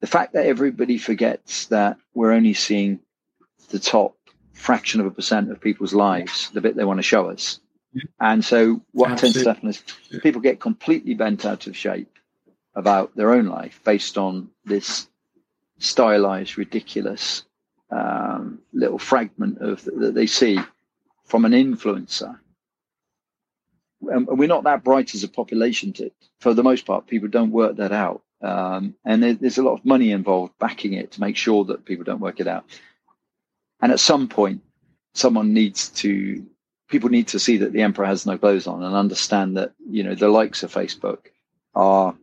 the 0.00 0.06
fact 0.06 0.32
that 0.32 0.46
everybody 0.46 0.98
forgets 0.98 1.66
that 1.66 1.96
we're 2.14 2.32
only 2.32 2.54
seeing 2.54 3.00
the 3.70 3.78
top 3.78 4.16
fraction 4.52 5.00
of 5.00 5.06
a 5.06 5.10
percent 5.10 5.50
of 5.50 5.60
people's 5.60 5.94
lives, 5.94 6.50
the 6.50 6.60
bit 6.60 6.76
they 6.76 6.84
want 6.84 6.98
to 6.98 7.02
show 7.02 7.30
us. 7.30 7.60
And 8.20 8.44
so 8.44 8.80
what 8.92 9.10
Absolutely. 9.10 9.42
tends 9.42 9.44
to 9.44 9.52
happen 9.52 9.68
is 9.68 10.20
people 10.22 10.40
get 10.40 10.60
completely 10.60 11.14
bent 11.14 11.44
out 11.44 11.66
of 11.66 11.76
shape 11.76 12.18
about 12.74 13.14
their 13.16 13.32
own 13.32 13.46
life 13.46 13.80
based 13.84 14.16
on 14.16 14.50
this 14.64 15.08
stylized, 15.80 16.56
ridiculous 16.56 17.42
um, 17.90 18.60
little 18.72 18.98
fragment 18.98 19.58
of 19.58 19.84
that 19.84 20.14
they 20.14 20.26
see 20.26 20.58
from 21.24 21.44
an 21.44 21.52
influencer. 21.52 22.38
And 24.02 24.26
we're 24.26 24.48
not 24.48 24.64
that 24.64 24.84
bright 24.84 25.14
as 25.14 25.24
a 25.24 25.28
population. 25.28 25.92
To, 25.94 26.10
for 26.38 26.54
the 26.54 26.62
most 26.62 26.86
part, 26.86 27.06
people 27.06 27.28
don't 27.28 27.50
work 27.50 27.76
that 27.76 27.92
out. 27.92 28.22
Um, 28.40 28.94
and 29.04 29.22
there's 29.22 29.58
a 29.58 29.62
lot 29.62 29.78
of 29.78 29.84
money 29.84 30.12
involved 30.12 30.54
backing 30.58 30.94
it 30.94 31.12
to 31.12 31.20
make 31.20 31.36
sure 31.36 31.64
that 31.66 31.84
people 31.84 32.04
don't 32.04 32.20
work 32.20 32.40
it 32.40 32.46
out. 32.46 32.64
And 33.82 33.92
at 33.92 34.00
some 34.00 34.28
point, 34.28 34.62
someone 35.12 35.52
needs 35.52 35.88
to, 35.90 36.46
people 36.88 37.10
need 37.10 37.28
to 37.28 37.38
see 37.38 37.58
that 37.58 37.72
the 37.72 37.82
emperor 37.82 38.06
has 38.06 38.24
no 38.24 38.38
clothes 38.38 38.66
on 38.66 38.82
and 38.82 38.94
understand 38.94 39.56
that, 39.56 39.72
you 39.88 40.02
know, 40.02 40.14
the 40.14 40.28
likes 40.28 40.62
of 40.62 40.72
Facebook 40.72 41.18
are 41.74 42.14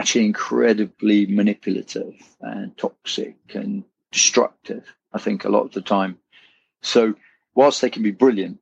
actually 0.00 0.24
incredibly 0.24 1.26
manipulative 1.26 2.14
and 2.40 2.74
toxic 2.78 3.36
and 3.52 3.84
destructive, 4.10 4.82
I 5.12 5.18
think, 5.18 5.44
a 5.44 5.50
lot 5.50 5.64
of 5.66 5.72
the 5.72 5.82
time. 5.82 6.18
So, 6.80 7.14
whilst 7.54 7.82
they 7.82 7.90
can 7.90 8.02
be 8.02 8.10
brilliant, 8.10 8.58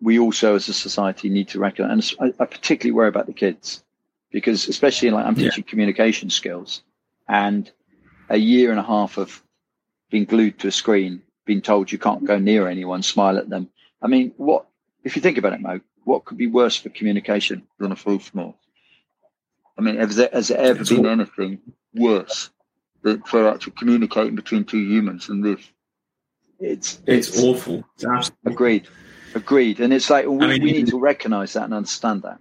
we 0.00 0.18
also 0.18 0.54
as 0.54 0.66
a 0.70 0.72
society 0.72 1.28
need 1.28 1.48
to 1.48 1.58
recognize, 1.58 2.14
and 2.18 2.32
I, 2.40 2.42
I 2.42 2.46
particularly 2.46 2.96
worry 2.96 3.08
about 3.08 3.26
the 3.26 3.34
kids 3.34 3.84
because, 4.30 4.66
especially 4.66 5.10
like 5.10 5.26
I'm 5.26 5.34
teaching 5.34 5.64
yeah. 5.66 5.70
communication 5.70 6.30
skills, 6.30 6.82
and 7.28 7.70
a 8.30 8.38
year 8.38 8.70
and 8.70 8.80
a 8.80 8.82
half 8.94 9.18
of 9.18 9.42
being 10.10 10.24
glued 10.24 10.58
to 10.60 10.68
a 10.68 10.72
screen, 10.72 11.20
being 11.44 11.60
told 11.60 11.92
you 11.92 11.98
can't 11.98 12.24
go 12.24 12.38
near 12.38 12.66
anyone, 12.66 13.02
smile 13.02 13.36
at 13.36 13.50
them. 13.50 13.68
I 14.00 14.06
mean, 14.06 14.32
what 14.38 14.64
if 15.04 15.16
you 15.16 15.20
think 15.20 15.36
about 15.36 15.52
it, 15.52 15.60
Mo? 15.60 15.80
What 16.04 16.24
could 16.24 16.38
be 16.38 16.46
worse 16.46 16.76
for 16.76 16.88
communication 16.88 17.66
than 17.78 17.92
a 17.92 17.96
full 17.96 18.20
smile? 18.20 18.56
I 19.78 19.82
mean, 19.82 19.96
has 19.96 20.16
there, 20.16 20.28
has 20.32 20.48
there 20.48 20.58
ever 20.58 20.80
it's 20.80 20.90
been 20.90 21.06
all... 21.06 21.12
anything 21.12 21.60
worse 21.94 22.50
than 23.02 23.22
for 23.22 23.48
actually 23.48 23.74
communicating 23.78 24.34
between 24.34 24.64
two 24.64 24.78
humans 24.78 25.28
than 25.28 25.42
this? 25.42 25.60
It's 26.58 27.00
it's, 27.06 27.28
it's 27.28 27.42
awful. 27.42 27.84
It's 28.00 28.32
agreed, 28.44 28.88
agreed. 29.34 29.78
And 29.80 29.92
it's 29.92 30.10
like 30.10 30.26
we, 30.26 30.44
I 30.44 30.48
mean, 30.48 30.62
we 30.62 30.72
need 30.72 30.88
to 30.88 30.98
recognise 30.98 31.52
that 31.52 31.64
and 31.64 31.74
understand 31.74 32.22
that. 32.22 32.38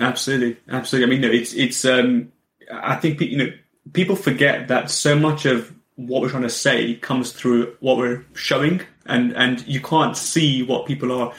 Absolutely, 0.00 0.56
absolutely. 0.68 1.06
I 1.06 1.10
mean, 1.10 1.20
no, 1.20 1.32
it's 1.32 1.52
it's. 1.54 1.84
Um, 1.84 2.32
I 2.72 2.96
think 2.96 3.20
you 3.20 3.36
know 3.36 3.52
people 3.92 4.16
forget 4.16 4.68
that 4.68 4.90
so 4.90 5.14
much 5.14 5.44
of 5.44 5.72
what 5.94 6.22
we're 6.22 6.30
trying 6.30 6.42
to 6.42 6.50
say 6.50 6.94
comes 6.94 7.32
through 7.32 7.76
what 7.78 7.98
we're 7.98 8.24
showing, 8.34 8.80
and 9.06 9.32
and 9.36 9.64
you 9.68 9.80
can't 9.80 10.16
see 10.16 10.64
what 10.64 10.86
people 10.86 11.12
are 11.12 11.32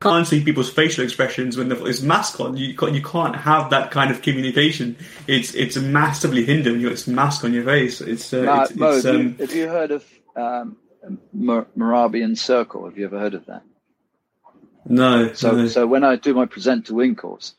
can't 0.00 0.26
see 0.26 0.42
people's 0.42 0.72
facial 0.72 1.04
expressions 1.04 1.58
when 1.58 1.68
there's 1.68 2.02
mask 2.02 2.40
on. 2.40 2.56
You 2.56 2.74
can't, 2.74 2.94
you 2.94 3.02
can't 3.02 3.36
have 3.36 3.68
that 3.68 3.90
kind 3.90 4.10
of 4.10 4.22
communication. 4.22 4.96
It's 5.26 5.54
it's 5.54 5.76
massively 5.76 6.44
hindered 6.44 6.72
when 6.72 6.80
you 6.80 6.88
got 6.88 6.94
this 6.94 7.06
mask 7.06 7.44
on 7.44 7.52
your 7.52 7.64
face. 7.64 8.00
It's, 8.00 8.32
uh, 8.32 8.62
it's, 8.62 8.74
Mo, 8.76 8.92
it's 8.92 9.04
um, 9.04 9.16
have, 9.16 9.26
you, 9.26 9.36
have, 9.38 9.54
you, 9.54 9.68
heard 9.68 9.90
of 9.90 10.04
um, 10.36 12.34
Circle? 12.34 12.86
Have 12.86 12.96
you 12.96 13.04
ever 13.04 13.18
heard 13.18 13.34
of 13.34 13.44
that? 13.46 13.62
No. 14.86 15.34
So 15.34 15.52
no. 15.52 15.66
so 15.68 15.86
when 15.86 16.02
I 16.02 16.16
do 16.16 16.32
my 16.32 16.46
present 16.46 16.86
to 16.86 16.94
win 16.94 17.14
course, 17.14 17.54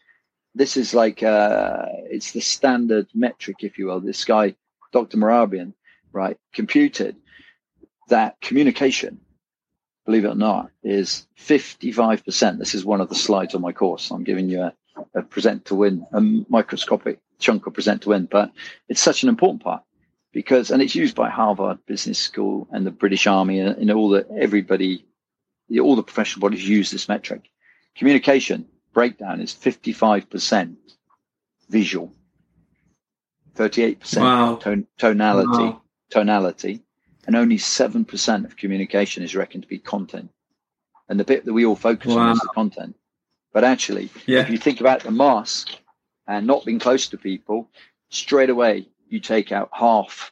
this 0.56 0.78
is 0.78 0.96
like 0.96 1.22
uh, 1.22 1.86
it's 2.10 2.32
the 2.32 2.42
standard 2.42 3.08
metric, 3.14 3.58
if 3.60 3.78
you 3.78 3.86
will. 3.86 4.00
This 4.00 4.26
guy, 4.26 4.56
Dr. 4.92 5.18
Mehrabian, 5.18 5.74
right, 6.12 6.38
computed 6.54 7.18
that 8.08 8.42
communication 8.42 9.20
believe 10.06 10.26
it 10.26 10.30
or 10.30 10.36
not, 10.36 10.72
is 10.84 11.28
55%. 11.40 12.58
This 12.58 12.76
is 12.76 12.86
one 12.86 13.02
of 13.02 13.10
the 13.10 13.16
slides 13.16 13.56
on 13.56 13.62
my 13.62 13.72
course. 13.72 14.12
I'm 14.12 14.24
giving 14.24 14.50
you 14.50 14.62
a, 14.62 14.74
a 15.16 15.22
present 15.22 15.66
to 15.66 15.76
win, 15.76 16.06
a 16.12 16.22
microscopic 16.22 17.20
chunk 17.40 17.68
of 17.68 17.74
present 17.74 18.04
to 18.04 18.10
win, 18.10 18.28
but 18.30 18.52
it's 18.88 19.02
such 19.02 19.24
an 19.24 19.30
important 19.30 19.64
part 19.64 19.84
because, 20.32 20.72
and 20.72 20.82
it's 20.82 20.96
used 20.96 21.16
by 21.16 21.30
Harvard 21.30 21.86
Business 21.86 22.20
School 22.20 22.68
and 22.72 22.86
the 22.86 22.92
British 22.92 23.28
Army 23.28 23.60
and, 23.60 23.78
and 23.78 23.92
all 23.92 24.10
the, 24.10 24.26
everybody, 24.40 25.06
all 25.80 25.96
the 25.96 26.04
professional 26.04 26.42
bodies 26.42 26.68
use 26.68 26.92
this 26.92 27.10
metric. 27.10 27.50
Communication 27.96 28.68
breakdown 28.94 29.42
is 29.42 29.54
55% 29.54 30.76
visual, 31.70 32.14
38% 33.56 34.22
wow. 34.22 34.56
ton, 34.56 34.88
tonality, 34.98 35.50
wow. 35.50 35.82
tonality, 36.10 36.84
and 37.28 37.36
only 37.36 37.58
7% 37.58 38.46
of 38.46 38.58
communication 38.58 39.24
is 39.24 39.36
reckoned 39.36 39.64
to 39.64 39.70
be 39.70 39.80
content. 39.80 40.30
And 41.10 41.20
the 41.20 41.24
bit 41.24 41.46
that 41.46 41.54
we 41.54 41.66
all 41.66 41.76
focus 41.76 42.14
wow. 42.14 42.30
on 42.30 42.32
is 42.34 42.40
the 42.40 42.50
content. 42.50 42.96
But 43.54 43.64
actually, 43.64 44.10
yeah. 44.26 44.40
if 44.40 44.50
you 44.50 44.58
think 44.58 44.80
about 44.80 45.02
the 45.02 45.12
mask 45.12 45.70
and 46.28 46.48
not 46.48 46.66
being 46.66 46.80
close 46.80 47.10
to 47.10 47.18
people, 47.18 47.70
straight 48.10 48.50
away 48.50 48.88
you 49.10 49.20
take 49.20 49.52
out 49.52 49.70
half, 49.74 50.32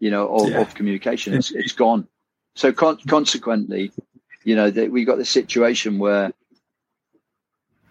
you 0.00 0.10
know, 0.10 0.28
of, 0.28 0.50
yeah. 0.50 0.60
of 0.60 0.74
communication. 0.74 1.34
It's, 1.34 1.52
it's 1.52 1.72
gone. 1.72 2.08
So 2.56 2.72
con- 2.72 2.98
consequently, 3.06 3.92
you 4.44 4.56
know, 4.56 4.70
that 4.70 4.90
we 4.90 5.04
got 5.04 5.18
the 5.18 5.24
situation 5.24 5.98
where 5.98 6.32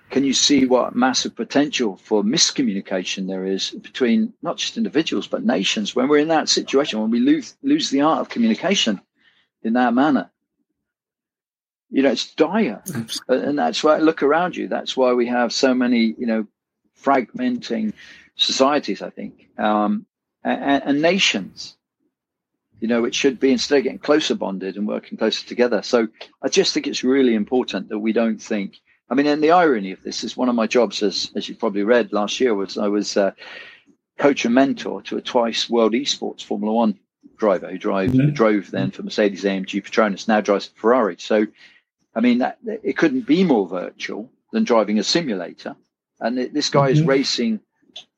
can 0.09 0.23
you 0.23 0.33
see 0.33 0.65
what 0.65 0.95
massive 0.95 1.35
potential 1.35 1.97
for 1.97 2.23
miscommunication 2.23 3.27
there 3.27 3.45
is 3.45 3.71
between 3.71 4.33
not 4.41 4.57
just 4.57 4.77
individuals 4.77 5.27
but 5.27 5.43
nations? 5.43 5.95
When 5.95 6.07
we're 6.07 6.19
in 6.19 6.29
that 6.29 6.49
situation 6.49 6.99
when 6.99 7.11
we 7.11 7.19
lose 7.19 7.55
lose 7.63 7.89
the 7.89 8.01
art 8.01 8.21
of 8.21 8.29
communication 8.29 9.01
in 9.63 9.73
that 9.73 9.93
manner 9.93 10.29
you 11.89 12.03
know 12.03 12.11
it's 12.11 12.33
dire. 12.35 12.83
And 13.27 13.57
that's 13.57 13.83
why 13.83 13.97
look 13.97 14.23
around 14.23 14.55
you. 14.55 14.67
That's 14.67 14.95
why 14.95 15.13
we 15.13 15.27
have 15.27 15.51
so 15.51 15.73
many 15.73 16.15
you 16.17 16.27
know 16.27 16.47
fragmenting 17.01 17.93
societies 18.35 19.01
i 19.01 19.09
think 19.09 19.47
um, 19.57 20.05
and, 20.43 20.83
and 20.83 21.01
nations 21.01 21.77
you 22.79 22.87
know, 22.87 23.05
it 23.05 23.13
should 23.13 23.39
be 23.39 23.51
instead 23.51 23.79
of 23.79 23.83
getting 23.83 23.99
closer 23.99 24.35
bonded 24.35 24.77
and 24.77 24.87
working 24.87 25.17
closer 25.17 25.45
together. 25.45 25.81
So 25.81 26.07
I 26.41 26.47
just 26.47 26.73
think 26.73 26.87
it's 26.87 27.03
really 27.03 27.35
important 27.35 27.89
that 27.89 27.99
we 27.99 28.13
don't 28.13 28.41
think 28.41 28.77
I 29.09 29.15
mean, 29.15 29.25
and 29.25 29.43
the 29.43 29.51
irony 29.51 29.91
of 29.91 30.03
this 30.03 30.23
is 30.23 30.37
one 30.37 30.49
of 30.49 30.55
my 30.55 30.67
jobs, 30.67 31.01
as 31.01 31.31
as 31.35 31.49
you 31.49 31.55
probably 31.55 31.83
read 31.83 32.13
last 32.13 32.39
year, 32.39 32.53
was 32.53 32.77
I 32.77 32.87
was 32.87 33.17
uh, 33.17 33.31
coach 34.17 34.45
and 34.45 34.53
mentor 34.53 35.01
to 35.03 35.17
a 35.17 35.21
twice 35.21 35.69
world 35.69 35.93
esports 35.93 36.43
Formula 36.43 36.73
One 36.73 36.99
driver 37.37 37.69
who 37.69 37.77
drive, 37.77 38.11
mm-hmm. 38.11 38.33
drove 38.33 38.69
then 38.69 38.91
for 38.91 39.01
Mercedes 39.03 39.43
AMG 39.43 39.83
Petronas, 39.83 40.27
now 40.27 40.41
drives 40.41 40.67
for 40.67 40.79
Ferrari. 40.79 41.15
So, 41.17 41.47
I 42.13 42.19
mean, 42.19 42.39
that, 42.39 42.59
it 42.83 42.97
couldn't 42.97 43.25
be 43.25 43.43
more 43.43 43.67
virtual 43.67 44.29
than 44.51 44.63
driving 44.63 44.99
a 44.99 45.03
simulator. 45.03 45.75
And 46.19 46.37
it, 46.37 46.53
this 46.53 46.69
guy 46.69 46.91
mm-hmm. 46.91 46.99
is 46.99 47.03
racing 47.03 47.59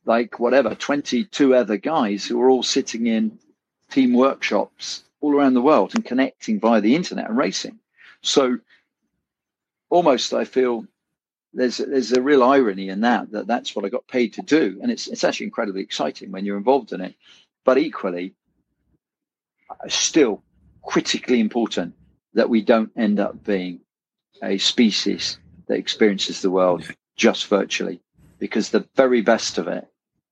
like 0.05 0.39
whatever, 0.39 0.73
22 0.73 1.53
other 1.55 1.77
guys 1.77 2.26
who 2.26 2.41
are 2.41 2.49
all 2.49 2.63
sitting 2.63 3.05
in 3.05 3.38
team 3.91 4.13
workshops 4.13 5.03
all 5.22 5.35
around 5.35 5.53
the 5.53 5.61
world 5.61 5.93
and 5.93 6.03
connecting 6.03 6.59
via 6.59 6.81
the 6.81 6.95
internet 6.95 7.30
and 7.30 7.38
racing. 7.38 7.77
So 8.23 8.57
almost 9.91 10.34
I 10.34 10.45
feel 10.45 10.85
there's 11.53 11.77
there's 11.77 12.13
a 12.13 12.22
real 12.22 12.41
irony 12.41 12.89
in 12.89 13.01
that 13.01 13.31
that 13.31 13.45
that's 13.45 13.76
what 13.76 13.85
I 13.85 13.89
got 13.89 14.07
paid 14.07 14.34
to 14.34 14.41
do, 14.41 14.80
and 14.81 14.91
it's 14.91 15.07
it's 15.07 15.23
actually 15.23 15.47
incredibly 15.47 15.81
exciting 15.81 16.31
when 16.31 16.45
you're 16.45 16.57
involved 16.57 16.93
in 16.93 17.01
it. 17.01 17.15
But 17.63 17.77
equally, 17.77 18.34
uh, 19.69 19.88
still 19.88 20.41
critically 20.81 21.39
important 21.39 21.93
that 22.34 22.49
we 22.49 22.61
don't 22.61 22.91
end 22.95 23.19
up 23.19 23.43
being 23.43 23.81
a 24.41 24.57
species 24.57 25.38
that 25.68 25.77
experiences 25.77 26.41
the 26.41 26.49
world 26.49 26.84
just 27.15 27.47
virtually 27.47 28.01
because 28.39 28.69
the 28.69 28.88
very 28.95 29.22
best 29.22 29.59
of 29.59 29.68
it 29.68 29.88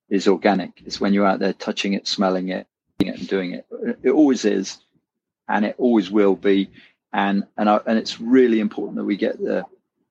is 0.09 0.27
organic. 0.27 0.81
It's 0.85 0.99
when 0.99 1.13
you're 1.13 1.27
out 1.27 1.39
there 1.39 1.53
touching 1.53 1.93
it, 1.93 2.07
smelling 2.07 2.49
it, 2.49 2.65
and 2.99 3.27
doing 3.27 3.53
it. 3.53 3.65
It 4.01 4.09
always 4.09 4.45
is, 4.45 4.79
and 5.47 5.65
it 5.65 5.75
always 5.77 6.09
will 6.09 6.35
be. 6.35 6.71
And 7.11 7.45
and 7.57 7.69
I, 7.69 7.79
and 7.85 7.97
it's 7.97 8.21
really 8.21 8.59
important 8.59 8.97
that 8.97 9.05
we 9.05 9.17
get 9.17 9.39
the 9.39 9.65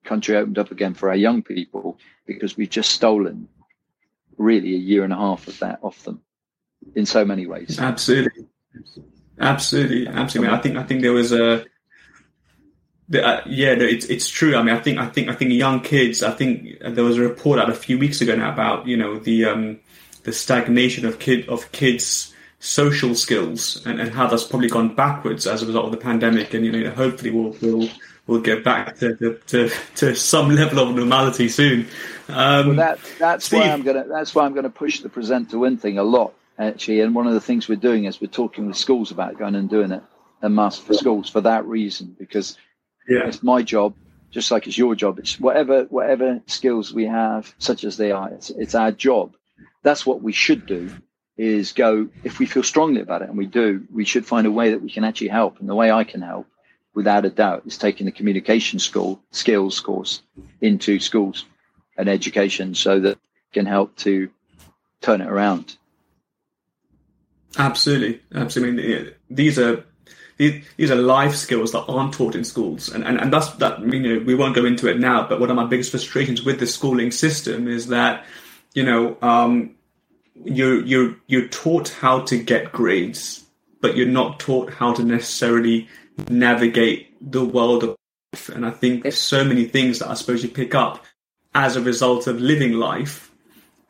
country 0.04 0.36
opened 0.36 0.58
up 0.58 0.70
again 0.70 0.94
for 0.94 1.10
our 1.10 1.16
young 1.16 1.42
people 1.42 1.98
because 2.26 2.56
we've 2.56 2.70
just 2.70 2.90
stolen 2.90 3.48
really 4.36 4.74
a 4.74 4.78
year 4.78 5.04
and 5.04 5.12
a 5.12 5.16
half 5.16 5.46
of 5.48 5.58
that 5.60 5.78
off 5.82 6.02
them 6.04 6.22
in 6.94 7.06
so 7.06 7.24
many 7.24 7.46
ways. 7.46 7.78
Absolutely, 7.78 8.46
absolutely, 9.38 10.08
absolutely. 10.08 10.54
I 10.54 10.60
think 10.60 10.76
I 10.76 10.82
think 10.82 11.02
there 11.02 11.12
was 11.12 11.32
a. 11.32 11.64
The, 13.10 13.26
uh, 13.26 13.40
yeah, 13.46 13.70
it's 13.70 14.04
it's 14.06 14.28
true. 14.28 14.54
I 14.54 14.62
mean, 14.62 14.74
I 14.74 14.80
think 14.80 14.98
I 14.98 15.06
think 15.06 15.28
I 15.28 15.34
think 15.34 15.52
young 15.52 15.80
kids. 15.80 16.22
I 16.22 16.32
think 16.32 16.78
there 16.80 17.04
was 17.04 17.16
a 17.16 17.22
report 17.22 17.58
out 17.58 17.70
a 17.70 17.74
few 17.74 17.98
weeks 17.98 18.20
ago 18.20 18.36
now 18.36 18.52
about 18.52 18.86
you 18.86 18.96
know 18.96 19.18
the 19.18 19.46
um, 19.46 19.80
the 20.24 20.32
stagnation 20.32 21.06
of 21.06 21.18
kid 21.18 21.48
of 21.48 21.72
kids 21.72 22.34
social 22.60 23.14
skills 23.14 23.84
and, 23.86 24.00
and 24.00 24.10
how 24.10 24.26
that's 24.26 24.44
probably 24.44 24.68
gone 24.68 24.94
backwards 24.94 25.46
as 25.46 25.62
a 25.62 25.66
result 25.66 25.86
of 25.86 25.90
the 25.92 25.98
pandemic. 25.98 26.54
And 26.54 26.64
you 26.64 26.72
know, 26.72 26.90
hopefully 26.90 27.30
we'll 27.30 27.56
we'll 27.60 27.88
we'll 28.26 28.40
get 28.40 28.64
back 28.64 28.98
to 28.98 29.38
to, 29.46 29.70
to 29.96 30.14
some 30.14 30.54
level 30.54 30.78
of 30.80 30.94
normality 30.94 31.48
soon. 31.48 31.86
Um, 32.28 32.68
well, 32.68 32.76
that 32.76 32.98
that's 33.18 33.46
Steve. 33.46 33.60
why 33.60 33.70
I'm 33.70 33.82
gonna 33.82 34.04
that's 34.08 34.34
why 34.34 34.44
I'm 34.44 34.54
gonna 34.54 34.70
push 34.70 35.00
the 35.00 35.08
present 35.08 35.50
to 35.50 35.58
win 35.58 35.76
thing 35.76 35.98
a 35.98 36.04
lot 36.04 36.34
actually. 36.58 37.00
And 37.00 37.14
one 37.14 37.26
of 37.26 37.34
the 37.34 37.40
things 37.40 37.68
we're 37.68 37.76
doing 37.76 38.04
is 38.04 38.20
we're 38.20 38.26
talking 38.28 38.66
with 38.66 38.76
schools 38.76 39.10
about 39.10 39.38
going 39.38 39.54
and 39.54 39.70
doing 39.70 39.92
it 39.92 40.02
a 40.42 40.48
must 40.48 40.82
for 40.82 40.94
schools 40.94 41.28
for 41.28 41.40
that 41.40 41.64
reason 41.66 42.14
because 42.18 42.56
yeah. 43.08 43.26
it's 43.26 43.42
my 43.42 43.62
job 43.62 43.94
just 44.30 44.50
like 44.50 44.66
it's 44.66 44.78
your 44.78 44.94
job 44.94 45.18
it's 45.18 45.40
whatever 45.40 45.84
whatever 45.84 46.40
skills 46.46 46.92
we 46.92 47.06
have 47.06 47.52
such 47.58 47.84
as 47.84 47.96
they 47.96 48.12
are 48.12 48.30
it's, 48.30 48.50
it's 48.50 48.74
our 48.74 48.92
job 48.92 49.34
that's 49.82 50.06
what 50.06 50.22
we 50.22 50.32
should 50.32 50.66
do 50.66 50.90
is 51.38 51.72
go 51.72 52.08
if 52.24 52.40
we 52.40 52.46
feel 52.46 52.64
strongly 52.64 53.00
about 53.00 53.22
it 53.22 53.28
and 53.28 53.38
we 53.38 53.46
do 53.46 53.86
we 53.92 54.04
should 54.04 54.26
find 54.26 54.46
a 54.46 54.50
way 54.50 54.70
that 54.70 54.82
we 54.82 54.90
can 54.90 55.04
actually 55.04 55.28
help. 55.28 55.60
And 55.60 55.68
the 55.68 55.74
way 55.74 55.90
i 55.90 56.04
can 56.04 56.20
help 56.20 56.46
without 56.94 57.24
a 57.24 57.30
doubt 57.30 57.62
is 57.64 57.78
taking 57.78 58.06
the 58.06 58.12
communication 58.12 58.78
school 58.80 59.20
skills 59.30 59.78
course 59.78 60.20
into 60.60 60.98
schools 60.98 61.44
and 61.96 62.08
education 62.08 62.74
so 62.74 62.98
that 63.00 63.18
can 63.52 63.66
help 63.66 63.96
to 63.96 64.28
turn 65.00 65.20
it 65.20 65.28
around. 65.28 65.76
Absolutely. 67.56 68.20
Absolutely. 68.34 69.14
These 69.30 69.58
are 69.58 69.84
these, 70.36 70.90
are 70.90 70.94
life 70.94 71.34
skills 71.34 71.72
that 71.72 71.84
aren't 71.86 72.14
taught 72.14 72.36
in 72.36 72.44
schools. 72.44 72.88
And, 72.88 73.04
and 73.04 73.20
and 73.20 73.32
that's 73.32 73.50
that 73.54 73.80
you 73.80 74.00
know 74.00 74.24
we 74.24 74.34
won't 74.34 74.54
go 74.54 74.64
into 74.64 74.88
it 74.88 74.98
now 74.98 75.26
but 75.28 75.40
one 75.40 75.50
of 75.50 75.56
my 75.56 75.66
biggest 75.66 75.90
frustrations 75.92 76.42
with 76.42 76.58
the 76.58 76.66
schooling 76.66 77.10
system 77.10 77.68
is 77.68 77.88
that 77.88 78.24
you 78.74 78.84
know 78.84 79.16
um, 79.22 79.74
you're 80.44 80.84
you're 80.84 81.16
you're 81.26 81.48
taught 81.48 81.88
how 81.90 82.20
to 82.20 82.38
get 82.38 82.72
grades, 82.72 83.44
but 83.80 83.96
you're 83.96 84.06
not 84.06 84.40
taught 84.40 84.72
how 84.72 84.92
to 84.94 85.02
necessarily 85.02 85.88
navigate 86.28 87.14
the 87.20 87.44
world 87.44 87.84
of 87.84 87.96
life. 88.32 88.48
And 88.48 88.66
I 88.66 88.70
think 88.70 89.02
there's 89.02 89.18
so 89.18 89.44
many 89.44 89.64
things 89.64 89.98
that 89.98 90.10
I 90.10 90.14
suppose 90.14 90.42
you 90.42 90.48
pick 90.48 90.74
up 90.74 91.04
as 91.54 91.76
a 91.76 91.80
result 91.80 92.26
of 92.26 92.40
living 92.40 92.72
life. 92.72 93.30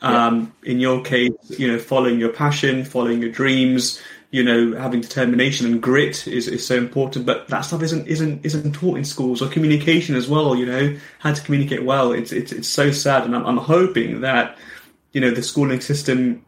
Um, 0.01 0.53
yeah. 0.63 0.71
In 0.73 0.81
your 0.81 1.03
case, 1.03 1.33
you 1.49 1.67
know, 1.67 1.79
following 1.79 2.21
your 2.21 2.33
passion, 2.33 2.85
following 2.85 3.21
your 3.21 3.33
dreams, 3.33 4.01
you 4.31 4.45
know, 4.45 4.77
having 4.77 5.01
determination 5.01 5.67
and 5.67 5.83
grit 5.83 6.29
is, 6.29 6.47
is 6.47 6.65
so 6.67 6.77
important. 6.77 7.27
But 7.27 7.49
that 7.49 7.63
stuff 7.63 7.83
isn't 7.83 8.07
isn't 8.07 8.45
isn't 8.45 8.73
taught 8.75 8.99
in 8.99 9.05
schools 9.05 9.43
or 9.43 9.49
communication 9.49 10.15
as 10.15 10.29
well. 10.29 10.55
You 10.55 10.67
know, 10.67 10.97
how 11.19 11.33
to 11.33 11.43
communicate 11.43 11.85
well. 11.85 12.13
It's 12.13 12.33
it's 12.33 12.53
it's 12.53 12.69
so 12.69 12.93
sad, 12.93 13.25
and 13.25 13.35
I'm, 13.35 13.45
I'm 13.47 13.57
hoping 13.57 14.21
that 14.21 14.57
you 15.13 15.21
know 15.21 15.31
the 15.31 15.43
schooling 15.43 15.81
system 15.81 16.45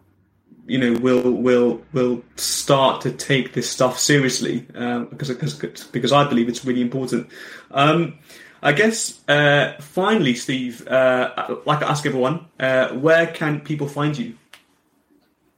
you 0.67 0.79
know 0.79 0.99
will 1.01 1.33
will 1.33 1.83
will 1.93 2.23
start 2.37 3.01
to 3.03 3.11
take 3.11 3.55
this 3.55 3.69
stuff 3.69 3.99
seriously 3.99 4.67
um, 4.75 5.07
because 5.07 5.29
because 5.29 5.85
because 5.85 6.13
I 6.13 6.29
believe 6.29 6.49
it's 6.49 6.65
really 6.65 6.81
important. 6.81 7.29
Um, 7.71 8.19
I 8.63 8.73
guess 8.73 9.19
uh, 9.27 9.75
finally, 9.81 10.35
Steve, 10.35 10.87
uh, 10.87 11.57
like 11.65 11.83
I 11.83 11.89
ask 11.89 12.05
everyone, 12.05 12.45
uh, 12.59 12.91
where 12.91 13.27
can 13.27 13.61
people 13.61 13.89
find 13.89 14.15
you? 14.17 14.35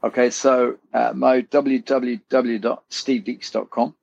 Okay, 0.05 0.31
so 0.31 0.77
uh, 0.95 1.13
my 1.15 1.43
www.stevedeeks.com. 1.43 3.95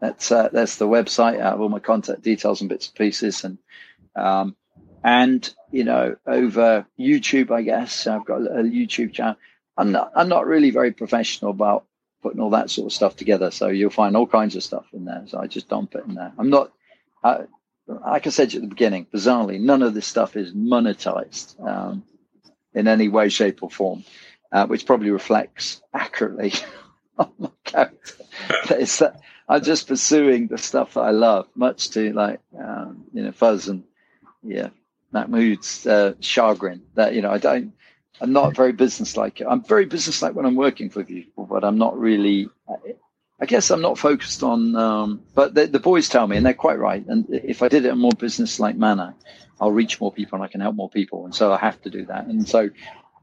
That's 0.00 0.32
uh, 0.32 0.48
that's 0.52 0.76
the 0.76 0.86
website. 0.86 1.40
I 1.40 1.50
have 1.50 1.60
all 1.60 1.68
my 1.68 1.80
contact 1.80 2.22
details 2.22 2.60
and 2.60 2.70
bits 2.70 2.88
and 2.88 2.94
pieces, 2.94 3.44
and 3.44 3.58
um, 4.14 4.54
and 5.02 5.52
you 5.76 5.84
know 5.84 6.16
over 6.26 6.86
YouTube, 6.98 7.50
I 7.50 7.62
guess 7.62 8.06
I've 8.06 8.24
got 8.24 8.40
a 8.40 8.62
YouTube 8.62 9.12
channel. 9.12 9.36
I'm 9.76 9.92
not 9.92 10.10
I'm 10.16 10.28
not 10.28 10.46
really 10.46 10.70
very 10.70 10.92
professional 10.92 11.50
about 11.50 11.84
putting 12.22 12.40
all 12.40 12.50
that 12.50 12.70
sort 12.70 12.86
of 12.86 12.92
stuff 12.92 13.14
together. 13.14 13.50
So 13.50 13.68
you'll 13.68 13.90
find 13.90 14.16
all 14.16 14.26
kinds 14.26 14.56
of 14.56 14.62
stuff 14.62 14.86
in 14.94 15.04
there. 15.04 15.24
So 15.26 15.38
I 15.38 15.46
just 15.46 15.68
dump 15.68 15.94
it 15.94 16.04
in 16.06 16.14
there. 16.14 16.32
I'm 16.38 16.48
not. 16.48 16.72
I, 17.22 17.44
like 17.86 18.26
I 18.26 18.30
said 18.30 18.54
at 18.54 18.62
the 18.62 18.66
beginning, 18.66 19.06
bizarrely, 19.14 19.60
none 19.60 19.82
of 19.82 19.94
this 19.94 20.06
stuff 20.06 20.34
is 20.34 20.52
monetized 20.54 21.60
um, 21.64 22.02
in 22.74 22.88
any 22.88 23.08
way, 23.08 23.28
shape, 23.28 23.62
or 23.62 23.70
form, 23.70 24.02
uh, 24.50 24.66
which 24.66 24.86
probably 24.86 25.10
reflects 25.10 25.82
accurately 25.94 26.52
on 27.18 27.30
my 27.38 27.50
character. 27.64 28.14
it's 28.70 28.98
that 28.98 29.20
I'm 29.46 29.62
just 29.62 29.86
pursuing 29.86 30.48
the 30.48 30.58
stuff 30.58 30.94
that 30.94 31.00
I 31.00 31.10
love, 31.10 31.48
much 31.54 31.90
to 31.90 32.12
like 32.14 32.40
um, 32.58 33.04
you 33.12 33.22
know 33.22 33.32
Fuzz 33.32 33.68
and 33.68 33.84
yeah 34.42 34.70
Mahmood's 35.12 35.86
uh, 35.86 36.14
chagrin. 36.20 36.82
That 36.94 37.14
you 37.14 37.22
know 37.22 37.30
I 37.30 37.38
don't 37.38 37.72
I'm 38.20 38.32
not 38.32 38.56
very 38.56 38.72
businesslike. 38.72 39.42
I'm 39.46 39.62
very 39.62 39.84
businesslike 39.84 40.34
when 40.34 40.46
I'm 40.46 40.56
working 40.56 40.90
for 40.90 41.04
people, 41.04 41.44
but 41.44 41.64
I'm 41.64 41.78
not 41.78 41.98
really. 41.98 42.48
I 43.38 43.44
guess 43.44 43.70
I'm 43.70 43.82
not 43.82 43.98
focused 43.98 44.42
on. 44.42 44.74
Um, 44.74 45.22
but 45.34 45.54
the, 45.54 45.66
the, 45.66 45.78
boys 45.78 46.08
tell 46.08 46.26
me, 46.26 46.38
and 46.38 46.46
they're 46.46 46.54
quite 46.54 46.78
right. 46.78 47.04
And 47.06 47.26
if 47.28 47.62
I 47.62 47.68
did 47.68 47.84
it 47.84 47.88
in 47.88 47.94
a 47.94 47.96
more 47.96 48.12
businesslike 48.18 48.76
manner, 48.76 49.14
I'll 49.60 49.72
reach 49.72 50.00
more 50.00 50.10
people 50.10 50.36
and 50.36 50.44
I 50.44 50.48
can 50.48 50.62
help 50.62 50.74
more 50.74 50.88
people. 50.88 51.26
And 51.26 51.34
so 51.34 51.52
I 51.52 51.58
have 51.58 51.80
to 51.82 51.90
do 51.90 52.06
that. 52.06 52.26
And 52.26 52.48
so 52.48 52.70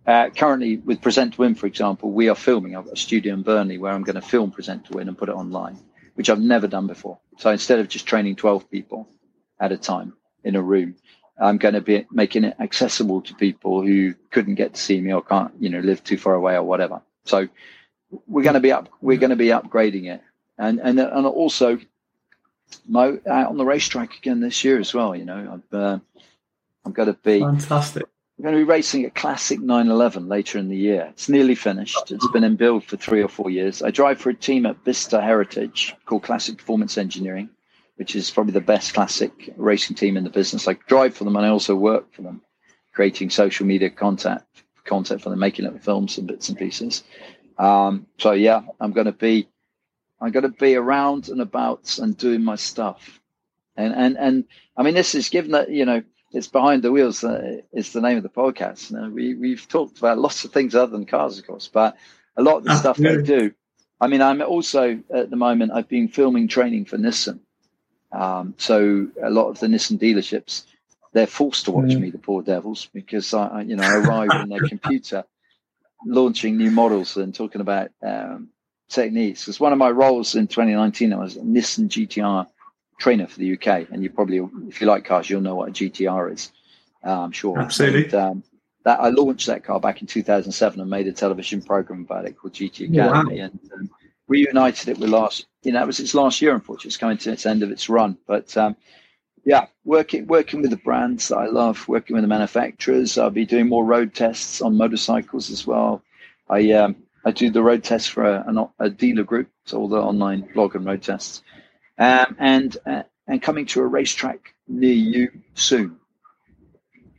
uh, 0.05 0.29
currently 0.29 0.77
with 0.77 1.01
Present 1.01 1.33
to 1.33 1.41
Win, 1.41 1.55
for 1.55 1.65
example, 1.65 2.11
we 2.11 2.29
are 2.29 2.35
filming. 2.35 2.75
A 2.75 2.95
studio 2.95 3.33
in 3.33 3.41
Burnley 3.41 3.79
where 3.79 3.91
I'm 3.91 4.03
going 4.03 4.15
to 4.15 4.21
film 4.21 4.51
Present 4.51 4.85
to 4.85 4.93
Win 4.93 5.07
and 5.07 5.17
put 5.17 5.29
it 5.29 5.35
online, 5.35 5.79
which 6.13 6.29
I've 6.29 6.39
never 6.39 6.67
done 6.67 6.85
before. 6.85 7.19
So 7.37 7.49
instead 7.49 7.79
of 7.79 7.87
just 7.87 8.05
training 8.05 8.35
12 8.35 8.69
people 8.69 9.07
at 9.59 9.71
a 9.71 9.77
time 9.77 10.13
in 10.43 10.55
a 10.55 10.61
room, 10.61 10.95
I'm 11.39 11.57
going 11.57 11.73
to 11.73 11.81
be 11.81 12.05
making 12.11 12.43
it 12.43 12.55
accessible 12.59 13.21
to 13.21 13.35
people 13.35 13.81
who 13.81 14.13
couldn't 14.31 14.55
get 14.55 14.75
to 14.75 14.81
see 14.81 15.01
me 15.01 15.13
or 15.13 15.23
can't, 15.23 15.51
you 15.59 15.69
know, 15.69 15.79
live 15.79 16.03
too 16.03 16.17
far 16.17 16.35
away 16.35 16.55
or 16.55 16.63
whatever. 16.63 17.01
So 17.25 17.47
we're 18.27 18.43
going 18.43 18.53
to 18.53 18.59
be 18.59 18.71
up, 18.71 18.89
we're 19.01 19.17
going 19.17 19.31
to 19.31 19.35
be 19.35 19.47
upgrading 19.47 20.13
it, 20.13 20.21
and 20.57 20.79
and 20.79 20.99
and 20.99 21.25
also, 21.25 21.79
mo 22.87 23.19
out 23.27 23.49
on 23.49 23.57
the 23.57 23.65
racetrack 23.65 24.17
again 24.17 24.39
this 24.39 24.63
year 24.63 24.79
as 24.79 24.93
well. 24.93 25.15
You 25.15 25.25
know, 25.25 25.61
I'm 25.73 25.79
uh, 25.79 25.99
I'm 26.85 26.91
going 26.91 27.07
to 27.07 27.13
be 27.13 27.39
fantastic. 27.39 28.03
I'm 28.37 28.43
going 28.43 28.55
to 28.55 28.65
be 28.65 28.69
racing 28.69 29.05
a 29.05 29.11
classic 29.11 29.59
911 29.59 30.27
later 30.27 30.57
in 30.57 30.67
the 30.67 30.75
year. 30.75 31.07
It's 31.11 31.29
nearly 31.29 31.53
finished. 31.55 32.11
It's 32.11 32.27
been 32.29 32.43
in 32.43 32.55
build 32.55 32.83
for 32.83 32.97
three 32.97 33.21
or 33.21 33.27
four 33.27 33.51
years. 33.51 33.83
I 33.83 33.91
drive 33.91 34.19
for 34.19 34.31
a 34.31 34.33
team 34.33 34.65
at 34.65 34.83
Bicester 34.83 35.21
Heritage 35.21 35.95
called 36.05 36.23
Classic 36.23 36.57
Performance 36.57 36.97
Engineering 36.97 37.49
which 37.95 38.15
is 38.15 38.31
probably 38.31 38.53
the 38.53 38.61
best 38.61 38.93
classic 38.93 39.53
racing 39.55 39.95
team 39.95 40.17
in 40.17 40.23
the 40.23 40.29
business. 40.29 40.67
I 40.67 40.73
drive 40.87 41.15
for 41.15 41.23
them 41.23 41.35
and 41.35 41.45
I 41.45 41.49
also 41.49 41.75
work 41.75 42.13
for 42.13 42.21
them, 42.21 42.41
creating 42.93 43.29
social 43.29 43.65
media 43.65 43.89
content 43.89 44.41
content 44.83 45.21
for 45.21 45.29
them, 45.29 45.39
making 45.39 45.65
little 45.65 45.79
films 45.79 46.17
and 46.17 46.27
bits 46.27 46.49
and 46.49 46.57
pieces. 46.57 47.03
Um, 47.57 48.07
so 48.17 48.31
yeah, 48.31 48.61
I'm 48.79 48.91
going 48.91 49.05
to 49.05 49.11
be 49.11 49.47
I'm 50.19 50.31
going 50.31 50.43
to 50.43 50.49
be 50.49 50.75
around 50.75 51.29
and 51.29 51.41
about 51.41 51.97
and 51.99 52.17
doing 52.17 52.43
my 52.43 52.55
stuff. 52.55 53.19
And 53.75 53.93
and 53.93 54.17
and 54.17 54.43
I 54.77 54.83
mean, 54.83 54.93
this 54.93 55.15
is 55.15 55.29
given 55.29 55.51
that 55.51 55.69
you 55.69 55.85
know 55.85 56.03
it's 56.31 56.47
behind 56.47 56.83
the 56.83 56.91
wheels. 56.91 57.23
Uh, 57.23 57.61
is 57.71 57.93
the 57.93 58.01
name 58.01 58.17
of 58.17 58.23
the 58.23 58.29
podcast. 58.29 58.91
You 58.91 58.97
know, 58.97 59.09
we 59.09 59.35
we've 59.35 59.67
talked 59.67 59.97
about 59.97 60.19
lots 60.19 60.43
of 60.45 60.51
things 60.51 60.75
other 60.75 60.91
than 60.91 61.05
cars, 61.05 61.37
of 61.39 61.47
course, 61.47 61.69
but 61.71 61.95
a 62.37 62.41
lot 62.41 62.57
of 62.57 62.63
the 62.63 62.75
stuff 62.75 62.97
that 62.97 63.19
I 63.19 63.21
do. 63.21 63.53
I 64.01 64.07
mean, 64.07 64.21
I'm 64.21 64.41
also 64.41 64.99
at 65.13 65.29
the 65.29 65.35
moment 65.35 65.71
I've 65.73 65.87
been 65.87 66.07
filming 66.07 66.47
training 66.47 66.85
for 66.85 66.97
Nissan 66.97 67.39
um, 68.13 68.53
so 68.57 69.07
a 69.21 69.29
lot 69.29 69.49
of 69.49 69.59
the 69.59 69.67
Nissan 69.67 69.99
dealerships, 69.99 70.63
they're 71.13 71.27
forced 71.27 71.65
to 71.65 71.71
watch 71.71 71.85
mm. 71.85 71.99
me, 71.99 72.09
the 72.09 72.17
poor 72.17 72.41
devils, 72.41 72.87
because 72.93 73.33
I, 73.33 73.61
you 73.61 73.75
know, 73.75 73.83
I 73.83 73.95
arrive 73.97 74.29
in 74.41 74.49
their 74.49 74.67
computer 74.67 75.25
launching 76.05 76.57
new 76.57 76.71
models 76.71 77.17
and 77.17 77.33
talking 77.33 77.61
about 77.61 77.91
um, 78.01 78.49
techniques. 78.89 79.41
Because 79.41 79.59
one 79.59 79.73
of 79.73 79.79
my 79.79 79.89
roles 79.89 80.35
in 80.35 80.47
2019, 80.47 81.13
I 81.13 81.17
was 81.17 81.37
a 81.37 81.41
Nissan 81.41 81.87
GTR 81.87 82.47
trainer 82.99 83.27
for 83.27 83.39
the 83.39 83.53
UK, 83.53 83.89
and 83.91 84.03
you 84.03 84.09
probably, 84.09 84.37
if 84.67 84.79
you 84.79 84.87
like 84.87 85.05
cars, 85.05 85.29
you'll 85.29 85.41
know 85.41 85.55
what 85.55 85.69
a 85.69 85.71
GTR 85.71 86.33
is. 86.33 86.51
Uh, 87.05 87.21
I'm 87.21 87.31
sure. 87.31 87.59
Absolutely. 87.59 88.05
And, 88.05 88.13
um, 88.13 88.43
that 88.83 88.99
I 88.99 89.09
launched 89.09 89.47
that 89.47 89.63
car 89.63 89.79
back 89.79 90.01
in 90.01 90.07
2007 90.07 90.79
and 90.79 90.89
made 90.89 91.07
a 91.07 91.13
television 91.13 91.61
program 91.61 92.01
about 92.01 92.25
it 92.25 92.37
called 92.37 92.53
GT 92.53 92.91
Academy, 92.91 93.39
wow. 93.39 93.45
and 93.45 93.59
um, 93.73 93.89
reunited 94.33 94.89
it 94.89 94.97
with 94.99 95.09
last. 95.09 95.45
You 95.63 95.71
know, 95.71 95.83
it 95.83 95.87
was 95.87 95.99
its 95.99 96.13
last 96.15 96.41
year. 96.41 96.53
Unfortunately, 96.53 96.89
it's 96.89 96.97
coming 96.97 97.17
to 97.19 97.31
its 97.31 97.45
end 97.45 97.63
of 97.63 97.71
its 97.71 97.87
run. 97.89 98.17
But 98.27 98.55
um, 98.57 98.75
Yeah, 99.45 99.65
working 99.83 100.27
working 100.27 100.61
with 100.61 100.71
the 100.71 100.83
brands 100.87 101.27
that 101.27 101.37
I 101.37 101.47
love, 101.47 101.87
working 101.87 102.13
with 102.15 102.23
the 102.23 102.35
manufacturers. 102.37 103.17
I'll 103.17 103.29
be 103.29 103.45
doing 103.45 103.67
more 103.67 103.85
road 103.85 104.13
tests 104.13 104.61
on 104.61 104.77
motorcycles 104.77 105.49
as 105.51 105.67
well. 105.67 106.01
I 106.49 106.71
um, 106.71 106.95
I 107.25 107.31
do 107.31 107.49
the 107.49 107.63
road 107.63 107.83
tests 107.83 108.07
for 108.07 108.23
a, 108.23 108.69
a 108.79 108.89
dealer 108.89 109.23
group, 109.23 109.49
so 109.65 109.79
all 109.79 109.89
the 109.89 109.97
online 109.97 110.47
blog 110.53 110.75
and 110.75 110.85
road 110.85 111.01
tests, 111.01 111.41
um, 111.97 112.35
and 112.39 112.77
uh, 112.85 113.03
and 113.27 113.41
coming 113.41 113.65
to 113.67 113.81
a 113.81 113.87
racetrack 113.87 114.53
near 114.67 114.93
you 114.93 115.29
soon. 115.55 115.97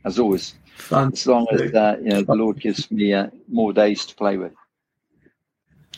As 0.03 0.19
always, 0.19 0.55
Fun. 0.77 1.11
as 1.13 1.25
long 1.25 1.47
as 1.51 1.73
uh, 1.73 1.97
you 2.01 2.09
know 2.09 2.23
the 2.23 2.35
Lord 2.35 2.59
gives 2.59 2.89
me 2.91 3.13
uh, 3.13 3.27
more 3.47 3.73
days 3.73 4.05
to 4.07 4.15
play 4.15 4.37
with. 4.37 4.53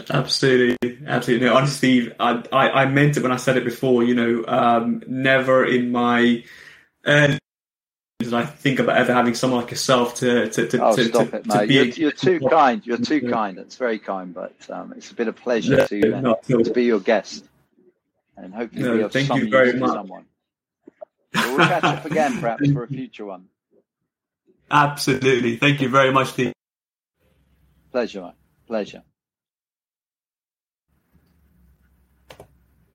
Absolutely, 0.09 0.99
absolutely. 1.05 1.47
No, 1.47 1.55
honestly, 1.55 2.13
I, 2.19 2.43
I, 2.51 2.69
I, 2.69 2.85
meant 2.85 3.17
it 3.17 3.23
when 3.23 3.31
I 3.31 3.37
said 3.37 3.57
it 3.57 3.63
before. 3.63 4.03
You 4.03 4.15
know, 4.15 4.45
um, 4.47 5.03
never 5.07 5.65
in 5.65 5.91
my 5.91 6.43
uh, 7.05 7.37
did 8.19 8.33
I 8.33 8.45
think 8.45 8.79
about 8.79 8.97
ever 8.97 9.13
having 9.13 9.35
someone 9.35 9.61
like 9.61 9.71
yourself 9.71 10.15
to 10.15 10.49
to 10.49 10.67
to, 10.67 10.83
oh, 10.83 10.95
to, 10.95 11.05
stop 11.05 11.29
to, 11.29 11.37
it, 11.37 11.45
mate. 11.45 11.69
You're, 11.69 11.85
you're, 11.85 12.11
too 12.11 12.39
kind. 12.49 12.85
You're 12.85 12.97
too 12.97 13.29
kind. 13.29 13.57
It's 13.57 13.75
very 13.75 13.99
kind, 13.99 14.33
but 14.33 14.55
um, 14.69 14.93
it's 14.97 15.11
a 15.11 15.15
bit 15.15 15.27
of 15.27 15.35
pleasure 15.35 15.85
to 15.85 16.21
no, 16.21 16.39
to 16.47 16.73
be 16.73 16.85
your 16.85 16.99
guest, 16.99 17.45
and 18.35 18.53
hopefully 18.53 18.83
no, 18.83 18.97
have 18.99 19.13
thank 19.13 19.27
some 19.27 19.39
you 19.39 19.49
very 19.49 19.73
much. 19.73 19.91
someone. 19.91 20.25
we'll 21.33 21.57
catch 21.57 21.83
up 21.83 22.05
again, 22.05 22.39
perhaps 22.39 22.71
for 22.71 22.83
a 22.83 22.87
future 22.87 23.25
one. 23.25 23.45
Absolutely. 24.71 25.57
Thank 25.57 25.81
you 25.81 25.89
very 25.89 26.11
much, 26.11 26.29
Steve. 26.29 26.53
Pleasure, 27.91 28.21
mate. 28.21 28.33
Pleasure. 28.67 29.03